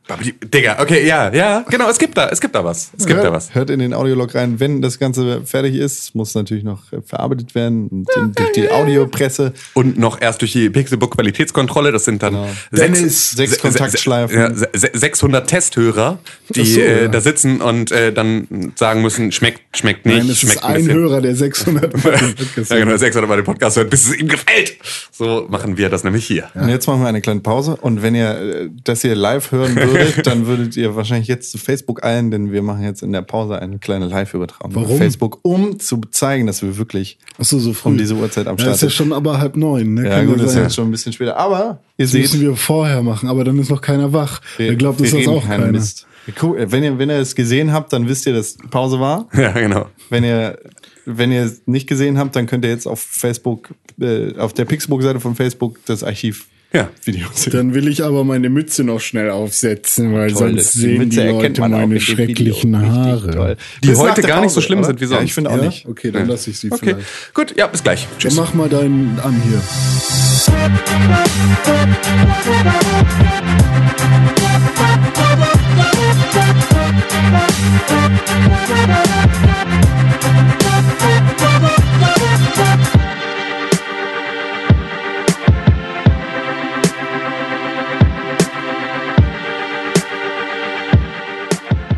Aber 0.07 0.23
die, 0.23 0.33
Digga, 0.33 0.77
okay, 0.83 1.07
ja, 1.07 1.33
ja, 1.33 1.65
genau, 1.71 1.89
es 1.89 1.99
gibt 1.99 2.19
da, 2.19 2.29
es 2.29 2.39
gibt 2.41 2.55
da 2.55 2.63
was. 2.63 2.91
Es 2.99 3.07
gibt 3.07 3.17
hört, 3.17 3.27
da 3.27 3.33
was. 3.33 3.55
hört 3.55 3.71
in 3.71 3.79
den 3.79 3.95
Audiolog 3.95 4.35
rein, 4.35 4.61
wenn 4.61 4.83
das 4.83 4.99
Ganze 4.99 5.41
fertig 5.47 5.77
ist, 5.77 6.15
muss 6.15 6.35
natürlich 6.35 6.63
noch 6.63 6.93
äh, 6.93 7.01
verarbeitet 7.03 7.55
werden 7.55 7.89
und 7.89 8.07
in- 8.15 8.33
durch 8.35 8.53
die 8.53 8.71
Audiopresse. 8.71 9.55
Und 9.73 9.99
noch 9.99 10.21
erst 10.21 10.43
durch 10.43 10.53
die 10.53 10.69
Pixelbook 10.69 11.15
Qualitätskontrolle, 11.17 11.91
das 11.91 12.05
sind 12.05 12.23
dann 12.23 12.35
Genau. 12.35 12.49
sechs, 12.71 12.99
Dennis, 12.99 13.31
sechs 13.31 13.51
se- 13.53 13.57
se- 13.57 13.63
Kontaktschleifen. 13.63 14.37
Ja, 14.39 14.55
se- 14.55 14.69
se- 14.75 14.91
600 14.93 15.49
Testhörer, 15.49 16.19
die 16.51 16.65
so, 16.67 16.81
äh, 16.81 17.03
ja. 17.05 17.09
da 17.09 17.21
sitzen 17.23 17.63
und 17.63 17.91
äh, 17.91 18.13
dann 18.13 18.73
sagen 18.77 19.01
müssen, 19.01 19.33
schmeckt, 19.33 19.63
schmeckt 19.75 20.05
nicht, 20.05 20.19
Nein, 20.19 20.29
es 20.29 20.39
schmeckt 20.41 20.57
ist 20.57 20.65
ein 20.65 20.75
bisschen. 20.75 20.93
Hörer, 20.93 21.21
der 21.23 21.35
600 21.35 21.93
Mal 22.05 22.11
den 22.19 22.35
Podcast 22.35 22.71
Ja, 22.71 22.77
genau, 22.77 22.91
hört. 22.91 23.01
600 23.01 23.29
Mal 23.31 23.37
den 23.37 23.45
Podcast 23.47 23.77
hört, 23.79 23.89
bis 23.89 24.07
es 24.07 24.17
ihm 24.19 24.29
gefällt. 24.29 24.75
So 25.13 25.47
machen 25.49 25.79
wir 25.79 25.89
das 25.89 26.05
nämlich 26.05 26.27
hier. 26.27 26.51
Und 26.55 26.69
jetzt 26.69 26.87
machen 26.87 27.01
wir 27.01 27.09
eine 27.09 27.23
kleine 27.23 27.41
Pause. 27.41 27.77
Und 27.81 28.03
wenn 28.03 28.15
ihr 28.15 28.29
äh, 28.39 28.69
das 28.85 29.01
hier 29.01 29.15
live 29.15 29.51
hören 29.51 29.75
würdet, 29.77 29.94
dann 30.25 30.47
würdet 30.47 30.77
ihr 30.77 30.97
wahrscheinlich 30.97 31.29
jetzt 31.29 31.51
zu 31.51 31.59
Facebook 31.59 32.05
eilen, 32.05 32.31
denn 32.31 32.53
wir 32.53 32.63
machen 32.63 32.83
jetzt 32.83 33.03
in 33.03 33.13
der 33.13 33.23
Pause 33.23 33.59
eine 33.59 33.79
kleine 33.79 34.07
Live-Übertragung 34.07 34.75
auf 34.77 34.83
Warum? 34.85 34.99
Facebook, 34.99 35.39
um 35.43 35.79
zu 35.79 36.01
zeigen, 36.11 36.47
dass 36.47 36.63
wir 36.63 36.77
wirklich 36.77 37.19
so, 37.39 37.59
so 37.59 37.73
früh. 37.73 37.91
um 37.91 37.99
diese 37.99 38.15
Uhrzeit 38.15 38.47
am 38.47 38.57
Ja, 38.57 38.63
Start 38.63 38.75
ist 38.77 38.83
ja 38.83 38.89
sind. 38.89 38.97
schon 38.97 39.13
aber 39.13 39.39
halb 39.39 39.57
neun. 39.57 39.95
Ne? 39.95 40.05
Ja, 40.09 40.17
Kann 40.19 40.27
gut, 40.27 40.41
das 40.41 40.51
ist 40.53 40.57
jetzt 40.57 40.75
schon 40.75 40.89
ein 40.89 40.91
bisschen 40.91 41.13
später. 41.13 41.37
Aber 41.37 41.81
ihr 41.97 42.05
Das 42.05 42.13
seht, 42.13 42.23
müssen 42.23 42.41
wir 42.41 42.57
vorher 42.57 43.03
machen, 43.03 43.29
aber 43.29 43.45
dann 43.45 43.59
ist 43.59 43.71
noch 43.71 43.81
keiner 43.81 44.13
wach. 44.13 44.41
Glaubt, 44.57 44.99
wir 44.99 45.07
ist 45.07 45.13
das 45.15 45.21
reden 45.21 45.31
auch 45.31 45.45
keiner. 45.47 45.67
Mist. 45.67 46.07
Cool. 46.43 46.67
Wenn 46.71 46.83
ihr, 46.83 46.99
wenn 46.99 47.11
ihr 47.11 47.17
es 47.19 47.35
gesehen 47.35 47.73
habt, 47.73 47.93
dann 47.93 48.09
wisst 48.09 48.27
ihr, 48.27 48.33
dass 48.33 48.57
Pause 48.71 48.99
war. 48.99 49.29
Ja, 49.37 49.51
genau. 49.53 49.87
Wenn 50.09 50.25
ihr, 50.25 50.59
wenn 51.05 51.31
ihr 51.31 51.43
es 51.45 51.63
nicht 51.67 51.87
gesehen 51.87 52.17
habt, 52.19 52.35
dann 52.35 52.47
könnt 52.47 52.65
ihr 52.65 52.71
jetzt 52.71 52.87
auf 52.87 52.99
Facebook, 53.01 53.75
äh, 54.01 54.35
auf 54.39 54.55
der 54.55 54.65
Pixelbook-Seite 54.65 55.21
von 55.21 55.35
Facebook 55.35 55.79
das 55.85 56.03
Archiv 56.03 56.47
Ja. 56.75 56.89
Video 57.05 57.29
sehen. 57.33 57.53
Dann 57.53 57.73
will 57.75 57.87
ich 57.87 58.03
aber 58.03 58.25
meine 58.25 58.49
Mütze 58.51 58.83
noch 58.83 59.01
schnell 59.01 59.31
aufsetzen, 59.31 60.13
weil 60.13 60.33
Toll, 60.33 60.51
sonst 60.57 60.75
die 60.75 60.79
sehen 60.81 61.09
die 61.09 61.19
erkennt 61.19 61.59
Leute 61.59 61.71
meine 61.71 62.01
schrecklichen 62.01 62.77
Haare. 62.77 63.57
Die 63.83 63.89
Bis 63.89 63.99
heute 64.01 64.23
gar 64.23 64.41
nicht 64.41 64.51
so 64.53 64.61
schlimm 64.61 64.81
oder? 64.81 64.89
sind 64.89 65.01
wie 65.01 65.05
Ja, 65.05 65.11
sonst. 65.11 65.23
ich 65.25 65.35
finde 65.35 65.51
auch 65.51 65.57
Ja? 65.57 65.63
nicht. 65.67 65.87
Okay, 65.87 66.11
dann 66.11 66.27
lasse 66.27 66.51
ich 66.51 66.59
sie 66.59 66.73
Okay, 66.73 66.95
vielleicht. 66.97 67.35
gut, 67.35 67.57
ja, 67.57 67.69
bis 67.69 67.83
gleich. 67.85 68.09
Dann 68.11 68.19
Tschüss. 68.19 68.35
mach 68.35 68.55
mal 68.55 68.69
deinen 68.69 69.19
an 69.23 69.41
hier. 69.49 69.63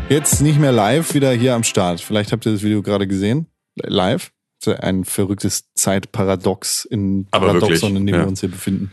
Jetzt 0.09 0.41
nicht 0.41 0.57
mehr 0.57 0.71
live, 0.71 1.13
wieder 1.13 1.33
hier 1.33 1.53
am 1.53 1.63
Start. 1.63 1.99
Vielleicht 1.99 2.31
habt 2.31 2.45
ihr 2.45 2.53
das 2.53 2.63
Video 2.63 2.81
gerade 2.81 3.07
gesehen. 3.07 3.47
Live. 3.75 4.31
Ein 4.65 5.03
verrücktes 5.03 5.65
Zeitparadox 5.75 6.85
in 6.85 7.27
Aber 7.31 7.47
Paradoxon, 7.47 7.71
wirklich, 7.71 7.95
in 7.95 8.07
dem 8.07 8.15
ja. 8.15 8.21
wir 8.21 8.27
uns 8.27 8.39
hier 8.39 8.49
befinden. 8.49 8.91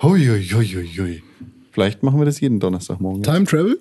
Hui, 0.00 0.24
hui, 0.24 0.44
hui, 0.44 0.88
hui. 0.96 1.22
Vielleicht 1.72 2.04
machen 2.04 2.20
wir 2.20 2.24
das 2.24 2.40
jeden 2.40 2.60
Donnerstagmorgen. 2.60 3.24
Time 3.24 3.44
Travel? 3.44 3.80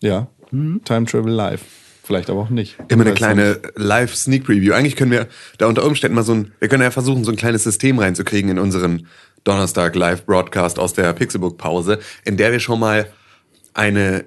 Ja. 0.00 0.26
Mhm. 0.50 0.82
Time 0.84 1.06
Travel 1.06 1.32
Live. 1.32 1.62
Vielleicht 2.02 2.30
aber 2.30 2.40
auch 2.40 2.50
nicht. 2.50 2.78
Immer 2.88 3.06
eine 3.06 3.14
kleine 3.14 3.60
Live-Sneak-Preview. 3.76 4.72
Eigentlich 4.74 4.96
können 4.96 5.12
wir 5.12 5.28
da 5.58 5.66
unter 5.66 5.84
Umständen 5.84 6.16
mal 6.16 6.24
so 6.24 6.34
ein, 6.34 6.52
wir 6.58 6.66
können 6.66 6.82
ja 6.82 6.90
versuchen, 6.90 7.22
so 7.22 7.30
ein 7.30 7.36
kleines 7.36 7.62
System 7.62 8.00
reinzukriegen 8.00 8.50
in 8.50 8.58
unseren 8.58 9.06
Donnerstag 9.44 9.94
Live-Broadcast 9.94 10.80
aus 10.80 10.94
der 10.94 11.12
Pixelbook-Pause, 11.12 12.00
in 12.24 12.36
der 12.36 12.50
wir 12.50 12.58
schon 12.58 12.80
mal 12.80 13.06
eine, 13.72 14.24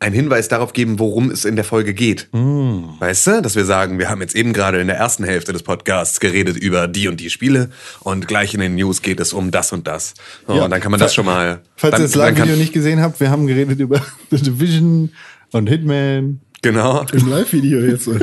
einen 0.00 0.14
Hinweis 0.14 0.48
darauf 0.48 0.72
geben, 0.72 0.98
worum 0.98 1.30
es 1.30 1.44
in 1.44 1.56
der 1.56 1.64
Folge 1.64 1.92
geht. 1.92 2.28
Weißt 2.32 3.26
du? 3.26 3.42
Dass 3.42 3.54
wir 3.54 3.66
sagen, 3.66 3.98
wir 3.98 4.08
haben 4.08 4.22
jetzt 4.22 4.34
eben 4.34 4.54
gerade 4.54 4.80
in 4.80 4.86
der 4.86 4.96
ersten 4.96 5.24
Hälfte 5.24 5.52
des 5.52 5.62
Podcasts 5.62 6.20
geredet 6.20 6.56
über 6.56 6.88
die 6.88 7.06
und 7.06 7.20
die 7.20 7.28
Spiele 7.28 7.70
und 8.00 8.26
gleich 8.26 8.54
in 8.54 8.60
den 8.60 8.74
News 8.76 9.02
geht 9.02 9.20
es 9.20 9.34
um 9.34 9.50
das 9.50 9.72
und 9.72 9.86
das. 9.86 10.14
So, 10.46 10.54
Ja. 10.54 10.64
Und 10.64 10.70
dann 10.70 10.80
kann 10.80 10.90
man 10.90 11.00
das 11.00 11.14
schon 11.14 11.26
mal. 11.26 11.60
Falls 11.76 11.92
dann, 11.92 12.00
ihr 12.00 12.06
das 12.06 12.14
Live-Video 12.14 12.56
nicht 12.56 12.72
gesehen 12.72 13.00
habt, 13.02 13.20
wir 13.20 13.30
haben 13.30 13.46
geredet 13.46 13.78
über 13.78 14.00
The 14.30 14.38
Division 14.38 15.10
und 15.52 15.68
Hitman. 15.68 16.40
Genau. 16.62 17.04
Im 17.12 17.28
Live-Video 17.28 17.80
jetzt. 17.80 18.06
ja, 18.06 18.14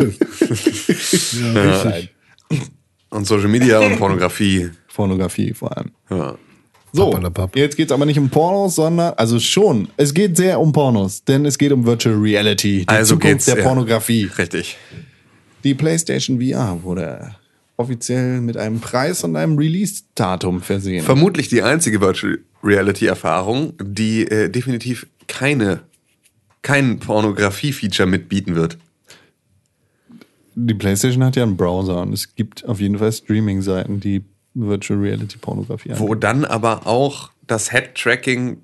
richtig. 1.62 2.10
Und 3.10 3.26
Social 3.28 3.48
Media 3.48 3.80
und 3.80 3.98
Pornografie. 3.98 4.72
Pornografie 4.94 5.54
vor 5.54 5.78
allem. 5.78 5.92
Ja. 6.10 6.36
So, 6.94 7.20
jetzt 7.54 7.76
geht's 7.76 7.92
aber 7.92 8.06
nicht 8.06 8.18
um 8.18 8.30
Pornos, 8.30 8.76
sondern, 8.76 9.14
also 9.18 9.40
schon, 9.40 9.90
es 9.98 10.14
geht 10.14 10.38
sehr 10.38 10.60
um 10.60 10.72
Pornos, 10.72 11.24
denn 11.24 11.46
es 11.46 11.58
geht 11.58 11.72
um 11.72 11.86
Virtual 11.86 12.16
Reality, 12.16 12.80
die 12.80 12.88
Also 12.88 13.16
Zukunft 13.16 13.34
geht's, 13.34 13.46
der 13.46 13.58
ja. 13.58 13.64
Pornografie. 13.64 14.30
Richtig. 14.38 14.78
Die 15.64 15.74
PlayStation 15.74 16.42
VR 16.42 16.82
wurde 16.84 17.36
offiziell 17.76 18.42
mit 18.42 18.58
einem 18.58 18.80
Preis 18.80 19.24
und 19.24 19.36
einem 19.36 19.58
Release-Datum 19.58 20.62
versehen. 20.62 21.04
Vermutlich 21.04 21.50
die 21.50 21.62
einzige 21.62 22.02
Virtual 22.02 22.40
Reality 22.64 23.06
Erfahrung, 23.06 23.74
die 23.82 24.28
äh, 24.28 24.50
definitiv 24.50 25.08
keine 25.28 25.82
kein 26.62 27.00
Pornografie-Feature 27.00 28.08
mitbieten 28.08 28.56
wird. 28.56 28.78
die 30.56 30.74
PlayStation 30.74 31.24
hat 31.24 31.36
ja 31.36 31.44
einen 31.44 31.56
Browser 31.56 32.02
und 32.02 32.12
es 32.12 32.36
gibt 32.36 32.66
auf 32.66 32.82
jeden 32.82 32.98
Fall 32.98 33.12
Streaming-Seiten, 33.12 34.00
die 34.00 34.24
Virtual 34.60 35.00
Reality 35.00 35.38
Pornografie 35.38 35.92
Wo 35.96 36.16
dann 36.16 36.46
aber 36.46 36.88
auch 36.88 37.30
das 37.46 37.72
Head-Tracking 37.72 38.58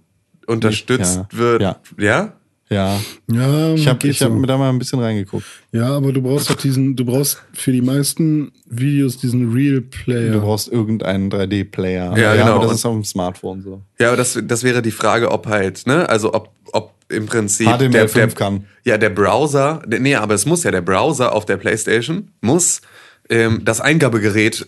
unterstützt 0.48 1.18
Ja. 1.18 1.28
wird. 1.38 1.62
Ja. 1.62 1.76
ja? 1.98 2.34
Ja, 2.70 3.00
Ja, 3.28 3.74
ich 3.76 3.88
habe 3.88 4.08
ich 4.08 4.22
hab 4.24 4.30
so. 4.32 4.36
mir 4.36 4.48
da 4.48 4.58
mal 4.58 4.70
ein 4.70 4.80
bisschen 4.80 5.00
reingeguckt. 5.00 5.46
ja, 5.72 5.90
aber 5.90 6.12
du 6.12 6.22
brauchst 6.24 6.50
doch 6.50 6.56
diesen, 6.56 6.96
du 6.96 7.06
brauchst 7.06 7.44
für 7.54 7.72
die 7.72 7.82
meisten 7.82 8.52
Videos 8.66 9.18
diesen 9.18 9.54
Real 9.54 9.82
Player. 9.82 10.32
Du 10.34 10.42
brauchst 10.42 10.72
irgendeinen 10.72 11.30
3D-Player. 11.30 12.18
Ja, 12.18 12.34
genau. 12.36 12.56
aber 12.56 12.66
das 12.68 12.76
ist 12.78 12.86
auf 12.86 12.94
dem 12.94 13.04
Smartphone 13.04 13.62
so. 13.62 13.82
Ja, 14.00 14.08
aber 14.08 14.18
das, 14.18 14.40
das 14.44 14.64
wäre 14.64 14.82
die 14.82 14.92
Frage, 14.92 15.30
ob 15.32 15.46
halt, 15.46 15.86
ne, 15.86 16.10
also 16.10 16.34
ob, 16.34 16.50
ob 16.72 16.94
im 17.10 17.28
Prinzip 17.28 17.68
HTML5 17.68 18.34
kann. 18.34 18.66
Ja, 18.86 18.98
der 18.98 19.10
Browser, 19.12 19.84
der, 19.86 20.00
nee, 20.00 20.16
aber 20.16 20.34
es 20.34 20.46
muss 20.48 20.64
ja 20.64 20.72
der 20.72 20.82
Browser 20.82 21.36
auf 21.36 21.46
der 21.46 21.58
PlayStation 21.58 22.30
muss 22.42 22.82
ähm, 23.30 23.62
das 23.64 23.82
Eingabegerät 23.82 24.66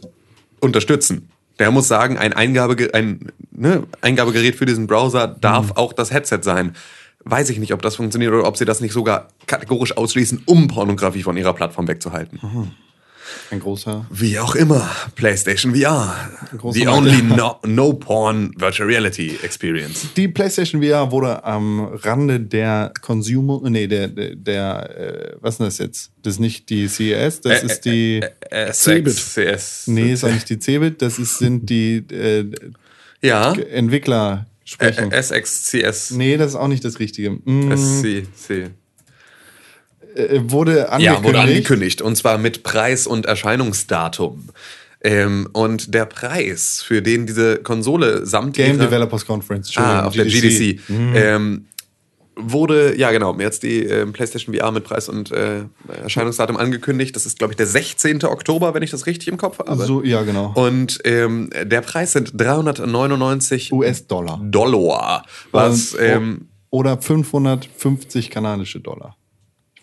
unterstützen. 0.60 1.30
Der 1.60 1.72
muss 1.72 1.88
sagen, 1.88 2.18
ein, 2.18 2.34
Eingabe, 2.34 2.90
ein 2.94 3.32
ne, 3.52 3.84
Eingabegerät 4.02 4.56
für 4.56 4.66
diesen 4.66 4.88
Browser 4.88 5.28
darf 5.28 5.72
auch 5.76 5.94
das 5.94 6.12
Headset 6.12 6.40
sein. 6.42 6.76
Weiß 7.24 7.50
ich 7.50 7.60
nicht, 7.60 7.74
ob 7.74 7.82
das 7.82 7.96
funktioniert 7.96 8.34
oder 8.34 8.48
ob 8.48 8.58
sie 8.58 8.66
das 8.66 8.82
nicht 8.82 8.94
sogar 8.94 9.30
kategorisch 9.48 9.96
ausschließen, 9.98 10.44
um 10.46 10.68
Pornografie 10.68 11.24
von 11.24 11.38
ihrer 11.38 11.54
Plattform 11.54 11.88
wegzuhalten. 11.88 12.40
Ein 13.52 13.60
großer. 13.60 14.06
Wie 14.12 14.38
auch 14.40 14.56
immer, 14.56 14.90
PlayStation 15.16 15.76
VR. 15.76 16.16
großer 16.58 16.80
The 16.80 16.88
only 16.88 17.22
no, 17.24 17.58
no 17.66 17.94
porn 17.94 18.54
virtual 18.58 18.88
reality 18.90 19.38
experience. 19.44 20.08
Die 20.16 20.28
PlayStation 20.28 20.82
VR 20.84 21.12
wurde 21.12 21.44
am 21.44 21.80
Rande 21.86 22.40
der 22.40 22.92
Consumer, 23.02 23.62
nee, 23.70 23.88
der, 23.88 24.08
der, 24.10 24.36
der 24.36 24.98
äh, 24.98 25.36
was 25.42 25.56
ist 25.56 25.58
denn 25.60 25.68
das 25.68 25.78
jetzt? 25.80 26.12
Das 26.24 26.34
ist 26.36 26.40
nicht 26.40 26.70
die 26.70 26.88
CES, 26.88 27.42
das 27.42 27.62
Äh, 27.62 27.66
ist 27.66 27.82
die, 27.86 28.22
Äh, 28.50 28.72
Cebit. 28.74 29.16
CS. 29.16 29.88
nee, 29.88 30.14
ist 30.14 30.24
auch 30.24 30.32
nicht 30.32 30.50
die 30.50 30.60
Cebit, 30.60 31.02
das 31.02 31.20
ist, 31.20 31.40
sind 31.40 31.70
die 31.70 31.98
äh, 32.12 32.46
Ja. 33.22 33.54
Entwickler 33.54 34.46
sprechen. 34.64 35.12
Äh, 35.12 35.22
SXCS. 35.22 36.12
nee, 36.12 36.38
das 36.38 36.50
ist 36.52 36.56
auch 36.56 36.68
nicht 36.68 36.84
das 36.86 37.00
Richtige. 37.00 37.32
Mm, 37.32 37.72
SC, 37.76 38.24
C. 38.36 38.70
äh, 40.16 40.40
wurde 40.44 40.90
angekündigt. 40.92 41.04
Ja, 41.22 41.24
wurde 41.24 41.40
angekündigt. 41.40 42.02
Und 42.02 42.16
zwar 42.16 42.38
mit 42.38 42.64
Preis 42.64 43.08
und 43.08 43.26
Erscheinungsdatum. 43.26 44.50
Ähm, 45.02 45.48
und 45.54 45.94
der 45.94 46.06
Preis, 46.06 46.82
für 46.82 47.02
den 47.04 47.28
diese 47.28 47.58
Konsole 47.58 48.26
samt 48.26 48.56
Game 48.56 48.78
ihrer- 48.78 48.86
Developers 48.86 49.26
Conference. 49.26 49.72
ah, 49.78 50.06
auf 50.06 50.16
der 50.16 50.26
GDC, 50.26 50.80
Mhm. 50.90 51.14
ähm, 51.16 51.66
wurde, 52.38 52.98
ja 52.98 53.12
genau, 53.12 53.34
jetzt 53.40 53.64
die 53.64 53.84
ähm, 53.84 54.12
PlayStation 54.12 54.54
VR 54.54 54.72
mit 54.72 54.84
Preis 54.84 55.08
und 55.08 55.32
äh, 55.32 55.62
Erscheinungsdatum 56.04 56.58
angekündigt. 56.58 57.16
Das 57.16 57.26
ist, 57.26 57.38
glaube 57.38 57.54
ich, 57.54 57.58
der 57.58 57.68
16. 57.68 58.24
Oktober, 58.26 58.74
wenn 58.74 58.84
ich 58.84 58.92
das 58.92 59.06
richtig 59.06 59.28
im 59.30 59.38
Kopf 59.38 59.60
habe. 59.60 59.86
So, 59.86 60.04
ja, 60.04 60.24
genau. 60.24 60.52
Und 60.56 61.00
ähm, 61.06 61.50
der 61.64 61.80
Preis 61.82 62.12
sind 62.14 62.32
399 62.36 63.72
US-Dollar. 63.74 64.42
Dollar. 64.44 65.24
Was, 65.52 65.94
Und- 65.94 66.02
ähm, 66.02 66.48
oder 66.72 67.02
550 67.02 68.30
kanadische 68.32 68.80
Dollar. 68.82 69.16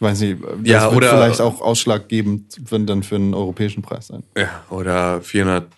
Ich 0.02 0.08
weiß 0.08 0.20
nicht, 0.20 0.42
das 0.42 0.50
Ja, 0.64 0.82
wird 0.86 0.96
oder- 0.96 1.10
vielleicht 1.10 1.40
auch 1.40 1.60
ausschlaggebend 1.60 2.56
wenn 2.70 2.86
dann 2.86 3.04
für 3.04 3.14
einen 3.14 3.34
europäischen 3.34 3.82
Preis 3.82 4.08
sein. 4.08 4.24
Ja, 4.36 4.64
oder 4.68 5.20
400 5.20 5.68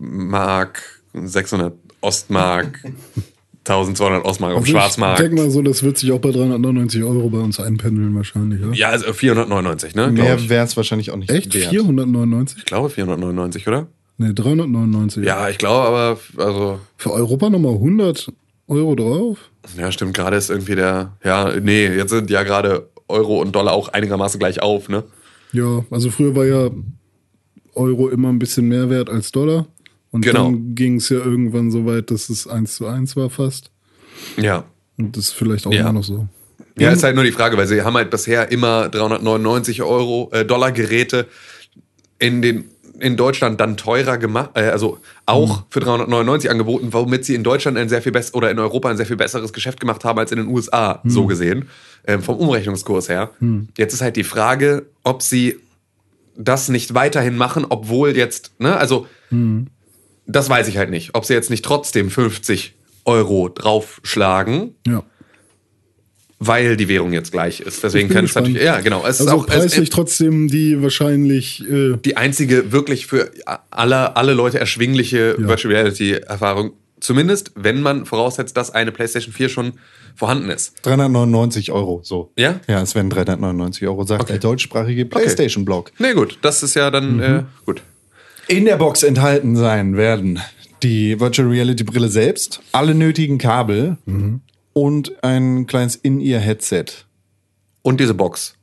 Mark, 0.00 0.82
600 1.12 1.74
Ostmark, 2.00 2.82
1200 3.64 4.24
Ostmark 4.24 4.52
auf 4.54 4.58
Also 4.60 4.66
Ich 4.68 4.72
denke 4.72 4.80
Schwarzmarkt. 4.80 5.32
mal 5.34 5.50
so, 5.50 5.60
das 5.60 5.82
wird 5.82 5.98
sich 5.98 6.12
auch 6.12 6.18
bei 6.18 6.30
399 6.30 7.04
Euro 7.04 7.28
bei 7.28 7.38
uns 7.40 7.60
einpendeln 7.60 8.14
wahrscheinlich. 8.16 8.60
Ja? 8.60 8.72
Ja, 8.72 8.88
also 8.88 9.12
499, 9.12 9.94
ne? 9.94 10.10
Mehr 10.10 10.48
wäre 10.48 10.64
es 10.64 10.76
wahrscheinlich 10.78 11.10
auch 11.10 11.16
nicht 11.16 11.30
Echt? 11.30 11.52
wert. 11.54 11.66
499? 11.70 12.58
ich 12.60 12.64
glaube 12.64 12.88
499, 12.88 13.68
oder? 13.68 13.86
Nee, 14.16 14.32
399. 14.32 15.24
Ja, 15.26 15.48
ich 15.50 15.58
glaube 15.58 15.86
aber, 15.88 16.18
also, 16.42 16.80
Für 16.96 17.12
Europa 17.12 17.50
nochmal 17.50 17.74
100 17.74 18.32
Euro 18.68 18.94
drauf? 18.94 19.38
ja, 19.76 19.92
stimmt, 19.92 20.14
gerade 20.14 20.36
ist 20.36 20.48
irgendwie 20.48 20.74
der, 20.74 21.12
ja, 21.22 21.52
nee, 21.60 21.86
jetzt 21.86 22.10
sind 22.10 22.30
ja 22.30 22.42
gerade 22.44 22.88
Euro 23.10 23.40
und 23.40 23.52
Dollar 23.54 23.72
auch 23.74 23.88
einigermaßen 23.88 24.38
gleich 24.38 24.62
auf, 24.62 24.88
ne? 24.88 25.04
Ja, 25.52 25.84
also 25.90 26.10
früher 26.10 26.34
war 26.36 26.46
ja 26.46 26.70
Euro 27.74 28.08
immer 28.08 28.28
ein 28.28 28.38
bisschen 28.38 28.68
mehr 28.68 28.88
wert 28.90 29.10
als 29.10 29.32
Dollar. 29.32 29.66
Und 30.10 30.22
Genau. 30.24 30.44
dann 30.44 30.74
ging 30.74 30.96
es 30.96 31.08
ja 31.08 31.18
irgendwann 31.18 31.70
so 31.70 31.86
weit, 31.86 32.10
dass 32.10 32.30
es 32.30 32.46
1 32.46 32.76
zu 32.76 32.86
1 32.86 33.16
war 33.16 33.30
fast. 33.30 33.70
Ja. 34.36 34.64
Und 34.98 35.16
das 35.16 35.26
ist 35.26 35.32
vielleicht 35.34 35.66
auch 35.66 35.72
Ja. 35.72 35.80
immer 35.82 35.92
noch 35.94 36.04
so. 36.04 36.26
Ja, 36.78 36.90
ist 36.92 37.02
halt 37.02 37.14
nur 37.14 37.24
die 37.24 37.32
Frage, 37.32 37.56
weil 37.56 37.66
sie 37.66 37.82
haben 37.82 37.94
halt 37.94 38.10
bisher 38.10 38.50
immer 38.50 38.88
399 38.88 39.82
Euro, 39.82 40.30
äh, 40.32 40.44
Dollar 40.44 40.72
Geräte 40.72 41.26
in 42.18 42.42
den 42.42 42.64
in 43.00 43.16
Deutschland 43.16 43.60
dann 43.60 43.76
teurer 43.76 44.18
gemacht, 44.18 44.50
äh, 44.54 44.68
also 44.70 44.98
auch 45.26 45.64
für 45.70 45.80
399 45.80 46.50
angeboten, 46.50 46.92
womit 46.92 47.24
sie 47.24 47.34
in 47.34 47.42
Deutschland 47.44 47.76
ein 47.78 47.88
sehr 47.88 48.02
viel 48.02 48.12
besser 48.12 48.34
oder 48.34 48.50
in 48.50 48.58
Europa 48.58 48.88
ein 48.90 48.96
sehr 48.96 49.06
viel 49.06 49.16
besseres 49.16 49.52
Geschäft 49.52 49.80
gemacht 49.80 50.04
haben 50.04 50.18
als 50.18 50.32
in 50.32 50.38
den 50.38 50.48
USA, 50.48 51.00
so 51.04 51.26
gesehen, 51.26 51.68
ähm, 52.06 52.22
vom 52.22 52.36
Umrechnungskurs 52.36 53.08
her. 53.08 53.30
Jetzt 53.76 53.94
ist 53.94 54.00
halt 54.02 54.16
die 54.16 54.24
Frage, 54.24 54.86
ob 55.02 55.22
sie 55.22 55.56
das 56.36 56.68
nicht 56.68 56.94
weiterhin 56.94 57.36
machen, 57.36 57.66
obwohl 57.68 58.16
jetzt, 58.16 58.52
ne, 58.60 58.76
also 58.76 59.06
das 60.26 60.48
weiß 60.48 60.68
ich 60.68 60.76
halt 60.78 60.90
nicht, 60.90 61.14
ob 61.14 61.24
sie 61.24 61.34
jetzt 61.34 61.50
nicht 61.50 61.64
trotzdem 61.64 62.10
50 62.10 62.74
Euro 63.04 63.48
draufschlagen, 63.48 64.74
Ja. 64.86 65.02
Weil 66.42 66.78
die 66.78 66.88
Währung 66.88 67.12
jetzt 67.12 67.32
gleich 67.32 67.60
ist. 67.60 67.84
Deswegen 67.84 68.08
kann 68.08 68.24
es 68.24 68.34
natürlich, 68.34 68.62
ja, 68.62 68.80
genau. 68.80 69.00
Es 69.00 69.20
Also 69.20 69.24
ist 69.24 69.30
auch 69.30 69.46
es, 69.46 69.54
preislich 69.54 69.90
trotzdem 69.90 70.48
die 70.48 70.82
wahrscheinlich 70.82 71.62
äh, 71.70 71.96
die 72.02 72.16
einzige 72.16 72.72
wirklich 72.72 73.06
für 73.06 73.30
alle, 73.70 74.16
alle 74.16 74.32
Leute 74.32 74.58
erschwingliche 74.58 75.36
Ja. 75.38 75.48
Virtual 75.48 75.74
Reality 75.74 76.12
Erfahrung. 76.14 76.72
Zumindest, 76.98 77.52
wenn 77.56 77.82
man 77.82 78.06
voraussetzt, 78.06 78.56
dass 78.56 78.70
eine 78.74 78.90
PlayStation 78.90 79.32
4 79.34 79.48
schon 79.50 79.72
vorhanden 80.16 80.50
ist. 80.50 80.74
399 80.82 81.72
Euro, 81.72 82.00
so. 82.02 82.32
Ja? 82.36 82.60
Ja, 82.68 82.82
es 82.82 82.94
werden 82.94 83.10
399 83.10 83.86
Euro, 83.86 84.04
sagt 84.04 84.28
der 84.28 84.38
deutschsprachige 84.38 85.04
PlayStation-Blog. 85.06 85.92
Nee, 85.98 86.14
gut, 86.14 86.38
das 86.42 86.62
ist 86.62 86.74
ja 86.74 86.90
dann 86.90 87.20
äh, 87.20 87.42
gut. 87.64 87.82
In 88.48 88.64
der 88.64 88.76
Box 88.76 89.02
enthalten 89.02 89.56
sein 89.56 89.96
werden 89.96 90.40
die 90.82 91.20
Virtual 91.20 91.48
Reality 91.48 91.84
Brille 91.84 92.08
selbst, 92.08 92.60
alle 92.72 92.94
nötigen 92.94 93.38
Kabel 93.38 93.96
und 94.80 95.22
ein 95.22 95.66
kleines 95.66 95.96
In-Ear-Headset. 95.96 96.84
Und 97.82 98.00
diese 98.00 98.14
Box, 98.14 98.54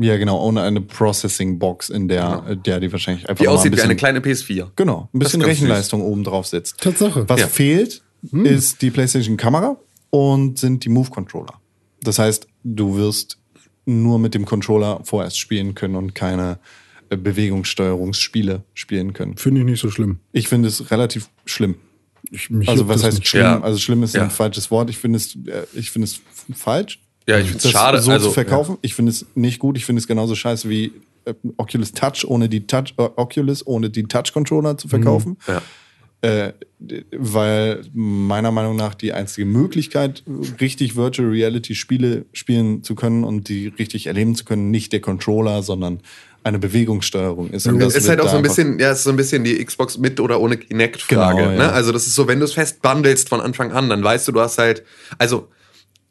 Ja, 0.00 0.16
genau, 0.16 0.40
ohne 0.46 0.62
eine 0.62 0.80
Processing-Box, 0.80 1.90
in 1.90 2.06
der, 2.06 2.44
äh, 2.48 2.56
der 2.56 2.78
die 2.78 2.92
wahrscheinlich 2.92 3.28
einfach 3.28 3.42
die 3.42 3.48
aussieht 3.48 3.72
ein 3.72 3.76
wie 3.78 3.80
eine 3.82 3.94
bisschen- 3.94 3.98
kleine 3.98 4.20
PS4. 4.20 4.70
Genau, 4.76 5.08
ein 5.12 5.18
bisschen 5.18 5.42
Rechenleistung 5.42 6.02
oben 6.02 6.22
drauf 6.22 6.46
sitzt. 6.46 6.78
Tatsache. 6.80 7.28
Was 7.28 7.40
Ja. 7.40 7.48
fehlt, 7.48 8.02
ist 8.32 8.80
die 8.82 8.90
PlayStation-Kamera 8.92 9.76
und 10.10 10.56
sind 10.58 10.84
die 10.84 10.88
Move-Controller. 10.88 11.54
Das 12.02 12.20
heißt, 12.20 12.46
du 12.62 12.94
wirst 12.96 13.38
nur 13.86 14.20
mit 14.20 14.34
dem 14.34 14.44
Controller 14.46 15.00
vorerst 15.02 15.36
spielen 15.38 15.74
können 15.74 15.96
und 15.96 16.14
keine 16.14 16.60
äh, 17.10 17.16
Bewegungssteuerungsspiele 17.16 18.62
spielen 18.74 19.14
können. 19.14 19.36
finde 19.36 19.60
ich 19.62 19.66
nicht 19.66 19.80
so 19.80 19.90
schlimm. 19.90 20.18
Ich 20.32 20.46
finde 20.48 20.68
es 20.68 20.90
relativ 20.90 21.28
schlimm. 21.44 21.76
Ich, 22.30 22.50
mich 22.50 22.68
Also 22.68 22.88
was 22.88 23.04
heißt 23.04 23.26
schlimm? 23.26 23.42
Ja. 23.42 23.60
Also 23.60 23.78
schlimm 23.78 24.02
ist 24.02 24.14
Ja. 24.14 24.22
ein 24.24 24.30
falsches 24.30 24.70
Wort. 24.70 24.90
Ich 24.90 24.98
finde 24.98 25.16
es, 25.18 25.34
äh, 25.46 25.64
ich 25.74 25.90
finde 25.90 26.04
es 26.06 26.20
falsch. 26.54 27.00
Ja, 27.26 27.38
ich 27.38 27.48
finde 27.48 27.62
es 27.64 27.70
schade. 27.70 28.00
so 28.00 28.10
also, 28.10 28.28
zu 28.28 28.34
verkaufen. 28.34 28.78
Ich 28.82 28.94
finde 28.94 29.10
es 29.10 29.26
nicht 29.34 29.58
gut. 29.58 29.76
Ich 29.76 29.84
finde 29.84 30.00
es 30.00 30.06
genauso 30.06 30.34
scheiße 30.34 30.68
wie 30.68 30.92
äh, 31.24 31.34
Oculus 31.56 31.92
Touch 31.92 32.24
ohne 32.26 32.48
die 32.48 32.66
Touch 32.66 32.94
äh, 32.96 33.02
Oculus 33.16 33.66
ohne 33.66 33.90
die 33.90 34.04
Touch 34.04 34.32
Controller 34.32 34.78
zu 34.78 34.88
verkaufen. 34.88 35.36
Ja. 35.46 35.62
Äh, 36.20 36.52
weil 37.12 37.82
meiner 37.92 38.50
Meinung 38.50 38.74
nach 38.74 38.94
die 38.94 39.12
einzige 39.12 39.46
Möglichkeit, 39.46 40.24
richtig 40.60 40.96
Virtual 40.96 41.28
Reality 41.28 41.76
Spiele 41.76 42.26
spielen 42.32 42.82
zu 42.82 42.96
können 42.96 43.22
und 43.22 43.48
die 43.48 43.68
richtig 43.68 44.06
erleben 44.08 44.34
zu 44.34 44.44
können, 44.44 44.72
nicht 44.72 44.92
der 44.92 45.00
Controller, 45.00 45.62
sondern 45.62 46.00
eine 46.44 46.58
Bewegungssteuerung 46.58 47.50
ist. 47.50 47.66
Und 47.66 47.78
Das 47.78 47.94
ist 47.94 48.08
halt 48.08 48.20
auch 48.20 48.28
so 48.28 48.36
ein 48.36 48.42
bisschen, 48.42 48.78
ja, 48.78 48.92
ist 48.92 49.04
so 49.04 49.10
ein 49.10 49.16
bisschen 49.16 49.44
die 49.44 49.64
Xbox 49.64 49.98
mit 49.98 50.20
oder 50.20 50.40
ohne 50.40 50.56
Kinect-Frage. 50.56 51.38
Genau, 51.38 51.50
ja. 51.52 51.58
ne? 51.58 51.72
Also 51.72 51.92
das 51.92 52.06
ist 52.06 52.14
so, 52.14 52.26
wenn 52.28 52.38
du 52.38 52.44
es 52.44 52.54
fest 52.54 52.80
bundelst 52.82 53.28
von 53.28 53.40
Anfang 53.40 53.72
an, 53.72 53.88
dann 53.88 54.02
weißt 54.02 54.28
du, 54.28 54.32
du 54.32 54.40
hast 54.40 54.58
halt, 54.58 54.82
also 55.18 55.48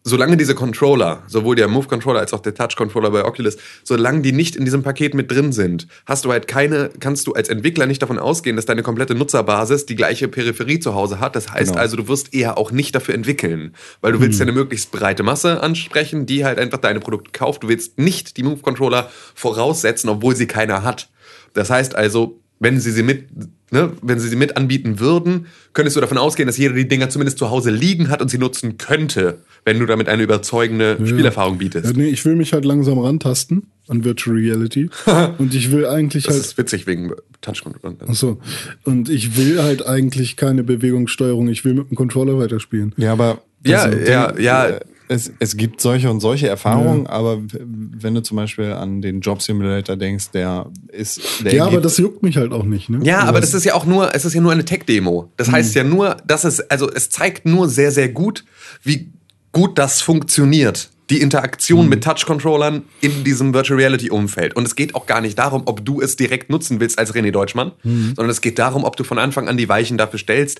solange 0.07 0.37
diese 0.37 0.55
Controller, 0.55 1.23
sowohl 1.27 1.55
der 1.55 1.67
Move-Controller 1.67 2.19
als 2.21 2.33
auch 2.33 2.39
der 2.39 2.55
Touch-Controller 2.55 3.11
bei 3.11 3.25
Oculus, 3.25 3.57
solange 3.83 4.21
die 4.21 4.31
nicht 4.31 4.55
in 4.55 4.63
diesem 4.63 4.81
Paket 4.81 5.13
mit 5.13 5.29
drin 5.29 5.51
sind, 5.51 5.87
hast 6.05 6.23
du 6.23 6.31
halt 6.31 6.47
keine, 6.47 6.89
kannst 6.99 7.27
du 7.27 7.33
als 7.33 7.49
Entwickler 7.49 7.85
nicht 7.85 8.01
davon 8.01 8.17
ausgehen, 8.17 8.55
dass 8.55 8.65
deine 8.65 8.83
komplette 8.83 9.15
Nutzerbasis 9.15 9.85
die 9.85 9.95
gleiche 9.95 10.29
Peripherie 10.29 10.79
zu 10.79 10.95
Hause 10.95 11.19
hat. 11.19 11.35
Das 11.35 11.51
heißt 11.51 11.71
Genau. 11.71 11.81
also, 11.81 11.97
du 11.97 12.07
wirst 12.07 12.33
eher 12.33 12.57
auch 12.57 12.71
nicht 12.71 12.95
dafür 12.95 13.15
entwickeln, 13.15 13.75
weil 13.99 14.13
du 14.13 14.21
willst 14.21 14.39
ja 14.39 14.43
eine 14.43 14.53
möglichst 14.53 14.91
breite 14.91 15.23
Masse 15.23 15.61
ansprechen, 15.61 16.25
die 16.25 16.45
halt 16.45 16.57
einfach 16.57 16.77
deine 16.77 17.01
Produkte 17.01 17.31
kauft. 17.31 17.63
Du 17.63 17.67
willst 17.67 17.99
nicht 17.99 18.37
die 18.37 18.43
Move-Controller 18.43 19.11
voraussetzen, 19.35 20.09
obwohl 20.09 20.35
sie 20.35 20.47
keiner 20.47 20.83
hat. 20.83 21.09
Das 21.53 21.69
heißt 21.69 21.95
also, 21.95 22.39
wenn 22.59 22.79
sie 22.79 22.91
sie 22.91 23.03
mit, 23.03 23.25
ne, 23.71 23.91
wenn 24.01 24.19
sie 24.19 24.29
sie 24.29 24.35
mit 24.35 24.57
anbieten 24.57 24.99
würden, 24.99 25.47
könntest 25.73 25.95
du 25.95 26.01
davon 26.01 26.17
ausgehen, 26.17 26.47
dass 26.47 26.57
jeder 26.57 26.73
die 26.73 26.87
Dinger 26.87 27.09
zumindest 27.09 27.37
zu 27.37 27.49
Hause 27.49 27.69
liegen 27.71 28.09
hat 28.09 28.21
und 28.21 28.29
sie 28.29 28.37
nutzen 28.37 28.77
könnte, 28.77 29.39
wenn 29.65 29.79
du 29.79 29.85
damit 29.85 30.09
eine 30.09 30.23
überzeugende 30.23 30.97
Spielerfahrung 31.05 31.57
bietest. 31.57 31.85
Ja, 31.85 31.93
nee, 31.95 32.07
ich 32.09 32.23
will 32.25 32.35
mich 32.35 32.53
halt 32.53 32.65
langsam 32.65 32.97
rantasten 32.99 33.67
an 33.87 34.03
Virtual 34.03 34.35
Reality. 34.35 34.89
und 35.37 35.53
ich 35.53 35.71
will 35.71 35.85
eigentlich 35.85 36.23
Das 36.25 36.33
halt. 36.35 36.45
ist 36.45 36.57
witzig 36.57 36.87
wegen 36.87 37.11
Touchcontroller. 37.41 37.95
Achso. 38.07 38.39
Und 38.83 39.09
ich 39.09 39.37
will 39.37 39.61
halt 39.61 39.85
eigentlich 39.85 40.35
keine 40.35 40.63
Bewegungssteuerung. 40.63 41.47
Ich 41.49 41.63
will 41.63 41.73
mit 41.75 41.89
dem 41.89 41.95
Controller 41.95 42.37
weiterspielen. 42.39 42.93
Ja, 42.97 43.13
aber 43.13 43.41
Ja, 43.65 43.83
also, 43.83 43.97
ja, 43.99 44.37
ja. 44.39 44.79
Es, 45.09 45.31
es 45.39 45.55
gibt 45.55 45.79
solche 45.79 46.09
und 46.11 46.19
solche 46.19 46.47
Erfahrungen, 46.47 47.07
aber 47.07 47.41
w- 47.41 47.59
wenn 47.61 48.13
du 48.13 48.21
zum 48.21 48.35
Beispiel 48.37 48.73
an 48.73 49.01
den 49.01 49.21
Job 49.21 49.41
Simulator 49.41 49.95
denkst, 49.95 50.31
der 50.31 50.67
ist. 50.89 51.21
Der 51.45 51.53
Ja, 51.53 51.65
aber 51.67 51.79
das 51.79 51.97
juckt 51.97 52.23
mich 52.23 52.35
halt 52.37 52.51
auch 52.51 52.63
nicht, 52.65 52.89
ne? 52.89 52.99
Ja, 53.03 53.19
Also 53.19 53.27
aber 53.29 53.39
das 53.39 53.53
ist 53.53 53.63
ja 53.63 53.73
auch 53.73 53.85
nur, 53.85 54.13
es 54.13 54.25
ist 54.25 54.33
ja 54.33 54.41
nur 54.41 54.51
eine 54.51 54.65
Tech-Demo. 54.65 55.31
Das 55.37 55.51
heißt 55.51 55.75
ja 55.75 55.83
nur, 55.85 56.17
dass 56.25 56.43
es, 56.43 56.59
also 56.69 56.91
es 56.91 57.09
zeigt 57.09 57.45
nur 57.45 57.69
sehr, 57.69 57.91
sehr 57.91 58.09
gut, 58.09 58.43
wie 58.83 59.09
gut 59.53 59.77
das 59.77 60.01
funktioniert. 60.01 60.89
Die 61.09 61.21
Interaktion 61.21 61.87
mit 61.87 62.03
Touch-Controllern 62.03 62.83
in 62.99 63.23
diesem 63.23 63.53
Virtual 63.53 63.79
Reality-Umfeld. 63.79 64.57
Und 64.57 64.65
es 64.67 64.75
geht 64.75 64.93
auch 64.93 65.05
gar 65.05 65.21
nicht 65.21 65.39
darum, 65.39 65.61
ob 65.65 65.85
du 65.85 66.01
es 66.01 66.17
direkt 66.17 66.49
nutzen 66.49 66.81
willst 66.81 66.99
als 66.99 67.15
René 67.15 67.31
Deutschmann, 67.31 67.71
sondern 67.81 68.29
es 68.29 68.41
geht 68.41 68.59
darum, 68.59 68.83
ob 68.83 68.97
du 68.97 69.05
von 69.05 69.17
Anfang 69.17 69.47
an 69.47 69.55
die 69.55 69.69
Weichen 69.69 69.97
dafür 69.97 70.19
stellst, 70.19 70.59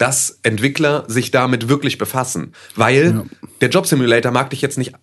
dass 0.00 0.40
Entwickler 0.42 1.04
sich 1.08 1.30
damit 1.30 1.68
wirklich 1.68 1.98
befassen. 1.98 2.54
Weil 2.74 3.24
der 3.60 3.68
Job 3.68 3.86
Simulator 3.86 4.32
mag 4.32 4.48
dich 4.48 4.62
jetzt 4.62 4.78
nicht 4.78 4.94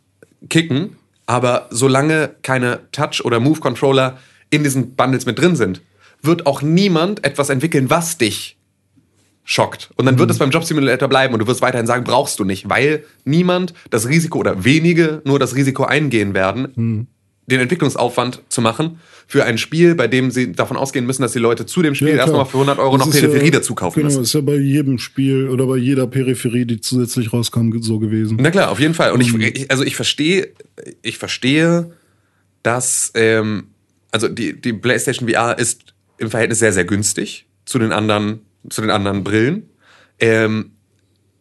kicken, 0.49 0.95
aber 1.27 1.67
solange 1.69 2.31
keine 2.41 2.79
Touch- 2.91 3.23
oder 3.23 3.39
Move-Controller 3.39 4.17
in 4.49 4.63
diesen 4.63 4.95
Bundles 4.95 5.27
mit 5.27 5.37
drin 5.37 5.55
sind, 5.55 5.81
wird 6.23 6.47
auch 6.47 6.63
niemand 6.63 7.23
etwas 7.23 7.49
entwickeln, 7.49 7.91
was 7.91 8.17
dich 8.17 8.57
schockt. 9.43 9.91
Und 9.97 10.07
dann 10.07 10.17
wird 10.17 10.31
es 10.31 10.39
beim 10.39 10.49
Job 10.49 10.63
Simulator 10.63 11.07
bleiben 11.07 11.35
und 11.35 11.41
du 11.41 11.47
wirst 11.47 11.61
weiterhin 11.61 11.85
sagen, 11.85 12.03
brauchst 12.03 12.39
du 12.39 12.43
nicht, 12.43 12.67
weil 12.67 13.05
niemand 13.23 13.75
das 13.91 14.07
Risiko 14.07 14.39
oder 14.39 14.65
wenige 14.65 15.21
nur 15.25 15.37
das 15.37 15.53
Risiko 15.53 15.83
eingehen 15.83 16.33
werden, 16.33 17.07
den 17.47 17.61
Entwicklungsaufwand 17.61 18.41
zu 18.49 18.61
machen 18.61 18.99
für 19.25 19.45
ein 19.45 19.57
Spiel, 19.57 19.95
bei 19.95 20.07
dem 20.07 20.31
sie 20.31 20.51
davon 20.51 20.77
ausgehen 20.77 21.05
müssen, 21.05 21.21
dass 21.21 21.31
die 21.31 21.39
Leute 21.39 21.65
zu 21.65 21.81
dem 21.81 21.95
Spiel 21.95 22.09
Ja, 22.09 22.15
erstmal 22.15 22.41
klar. 22.41 22.45
für 22.45 22.57
100 22.57 22.79
Euro 22.79 22.97
Das 22.97 23.07
noch 23.07 23.13
Peripherie 23.13 23.45
ja, 23.45 23.51
dazu 23.51 23.73
kaufen 23.73 23.95
genau, 23.99 24.07
müssen. 24.07 24.23
ist 24.23 24.33
ja 24.33 24.41
bei 24.41 24.57
jedem 24.57 24.99
Spiel 24.99 25.49
oder 25.49 25.65
bei 25.65 25.77
jeder 25.77 26.07
Peripherie, 26.07 26.65
die 26.65 26.79
zusätzlich 26.81 27.31
rauskam, 27.33 27.71
so 27.81 27.99
gewesen. 27.99 28.37
Na 28.39 28.51
klar, 28.51 28.69
auf 28.69 28.79
jeden 28.79 28.93
Fall. 28.93 29.11
Und 29.11 29.21
ich, 29.21 29.33
ich 29.33 29.71
also 29.71 29.83
ich 29.83 29.95
verstehe, 29.95 30.49
ich 31.01 31.17
verstehe, 31.17 31.91
dass 32.63 33.11
ähm, 33.15 33.67
also 34.11 34.27
die, 34.27 34.59
die 34.59 34.73
PlayStation 34.73 35.29
VR 35.29 35.57
ist 35.57 35.93
im 36.17 36.29
Verhältnis 36.29 36.59
sehr, 36.59 36.73
sehr 36.73 36.85
günstig 36.85 37.45
zu 37.65 37.79
den 37.79 37.91
anderen, 37.91 38.41
zu 38.69 38.81
den 38.81 38.89
anderen 38.89 39.23
Brillen. 39.23 39.69
Ähm, 40.19 40.71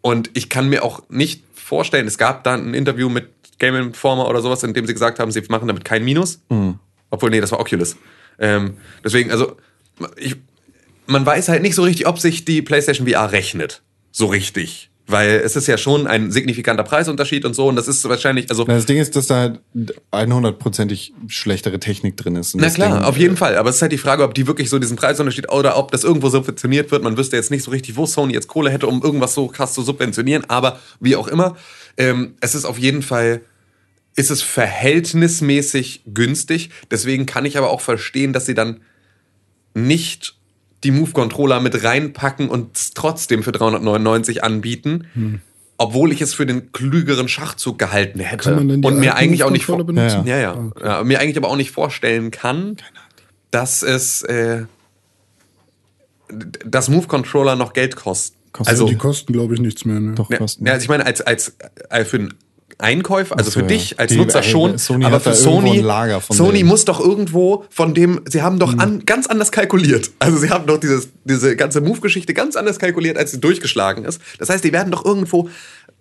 und 0.03 0.31
ich 0.35 0.49
kann 0.49 0.69
mir 0.69 0.85
auch 0.85 1.03
nicht 1.09 1.43
vorstellen, 1.55 2.07
es 2.07 2.19
gab 2.19 2.45
dann 2.45 2.69
ein 2.69 2.75
Interview 2.75 3.09
mit 3.09 3.36
Game 3.59 3.75
Informer 3.75 4.29
oder 4.29 4.43
sowas, 4.43 4.63
in 4.63 4.75
dem 4.75 4.87
sie 4.87 4.93
gesagt 4.93 5.19
haben, 5.19 5.31
sie 5.31 5.43
machen 5.49 5.69
damit 5.69 5.85
kein 5.85 6.05
Minus. 6.05 6.41
Obwohl, 7.11 7.31
nee, 7.31 7.41
das 7.41 7.53
war 7.53 7.61
Oculus. 7.61 7.97
Ähm, 8.39 8.77
deswegen, 9.05 9.31
also, 9.31 9.57
ich, 10.17 10.37
man 11.07 11.25
weiß 11.25 11.49
halt 11.49 11.63
nicht 11.63 11.75
so 11.75 11.83
richtig, 11.83 12.07
ob 12.07 12.19
sich 12.19 12.45
die 12.45 12.63
PlayStation 12.63 13.09
VR 13.09 13.33
rechnet. 13.33 13.83
So 14.13 14.27
richtig. 14.27 14.91
Weil 15.09 15.41
es 15.45 15.55
ist 15.55 15.69
ja 15.69 15.79
schon 15.79 16.09
ein 16.09 16.33
signifikanter 16.33 16.83
Preisunterschied 16.83 17.45
und 17.45 17.55
so. 17.55 17.69
Und 17.69 17.77
das 17.77 17.87
ist 17.87 18.09
wahrscheinlich, 18.09 18.51
also. 18.51 18.65
Das 18.65 18.87
Ding 18.87 18.99
ist, 18.99 19.15
dass 19.15 19.29
da 19.29 19.37
halt 19.37 19.61
100%ig 20.13 21.13
schlechtere 21.29 21.79
Technik 21.79 22.17
drin 22.17 22.35
ist. 22.35 22.57
Na 22.57 22.69
klar, 22.71 22.99
Ding, 22.99 23.05
auf 23.05 23.17
jeden 23.17 23.37
Fall. 23.37 23.57
Aber 23.57 23.71
es 23.71 23.77
ist 23.77 23.83
halt 23.83 23.93
die 23.93 23.99
Frage, 23.99 24.25
ob 24.25 24.35
die 24.35 24.49
wirklich 24.49 24.69
so 24.69 24.81
diesen 24.81 24.97
Preisunterschied 24.97 25.53
oder 25.53 25.77
ob 25.77 25.93
das 25.93 26.03
irgendwo 26.03 26.29
subventioniert 26.29 26.91
wird. 26.91 27.05
Man 27.05 27.17
wüsste 27.17 27.37
jetzt 27.37 27.53
nicht 27.53 27.63
so 27.63 27.71
richtig, 27.71 27.97
wo 27.97 28.07
Sony 28.07 28.35
jetzt 28.35 28.49
Kohle 28.49 28.71
hätte, 28.71 28.89
um 28.89 29.01
irgendwas 29.03 29.35
so 29.35 29.47
krass 29.47 29.75
zu 29.75 29.83
subventionieren. 29.83 30.45
Aber 30.49 30.81
wie 30.99 31.15
auch 31.15 31.29
immer, 31.29 31.57
ähm, 31.97 32.35
es 32.41 32.57
ist 32.57 32.65
auf 32.65 32.79
jeden 32.79 33.03
Fall, 33.03 33.43
ist 34.17 34.31
es 34.31 34.43
verhältnismäßig 34.43 36.03
günstig. 36.07 36.71
Deswegen 36.91 37.27
kann 37.27 37.45
ich 37.45 37.57
aber 37.57 37.71
auch 37.71 37.81
verstehen, 37.81 38.33
dass 38.33 38.47
sie 38.47 38.55
dann 38.55 38.81
nicht 39.75 40.36
die 40.85 40.91
Move-Controller 40.91 41.61
mit 41.61 41.83
reinpacken 41.83 42.49
und 42.49 42.77
es 42.77 42.93
trotzdem 42.93 43.43
für 43.43 43.53
399 43.53 44.45
anbieten. 44.45 45.09
Obwohl 45.79 46.11
ich 46.13 46.23
es 46.23 46.33
für 46.33 46.47
den 46.47 46.73
klügeren 46.73 47.29
Schachzug 47.29 47.79
gehalten 47.79 48.21
hätte. 48.21 48.45
Kann 48.45 48.57
man 48.57 48.69
denn 48.69 48.83
die 48.83 48.89
und 48.89 48.99
mir 48.99 49.15
eigentlich 49.15 49.45
auch 49.45 49.51
nicht 49.51 49.69
ja, 49.69 50.25
ja. 50.25 50.71
ja. 50.83 51.05
Mir 51.05 51.21
eigentlich 51.21 51.37
aber 51.37 51.49
auch 51.49 51.57
nicht 51.57 51.71
vorstellen 51.71 52.31
kann, 52.31 52.79
dass 53.51 53.83
es 53.83 54.23
äh, 54.23 54.65
dass 56.65 56.89
Move-Controller 56.89 57.57
noch 57.57 57.73
Geld 57.73 57.97
kosten. 57.97 58.37
Kostet 58.53 58.73
also, 58.73 58.87
die 58.87 58.97
kosten, 58.97 59.33
glaube 59.33 59.55
ich, 59.55 59.61
nichts 59.61 59.85
mehr. 59.85 60.01
Ne? 60.01 60.15
Doch, 60.15 60.31
kosten. 60.31 60.67
ja, 60.67 60.73
also 60.73 60.83
ich 60.83 60.89
meine, 60.89 61.05
als, 61.05 61.21
als, 61.21 61.57
äh, 61.91 62.05
für 62.07 62.17
einen 62.17 62.35
Einkäufer, 62.79 63.39
also 63.39 63.51
so, 63.51 63.61
für 63.61 63.67
dich 63.67 63.99
als 63.99 64.13
Nutzer 64.13 64.43
ey, 64.43 64.51
schon, 64.51 64.77
Sony 64.77 65.07
aber 65.07 65.19
für 65.19 65.33
Sony, 65.33 65.83
Sony 66.31 66.63
muss 66.63 66.85
doch 66.85 67.01
irgendwo 67.01 67.65
von 67.71 67.95
dem, 67.95 68.21
sie 68.29 68.43
haben 68.43 68.59
doch 68.59 68.77
an, 68.77 69.05
ganz 69.07 69.27
anders 69.27 69.51
kalkuliert. 69.51 70.11
Also 70.19 70.37
sie 70.37 70.51
haben 70.51 70.67
doch 70.67 70.79
dieses, 70.79 71.09
diese 71.25 71.57
ganze 71.57 71.81
Move-Geschichte 71.81 72.35
ganz 72.35 72.55
anders 72.55 72.79
kalkuliert, 72.79 73.17
als 73.17 73.31
sie 73.31 73.41
durchgeschlagen 73.41 74.05
ist. 74.05 74.21
Das 74.39 74.51
heißt, 74.51 74.63
die 74.63 74.73
werden 74.75 74.91
doch 74.91 75.07
irgendwo 75.07 75.49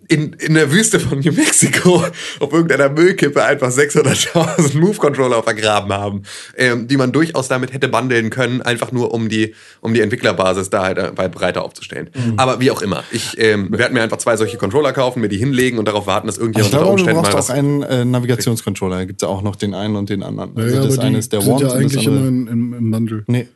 in, 0.08 0.32
in 0.34 0.54
der 0.54 0.72
Wüste 0.72 1.00
von 1.00 1.20
New 1.20 1.32
Mexico 1.32 2.02
auf 2.40 2.52
irgendeiner 2.52 2.88
Müllkippe 2.88 3.44
einfach 3.44 3.70
600.000 3.70 4.78
Move-Controller 4.78 5.42
vergraben 5.42 5.92
haben, 5.92 6.22
ähm, 6.56 6.88
die 6.88 6.96
man 6.96 7.12
durchaus 7.12 7.48
damit 7.48 7.72
hätte 7.72 7.88
bundeln 7.88 8.30
können, 8.30 8.62
einfach 8.62 8.92
nur 8.92 9.12
um 9.12 9.28
die, 9.28 9.54
um 9.80 9.94
die 9.94 10.00
Entwicklerbasis 10.00 10.70
da 10.70 10.82
halt 10.82 10.98
äh, 10.98 11.12
breiter 11.12 11.64
aufzustellen. 11.64 12.10
Mhm. 12.14 12.34
Aber 12.36 12.60
wie 12.60 12.70
auch 12.70 12.82
immer, 12.82 13.04
ich 13.10 13.38
ähm, 13.38 13.68
werde 13.70 13.94
mir 13.94 14.02
einfach 14.02 14.18
zwei 14.18 14.36
solche 14.36 14.56
Controller 14.56 14.92
kaufen, 14.92 15.20
mir 15.20 15.28
die 15.28 15.38
hinlegen 15.38 15.78
und 15.78 15.86
darauf 15.88 16.06
warten, 16.06 16.26
dass 16.26 16.38
irgendjemand 16.38 16.74
unter 16.74 16.90
Umständen 16.90 17.22
mal 17.22 17.30
brauchst 17.30 17.36
was... 17.36 17.50
auch 17.50 17.54
einen 17.54 17.82
äh, 17.82 18.04
Navigationscontroller. 18.04 18.96
Da 18.96 19.04
gibt 19.04 19.22
es 19.22 19.26
ja 19.26 19.32
auch 19.32 19.42
noch 19.42 19.56
den 19.56 19.74
einen 19.74 19.96
und 19.96 20.10
den 20.10 20.22
anderen. 20.22 20.52
Ja, 20.56 20.62
Also 20.62 20.76
ja, 20.76 20.82
das 20.82 20.98
aber 20.98 21.06
eine 21.06 21.14
die 21.14 21.18
ist 21.20 21.32
der 21.32 21.40
sind 21.42 21.52
Wand 21.52 21.62
ja 21.62 21.72
eigentlich 21.72 22.06
immer 22.06 22.26
in, 22.26 22.46
im, 22.46 22.74
im 22.74 22.90
Bundle. 22.90 23.24
Nee, 23.26 23.48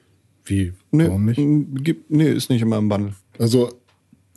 Wie? 0.45 0.73
nee, 0.91 1.05
Warum 1.07 1.25
nicht? 1.25 1.39
nee, 2.09 2.33
ist 2.33 2.51
nicht 2.51 2.63
immer 2.63 2.79
im 2.79 2.89
Bundle. 2.89 3.15
Also 3.39 3.71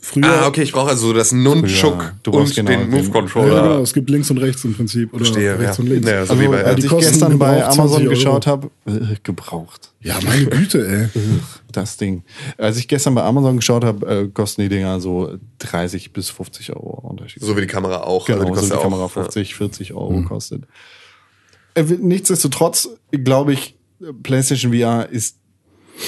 früher. 0.04 0.24
Ah, 0.26 0.46
okay, 0.46 0.62
ich 0.62 0.72
brauche 0.72 0.90
also 0.90 1.08
so 1.08 1.12
das 1.12 1.32
Nunchuk 1.32 1.98
Ja, 2.02 2.12
du 2.22 2.30
brauchst 2.30 2.56
und 2.58 2.66
genau 2.66 2.78
den 2.80 2.90
den- 2.90 3.00
Move-Controller. 3.00 3.54
Ja, 3.56 3.62
genau, 3.62 3.80
es 3.82 3.92
gibt 3.94 4.10
links 4.10 4.30
und 4.30 4.38
rechts 4.38 4.64
im 4.64 4.74
Prinzip. 4.74 5.12
Oder 5.12 5.24
Verstehe, 5.24 5.58
rechts 5.58 5.78
ja. 5.78 5.82
und 5.82 5.90
links. 5.90 6.08
Ja, 6.08 6.24
so 6.26 6.32
Also, 6.34 6.42
wie 6.44 6.48
bei- 6.48 6.64
als 6.64 6.76
die 6.76 6.82
ich 6.82 6.88
kosten 6.88 7.10
gestern 7.10 7.38
bei 7.38 7.64
Amazon 7.64 7.88
20 7.88 7.98
Euro. 8.04 8.10
geschaut 8.10 8.46
habe, 8.46 8.70
äh, 8.86 9.16
gebraucht. 9.22 9.92
Ja, 10.00 10.18
meine 10.24 10.46
Güte, 10.46 11.10
ey. 11.14 11.20
Das 11.72 11.96
Ding. 11.96 12.22
Als 12.56 12.76
ich 12.76 12.86
gestern 12.86 13.16
bei 13.16 13.22
Amazon 13.24 13.56
geschaut 13.56 13.82
habe, 13.84 14.06
äh, 14.06 14.28
kosten 14.28 14.62
die 14.62 14.68
Dinger 14.68 15.00
so 15.00 15.36
30 15.58 16.12
bis 16.12 16.30
50 16.30 16.70
Euro 16.72 17.00
Unterschied. 17.08 17.42
So 17.42 17.56
wie 17.56 17.62
die 17.62 17.66
Kamera 17.66 18.02
auch. 18.04 18.26
Genau, 18.26 18.42
also 18.42 18.50
die 18.50 18.54
so 18.54 18.60
kostet 18.60 18.72
die 18.74 18.78
auch, 18.78 18.82
Kamera 18.82 19.02
ja. 19.02 19.08
50, 19.08 19.54
40 19.56 19.92
Euro 19.94 20.22
kostet. 20.22 20.62
Äh, 21.74 21.82
Nichtsdestotrotz 21.82 22.90
glaube 23.10 23.54
ich, 23.54 23.76
PlayStation 24.22 24.72
VR 24.72 25.08
ist 25.10 25.38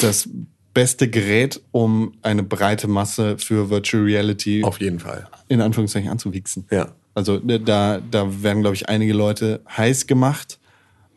das 0.03 0.29
beste 0.77 1.09
Gerät, 1.09 1.63
um 1.73 2.13
eine 2.21 2.43
breite 2.43 2.87
Masse 2.87 3.39
für 3.39 3.71
Virtual 3.71 4.03
Reality 4.03 4.63
Auf 4.63 4.79
jeden 4.79 5.01
Fall. 5.01 5.27
in 5.49 5.63
Anführungszeichen 5.63 6.11
anzuwichsen. 6.11 6.67
Ja. 6.71 6.89
Also 7.15 7.37
äh, 7.49 7.59
da, 7.59 8.03
da 8.11 8.43
werden, 8.43 8.61
glaube 8.61 8.77
ich, 8.77 8.87
einige 8.91 9.15
Leute 9.15 9.63
heiß 9.75 10.07
gemacht 10.07 10.59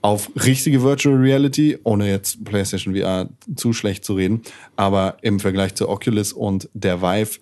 auf 0.02 0.32
richtige 0.46 0.82
Virtual 0.82 1.18
Reality, 1.18 1.78
ohne 1.84 2.10
jetzt 2.10 2.46
PlayStation 2.46 2.96
VR 2.96 3.28
zu 3.58 3.74
schlecht 3.74 4.06
zu 4.06 4.14
reden. 4.14 4.44
Aber 4.78 5.18
im 5.24 5.42
Vergleich 5.42 5.76
zu 5.76 5.90
Oculus 5.90 6.32
und 6.32 6.70
der 6.74 7.02
Vive 7.02 7.40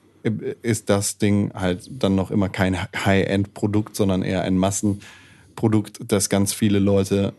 ist 0.63 0.89
das 0.89 1.19
Ding 1.19 1.51
halt 1.53 1.87
dann 1.91 2.15
noch 2.15 2.31
immer 2.31 2.49
kein 2.49 2.75
High-End-Produkt, 2.81 3.95
sondern 3.95 4.23
eher 4.23 4.41
ein 4.41 4.57
Massenprodukt, 4.57 5.99
das 6.07 6.29
ganz 6.29 6.51
viele 6.51 6.79
Leute 6.79 7.33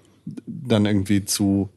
dann 0.47 0.87
irgendwie 0.87 1.25
zu, 1.25 1.69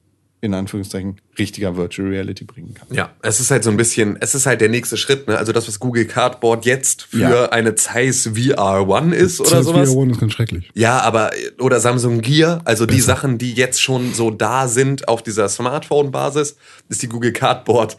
in 0.43 0.55
Anführungszeichen, 0.55 1.21
richtiger 1.37 1.77
Virtual 1.77 2.07
Reality 2.09 2.45
bringen 2.45 2.73
kann. 2.73 2.87
Ja, 2.91 3.11
es 3.21 3.39
ist 3.39 3.51
halt 3.51 3.63
so 3.63 3.69
ein 3.69 3.77
bisschen, 3.77 4.17
es 4.21 4.33
ist 4.33 4.47
halt 4.47 4.59
der 4.59 4.69
nächste 4.69 4.97
Schritt, 4.97 5.27
ne? 5.27 5.37
Also 5.37 5.51
das, 5.51 5.67
was 5.67 5.79
Google 5.79 6.05
Cardboard 6.05 6.65
jetzt 6.65 7.03
für 7.03 7.19
Ja. 7.19 7.49
eine 7.49 7.75
Zeiss 7.75 8.27
VR 8.35 8.87
One 8.87 9.15
ist 9.15 9.39
oder 9.39 9.49
Zeiss 9.49 9.65
sowas. 9.65 9.89
VR 9.89 9.97
One 9.97 10.11
ist 10.11 10.19
ganz 10.19 10.33
schrecklich. 10.33 10.71
Ja, 10.73 10.99
aber 11.01 11.29
oder 11.59 11.79
Samsung 11.79 12.21
Gear, 12.21 12.61
also 12.65 12.87
die 12.87 13.01
Sachen, 13.01 13.37
die 13.37 13.53
jetzt 13.53 13.81
schon 13.81 14.15
so 14.15 14.31
da 14.31 14.67
sind 14.67 15.07
auf 15.07 15.21
dieser 15.21 15.47
Smartphone-Basis, 15.47 16.55
ist 16.89 17.01
die 17.03 17.07
Google 17.07 17.33
Cardboard 17.33 17.97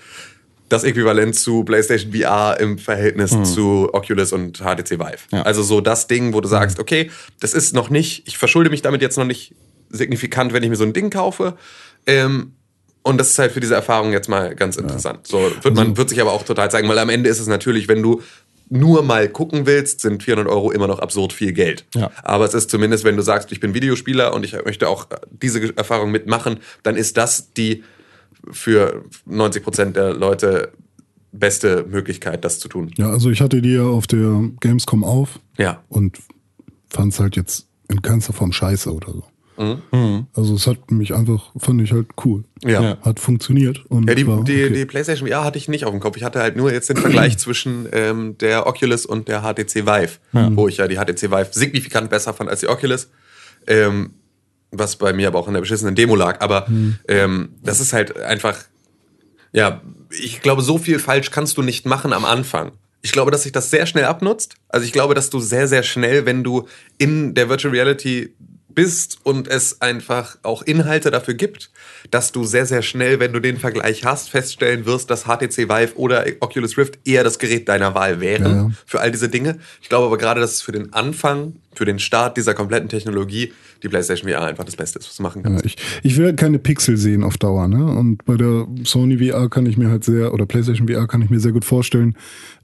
das 0.69 0.85
Äquivalent 0.85 1.37
zu 1.37 1.65
PlayStation 1.65 2.13
VR 2.13 2.59
im 2.59 2.79
Verhältnis 2.79 3.37
zu 3.55 3.91
Oculus 3.93 4.33
und 4.33 4.59
HTC 4.61 4.99
Vive. 4.99 5.19
Ja. 5.31 5.43
Also 5.43 5.63
so 5.63 5.81
das 5.81 6.07
Ding, 6.09 6.33
wo 6.33 6.41
du 6.41 6.49
sagst, 6.49 6.81
okay, 6.81 7.11
das 7.41 7.53
ist 7.53 7.75
noch 7.75 7.91
nicht, 7.91 8.27
ich 8.27 8.39
verschulde 8.39 8.71
mich 8.71 8.81
damit 8.83 9.03
jetzt 9.03 9.19
noch 9.19 9.27
nicht 9.27 9.55
signifikant, 9.91 10.55
wenn 10.55 10.63
ich 10.63 10.71
mir 10.71 10.77
so 10.77 10.85
ein 10.85 10.95
Ding 10.95 11.11
kaufe. 11.11 11.59
Ähm, 12.07 12.53
und 13.03 13.19
das 13.19 13.31
ist 13.31 13.39
halt 13.39 13.53
für 13.53 13.61
diese 13.61 13.75
Erfahrung 13.75 14.13
jetzt 14.13 14.29
mal 14.29 14.55
ganz 14.55 14.77
interessant. 14.77 15.27
So 15.27 15.39
wird 15.63 15.75
man 15.75 15.97
wird 15.97 16.09
sich 16.09 16.21
aber 16.21 16.33
auch 16.33 16.45
total 16.45 16.71
zeigen, 16.71 16.89
weil 16.89 16.99
am 16.99 17.09
Ende 17.09 17.29
ist 17.29 17.41
es 17.41 17.49
natürlich, 17.49 17.89
wenn 17.89 18.03
du 18.03 18.23
nur 18.69 19.03
mal 19.03 19.29
gucken 19.29 19.67
willst, 19.67 20.01
sind 20.01 20.23
400 20.23 20.49
Euro 20.51 20.71
immer 20.71 20.87
noch 20.87 20.99
absurd 21.01 21.33
viel 21.33 21.53
Geld. 21.53 21.85
Ja. 21.95 22.11
Aber 22.23 22.45
es 22.45 22.55
ist 22.55 22.71
zumindest, 22.71 23.05
wenn 23.05 23.17
du 23.17 23.23
sagst, 23.23 23.53
ich 23.53 23.61
bin 23.61 23.75
Videospieler 23.75 24.33
und 24.33 24.45
ich 24.45 24.53
möchte 24.65 24.89
auch 24.89 25.07
diese 25.31 25.77
Erfahrung 25.77 26.11
mitmachen, 26.11 26.61
dann 26.85 26.97
ist 26.97 27.17
das 27.17 27.53
die 27.53 27.83
für 28.51 29.05
90 29.27 29.63
Prozent 29.63 29.97
der 29.97 30.15
Leute 30.15 30.73
beste 31.33 31.85
Möglichkeit, 31.89 32.45
das 32.45 32.61
zu 32.61 32.69
tun. 32.69 32.91
Ja, 32.97 33.11
also 33.11 33.31
ich 33.31 33.41
hatte 33.41 33.61
die 33.63 33.75
ja 33.75 33.85
auf 33.85 34.07
der 34.07 34.49
Gamescom 34.61 35.03
auf 35.05 35.39
Ja. 35.59 35.83
und 35.89 36.19
fand 36.89 37.13
es 37.13 37.21
halt 37.21 37.37
jetzt 37.37 37.67
in 37.89 38.01
keinster 38.01 38.33
Form 38.33 38.53
scheiße 38.53 38.93
oder 38.93 39.13
so. 39.13 39.25
Also 40.35 40.55
es 40.55 40.67
hat 40.67 40.91
mich 40.91 41.15
einfach, 41.15 41.51
fand 41.57 41.81
ich 41.83 41.93
halt 41.93 42.09
cool. 42.25 42.45
Ja. 42.65 42.83
Ja. 42.83 42.99
Hat 43.03 43.21
funktioniert 43.21 43.85
und 43.89 44.09
Ja, 44.09 44.15
die, 44.15 44.27
war 44.27 44.45
die, 44.45 44.65
okay. 44.65 44.75
die 44.75 44.85
PlayStation 44.85 45.29
VR 45.29 45.45
hatte 45.45 45.59
ich 45.59 45.69
nicht 45.69 45.85
auf 45.85 45.91
dem 45.91 46.01
Kopf. 46.01 46.17
Ich 46.17 46.25
hatte 46.25 46.41
halt 46.41 46.57
nur 46.57 46.73
jetzt 46.73 46.89
den 46.89 46.97
Vergleich 46.97 47.39
zwischen 47.39 47.89
ähm, 47.93 48.37
der 48.39 48.67
Oculus 48.67 49.07
und 49.07 49.29
der 49.29 49.43
HTC 49.43 49.87
Vive, 49.87 50.19
wo 50.33 50.69
ich 50.69 50.79
ja 50.79 50.89
die 50.89 50.97
HTC 50.97 51.31
Vive 51.31 51.49
signifikant 51.53 52.11
besser 52.11 52.35
fand 52.35 52.51
als 52.51 52.61
die 52.61 52.69
Oculus. 52.69 53.09
Ähm, 53.67 54.11
was 54.73 54.97
bei 54.97 55.13
mir 55.13 55.29
aber 55.29 55.39
auch 55.39 55.47
in 55.47 55.55
der 55.55 55.61
beschissenen 55.61 55.95
Demo 55.95 56.17
lag. 56.17 56.41
Aber 56.41 56.67
ähm, 57.07 57.51
das 57.63 57.79
ist 57.79 57.93
halt 57.93 58.19
einfach, 58.19 58.57
ja, 59.53 59.83
ich 60.11 60.41
glaube, 60.41 60.63
so 60.63 60.79
viel 60.79 60.99
falsch 60.99 61.31
kannst 61.31 61.59
du 61.59 61.63
nicht 61.63 61.87
machen 61.87 62.13
am 62.13 62.25
Anfang. 62.25 62.73
Ich 63.03 63.13
glaube, 63.13 63.31
dass 63.31 63.43
sich 63.43 63.53
das 63.53 63.71
sehr 63.71 63.87
schnell 63.87 64.05
abnutzt. 64.05 64.55
Also 64.69 64.87
ich 64.87 64.93
glaube, 64.93 65.15
dass 65.15 65.29
du 65.29 65.41
sehr, 65.41 65.69
sehr 65.69 65.83
schnell, 65.83 66.25
wenn 66.25 66.43
du 66.43 66.69
in 66.99 67.35
der 67.35 67.49
Virtual 67.49 67.75
Reality 67.75 68.35
bist 68.75 69.19
und 69.23 69.49
es 69.49 69.81
einfach 69.81 70.39
auch 70.43 70.63
Inhalte 70.63 71.11
dafür 71.11 71.35
gibt, 71.35 71.71
dass 72.11 72.33
du 72.33 72.45
sehr, 72.45 72.67
sehr 72.67 72.83
schnell, 72.83 73.21
wenn 73.21 73.33
du 73.33 73.41
den 73.41 73.57
Vergleich 73.57 74.05
hast, 74.05 74.31
feststellen 74.31 74.87
wirst, 74.87 75.11
dass 75.11 75.25
HTC 75.25 75.69
Vive 75.69 75.97
oder 75.97 76.25
Oculus 76.41 76.77
Rift 76.79 76.99
eher 77.05 77.25
das 77.25 77.39
Gerät 77.39 77.69
deiner 77.69 77.95
Wahl 77.95 78.21
wären 78.21 78.45
Ja, 78.45 78.55
ja. 78.63 78.71
für 78.87 79.01
all 79.01 79.11
diese 79.11 79.29
Dinge. 79.29 79.59
Ich 79.81 79.89
glaube 79.89 80.07
aber 80.07 80.19
gerade, 80.19 80.41
dass 80.41 80.53
es 80.55 80.63
für 80.63 80.73
den 80.73 80.93
Anfang, 80.93 81.55
für 81.75 81.85
den 81.87 81.99
Start 81.99 82.37
dieser 82.37 82.55
kompletten 82.55 82.89
Technologie 82.89 83.53
die 83.83 83.89
PlayStation 83.89 84.31
VR 84.31 84.43
einfach 84.45 84.65
das 84.65 84.77
Beste 84.77 84.99
ist, 84.99 85.09
was 85.09 85.17
du 85.17 85.23
machen 85.23 85.43
Ja, 85.45 85.51
kannst. 85.51 85.65
ich, 85.65 85.77
ich 86.03 86.17
will 86.17 86.27
halt 86.27 86.37
keine 86.37 86.59
Pixel 86.59 86.97
sehen 86.97 87.25
auf 87.25 87.37
Dauer, 87.39 87.67
ne? 87.67 87.85
Und 87.85 88.25
bei 88.27 88.37
der 88.37 88.67
Sony 88.85 89.19
VR 89.19 89.49
kann 89.49 89.67
ich 89.67 89.77
mir 89.77 89.89
halt 89.89 90.05
sehr, 90.05 90.33
oder 90.35 90.47
PlayStation 90.47 90.87
VR 90.89 91.07
kann 91.09 91.23
ich 91.23 91.31
mir 91.31 91.41
sehr 91.41 91.53
gut 91.53 91.65
vorstellen. 91.65 92.17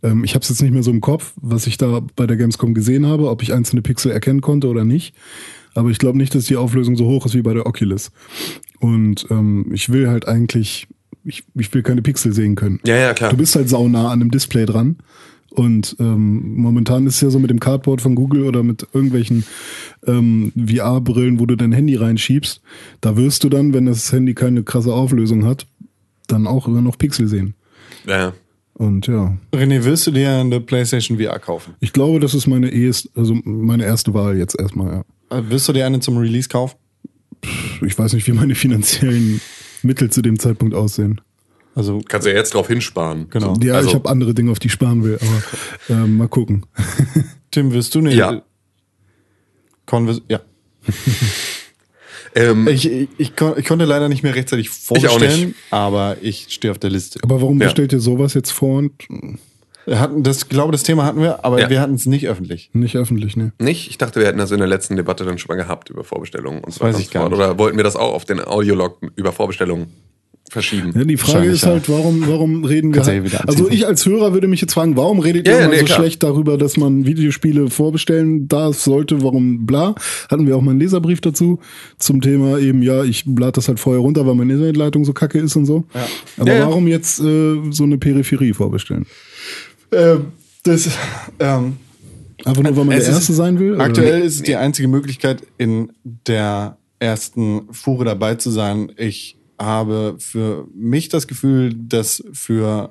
Ähm, 0.02 0.22
ich 0.24 0.34
habe 0.34 0.42
es 0.42 0.48
jetzt 0.50 0.60
nicht 0.62 0.72
mehr 0.72 0.82
so 0.82 0.90
im 0.90 1.00
Kopf, 1.00 1.32
was 1.36 1.66
ich 1.66 1.76
da 1.78 2.02
bei 2.16 2.26
der 2.26 2.36
Gamescom 2.36 2.74
gesehen 2.74 3.06
habe, 3.06 3.30
ob 3.30 3.42
ich 3.42 3.52
einzelne 3.52 3.82
Pixel 3.82 4.12
erkennen 4.12 4.42
konnte 4.42 4.68
oder 4.68 4.84
nicht. 4.84 5.14
Aber 5.74 5.90
ich 5.90 5.98
glaube 5.98 6.18
nicht, 6.18 6.34
dass 6.34 6.44
die 6.44 6.56
Auflösung 6.56 6.96
so 6.96 7.06
hoch 7.06 7.26
ist 7.26 7.34
wie 7.34 7.42
bei 7.42 7.54
der 7.54 7.66
Oculus. 7.66 8.10
Und 8.80 9.26
ähm, 9.30 9.66
ich 9.72 9.90
will 9.90 10.08
halt 10.08 10.28
eigentlich, 10.28 10.86
ich, 11.24 11.44
ich 11.54 11.72
will 11.74 11.82
keine 11.82 12.02
Pixel 12.02 12.32
sehen 12.32 12.54
können. 12.54 12.80
Ja, 12.86 12.96
ja, 12.96 13.14
klar. 13.14 13.30
Du 13.30 13.36
bist 13.36 13.54
halt 13.56 13.68
saunah 13.68 14.10
an 14.10 14.20
dem 14.20 14.30
Display 14.30 14.66
dran. 14.66 14.96
Und 15.50 15.96
ähm, 15.98 16.56
momentan 16.56 17.06
ist 17.06 17.16
es 17.16 17.20
ja 17.20 17.30
so 17.30 17.38
mit 17.38 17.50
dem 17.50 17.58
Cardboard 17.58 18.00
von 18.00 18.14
Google 18.14 18.44
oder 18.44 18.62
mit 18.62 18.86
irgendwelchen 18.92 19.44
ähm, 20.06 20.52
VR-Brillen, 20.56 21.40
wo 21.40 21.46
du 21.46 21.56
dein 21.56 21.72
Handy 21.72 21.96
reinschiebst, 21.96 22.60
da 23.00 23.16
wirst 23.16 23.42
du 23.44 23.48
dann, 23.48 23.72
wenn 23.72 23.86
das 23.86 24.12
Handy 24.12 24.34
keine 24.34 24.62
krasse 24.62 24.92
Auflösung 24.92 25.44
hat, 25.44 25.66
dann 26.26 26.46
auch 26.46 26.68
immer 26.68 26.82
noch 26.82 26.98
Pixel 26.98 27.28
sehen. 27.28 27.54
Ja. 28.06 28.34
Und 28.74 29.08
ja, 29.08 29.36
René, 29.52 29.82
willst 29.82 30.06
du 30.06 30.12
dir 30.12 30.30
eine 30.36 30.60
PlayStation 30.60 31.18
VR 31.18 31.40
kaufen? 31.40 31.74
ich 31.80 31.92
glaube, 31.92 32.20
das 32.20 32.34
ist 32.34 32.46
meine 32.46 32.68
erste, 32.68 33.08
also 33.16 33.36
meine 33.42 33.84
erste 33.84 34.14
Wahl 34.14 34.36
jetzt 34.36 34.56
erstmal, 34.56 34.92
ja. 34.92 35.04
Äh, 35.30 35.42
Willst 35.48 35.68
du 35.68 35.72
dir 35.72 35.86
eine 35.86 36.00
zum 36.00 36.16
Release 36.18 36.48
kaufen? 36.48 36.76
Ich 37.86 37.96
weiß 37.98 38.12
nicht, 38.14 38.26
wie 38.26 38.32
meine 38.32 38.54
finanziellen 38.54 39.40
Mittel 39.82 40.10
zu 40.10 40.22
dem 40.22 40.38
Zeitpunkt 40.38 40.74
aussehen. 40.74 41.20
Also, 41.74 42.00
Kannst 42.08 42.26
du 42.26 42.30
ja 42.32 42.36
jetzt 42.36 42.54
drauf 42.54 42.66
hinsparen. 42.66 43.30
Genau. 43.30 43.54
Ja, 43.62 43.74
Also- 43.74 43.90
ich 43.90 43.94
habe 43.94 44.08
andere 44.08 44.34
Dinge, 44.34 44.50
auf 44.50 44.58
die 44.58 44.66
ich 44.66 44.72
sparen 44.72 45.04
will, 45.04 45.18
aber 45.20 45.42
ähm, 46.02 46.16
mal 46.16 46.28
gucken. 46.28 46.66
Tim, 47.52 47.72
wirst 47.72 47.94
du 47.94 48.00
eine 48.00 48.12
Ja. 48.14 48.42
Convers 49.86 50.20
ja. 50.28 50.40
Ähm, 52.34 52.68
Ich, 52.68 52.88
ich, 52.90 53.08
ich, 53.16 53.36
kon 53.36 53.54
ich 53.56 53.64
konnte 53.64 53.86
leider 53.86 54.08
nicht 54.08 54.22
mehr 54.22 54.34
rechtzeitig 54.34 54.68
auch 54.68 54.94
nicht. 54.94 55.06
vorbestellen, 55.06 55.54
aber 55.70 56.18
ich 56.20 56.46
stehe 56.50 56.70
auf 56.70 56.78
der 56.78 56.90
Liste. 56.90 57.20
Aber 57.22 57.40
warum 57.40 57.58
Ja. 57.60 57.66
bestellt 57.68 57.92
ihr 57.92 58.00
sowas 58.00 58.34
jetzt 58.34 58.50
vor 58.50 58.78
und 58.78 58.92
hatten 59.96 60.22
das, 60.22 60.38
ich 60.42 60.48
glaube, 60.48 60.72
das 60.72 60.82
Thema 60.82 61.04
hatten 61.04 61.20
wir, 61.20 61.44
aber 61.44 61.60
Ja. 61.60 61.70
wir 61.70 61.80
hatten 61.80 61.94
es 61.94 62.06
nicht 62.06 62.28
öffentlich. 62.28 62.70
nicht 62.72 62.96
öffentlich, 62.96 63.36
ne? 63.36 63.52
Nicht? 63.60 63.88
Ich 63.90 63.98
dachte, 63.98 64.20
wir 64.20 64.26
hätten 64.26 64.38
das 64.38 64.50
in 64.50 64.58
der 64.58 64.66
letzten 64.68 64.96
Debatte 64.96 65.24
dann 65.24 65.38
schon 65.38 65.48
mal 65.48 65.62
gehabt 65.62 65.90
über 65.90 66.04
Vorbestellungen 66.04 66.62
und 66.62 66.72
so 66.72 66.80
Weiß 66.80 66.94
weiter 66.94 66.98
ich 67.00 67.06
und 67.06 67.12
so 67.12 67.18
gar 67.18 67.28
nicht. 67.28 67.38
Oder 67.38 67.58
wollten 67.58 67.76
wir 67.76 67.84
das 67.84 67.96
auch 67.96 68.12
auf 68.14 68.24
den 68.24 68.40
Audiolog 68.40 68.98
über 69.16 69.32
Vorbestellungen 69.32 69.86
verschieben? 70.50 70.92
Ja, 70.96 71.04
die 71.04 71.16
Frage 71.18 71.46
ist 71.48 71.66
halt, 71.66 71.90
warum, 71.90 72.26
warum 72.26 72.64
reden 72.64 72.94
wir 72.94 73.04
halt, 73.04 73.48
Also 73.48 73.68
ich 73.68 73.86
als 73.86 74.06
Hörer 74.06 74.32
würde 74.32 74.48
mich 74.48 74.62
jetzt 74.62 74.72
fragen, 74.72 74.96
warum 74.96 75.20
redet 75.20 75.46
Ja, 75.46 75.54
ihr 75.54 75.58
immer 75.64 75.68
nee, 75.74 75.78
so 75.80 75.84
klar. 75.84 75.98
schlecht 75.98 76.22
darüber, 76.22 76.56
dass 76.56 76.76
man 76.78 77.04
Videospiele 77.04 77.68
vorbestellen 77.68 78.48
darf, 78.48 78.78
sollte, 78.78 79.22
warum 79.22 79.66
bla. 79.66 79.94
Hatten 80.30 80.46
wir 80.46 80.56
auch 80.56 80.62
mal 80.62 80.70
einen 80.70 80.80
Leserbrief 80.80 81.20
dazu 81.20 81.58
zum 81.98 82.20
Thema 82.22 82.58
eben, 82.58 82.82
ja, 82.82 83.04
ich 83.04 83.26
lade 83.26 83.52
das 83.52 83.68
halt 83.68 83.78
vorher 83.78 84.00
runter, 84.00 84.26
weil 84.26 84.34
meine 84.36 84.52
Internetleitung 84.54 85.04
so 85.04 85.12
kacke 85.12 85.38
ist 85.38 85.54
und 85.56 85.66
so. 85.66 85.84
Aber 86.38 86.50
Ja, 86.50 86.58
ja. 86.60 86.66
warum 86.66 86.88
jetzt 86.88 87.20
äh, 87.20 87.56
so 87.70 87.84
eine 87.84 87.98
Peripherie 87.98 88.54
vorbestellen? 88.54 89.04
Ähm, 89.92 90.26
das, 90.64 90.88
ähm, 91.38 91.76
Einfach 92.44 92.62
nur, 92.62 92.76
weil 92.76 92.84
man 92.84 92.96
der 92.98 93.06
Erste 93.06 93.32
sein 93.32 93.58
will? 93.58 93.74
oder? 93.74 93.84
Aktuell 93.84 94.22
ist 94.22 94.36
es 94.36 94.42
die 94.42 94.56
einzige 94.56 94.86
Möglichkeit, 94.88 95.42
in 95.58 95.92
der 96.04 96.76
ersten 97.00 97.72
Fuhre 97.72 98.04
dabei 98.04 98.36
zu 98.36 98.50
sein. 98.50 98.92
Ich 98.96 99.36
habe 99.58 100.16
für 100.18 100.66
mich 100.74 101.08
das 101.08 101.26
Gefühl, 101.26 101.74
dass 101.74 102.22
für 102.32 102.90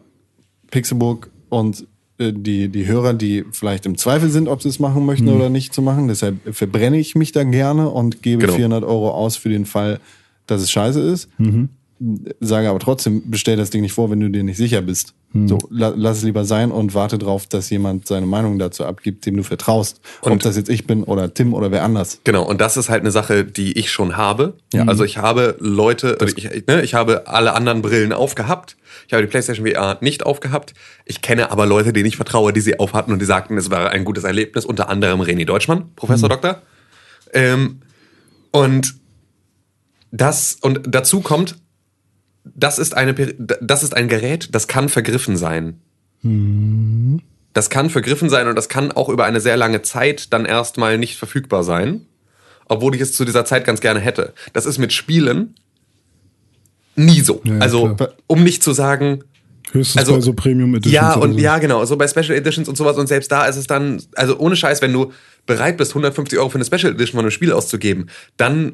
Pixelburg 0.69 1.29
und 1.49 1.87
äh, 2.17 2.33
die, 2.33 2.67
die 2.69 2.87
Hörer, 2.87 3.13
die 3.13 3.45
vielleicht 3.51 3.85
im 3.85 3.97
Zweifel 3.97 4.29
sind, 4.29 4.49
ob 4.49 4.61
sie 4.61 4.69
es 4.69 4.79
machen 4.79 5.05
möchten 5.05 5.29
oder 5.29 5.49
nicht 5.49 5.73
zu 5.73 5.81
machen, 5.81 6.09
deshalb 6.09 6.35
verbrenne 6.53 6.97
ich 6.99 7.15
mich 7.15 7.31
da 7.31 7.43
gerne 7.43 7.89
und 7.89 8.21
gebe 8.21 8.41
Genau. 8.41 8.53
400 8.55 8.83
Euro 8.83 9.11
aus 9.11 9.37
für 9.37 9.49
den 9.49 9.65
Fall, 9.65 9.99
dass 10.45 10.61
es 10.61 10.69
scheiße 10.71 10.99
ist. 10.99 11.29
Sage 12.39 12.69
aber 12.69 12.79
trotzdem, 12.79 13.29
bestell 13.29 13.57
das 13.57 13.71
Ding 13.71 13.81
nicht 13.81 13.93
vor, 13.93 14.11
wenn 14.11 14.19
du 14.19 14.29
dir 14.29 14.43
nicht 14.43 14.57
sicher 14.57 14.81
bist. 14.81 15.13
So, 15.45 15.57
la, 15.69 15.93
lass 15.95 16.19
es 16.19 16.23
lieber 16.23 16.45
sein 16.45 16.71
und 16.71 16.93
warte 16.95 17.17
drauf, 17.17 17.45
dass 17.47 17.69
jemand 17.69 18.07
seine 18.07 18.25
Meinung 18.25 18.57
dazu 18.59 18.85
abgibt, 18.85 19.25
dem 19.25 19.35
du 19.37 19.43
vertraust. 19.43 19.99
Ob 20.21 20.31
Und- 20.31 20.45
das 20.45 20.55
jetzt 20.55 20.69
ich 20.69 20.87
bin 20.87 21.03
oder 21.03 21.33
Tim 21.33 21.53
oder 21.53 21.69
wer 21.69 21.83
anders. 21.83 22.21
Genau, 22.23 22.43
und 22.47 22.61
das 22.61 22.77
ist 22.77 22.89
halt 22.89 23.01
eine 23.01 23.11
Sache, 23.11 23.43
die 23.43 23.77
ich 23.77 23.91
schon 23.91 24.15
habe. 24.17 24.53
Ja. 24.73 24.85
Also 24.85 25.03
ich 25.03 25.17
habe 25.17 25.55
Leute, 25.59 26.17
ich, 26.35 26.65
ne, 26.67 26.81
ich 26.81 26.93
habe 26.93 27.27
alle 27.27 27.53
anderen 27.53 27.81
Brillen 27.81 28.13
aufgehabt. 28.13 28.77
Ich 29.07 29.13
habe 29.13 29.21
die 29.23 29.29
PlayStation 29.29 29.67
VR 29.67 29.97
nicht 30.01 30.25
aufgehabt. 30.25 30.73
Ich 31.05 31.21
kenne 31.21 31.51
aber 31.51 31.65
Leute, 31.65 31.93
denen 31.93 32.05
ich 32.07 32.15
vertraue, 32.15 32.53
die 32.53 32.61
sie 32.61 32.79
aufhatten 32.79 33.11
und 33.11 33.19
die 33.19 33.25
sagten, 33.25 33.57
es 33.57 33.69
war 33.69 33.89
ein 33.91 34.05
gutes 34.05 34.23
Erlebnis. 34.23 34.65
Unter 34.65 34.89
anderem 34.89 35.21
René 35.21 35.45
Deutschmann, 35.45 35.91
Professor 35.95 36.29
Doktor. 36.29 36.61
Ähm, 37.33 37.81
und 38.51 38.95
das, 40.11 40.57
und 40.61 40.81
dazu 40.87 41.19
kommt, 41.21 41.57
das 42.55 42.79
ist 42.79 42.95
eine, 42.95 43.13
das 43.13 43.83
ist 43.83 43.95
ein 43.95 44.07
Gerät, 44.07 44.49
das 44.53 44.67
kann 44.67 44.89
vergriffen 44.89 45.37
sein. 45.37 45.79
Das 47.53 47.69
kann 47.69 47.89
vergriffen 47.89 48.29
sein 48.29 48.47
und 48.47 48.55
das 48.55 48.69
kann 48.69 48.91
auch 48.91 49.09
über 49.09 49.25
eine 49.25 49.39
sehr 49.39 49.57
lange 49.57 49.81
Zeit 49.81 50.33
dann 50.33 50.45
erstmal 50.45 50.97
nicht 50.97 51.17
verfügbar 51.17 51.63
sein, 51.63 52.05
obwohl 52.65 52.95
ich 52.95 53.01
es 53.01 53.13
zu 53.13 53.25
dieser 53.25 53.45
Zeit 53.45 53.65
ganz 53.65 53.81
gerne 53.81 53.99
hätte. 53.99 54.33
Das 54.53 54.65
ist 54.65 54.77
mit 54.77 54.93
Spielen 54.93 55.55
nie 56.95 57.21
so. 57.21 57.41
Ja, 57.43 57.59
also, 57.59 57.95
klar. 57.95 58.13
um 58.27 58.43
nicht 58.43 58.63
zu 58.63 58.73
sagen, 58.73 59.23
Höchstens 59.71 59.99
also- 59.99 60.13
bei 60.15 60.21
so 60.21 60.33
Premium 60.33 60.75
Editions. 60.75 60.93
ja, 60.93 61.13
und 61.13 61.33
so. 61.33 61.39
ja, 61.39 61.57
genau, 61.59 61.83
so 61.85 61.97
bei 61.97 62.07
Special 62.07 62.31
Editions 62.31 62.67
und 62.69 62.75
sowas 62.75 62.97
und 62.97 63.07
selbst 63.07 63.31
da 63.31 63.45
ist 63.45 63.57
es 63.57 63.67
dann, 63.67 64.01
also 64.15 64.37
ohne 64.39 64.55
Scheiß, 64.55 64.81
wenn 64.81 64.93
du 64.93 65.11
bereit 65.45 65.77
bist, 65.77 65.91
150 65.91 66.39
Euro 66.39 66.49
für 66.49 66.55
eine 66.55 66.65
Special 66.65 66.93
Edition 66.93 67.17
von 67.17 67.21
einem 67.21 67.31
Spiel 67.31 67.51
auszugeben, 67.51 68.09
dann 68.37 68.73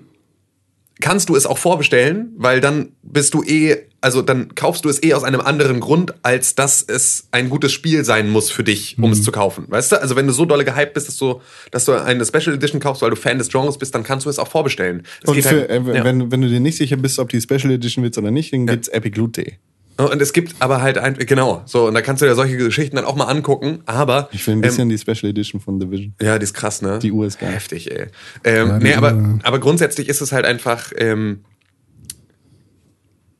kannst 1.03 1.29
du 1.29 1.35
es 1.35 1.45
auch 1.45 1.57
vorbestellen, 1.57 2.33
weil 2.37 2.61
dann 2.61 2.93
bist 3.03 3.33
du 3.33 3.43
eh 3.43 3.77
also 4.03 4.21
dann 4.21 4.53
kaufst 4.53 4.83
du 4.83 4.89
es 4.89 5.01
eh 5.01 5.13
aus 5.13 5.23
einem 5.23 5.39
anderen 5.39 5.79
Grund, 5.79 6.13
als 6.23 6.55
dass 6.55 6.81
es 6.81 7.29
ein 7.31 7.49
gutes 7.49 7.71
Spiel 7.71 8.03
sein 8.03 8.29
muss 8.29 8.51
für 8.51 8.63
dich, 8.65 8.97
um 8.99 9.13
es 9.13 9.23
zu 9.23 9.31
kaufen. 9.31 9.63
Weißt 9.69 9.93
du? 9.93 10.01
Also 10.01 10.17
wenn 10.17 10.27
du 10.27 10.33
so 10.33 10.43
dolle 10.43 10.65
gehypt 10.65 10.93
bist, 10.93 11.07
dass 11.07 11.15
du, 11.15 11.39
dass 11.71 11.85
du 11.85 11.93
eine 11.93 12.25
Special 12.25 12.53
Edition 12.53 12.81
kaufst, 12.81 13.01
weil 13.01 13.11
du 13.11 13.15
Fan 13.15 13.37
des 13.37 13.47
Genres 13.47 13.77
bist, 13.77 13.95
dann 13.95 14.03
kannst 14.03 14.25
du 14.25 14.29
es 14.29 14.39
auch 14.39 14.49
vorbestellen. 14.49 15.03
Es 15.21 15.29
Und 15.29 15.35
geht 15.35 15.45
für, 15.45 15.59
halt- 15.69 15.69
äh, 15.69 15.95
ja. 15.95 16.03
wenn, 16.03 16.29
wenn 16.33 16.41
du 16.41 16.49
dir 16.49 16.59
nicht 16.59 16.75
sicher 16.75 16.97
bist, 16.97 17.17
ob 17.17 17.29
die 17.29 17.39
Special 17.39 17.71
Edition 17.71 18.03
willst 18.03 18.17
oder 18.17 18.29
nicht, 18.29 18.51
dann 18.51 18.67
gibt's 18.67 18.89
Epic 18.89 19.17
Loot 19.17 19.37
Day. 19.37 19.57
Und 19.97 20.21
es 20.21 20.33
gibt 20.33 20.55
aber 20.59 20.81
halt 20.81 20.97
ein, 20.97 21.13
genau, 21.15 21.61
so, 21.65 21.87
und 21.87 21.93
da 21.93 22.01
kannst 22.01 22.21
du 22.21 22.25
dir 22.25 22.33
solche 22.33 22.57
Geschichten 22.57 22.95
dann 22.95 23.05
auch 23.05 23.15
mal 23.15 23.25
angucken, 23.25 23.81
aber. 23.85 24.27
Ich 24.31 24.45
will 24.47 24.55
ein 24.55 24.61
bisschen 24.61 24.89
die 24.89 24.97
Special 24.97 25.29
Edition 25.29 25.61
von 25.61 25.79
Division. 25.79 26.15
Ja, 26.19 26.39
die 26.39 26.43
ist 26.43 26.55
krass, 26.55 26.81
ne? 26.81 26.97
Die 26.99 27.11
Uhr 27.11 27.27
ist 27.27 27.39
geil. 27.39 27.51
Heftig, 27.51 27.91
ey. 27.91 28.07
Ähm, 28.43 28.67
Ja, 28.67 28.79
nee, 28.79 28.93
aber, 28.95 29.39
aber 29.43 29.59
grundsätzlich 29.59 30.09
ist 30.09 30.21
es 30.21 30.31
halt 30.31 30.45
einfach, 30.45 30.91
ähm, 30.97 31.45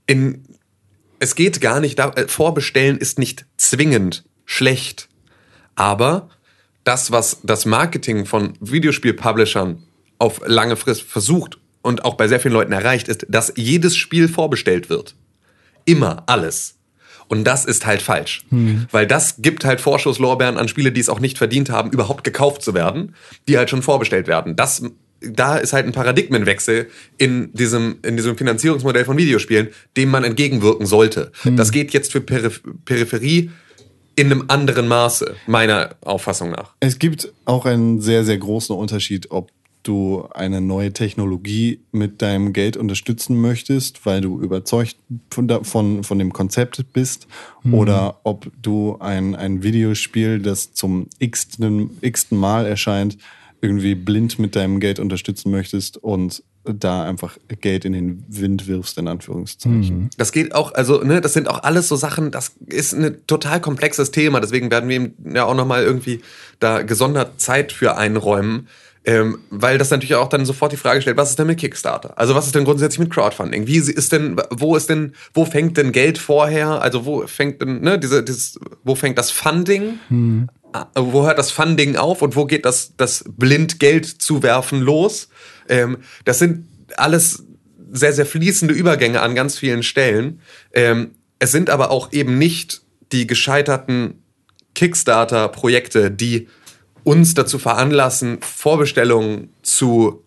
in, 0.06 0.44
es 1.20 1.34
geht 1.36 1.60
gar 1.60 1.80
nicht, 1.80 1.98
da, 1.98 2.10
äh, 2.10 2.28
vorbestellen 2.28 2.98
ist 2.98 3.18
nicht 3.18 3.46
zwingend 3.58 4.24
schlecht, 4.46 5.10
aber 5.76 6.30
das, 6.84 7.12
was 7.12 7.40
das 7.44 7.66
Marketing 7.66 8.26
von 8.26 8.54
Videospiel-Publishern 8.60 9.82
auf 10.20 10.42
lange 10.46 10.76
Frist 10.76 11.02
versucht 11.02 11.58
und 11.82 12.06
auch 12.06 12.16
bei 12.16 12.28
sehr 12.28 12.40
vielen 12.40 12.54
Leuten 12.54 12.74
erreicht, 12.74 13.08
ist, 13.08 13.26
dass 13.30 13.54
jedes 13.56 13.96
Spiel 13.96 14.28
vorbestellt 14.28 14.90
wird. 14.90 15.16
Immer 15.86 16.24
alles. 16.28 16.76
Und 17.28 17.46
das 17.46 17.66
ist 17.66 17.86
halt 17.86 18.02
falsch. 18.02 18.46
Weil 18.92 19.08
das 19.08 19.38
gibt 19.42 19.66
halt 19.66 19.82
Vorschusslorbeeren 19.82 20.58
an 20.58 20.68
Spiele, 20.68 20.92
die 20.92 21.02
es 21.02 21.10
auch 21.10 21.20
nicht 21.20 21.38
verdient 21.38 21.70
haben, 21.70 21.90
überhaupt 21.92 22.24
gekauft 22.24 22.62
zu 22.62 22.74
werden, 22.74 23.16
die 23.48 23.58
halt 23.58 23.70
schon 23.70 23.82
vorbestellt 23.82 24.28
werden. 24.28 24.56
Das, 24.56 24.84
da 25.22 25.58
ist 25.58 25.74
halt 25.74 25.86
ein 25.86 25.94
Paradigmenwechsel 25.94 26.90
in 27.18 27.52
diesem, 27.54 27.98
in 28.04 28.18
diesem 28.18 28.38
Finanzierungsmodell 28.38 29.06
von 29.06 29.18
Videospielen, 29.18 29.70
dem 29.98 30.10
man 30.10 30.24
entgegenwirken 30.24 30.86
sollte. 30.86 31.32
Das 31.44 31.72
geht 31.72 31.92
jetzt 31.94 32.12
für 32.12 32.22
Periph 32.22 32.62
Peripherie 32.86 33.50
in 34.16 34.32
einem 34.32 34.46
anderen 34.48 34.88
Maße, 34.88 35.36
meiner 35.48 35.96
Auffassung 36.02 36.52
nach. 36.52 36.76
Es 36.80 37.00
gibt 37.00 37.34
auch 37.46 37.66
einen 37.66 38.00
sehr, 38.00 38.24
sehr 38.24 38.38
großen 38.38 38.76
Unterschied, 38.76 39.32
ob 39.32 39.50
du 39.84 40.28
eine 40.34 40.62
neue 40.62 40.94
Technologie 40.94 41.80
mit 41.92 42.22
deinem 42.22 42.54
Geld 42.54 42.78
unterstützen 42.78 43.40
möchtest, 43.40 44.06
weil 44.06 44.22
du 44.22 44.40
überzeugt 44.42 44.98
von, 45.30 45.64
von, 45.64 46.04
von 46.04 46.20
dem 46.20 46.34
Konzept 46.34 46.84
bist, 46.94 47.28
oder 47.72 48.20
ob 48.24 48.52
du 48.62 48.98
ein, 49.00 49.36
ein 49.36 49.64
Videospiel, 49.64 50.40
das 50.40 50.74
zum 50.74 51.08
x-ten, 51.20 51.92
x-ten 52.02 52.38
Mal 52.38 52.66
erscheint, 52.66 53.18
irgendwie 53.62 53.96
blind 53.96 54.40
mit 54.40 54.56
deinem 54.58 54.82
Geld 54.82 55.00
unterstützen 55.00 55.50
möchtest 55.50 55.96
und 55.98 56.44
da 56.66 57.04
einfach 57.04 57.38
Geld 57.62 57.86
in 57.86 57.94
den 57.94 58.26
Wind 58.28 58.68
wirfst, 58.68 58.98
in 58.98 59.08
Anführungszeichen. 59.08 60.10
Das 60.18 60.32
geht 60.32 60.56
auch, 60.56 60.74
also, 60.74 61.02
ne, 61.04 61.20
das 61.22 61.34
sind 61.34 61.50
auch 61.50 61.64
alles 61.64 61.88
so 61.88 61.96
Sachen, 61.96 62.32
das 62.32 62.54
ist 62.66 62.94
ein 62.94 63.18
total 63.28 63.60
komplexes 63.60 64.12
Thema. 64.12 64.40
Deswegen 64.40 64.72
werden 64.72 64.90
wir 64.90 64.96
ihm 64.96 65.14
ja 65.34 65.46
auch 65.46 65.56
nochmal 65.56 65.84
irgendwie 65.84 66.22
da 66.60 66.82
gesondert 66.82 67.42
Zeit 67.42 67.72
für 67.72 67.98
einräumen. 67.98 68.68
Ähm, 69.06 69.40
weil 69.50 69.78
das 69.78 69.90
natürlich 69.90 70.16
auch 70.16 70.30
dann 70.30 70.46
sofort 70.46 70.72
die 70.72 70.78
Frage 70.78 71.02
stellt, 71.02 71.18
was 71.18 71.32
ist 71.32 71.40
denn 71.40 71.48
mit 71.48 71.60
Kickstarter? 71.60 72.18
Also 72.18 72.36
was 72.36 72.46
ist 72.46 72.56
denn 72.56 72.64
grundsätzlich 72.64 73.00
mit 73.00 73.12
Crowdfunding? 73.12 73.68
Wie 73.68 73.78
ist 73.78 74.12
denn, 74.14 74.42
wo 74.50 74.78
ist 74.78 74.90
denn, 74.90 75.14
wo 75.34 75.44
fängt 75.46 75.76
denn 75.76 75.92
Geld 75.92 76.18
vorher? 76.18 76.82
Also 76.82 77.06
wo 77.06 77.28
fängt 77.28 77.62
denn, 77.62 77.82
ne, 77.82 78.00
diese, 78.00 78.24
dieses, 78.24 78.58
wo 78.84 78.96
fängt 78.96 79.18
das 79.18 79.30
Funding? 79.30 80.00
Ah, 80.72 80.88
Wo 80.96 81.26
hört 81.26 81.38
das 81.38 81.52
Funding 81.52 81.98
auf 81.98 82.22
und 82.22 82.36
wo 82.36 82.46
geht 82.46 82.66
das, 82.66 82.94
das 82.98 83.26
blind 83.28 83.80
Geld 83.80 84.06
zuwerfen 84.06 84.82
los? 84.82 85.28
Ähm, 85.70 85.98
das 86.26 86.40
sind 86.40 86.68
alles 86.98 87.44
sehr, 87.92 88.14
sehr 88.14 88.26
fließende 88.26 88.74
Übergänge 88.74 89.22
an 89.22 89.36
ganz 89.36 89.58
vielen 89.58 89.84
Stellen. 89.84 90.40
Ähm, 90.74 91.12
es 91.40 91.52
sind 91.52 91.70
aber 91.70 91.92
auch 91.92 92.12
eben 92.12 92.38
nicht 92.38 92.82
die 93.12 93.28
gescheiterten 93.28 94.24
Kickstarter-Projekte, 94.74 96.10
die 96.10 96.48
uns 97.04 97.34
dazu 97.34 97.60
veranlassen, 97.60 98.40
Vorbestellungen 98.42 99.50
zu 99.62 100.24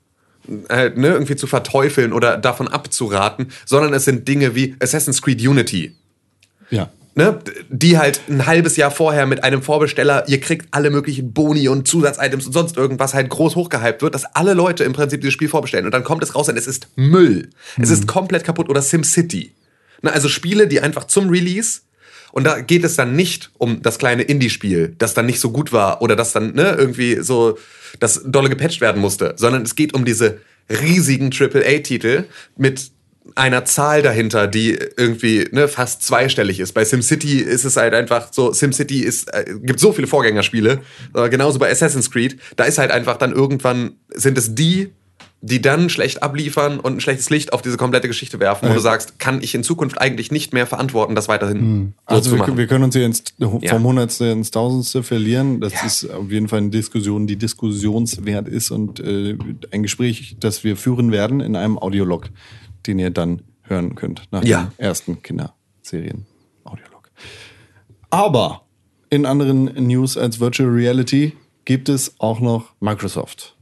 äh, 0.68 0.90
ne, 0.90 1.08
irgendwie 1.08 1.36
zu 1.36 1.46
verteufeln 1.46 2.12
oder 2.12 2.36
davon 2.38 2.68
abzuraten, 2.68 3.48
sondern 3.64 3.92
es 3.94 4.04
sind 4.04 4.28
Dinge 4.28 4.54
wie 4.54 4.76
Assassin's 4.80 5.22
Creed 5.22 5.40
Unity. 5.40 5.94
Ja. 6.70 6.90
Ne, 7.14 7.38
die 7.70 7.96
halt 7.96 8.20
ein 8.28 8.46
halbes 8.46 8.76
Jahr 8.76 8.90
vorher 8.90 9.24
mit 9.24 9.42
einem 9.42 9.62
Vorbesteller, 9.62 10.28
ihr 10.28 10.38
kriegt 10.38 10.68
alle 10.72 10.90
möglichen 10.90 11.32
Boni 11.32 11.66
und 11.66 11.88
Zusatzitems 11.88 12.46
und 12.46 12.52
sonst 12.52 12.76
irgendwas 12.76 13.14
halt 13.14 13.30
groß 13.30 13.56
hochgehypt 13.56 14.02
wird, 14.02 14.14
dass 14.14 14.26
alle 14.36 14.52
Leute 14.52 14.84
im 14.84 14.92
Prinzip 14.92 15.22
dieses 15.22 15.32
Spiel 15.32 15.48
vorbestellen 15.48 15.86
und 15.86 15.92
dann 15.92 16.04
kommt 16.04 16.22
es 16.22 16.34
raus 16.34 16.50
und 16.50 16.58
es 16.58 16.66
ist 16.66 16.88
Müll. 16.94 17.48
Es 17.80 17.88
ist 17.88 18.06
komplett 18.06 18.44
kaputt 18.44 18.68
oder 18.68 18.82
SimCity. 18.82 19.54
Ne, 20.02 20.12
also 20.12 20.28
Spiele, 20.28 20.68
die 20.68 20.82
einfach 20.82 21.04
zum 21.04 21.30
Release 21.30 21.80
und 22.36 22.44
da 22.44 22.60
geht 22.60 22.84
es 22.84 22.96
dann 22.96 23.16
nicht 23.16 23.50
um 23.56 23.80
das 23.80 23.96
kleine 23.96 24.22
Indie-Spiel, 24.22 24.94
das 24.98 25.14
dann 25.14 25.24
nicht 25.24 25.40
so 25.40 25.52
gut 25.52 25.72
war 25.72 26.02
oder 26.02 26.16
das 26.16 26.34
dann 26.34 26.54
ne, 26.54 26.76
irgendwie 26.76 27.22
so, 27.22 27.56
das 27.98 28.24
dolle 28.26 28.50
gepatcht 28.50 28.82
werden 28.82 29.00
musste, 29.00 29.32
sondern 29.38 29.62
es 29.62 29.74
geht 29.74 29.94
um 29.94 30.04
diese 30.04 30.40
riesigen 30.68 31.32
AAA-Titel 31.32 32.24
mit 32.58 32.90
einer 33.36 33.64
Zahl 33.64 34.02
dahinter, 34.02 34.48
die 34.48 34.78
irgendwie 34.98 35.48
ne, 35.50 35.66
fast 35.66 36.02
zweistellig 36.02 36.60
ist. 36.60 36.72
Bei 36.72 36.84
SimCity 36.84 37.38
ist 37.38 37.64
es 37.64 37.78
halt 37.78 37.94
einfach 37.94 38.30
so, 38.30 38.52
SimCity 38.52 39.00
ist, 39.00 39.32
äh, 39.32 39.54
gibt 39.62 39.80
so 39.80 39.94
viele 39.94 40.06
Vorgängerspiele, 40.06 40.82
aber 41.14 41.30
genauso 41.30 41.58
bei 41.58 41.70
Assassin's 41.70 42.10
Creed, 42.10 42.38
da 42.56 42.64
ist 42.64 42.76
halt 42.76 42.90
einfach 42.90 43.16
dann 43.16 43.32
irgendwann, 43.32 43.92
sind 44.14 44.36
es 44.36 44.54
die, 44.54 44.92
die 45.42 45.60
dann 45.60 45.90
schlecht 45.90 46.22
abliefern 46.22 46.80
und 46.80 46.94
ein 46.96 47.00
schlechtes 47.00 47.28
Licht 47.30 47.52
auf 47.52 47.60
diese 47.62 47.76
komplette 47.76 48.08
Geschichte 48.08 48.40
werfen, 48.40 48.68
wo 48.68 48.72
du 48.72 48.80
sagst, 48.80 49.18
kann 49.18 49.42
ich 49.42 49.54
in 49.54 49.62
Zukunft 49.62 50.00
eigentlich 50.00 50.30
nicht 50.32 50.52
mehr 50.54 50.66
verantworten, 50.66 51.14
das 51.14 51.28
weiterhin 51.28 51.92
so 52.08 52.14
Also 52.16 52.30
zu 52.30 52.34
wir, 52.36 52.38
machen. 52.38 52.56
wir 52.56 52.66
können 52.66 52.84
uns 52.84 52.96
hier 52.96 53.04
ins, 53.04 53.22
vom 53.38 53.60
Ja. 53.62 53.78
Hundertste 53.78 54.24
ins 54.26 54.50
Tausendste 54.50 55.02
verlieren. 55.02 55.60
Das 55.60 55.72
ist 55.84 56.10
auf 56.10 56.30
jeden 56.30 56.48
Fall 56.48 56.60
eine 56.60 56.70
Diskussion, 56.70 57.26
die 57.26 57.36
diskussionswert 57.36 58.48
ist 58.48 58.70
und 58.70 58.98
äh, 58.98 59.36
ein 59.72 59.82
Gespräch, 59.82 60.36
das 60.40 60.64
wir 60.64 60.76
führen 60.76 61.12
werden 61.12 61.40
in 61.40 61.54
einem 61.54 61.78
Audiolog, 61.78 62.30
den 62.86 62.98
ihr 62.98 63.10
dann 63.10 63.42
hören 63.62 63.94
könnt 63.94 64.22
nach 64.32 64.42
Ja. 64.42 64.62
dem 64.64 64.72
ersten 64.78 65.22
Kinderserien-Audiolog. 65.22 67.10
Aber 68.10 68.62
in 69.10 69.26
anderen 69.26 69.64
News 69.86 70.16
als 70.16 70.40
Virtual 70.40 70.68
Reality 70.70 71.32
gibt 71.64 71.88
es 71.88 72.14
auch 72.18 72.40
noch 72.40 72.72
Microsoft. 72.80 73.55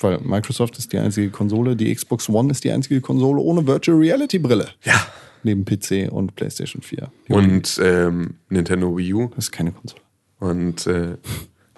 Weil 0.00 0.18
Microsoft 0.20 0.78
ist 0.78 0.92
die 0.92 0.98
einzige 0.98 1.30
Konsole, 1.30 1.76
die 1.76 1.94
Xbox 1.94 2.28
One 2.28 2.50
ist 2.50 2.64
die 2.64 2.70
einzige 2.72 3.00
Konsole 3.00 3.40
ohne 3.40 3.66
Virtual 3.66 3.96
Reality 3.98 4.38
Brille. 4.38 4.68
Ja. 4.84 5.06
Neben 5.42 5.64
PC 5.64 6.10
und 6.10 6.34
PlayStation 6.36 6.82
4. 6.82 7.10
Und 7.28 7.80
ähm, 7.82 8.34
Nintendo 8.48 8.96
Wii 8.96 9.14
U 9.14 9.28
Das 9.34 9.44
ist 9.46 9.52
keine 9.52 9.72
Konsole. 9.72 10.00
und 10.38 10.86
äh, 10.86 11.16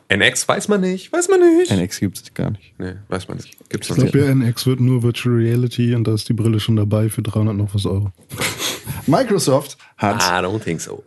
NX 0.09 0.47
weiß 0.47 0.69
man 0.69 0.83
nicht, 0.83 1.11
weiß 1.11 1.29
man 1.31 1.41
nicht. 1.41 1.71
NX 1.71 2.01
gibt 2.01 2.19
es 2.19 2.35
gar 2.35 2.51
nicht. 2.51 2.75
Nee, 2.79 2.93
weiß 3.09 3.29
man 3.29 3.39
nicht. 3.39 3.57
Gibt's 3.71 3.89
Ich 3.89 3.97
nicht. 3.97 4.13
glaube, 4.13 4.27
ja, 4.27 4.35
NX 4.35 4.67
wird 4.67 4.81
nur 4.81 5.03
Virtual 5.03 5.35
Reality 5.37 5.95
und 5.95 6.05
da 6.07 6.13
ist 6.13 6.29
die 6.29 6.35
Brille 6.35 6.61
schon 6.61 6.77
dabei 6.77 7.09
für 7.09 7.23
300 7.23 7.57
noch 7.57 7.75
was 7.75 7.87
Euro. 7.87 8.13
Microsoft 9.07 9.79
hat, 9.97 10.21
I 10.23 10.45
don't 10.45 10.61
think 10.63 10.81
so. 10.81 11.03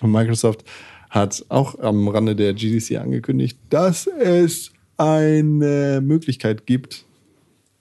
Microsoft 0.02 0.64
hat 1.10 1.44
auch 1.48 1.78
am 1.80 2.08
Rande 2.08 2.34
der 2.36 2.54
GDC 2.54 2.96
angekündigt, 2.96 3.58
dass 3.70 4.06
es 4.06 4.70
eine 4.98 6.00
Möglichkeit 6.02 6.66
gibt, 6.66 7.04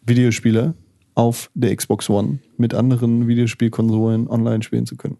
Videospiele 0.05 0.73
auf 1.15 1.49
der 1.55 1.75
Xbox 1.75 2.09
One 2.09 2.39
mit 2.57 2.73
anderen 2.73 3.27
Videospielkonsolen 3.27 4.27
online 4.27 4.63
spielen 4.63 4.85
zu 4.85 4.95
können. 4.95 5.17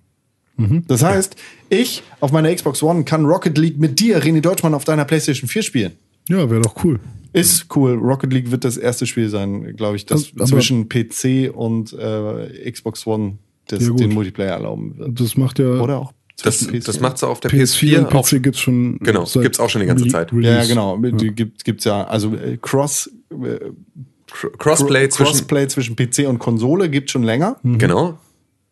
Das 0.87 1.03
heißt, 1.03 1.35
ich 1.69 2.01
auf 2.19 2.31
meiner 2.31 2.53
Xbox 2.53 2.81
One 2.81 3.03
kann 3.03 3.25
Rocket 3.25 3.57
League 3.59 3.77
mit 3.77 3.99
dir, 3.99 4.19
René 4.23 4.41
Deutschmann, 4.41 4.73
auf 4.73 4.85
deiner 4.85 5.05
PlayStation 5.05 5.47
4 5.47 5.61
spielen. 5.61 5.91
Ja, 6.29 6.49
wäre 6.49 6.61
doch 6.61 6.83
cool. 6.83 6.99
Ist 7.31 7.67
cool. 7.75 7.93
Rocket 7.93 8.33
League 8.33 8.49
wird 8.49 8.63
das 8.63 8.75
erste 8.75 9.05
Spiel 9.05 9.29
sein, 9.29 9.75
glaube 9.75 9.97
ich, 9.97 10.07
das 10.07 10.31
Aber- 10.35 10.45
zwischen 10.45 10.89
PC 10.89 11.51
und 11.53 11.93
äh, 11.93 12.71
Xbox 12.71 13.05
One 13.05 13.37
das, 13.67 13.85
Ja, 13.85 13.93
den 13.93 14.13
Multiplayer 14.13 14.53
erlauben 14.53 14.97
wird. 14.97 15.19
Das 15.19 15.37
macht 15.37 15.59
ja 15.59 15.79
Oder 15.79 15.99
auch 15.99 16.13
Das, 16.43 16.59
zwischen 16.59 16.83
das 16.83 16.99
macht 16.99 17.23
auf 17.23 17.39
der 17.39 17.49
PS4 17.49 17.95
PS4 17.95 17.97
und 17.97 18.05
auch. 18.05 18.11
PC 18.11 18.43
gibt's 18.43 18.59
schon. 18.59 18.99
Genau, 18.99 19.23
gibt's 19.25 19.59
auch 19.59 19.69
schon 19.69 19.81
die 19.81 19.87
ganze 19.87 20.07
Zeit. 20.07 20.31
Ja, 20.31 20.39
ja, 20.39 20.49
Release. 20.51 20.69
genau. 20.69 20.97
Die 20.97 21.31
gibt, 21.31 21.63
gibt's 21.63 21.83
ja, 21.85 22.05
also 22.05 22.35
äh, 22.35 22.57
Cross, 22.61 23.09
äh, 23.31 23.59
Crossplay 24.57 25.09
zwischen. 25.09 25.31
Crossplay 25.31 25.67
zwischen 25.67 25.95
PC 25.95 26.27
und 26.27 26.37
Konsole 26.37 26.89
gibt 26.89 27.09
schon 27.09 27.23
länger. 27.23 27.59
Genau. 27.63 28.19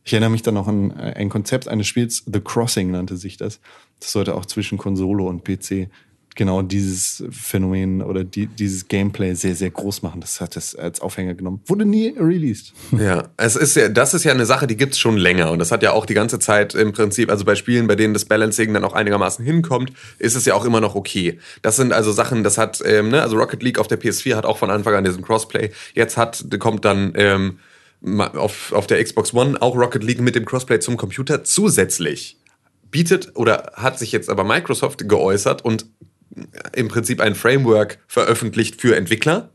Ich 0.03 0.13
erinnere 0.13 0.29
mich 0.29 0.43
dann 0.43 0.53
noch 0.53 0.67
an 0.67 0.91
äh, 0.91 1.13
ein 1.15 1.29
Konzept 1.29 1.67
eines 1.67 1.87
Spiels, 1.87 2.23
The 2.31 2.39
Crossing 2.39 2.91
nannte 2.91 3.17
sich 3.17 3.37
das. 3.37 3.59
Das 3.99 4.11
sollte 4.11 4.35
auch 4.35 4.45
zwischen 4.45 4.77
Konsole 4.77 5.23
und 5.23 5.43
PC 5.43 5.89
genau 6.35 6.61
dieses 6.61 7.23
Phänomen 7.31 8.01
oder 8.01 8.23
die, 8.23 8.47
dieses 8.47 8.87
Gameplay 8.87 9.33
sehr, 9.33 9.55
sehr 9.55 9.71
groß 9.71 10.01
machen. 10.01 10.21
Das 10.21 10.41
hat 10.41 10.57
es 10.57 10.75
als 10.75 10.99
Aufhänger 11.01 11.33
genommen. 11.33 11.61
Wurde 11.65 11.85
nie 11.85 12.13
released. 12.17 12.73
Ja, 13.05 13.29
es 13.37 13.55
ist 13.55 13.75
ja, 13.75 13.89
das 13.89 14.13
ist 14.13 14.23
ja 14.23 14.31
eine 14.31 14.45
Sache, 14.45 14.67
die 14.67 14.77
gibt's 14.77 14.97
schon 14.97 15.17
länger 15.17 15.51
und 15.51 15.59
das 15.59 15.71
hat 15.71 15.83
ja 15.83 15.91
auch 15.91 16.05
die 16.05 16.13
ganze 16.13 16.39
Zeit 16.39 16.73
im 16.73 16.91
Prinzip, 16.91 17.29
also 17.29 17.45
bei 17.45 17.55
Spielen, 17.55 17.87
bei 17.87 17.95
denen 17.95 18.13
das 18.13 18.25
Balancing 18.25 18.73
dann 18.73 18.83
auch 18.83 18.93
einigermaßen 18.93 19.45
hinkommt, 19.45 19.91
ist 20.17 20.35
es 20.35 20.45
ja 20.45 20.55
auch 20.55 20.65
immer 20.65 20.81
noch 20.81 20.95
okay. 20.95 21.39
Das 21.61 21.75
sind 21.75 21.93
also 21.93 22.11
Sachen, 22.11 22.43
das 22.43 22.57
hat, 22.57 22.81
ähm, 22.85 23.09
ne, 23.09 23.21
also 23.21 23.37
Rocket 23.37 23.61
League 23.61 23.79
auf 23.79 23.87
der 23.87 23.99
PS4 23.99 24.35
hat 24.35 24.45
auch 24.45 24.57
von 24.57 24.71
Anfang 24.71 24.95
an 24.95 25.03
diesen 25.03 25.23
Crossplay. 25.23 25.71
Jetzt 25.93 26.17
hat, 26.17 26.45
kommt 26.59 26.83
dann 26.85 27.13
ähm, 27.15 27.59
auf, 28.17 28.71
auf 28.71 28.87
der 28.87 29.03
Xbox 29.03 29.33
One 29.33 29.61
auch 29.61 29.75
Rocket 29.75 30.03
League 30.03 30.21
mit 30.21 30.35
dem 30.35 30.45
Crossplay 30.45 30.79
zum 30.79 30.97
Computer. 30.97 31.43
Zusätzlich 31.43 32.37
bietet 32.91 33.35
oder 33.35 33.73
hat 33.75 33.99
sich 33.99 34.11
jetzt 34.11 34.29
aber 34.29 34.43
Microsoft 34.43 35.07
geäußert 35.07 35.63
und 35.65 35.85
im 36.73 36.87
Prinzip 36.87 37.21
ein 37.21 37.35
Framework 37.35 37.99
veröffentlicht 38.07 38.79
für 38.81 38.95
Entwickler 38.95 39.49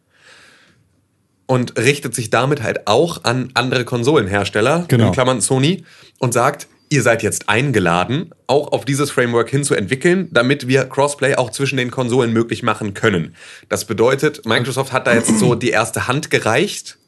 und 1.47 1.77
richtet 1.79 2.15
sich 2.15 2.31
damit 2.31 2.63
halt 2.63 2.87
auch 2.87 3.25
an 3.25 3.51
andere 3.55 3.85
Konsolenhersteller, 3.85 4.85
Genau. 4.89 5.09
in 5.09 5.13
Klammern 5.13 5.41
Sony, 5.41 5.85
und 6.19 6.33
sagt, 6.33 6.69
ihr 6.91 7.03
seid 7.03 7.23
jetzt 7.23 7.49
eingeladen, 7.49 8.31
auch 8.47 8.73
auf 8.73 8.85
dieses 8.85 9.11
Framework 9.11 9.51
hinzuentwickeln, 9.51 10.29
damit 10.33 10.69
wir 10.69 10.85
Crossplay 10.85 11.37
auch 11.37 11.51
zwischen 11.51 11.77
den 11.77 11.91
Konsolen 11.91 12.33
möglich 12.33 12.63
machen 12.63 12.95
können. 12.95 13.35
Das 13.69 13.85
bedeutet, 13.85 14.45
Microsoft 14.47 14.93
hat 14.93 15.07
da 15.07 15.15
jetzt 15.15 15.39
so 15.39 15.55
die 15.55 15.71
erste 15.71 16.09
Hand 16.09 16.31
gereicht 16.31 16.99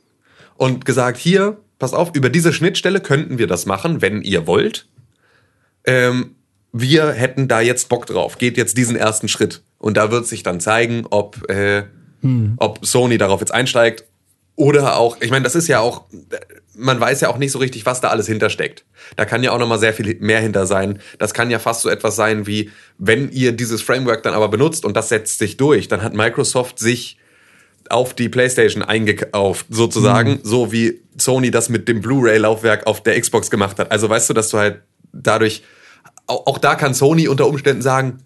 und 0.56 0.84
gesagt, 0.84 1.18
hier, 1.18 1.58
pass 1.78 1.94
auf, 1.94 2.10
über 2.14 2.30
diese 2.30 2.52
Schnittstelle 2.52 3.00
könnten 3.00 3.38
wir 3.38 3.46
das 3.48 3.66
machen, 3.66 4.02
wenn 4.02 4.22
ihr 4.22 4.46
wollt. 4.46 4.86
Ähm, 5.84 6.36
wir 6.72 7.12
hätten 7.12 7.48
da 7.48 7.60
jetzt 7.60 7.88
Bock 7.88 8.06
drauf. 8.06 8.38
Geht 8.38 8.56
jetzt 8.56 8.76
diesen 8.76 8.96
ersten 8.96 9.28
Schritt. 9.28 9.62
Und 9.78 9.96
da 9.96 10.10
wird 10.10 10.26
sich 10.26 10.42
dann 10.42 10.60
zeigen, 10.60 11.06
ob, 11.10 11.48
äh, 11.50 11.84
ob 12.56 12.84
Sony 12.84 13.18
darauf 13.18 13.40
jetzt 13.40 13.52
einsteigt 13.52 14.04
oder 14.54 14.96
auch, 14.96 15.16
ich 15.20 15.30
meine, 15.30 15.44
das 15.44 15.54
ist 15.54 15.68
ja 15.68 15.80
auch, 15.80 16.04
man 16.74 17.00
weiß 17.00 17.22
ja 17.22 17.28
auch 17.28 17.38
nicht 17.38 17.52
so 17.52 17.58
richtig, 17.58 17.86
was 17.86 18.00
da 18.00 18.08
alles 18.08 18.26
hintersteckt. 18.26 18.84
Da 19.16 19.24
kann 19.24 19.42
ja 19.42 19.52
auch 19.52 19.58
noch 19.58 19.66
mal 19.66 19.78
sehr 19.78 19.94
viel 19.94 20.16
mehr 20.20 20.40
hinter 20.40 20.66
sein. 20.66 21.00
Das 21.18 21.34
kann 21.34 21.50
ja 21.50 21.58
fast 21.58 21.82
so 21.82 21.88
etwas 21.88 22.16
sein 22.16 22.46
wie, 22.46 22.70
wenn 22.98 23.30
ihr 23.30 23.52
dieses 23.52 23.82
Framework 23.82 24.22
dann 24.22 24.34
aber 24.34 24.48
benutzt 24.48 24.84
und 24.84 24.96
das 24.96 25.08
setzt 25.08 25.38
sich 25.38 25.56
durch, 25.56 25.88
dann 25.88 26.02
hat 26.02 26.14
Microsoft 26.14 26.78
sich 26.78 27.18
auf 27.88 28.14
die 28.14 28.28
PlayStation 28.28 28.82
eingekauft, 28.82 29.66
sozusagen, 29.70 30.38
so 30.44 30.70
wie 30.70 31.00
Sony 31.18 31.50
das 31.50 31.68
mit 31.68 31.88
dem 31.88 32.00
Blu-ray-Laufwerk 32.00 32.86
auf 32.86 33.02
der 33.02 33.20
Xbox 33.20 33.50
gemacht 33.50 33.78
hat. 33.78 33.90
Also 33.90 34.08
weißt 34.08 34.30
du, 34.30 34.34
dass 34.34 34.50
du 34.50 34.58
halt 34.58 34.82
dadurch, 35.12 35.62
auch, 36.26 36.46
auch 36.46 36.58
da 36.58 36.74
kann 36.74 36.94
Sony 36.94 37.28
unter 37.28 37.46
Umständen 37.46 37.82
sagen, 37.82 38.18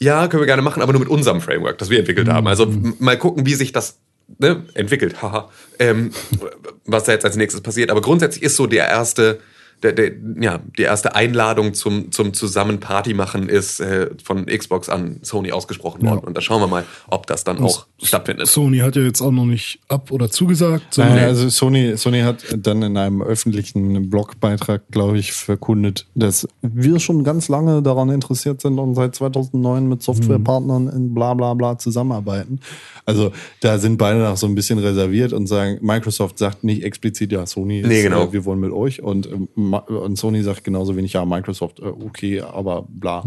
ja, 0.00 0.28
können 0.28 0.40
wir 0.42 0.46
gerne 0.46 0.62
machen, 0.62 0.82
aber 0.82 0.92
nur 0.92 1.00
mit 1.00 1.08
unserem 1.10 1.40
Framework, 1.40 1.78
das 1.78 1.90
wir 1.90 1.98
entwickelt 1.98 2.28
haben. 2.28 2.46
Also 2.46 2.64
m- 2.64 2.94
mal 2.98 3.18
gucken, 3.18 3.44
wie 3.46 3.54
sich 3.54 3.72
das 3.72 3.98
ne, 4.38 4.64
entwickelt, 4.74 5.20
haha, 5.22 5.50
ähm, 5.78 6.12
was 6.86 7.04
da 7.04 7.12
jetzt 7.12 7.24
als 7.24 7.36
nächstes 7.36 7.60
passiert. 7.60 7.90
Aber 7.90 8.00
grundsätzlich 8.00 8.42
ist 8.42 8.56
so 8.56 8.66
der 8.66 8.88
erste, 8.88 9.40
der, 9.82 9.92
der, 9.92 10.12
ja, 10.40 10.60
die 10.76 10.82
erste 10.82 11.14
Einladung 11.14 11.74
zum, 11.74 12.12
zum 12.12 12.34
zusammen 12.34 12.80
Party 12.80 13.14
machen 13.14 13.48
ist 13.48 13.80
äh, 13.80 14.10
von 14.22 14.46
Xbox 14.46 14.88
an 14.88 15.20
Sony 15.22 15.52
ausgesprochen 15.52 16.02
worden. 16.02 16.24
Und 16.24 16.36
da 16.36 16.40
schauen 16.40 16.60
wir 16.60 16.66
mal, 16.66 16.84
ob 17.08 17.26
das 17.26 17.44
dann 17.44 17.58
auch 17.58 17.86
stattfindet. 18.02 18.46
Sony 18.48 18.78
hat 18.78 18.96
ja 18.96 19.02
jetzt 19.02 19.20
auch 19.20 19.30
noch 19.30 19.46
nicht 19.46 19.80
ab 19.88 20.10
oder 20.10 20.30
zugesagt, 20.30 20.94
sondern 20.94 21.16
Nein, 21.16 21.24
also 21.24 21.48
Sony, 21.48 21.96
Sony 21.96 22.20
hat 22.20 22.44
dann 22.56 22.82
in 22.82 22.96
einem 22.96 23.22
öffentlichen 23.22 24.10
Blogbeitrag, 24.10 24.82
glaube 24.90 25.18
ich, 25.18 25.32
verkundet, 25.32 26.06
dass 26.14 26.46
wir 26.62 27.00
schon 27.00 27.24
ganz 27.24 27.48
lange 27.48 27.82
daran 27.82 28.10
interessiert 28.10 28.60
sind 28.60 28.78
und 28.78 28.94
seit 28.94 29.14
2009 29.14 29.88
mit 29.88 30.02
Softwarepartnern 30.02 30.88
in 30.88 31.14
bla 31.14 31.34
bla 31.34 31.54
bla 31.54 31.78
zusammenarbeiten. 31.78 32.60
Also 33.06 33.32
da 33.60 33.78
sind 33.78 33.96
beide 33.96 34.20
noch 34.20 34.36
so 34.36 34.46
ein 34.46 34.54
bisschen 34.54 34.78
reserviert 34.78 35.32
und 35.32 35.46
sagen, 35.46 35.78
Microsoft 35.80 36.38
sagt 36.38 36.64
nicht 36.64 36.84
explizit, 36.84 37.32
ja, 37.32 37.46
Sony 37.46 37.80
ist, 37.80 37.88
Nee, 37.88 38.02
genau. 38.02 38.24
äh, 38.24 38.32
wir 38.32 38.44
wollen 38.44 38.60
mit 38.60 38.72
euch 38.72 39.02
und, 39.02 39.26
ähm, 39.26 39.48
und 39.78 40.16
Sony 40.16 40.42
sagt 40.42 40.64
genauso 40.64 40.96
wenig, 40.96 41.12
ja, 41.14 41.24
Microsoft, 41.24 41.80
äh, 41.80 41.84
okay, 41.84 42.40
aber 42.40 42.86
bla. 42.88 43.24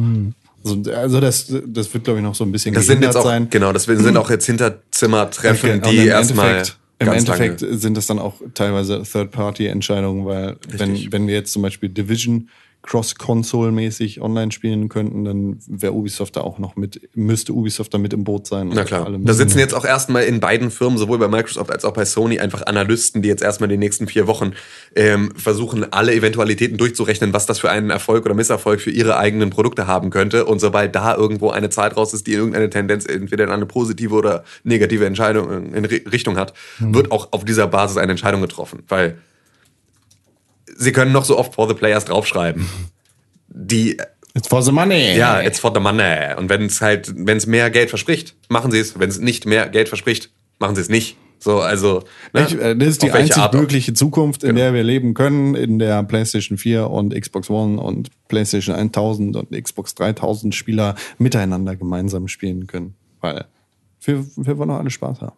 Also, 0.63 0.91
also 0.91 1.19
das, 1.19 1.53
das 1.67 1.93
wird, 1.93 2.05
glaube 2.05 2.19
ich, 2.19 2.23
noch 2.23 2.35
so 2.35 2.43
ein 2.43 2.51
bisschen 2.51 2.73
Das 2.73 2.85
sind 2.85 3.01
jetzt 3.03 3.17
auch, 3.17 3.25
sein. 3.25 3.47
genau, 3.49 3.73
das 3.73 3.83
sind 3.83 4.17
auch 4.17 4.29
jetzt 4.29 4.45
Hinterzimmertreffen, 4.45 5.71
Und 5.71 5.85
die 5.85 5.97
im 5.97 6.07
erstmal 6.07 6.63
Im 6.99 7.07
Endeffekt 7.09 7.61
lange. 7.61 7.77
sind 7.77 7.97
das 7.97 8.07
dann 8.07 8.19
auch 8.19 8.35
teilweise 8.53 9.03
Third-Party-Entscheidungen, 9.03 10.25
weil 10.25 10.57
wenn, 10.69 11.11
wenn 11.11 11.27
wir 11.27 11.33
jetzt 11.35 11.51
zum 11.51 11.61
Beispiel 11.61 11.89
Division 11.89 12.49
Cross-Console-mäßig 12.83 14.21
online 14.21 14.51
spielen 14.51 14.89
könnten, 14.89 15.23
dann 15.23 15.57
wäre 15.67 15.93
Ubisoft 15.93 16.35
da 16.35 16.41
auch 16.41 16.59
noch 16.59 16.75
mit, 16.75 17.09
müsste 17.15 17.53
Ubisoft 17.53 17.93
da 17.93 17.97
mit 17.97 18.13
im 18.13 18.25
Boot 18.25 18.45
sein. 18.45 18.71
Na 18.73 18.83
klar. 18.83 19.09
Da 19.09 19.33
sitzen 19.33 19.57
jetzt 19.57 19.73
auch 19.73 19.85
erstmal 19.85 20.25
in 20.25 20.41
beiden 20.41 20.69
Firmen, 20.69 20.97
sowohl 20.97 21.17
bei 21.17 21.29
Microsoft 21.29 21.71
als 21.71 21.85
auch 21.85 21.93
bei 21.93 22.03
Sony, 22.03 22.39
einfach 22.39 22.65
Analysten, 22.65 23.21
die 23.21 23.29
jetzt 23.29 23.41
erstmal 23.41 23.69
die 23.69 23.77
nächsten 23.77 24.07
vier 24.07 24.27
Wochen 24.27 24.51
ähm, 24.95 25.31
versuchen, 25.35 25.91
alle 25.93 26.13
Eventualitäten 26.13 26.77
durchzurechnen, 26.77 27.33
was 27.33 27.45
das 27.45 27.59
für 27.59 27.69
einen 27.69 27.89
Erfolg 27.89 28.25
oder 28.25 28.35
Misserfolg 28.35 28.81
für 28.81 28.91
ihre 28.91 29.17
eigenen 29.17 29.49
Produkte 29.49 29.87
haben 29.87 30.09
könnte. 30.09 30.45
Und 30.45 30.59
sobald 30.59 30.93
da 30.93 31.15
irgendwo 31.15 31.51
eine 31.51 31.69
Zahl 31.69 31.89
draus 31.89 32.13
ist, 32.13 32.27
die 32.27 32.33
irgendeine 32.33 32.69
Tendenz 32.69 33.05
entweder 33.05 33.45
in 33.45 33.49
eine 33.49 33.65
positive 33.65 34.13
oder 34.13 34.43
negative 34.65 35.05
Entscheidung 35.05 35.73
in 35.73 35.85
Ri- 35.85 36.11
Richtung 36.11 36.35
hat, 36.35 36.53
wird 36.79 37.11
auch 37.11 37.31
auf 37.31 37.45
dieser 37.45 37.67
Basis 37.67 37.95
eine 37.95 38.11
Entscheidung 38.11 38.41
getroffen. 38.41 38.83
Weil 38.89 39.17
sie 40.77 40.91
können 40.91 41.11
noch 41.11 41.25
so 41.25 41.37
oft 41.37 41.55
for 41.55 41.67
the 41.67 41.73
players 41.73 42.05
draufschreiben. 42.05 42.67
Die 43.47 43.97
It's 44.35 44.47
for 44.47 44.63
the 44.63 44.71
money. 44.71 45.15
ja, 45.15 45.41
it's 45.41 45.59
for 45.59 45.71
the 45.73 45.79
money. 45.79 46.33
Und 46.37 46.49
wenn 46.49 46.63
es 46.63 46.81
halt, 46.81 47.13
wenn 47.15 47.37
es 47.37 47.45
mehr 47.45 47.69
Geld 47.69 47.89
verspricht, 47.89 48.35
machen 48.49 48.71
sie 48.71 48.79
es. 48.79 48.99
Wenn 48.99 49.09
es 49.09 49.19
nicht 49.19 49.45
mehr 49.45 49.69
Geld 49.69 49.89
verspricht, 49.89 50.31
machen 50.57 50.75
sie 50.75 50.81
es 50.81 50.89
nicht. 50.89 51.17
So, 51.37 51.59
also. 51.59 52.03
ne? 52.31 52.47
Ich, 52.47 52.59
äh, 52.59 52.75
das 52.75 52.87
ist 52.87 53.03
die 53.03 53.11
einzig 53.11 53.37
Art. 53.37 53.51
Genau. 53.51 53.61
mögliche 53.61 53.93
Zukunft, 53.93 54.43
in 54.43 54.55
der 54.55 54.73
wir 54.73 54.81
leben 54.81 55.13
können, 55.13 55.53
in 55.53 55.77
der 55.77 56.01
PlayStation 56.03 56.57
4 56.57 56.89
und 56.89 57.13
Xbox 57.13 57.49
One 57.49 57.79
und 57.79 58.09
PlayStation 58.27 58.75
1000 58.75 59.35
und 59.35 59.51
Xbox 59.51 59.93
3000 59.95 60.55
Spieler 60.55 60.95
miteinander 61.19 61.75
gemeinsam 61.75 62.27
spielen 62.27 62.65
können. 62.65 62.95
Weil 63.21 63.45
wir, 64.03 64.25
wir 64.35 64.57
wollen 64.57 64.69
doch 64.69 64.79
alle 64.79 64.89
Spaß 64.89 65.21
haben. 65.21 65.35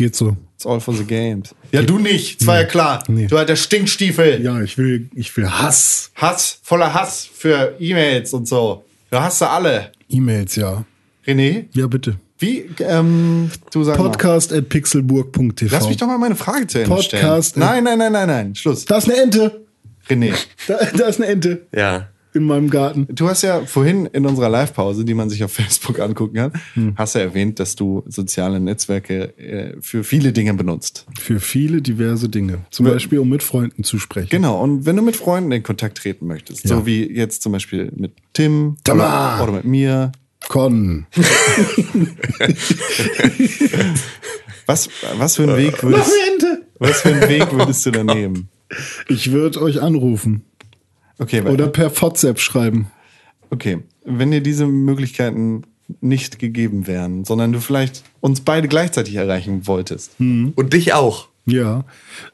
Geht 0.00 0.16
so. 0.16 0.34
It's 0.56 0.66
all 0.66 0.80
for 0.80 0.94
the 0.94 1.04
games. 1.04 1.54
Ja, 1.72 1.82
du 1.82 1.98
nicht. 1.98 2.40
Das 2.40 2.46
war 2.46 2.56
ja 2.56 2.64
klar. 2.64 3.04
Nee. 3.08 3.26
Du 3.26 3.36
alter 3.36 3.54
Stinkstiefel. 3.56 4.42
Ja, 4.42 4.60
ich 4.62 4.76
will, 4.78 5.08
ich 5.14 5.34
will 5.36 5.46
Hass. 5.48 6.10
Hass, 6.14 6.58
voller 6.62 6.92
Hass 6.94 7.28
für 7.32 7.76
E-Mails 7.78 8.32
und 8.32 8.48
so. 8.48 8.84
Du 9.10 9.18
hast 9.20 9.38
sie 9.38 9.48
alle. 9.48 9.92
E-Mails, 10.08 10.56
ja. 10.56 10.84
René, 11.26 11.66
Ja, 11.74 11.86
bitte. 11.86 12.16
wie, 12.38 12.70
ähm, 12.80 13.50
du 13.72 13.84
sagst 13.84 14.00
Podcast 14.00 14.52
at 14.52 14.68
pixelburg.tv. 14.70 15.68
Lass 15.74 15.86
mich 15.88 15.96
doch 15.98 16.06
mal 16.06 16.18
meine 16.18 16.36
Frage 16.36 16.66
zu 16.66 16.78
Ende 16.78 16.90
Podcast, 16.94 17.50
stellen. 17.50 17.66
Nein, 17.66 17.84
nein, 17.84 17.98
nein, 17.98 18.12
nein, 18.12 18.26
nein. 18.28 18.54
Schluss. 18.54 18.84
Da 18.86 18.98
ist 18.98 19.04
eine 19.10 19.20
Ente. 19.22 19.64
René, 20.08 20.34
Da, 20.66 20.78
da 20.96 21.06
ist 21.06 21.20
eine 21.20 21.28
Ente 21.30 21.66
Ja. 21.74 22.08
In 22.32 22.44
meinem 22.44 22.70
Garten. 22.70 23.06
du 23.10 23.28
hast 23.28 23.42
ja 23.42 23.60
vorhin 23.66 24.06
in 24.06 24.24
unserer 24.26 24.48
Live-Pause, 24.48 25.04
die 25.04 25.14
man 25.14 25.28
sich 25.30 25.42
auf 25.44 25.52
Facebook 25.52 25.98
angucken 25.98 26.34
kann, 26.36 26.52
Hm. 26.74 26.94
hast 26.96 27.14
ja 27.14 27.22
erwähnt, 27.22 27.58
dass 27.58 27.74
du 27.76 28.04
soziale 28.06 28.60
Netzwerke 28.60 29.36
äh, 29.38 29.76
für 29.80 30.04
viele 30.04 30.32
Dinge 30.32 30.54
benutzt. 30.54 31.06
Für 31.18 31.40
viele 31.40 31.82
diverse 31.82 32.28
Dinge. 32.28 32.58
Zum 32.70 32.86
Beispiel, 32.86 33.18
um 33.18 33.28
mit 33.28 33.42
Freunden 33.42 33.82
zu 33.84 33.98
sprechen. 33.98 34.28
Genau, 34.30 34.62
und 34.62 34.86
wenn 34.86 34.96
du 34.96 35.02
mit 35.02 35.16
Freunden 35.16 35.50
in 35.52 35.62
Kontakt 35.62 35.98
treten 35.98 36.26
möchtest, 36.26 36.64
Ja. 36.64 36.76
so 36.76 36.86
wie 36.86 37.04
jetzt 37.10 37.42
zum 37.42 37.52
Beispiel 37.52 37.90
mit 37.96 38.12
Tim 38.32 38.76
Tamar. 38.84 39.42
oder, 39.42 39.52
mit 39.52 39.64
mir, 39.64 40.12
Con. 40.48 41.06
was, 44.66 44.88
was 45.18 45.36
für 45.36 45.42
einen 45.44 45.56
Weg 45.56 45.82
würdest, 45.82 46.12
was 46.78 47.00
für 47.02 47.08
einen 47.14 47.28
Weg 47.28 47.52
würdest 47.52 47.84
du 47.86 47.90
da 47.90 48.04
nehmen? 48.14 48.48
Ich 49.08 49.32
würde 49.32 49.60
euch 49.62 49.82
anrufen. 49.82 50.44
Okay, 51.20 51.42
Oder 51.42 51.68
per 51.68 51.90
WhatsApp 52.00 52.40
schreiben. 52.40 52.90
Okay, 53.50 53.80
wenn 54.04 54.30
dir 54.30 54.40
diese 54.40 54.66
Möglichkeiten 54.66 55.62
nicht 56.00 56.38
gegeben 56.38 56.86
wären, 56.86 57.24
sondern 57.24 57.52
du 57.52 57.60
vielleicht 57.60 58.04
uns 58.20 58.40
beide 58.40 58.68
gleichzeitig 58.68 59.16
erreichen 59.16 59.66
wolltest. 59.66 60.12
Hm. 60.18 60.52
Und 60.56 60.72
dich 60.72 60.94
auch. 60.94 61.28
Ja. 61.46 61.84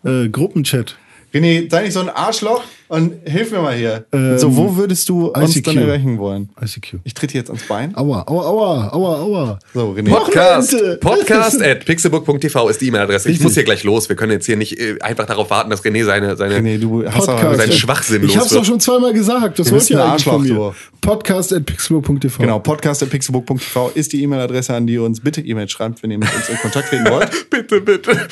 Äh, 0.04 0.28
Gruppenchat. 0.28 0.96
René, 1.34 1.68
sei 1.70 1.82
nicht 1.82 1.94
so 1.94 2.00
ein 2.00 2.08
Arschloch 2.08 2.62
und 2.88 3.14
hilf 3.24 3.50
mir 3.50 3.60
mal 3.60 3.74
hier. 3.74 4.06
Ähm, 4.12 4.38
so, 4.38 4.56
wo 4.56 4.76
würdest 4.76 5.08
du 5.08 5.28
uns 5.28 5.56
ICQ. 5.56 5.64
dann 5.66 5.78
erreichen 5.78 6.18
wollen? 6.18 6.50
ICQ. 6.60 7.00
Ich 7.04 7.14
trete 7.14 7.34
jetzt 7.34 7.50
ans 7.50 7.64
Bein. 7.64 7.96
Aua, 7.96 8.24
aua, 8.26 8.46
aua, 8.46 8.88
aua, 8.92 9.16
aua. 9.18 9.58
So, 9.74 9.92
René. 9.92 10.10
Podcast. 10.10 10.76
Podcast 11.00 11.62
at 11.62 11.84
pixelbook.tv 11.84 12.68
ist 12.68 12.80
die 12.80 12.88
E-Mail-Adresse. 12.88 13.30
Ich 13.30 13.40
muss 13.40 13.54
hier 13.54 13.64
gleich 13.64 13.84
los. 13.84 14.08
Wir 14.08 14.16
können 14.16 14.32
jetzt 14.32 14.46
hier 14.46 14.56
nicht 14.56 14.78
äh, 14.78 14.98
einfach 15.00 15.26
darauf 15.26 15.50
warten, 15.50 15.70
dass 15.70 15.84
René 15.84 16.04
seine, 16.04 16.36
seine 16.36 16.58
René, 16.58 16.78
du 16.78 17.04
hast 17.04 17.26
Podcast. 17.26 17.74
Schwachsinn 17.74 18.24
Ich 18.24 18.36
hab's 18.36 18.50
doch 18.50 18.64
schon 18.64 18.80
zweimal 18.80 19.12
gesagt. 19.12 19.58
Das 19.58 19.68
Du 19.68 19.74
wollt 19.74 19.90
ihr 19.90 20.04
eigentlich 20.04 20.24
von 20.24 20.42
mir. 20.42 20.74
Podcast 21.00 21.52
at 21.52 21.66
pixelburg.tv. 21.66 22.42
Genau, 22.42 22.58
podcast.pixelbook.tv 22.58 23.92
ist 23.94 24.12
die 24.12 24.22
E-Mail-Adresse, 24.22 24.74
an 24.74 24.86
die 24.86 24.94
ihr 24.94 25.02
uns 25.02 25.20
bitte 25.20 25.40
E-Mail 25.40 25.68
schreibt, 25.68 26.02
wenn 26.02 26.10
ihr 26.10 26.18
mit 26.18 26.34
uns 26.34 26.48
in 26.48 26.56
Kontakt 26.56 26.88
treten 26.88 27.08
wollt. 27.10 27.50
bitte, 27.50 27.80
bitte. 27.80 28.28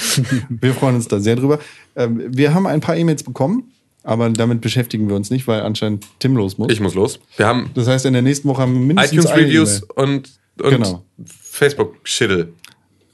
Wir 0.48 0.74
freuen 0.74 0.96
uns 0.96 1.08
da 1.08 1.20
sehr 1.20 1.36
drüber. 1.36 1.58
Ähm, 1.96 2.22
Wir 2.28 2.54
haben 2.54 2.66
ein 2.66 2.80
paar 2.80 2.96
E-Mails 2.96 3.22
bekommen, 3.22 3.72
aber 4.04 4.30
damit 4.30 4.60
beschäftigen 4.60 5.08
wir 5.08 5.16
uns 5.16 5.30
nicht, 5.30 5.46
weil 5.48 5.62
anscheinend 5.62 6.06
Tim 6.20 6.36
los 6.36 6.56
muss. 6.58 6.70
Ich 6.72 6.78
muss 6.80 6.94
los. 6.94 7.18
Wir 7.36 7.46
haben 7.46 7.70
Das 7.74 7.88
heißt, 7.88 8.06
in 8.06 8.12
der 8.12 8.22
nächsten 8.22 8.46
Woche 8.48 8.62
haben 8.62 8.74
wir 8.74 8.80
mindestens 8.80 9.24
iTunes-Reviews 9.24 9.82
und, 9.96 10.30
und 10.62 10.70
Genau. 10.70 11.04
Facebook-Schittel. 11.42 12.52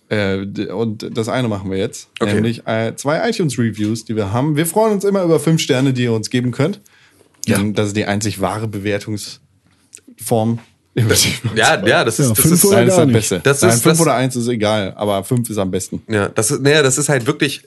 Äh, 0.09 0.39
und 0.73 1.17
das 1.17 1.29
eine 1.29 1.47
machen 1.49 1.71
wir 1.71 1.79
jetzt, 1.79 2.09
Okay. 2.19 2.35
nämlich 2.35 2.67
äh, 2.67 2.95
zwei 2.97 3.29
iTunes-Reviews, 3.31 4.05
die 4.05 4.17
wir 4.17 4.33
haben. 4.33 4.57
Wir 4.57 4.67
freuen 4.67 4.93
uns 4.95 5.05
immer 5.05 5.23
über 5.23 5.39
fünf 5.39 5.61
Sterne, 5.61 5.93
die 5.93 6.03
ihr 6.05 6.13
uns 6.13 6.31
geben 6.31 6.51
könnt. 6.51 6.81
Denn 7.47 7.75
das 7.75 7.89
ist 7.89 7.97
die 7.97 8.05
einzig 8.05 8.41
wahre 8.41 8.67
Bewertungsform. 8.69 10.59
Ja, 10.97 11.05
ja, 11.87 12.05
das 12.05 12.19
ist, 12.19 12.29
Ja, 12.29 12.35
das 12.35 12.45
ist, 12.47 12.65
Nein, 12.71 12.87
das 12.89 12.99
ist. 12.99 13.13
Beste. 13.13 13.41
Das 13.45 13.63
Nein, 13.63 13.71
ist- 13.71 13.83
fünf 13.83 13.93
das- 13.99 14.01
oder 14.01 14.15
eins 14.17 14.35
ist 14.37 14.49
egal, 14.49 14.93
aber 14.97 15.23
fünf 15.23 15.49
ist 15.49 15.57
am 15.59 15.71
besten. 15.71 16.03
ja, 16.09 16.29
das 16.29 16.51
ist, 16.51 16.61
naja, 16.63 16.83
das 16.83 16.99
ist 16.99 17.09
halt 17.09 17.27
wirklich, 17.27 17.63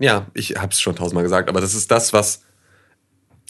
ja, 0.00 0.26
ich 0.34 0.56
hab's 0.56 0.80
schon 0.80 0.96
tausendmal 0.96 1.22
gesagt, 1.22 1.50
aber 1.50 1.60
das 1.60 1.74
ist 1.74 1.90
das, 1.90 2.12
was 2.14 2.40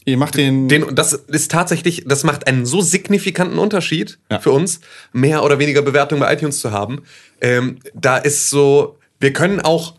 Ihr 0.04 0.16
macht 0.16 0.36
den, 0.36 0.68
Den, 0.68 0.94
das 0.94 1.12
ist 1.12 1.50
tatsächlich, 1.50 2.04
das 2.06 2.24
macht 2.24 2.46
einen 2.46 2.66
so 2.66 2.80
signifikanten 2.80 3.58
Unterschied 3.58 4.18
Ja. 4.30 4.40
für 4.40 4.50
uns, 4.50 4.80
mehr 5.12 5.44
oder 5.44 5.58
weniger 5.58 5.82
Bewertungen 5.82 6.20
bei 6.20 6.32
iTunes 6.32 6.58
zu 6.60 6.72
haben. 6.72 7.02
Ähm, 7.40 7.76
da 7.94 8.16
ist 8.16 8.50
so, 8.50 8.98
wir 9.20 9.32
können 9.32 9.60
auch 9.60 9.94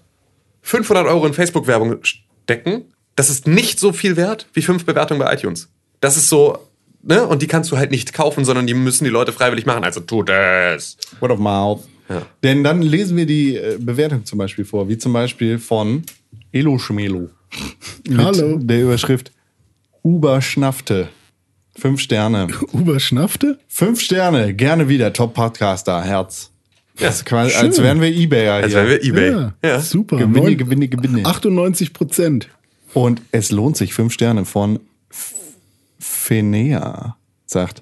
500 0.61 1.07
Euro 1.07 1.25
in 1.25 1.33
Facebook-Werbung 1.33 1.97
stecken. 2.03 2.85
Das 3.15 3.29
ist 3.29 3.47
nicht 3.47 3.79
so 3.79 3.93
viel 3.93 4.15
wert 4.17 4.47
wie 4.53 4.61
fünf 4.61 4.85
Bewertungen 4.85 5.19
bei 5.19 5.33
iTunes. 5.33 5.69
Das 6.01 6.17
ist 6.17 6.27
so, 6.29 6.57
ne? 7.01 7.25
Und 7.27 7.41
die 7.41 7.47
kannst 7.47 7.71
du 7.71 7.77
halt 7.77 7.91
nicht 7.91 8.13
kaufen, 8.13 8.43
sondern 8.43 8.65
die 8.67 8.73
müssen 8.73 9.03
die 9.05 9.09
Leute 9.09 9.31
freiwillig 9.31 9.65
machen. 9.65 9.83
Also 9.83 9.99
tut 10.01 10.29
es. 10.29 10.97
Word 11.19 11.31
of 11.31 11.39
Mouth. 11.39 11.81
Denn 12.43 12.63
dann 12.63 12.81
lesen 12.81 13.15
wir 13.17 13.25
die 13.25 13.55
äh, 13.55 13.77
Bewertung 13.79 14.25
zum 14.25 14.37
Beispiel 14.37 14.65
vor, 14.65 14.87
wie 14.89 14.97
zum 14.97 15.13
Beispiel 15.13 15.57
von 15.57 16.03
Elo 16.51 16.77
Schmelo. 16.77 17.29
Mit 18.07 18.17
Hallo. 18.19 18.57
Der 18.61 18.81
Überschrift 18.83 19.31
Uber 20.03 20.41
Schnaffte. 20.41 21.09
Fünf 21.75 22.01
Sterne. 22.01 22.47
Uber 22.73 22.99
schnaffte? 22.99 23.57
Fünf 23.67 23.99
Sterne, 23.99 24.53
gerne 24.53 24.87
wieder, 24.89 25.11
Top-Podcaster, 25.11 26.03
Herz. 26.03 26.51
Das 26.97 27.15
ist 27.17 27.25
quasi, 27.25 27.55
als 27.55 27.81
wären 27.81 27.99
wir 27.99 28.09
Ebayer 28.09 28.53
Als 28.55 28.73
wären 28.73 28.87
wir 28.89 29.03
Ebay. 29.03 29.31
Ja, 29.31 29.53
Ja. 29.63 29.79
super. 29.79 30.17
Gewinne, 30.17 30.49
Neun- 30.49 30.57
Gewinne, 30.57 30.87
Gewinne. 30.87 31.25
98 31.25 31.91
Prozent. 31.93 32.49
Und 32.93 33.23
es 33.31 33.49
lohnt 33.49 33.75
sich, 33.77 33.95
fünf 33.95 34.13
Sterne 34.13 34.45
von 34.45 34.79
Fenea, 35.97 37.17
sagt, 37.47 37.81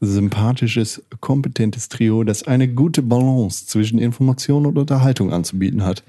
sympathisches, 0.00 1.02
kompetentes 1.20 1.88
Trio, 1.88 2.24
das 2.24 2.42
eine 2.42 2.68
gute 2.68 3.00
Balance 3.00 3.66
zwischen 3.66 3.98
Information 3.98 4.66
und 4.66 4.76
Unterhaltung 4.76 5.32
anzubieten 5.32 5.84
hat. 5.84 6.02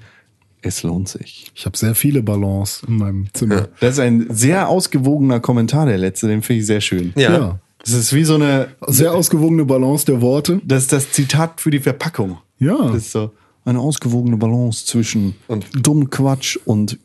Es 0.66 0.82
lohnt 0.82 1.08
sich. 1.10 1.50
Ich 1.54 1.66
habe 1.66 1.76
sehr 1.76 1.94
viele 1.94 2.22
Balance 2.22 2.86
in 2.88 2.96
meinem 2.96 3.26
Zimmer. 3.34 3.68
Das 3.80 3.94
ist 3.94 3.98
ein 4.00 4.26
sehr 4.30 4.68
ausgewogener 4.68 5.38
Kommentar, 5.40 5.84
der 5.86 5.98
letzte, 5.98 6.26
den 6.26 6.40
finde 6.42 6.60
ich 6.60 6.66
sehr 6.66 6.80
schön. 6.80 7.12
Ja. 7.16 7.32
Ja. 7.32 7.58
Das 7.80 7.92
ist 7.92 8.14
wie 8.14 8.24
so 8.24 8.36
eine, 8.36 8.68
Sehr 8.86 9.12
ausgewogene 9.12 9.66
Balance 9.66 10.06
der 10.06 10.22
Worte. 10.22 10.60
das 10.64 10.84
ist 10.84 10.92
das 10.92 11.12
Zitat 11.12 11.60
für 11.60 11.70
die 11.70 11.80
Verpackung. 11.80 12.38
Ja. 12.58 12.78
Das 12.86 12.96
ist 12.96 13.12
so 13.12 13.30
eine 13.66 13.78
ausgewogene 13.78 14.38
Balance 14.38 14.86
zwischen 14.86 15.34
Und- 15.48 15.66
dumm 15.74 16.08
Quatsch 16.08 16.56
und 16.64 16.98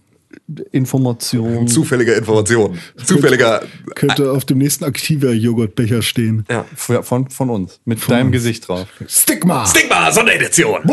Information. 0.72 1.68
Zufällige 1.68 2.14
Informationen. 2.14 2.80
Zufälliger. 3.04 3.62
Könnte 3.96 4.32
auf 4.32 4.46
dem 4.46 4.60
nächsten 4.60 4.86
Aktiva-Joghurtbecher 4.86 6.02
stehen. 6.02 6.46
Ja. 6.50 6.66
Von, 6.76 7.30
von 7.30 7.50
uns. 7.50 7.82
Mit 7.84 8.10
deinem 8.10 8.28
uns. 8.28 8.34
Gesicht 8.34 8.68
drauf. 8.70 8.88
Stigma! 9.08 9.66
Stigma, 9.66 10.12
Sonderedition. 10.12 10.82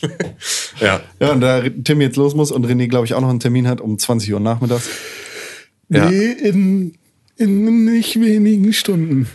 ja. 0.80 1.00
Ja, 1.20 1.32
und 1.32 1.40
da 1.40 1.62
Tim 1.84 2.00
jetzt 2.00 2.16
los 2.16 2.34
muss 2.34 2.50
und 2.50 2.66
René, 2.66 2.88
glaube 2.88 3.06
ich, 3.06 3.14
auch 3.14 3.20
noch 3.20 3.30
einen 3.30 3.40
Termin 3.40 3.68
hat 3.68 3.80
um 3.80 3.98
20 3.98 4.32
Uhr 4.32 4.40
nachmittags. 4.40 4.88
Ja. 5.88 6.08
Nee, 6.10 6.32
in, 6.32 6.94
in 7.36 7.84
nicht 7.84 8.20
wenigen 8.20 8.72
Stunden. 8.72 9.28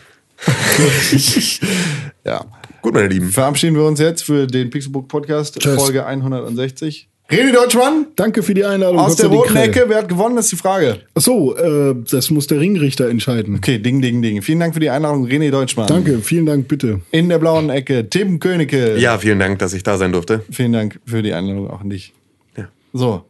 Ja. 2.24 2.46
Gut, 2.84 2.94
meine 2.94 3.08
Lieben. 3.08 3.30
Verabschieden 3.30 3.76
wir 3.76 3.84
uns 3.84 4.00
jetzt 4.00 4.24
für 4.24 4.46
den 4.46 4.70
Pixelbook 4.70 5.08
Podcast, 5.08 5.60
Tschüss. 5.60 5.76
Folge 5.76 6.06
160. 6.06 7.10
René 7.32 7.54
Deutschmann 7.54 8.08
Danke 8.16 8.44
für 8.44 8.54
die 8.54 8.66
Einladung. 8.66 9.00
aus 9.00 9.16
der 9.16 9.28
roten. 9.28 9.56
Ecke. 9.56 9.86
Wer 9.88 9.98
hat 10.00 10.10
gewonnen, 10.10 10.38
ist 10.38 10.52
die 10.52 10.56
Frage. 10.58 11.00
Ach 11.16 11.22
so, 11.22 11.56
äh, 11.56 11.96
das 12.10 12.30
muss 12.30 12.48
der 12.48 12.60
Ringrichter 12.60 13.10
entscheiden. 13.10 13.56
Okay, 13.56 13.80
ding, 13.80 14.02
ding, 14.02 14.22
ding. 14.22 14.42
Vielen 14.42 14.60
Dank 14.60 14.74
für 14.74 14.80
die 14.80 14.90
Einladung, 14.90 15.26
René 15.28 15.50
Deutschmann. 15.50 15.88
Danke, 15.88 16.20
vielen 16.20 16.46
Dank, 16.46 16.68
bitte. 16.68 17.00
In 17.12 17.30
der 17.30 17.40
blauen 17.40 17.70
Ecke, 17.70 18.10
Tim 18.10 18.40
Königke. 18.40 18.98
Ja, 18.98 19.18
vielen 19.18 19.40
Dank, 19.40 19.60
dass 19.60 19.74
ich 19.74 19.84
da 19.84 19.98
sein 19.98 20.12
durfte. 20.12 20.44
Vielen 20.52 20.74
Dank 20.74 21.00
für 21.06 21.22
die 21.22 21.34
Einladung 21.34 21.70
auch 21.70 21.82
an 21.82 21.90
dich. 21.90 22.14
Ja. 22.58 22.68
So. 22.94 23.24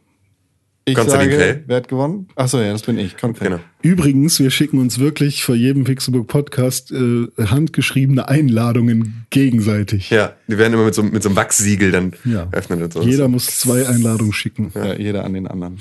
Ich 0.84 0.96
Konstantin 0.96 1.30
sage, 1.30 1.40
Krell. 1.40 1.64
wer 1.68 1.76
hat 1.76 1.88
gewonnen? 1.88 2.26
Achso, 2.34 2.60
ja, 2.60 2.72
das 2.72 2.82
bin 2.82 2.98
ich. 2.98 3.16
Konkret. 3.16 3.48
Genau. 3.50 3.60
Übrigens, 3.82 4.40
wir 4.40 4.50
schicken 4.50 4.80
uns 4.80 4.98
wirklich 4.98 5.44
vor 5.44 5.54
jedem 5.54 5.84
Pixelbook 5.84 6.26
Podcast 6.26 6.90
äh, 6.90 7.28
handgeschriebene 7.38 8.28
Einladungen 8.28 9.26
gegenseitig. 9.30 10.10
Ja, 10.10 10.34
die 10.48 10.58
werden 10.58 10.72
immer 10.74 10.84
mit 10.84 10.94
so, 10.94 11.04
mit 11.04 11.22
so 11.22 11.28
einem 11.28 11.36
Wachssiegel 11.36 11.92
dann 11.92 12.12
Ja. 12.24 12.48
öffnen 12.50 12.82
und 12.82 12.92
so. 12.92 13.02
Jeder 13.02 13.28
muss 13.28 13.46
zwei 13.46 13.86
Einladungen 13.86 14.32
schicken. 14.32 14.72
Ja, 14.74 14.94
jeder 14.94 15.24
an 15.24 15.34
den 15.34 15.46
anderen. 15.46 15.78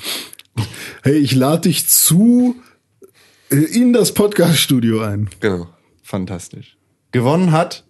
Hey, 1.01 1.15
ich 1.17 1.33
lade 1.33 1.61
dich 1.61 1.87
zu 1.87 2.55
äh, 3.49 3.55
in 3.55 3.93
das 3.93 4.13
Podcast-Studio 4.13 5.01
ein. 5.01 5.29
Genau. 5.39 5.67
Fantastisch. 6.03 6.77
Gewonnen 7.11 7.51
hat 7.51 7.85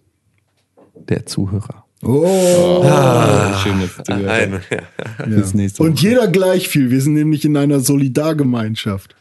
der 1.08 1.26
Zuhörer. 1.26 1.81
Oh. 2.04 2.82
Schön, 3.62 3.80
dass 3.80 3.96
du 3.96 4.02
zugehört 4.02 4.28
Ein, 4.28 4.60
ja. 4.70 5.26
Nächste 5.54 5.82
Und 5.82 6.02
jeder 6.02 6.26
gleich 6.26 6.68
viel. 6.68 6.90
Wir 6.90 7.00
sind 7.00 7.14
nämlich 7.14 7.44
in 7.44 7.56
einer 7.56 7.80
Solidargemeinschaft. 7.80 9.14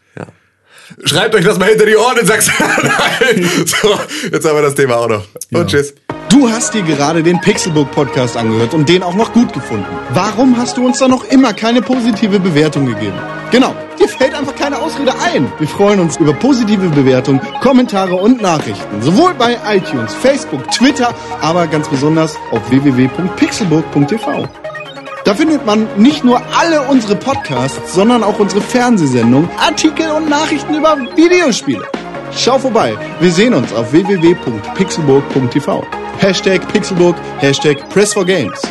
Schreibt 1.06 1.36
euch 1.36 1.46
das 1.46 1.58
mal 1.58 1.70
hinter 1.70 1.86
die 1.86 1.96
Ohren 1.96 2.18
in 2.18 2.26
Sachsen. 2.26 2.54
Nein. 2.60 3.50
So, 3.66 3.98
jetzt 4.32 4.46
haben 4.46 4.56
wir 4.56 4.62
das 4.62 4.76
Thema 4.76 4.98
auch 4.98 5.08
noch. 5.08 5.26
Und 5.54 5.68
tschüss. 5.68 5.94
Du 6.30 6.50
hast 6.50 6.74
dir 6.74 6.82
gerade 6.82 7.24
den 7.24 7.40
Pixelbook 7.42 7.92
Podcast 7.92 8.38
angehört 8.38 8.74
und 8.74 8.88
den 8.88 9.04
auch 9.04 9.16
noch 9.16 9.34
gut 9.34 9.54
gefunden. 9.54 9.86
Warum 10.14 10.58
hast 10.58 10.78
du 10.78 10.86
uns 10.86 11.00
da 11.00 11.08
noch 11.08 11.24
immer 11.26 11.54
keine 11.54 11.82
positive 11.82 12.40
Bewertung 12.40 12.86
gegeben? 12.86 13.18
Genau, 13.52 13.76
dir 14.02 14.10
fällt 14.10 14.34
einfach 14.34 14.56
keine 14.56 14.80
Ausrede 14.80 15.14
ein. 15.20 15.52
Wir 15.60 15.68
freuen 15.68 16.00
uns 16.00 16.18
über 16.18 16.34
positive 16.34 16.90
Bewertungen, 16.90 17.42
Kommentare 17.62 18.16
und 18.16 18.42
Nachrichten. 18.42 19.02
Sowohl 19.02 19.34
bei 19.34 19.58
iTunes, 19.68 20.14
Facebook, 20.14 20.70
Twitter, 20.72 21.14
aber 21.42 21.68
ganz 21.68 21.88
besonders 21.88 22.36
auf 22.52 22.70
www.pixelburg.tv. 22.70 24.48
Da 25.24 25.36
findet 25.36 25.66
man 25.66 25.88
nicht 25.98 26.24
nur 26.24 26.42
alle 26.60 26.82
unsere 26.82 27.16
Podcasts, 27.16 27.94
sondern 27.94 28.24
auch 28.24 28.40
unsere 28.40 28.62
Fernsehsendungen, 28.62 29.50
Artikel 29.60 30.10
und 30.12 30.28
Nachrichten 30.30 30.74
über 30.74 30.98
Videospiele. 31.16 31.88
Schau 32.36 32.58
vorbei. 32.58 32.98
Wir 33.20 33.32
sehen 33.32 33.54
uns 33.54 33.72
auf 33.74 33.92
www.pixelburg.tv. 33.92 35.84
Hashtag 36.18 36.68
Pixelburg, 36.70 37.16
Hashtag 37.40 37.88
Press 37.90 38.14
for 38.14 38.26
Games. 38.26 38.62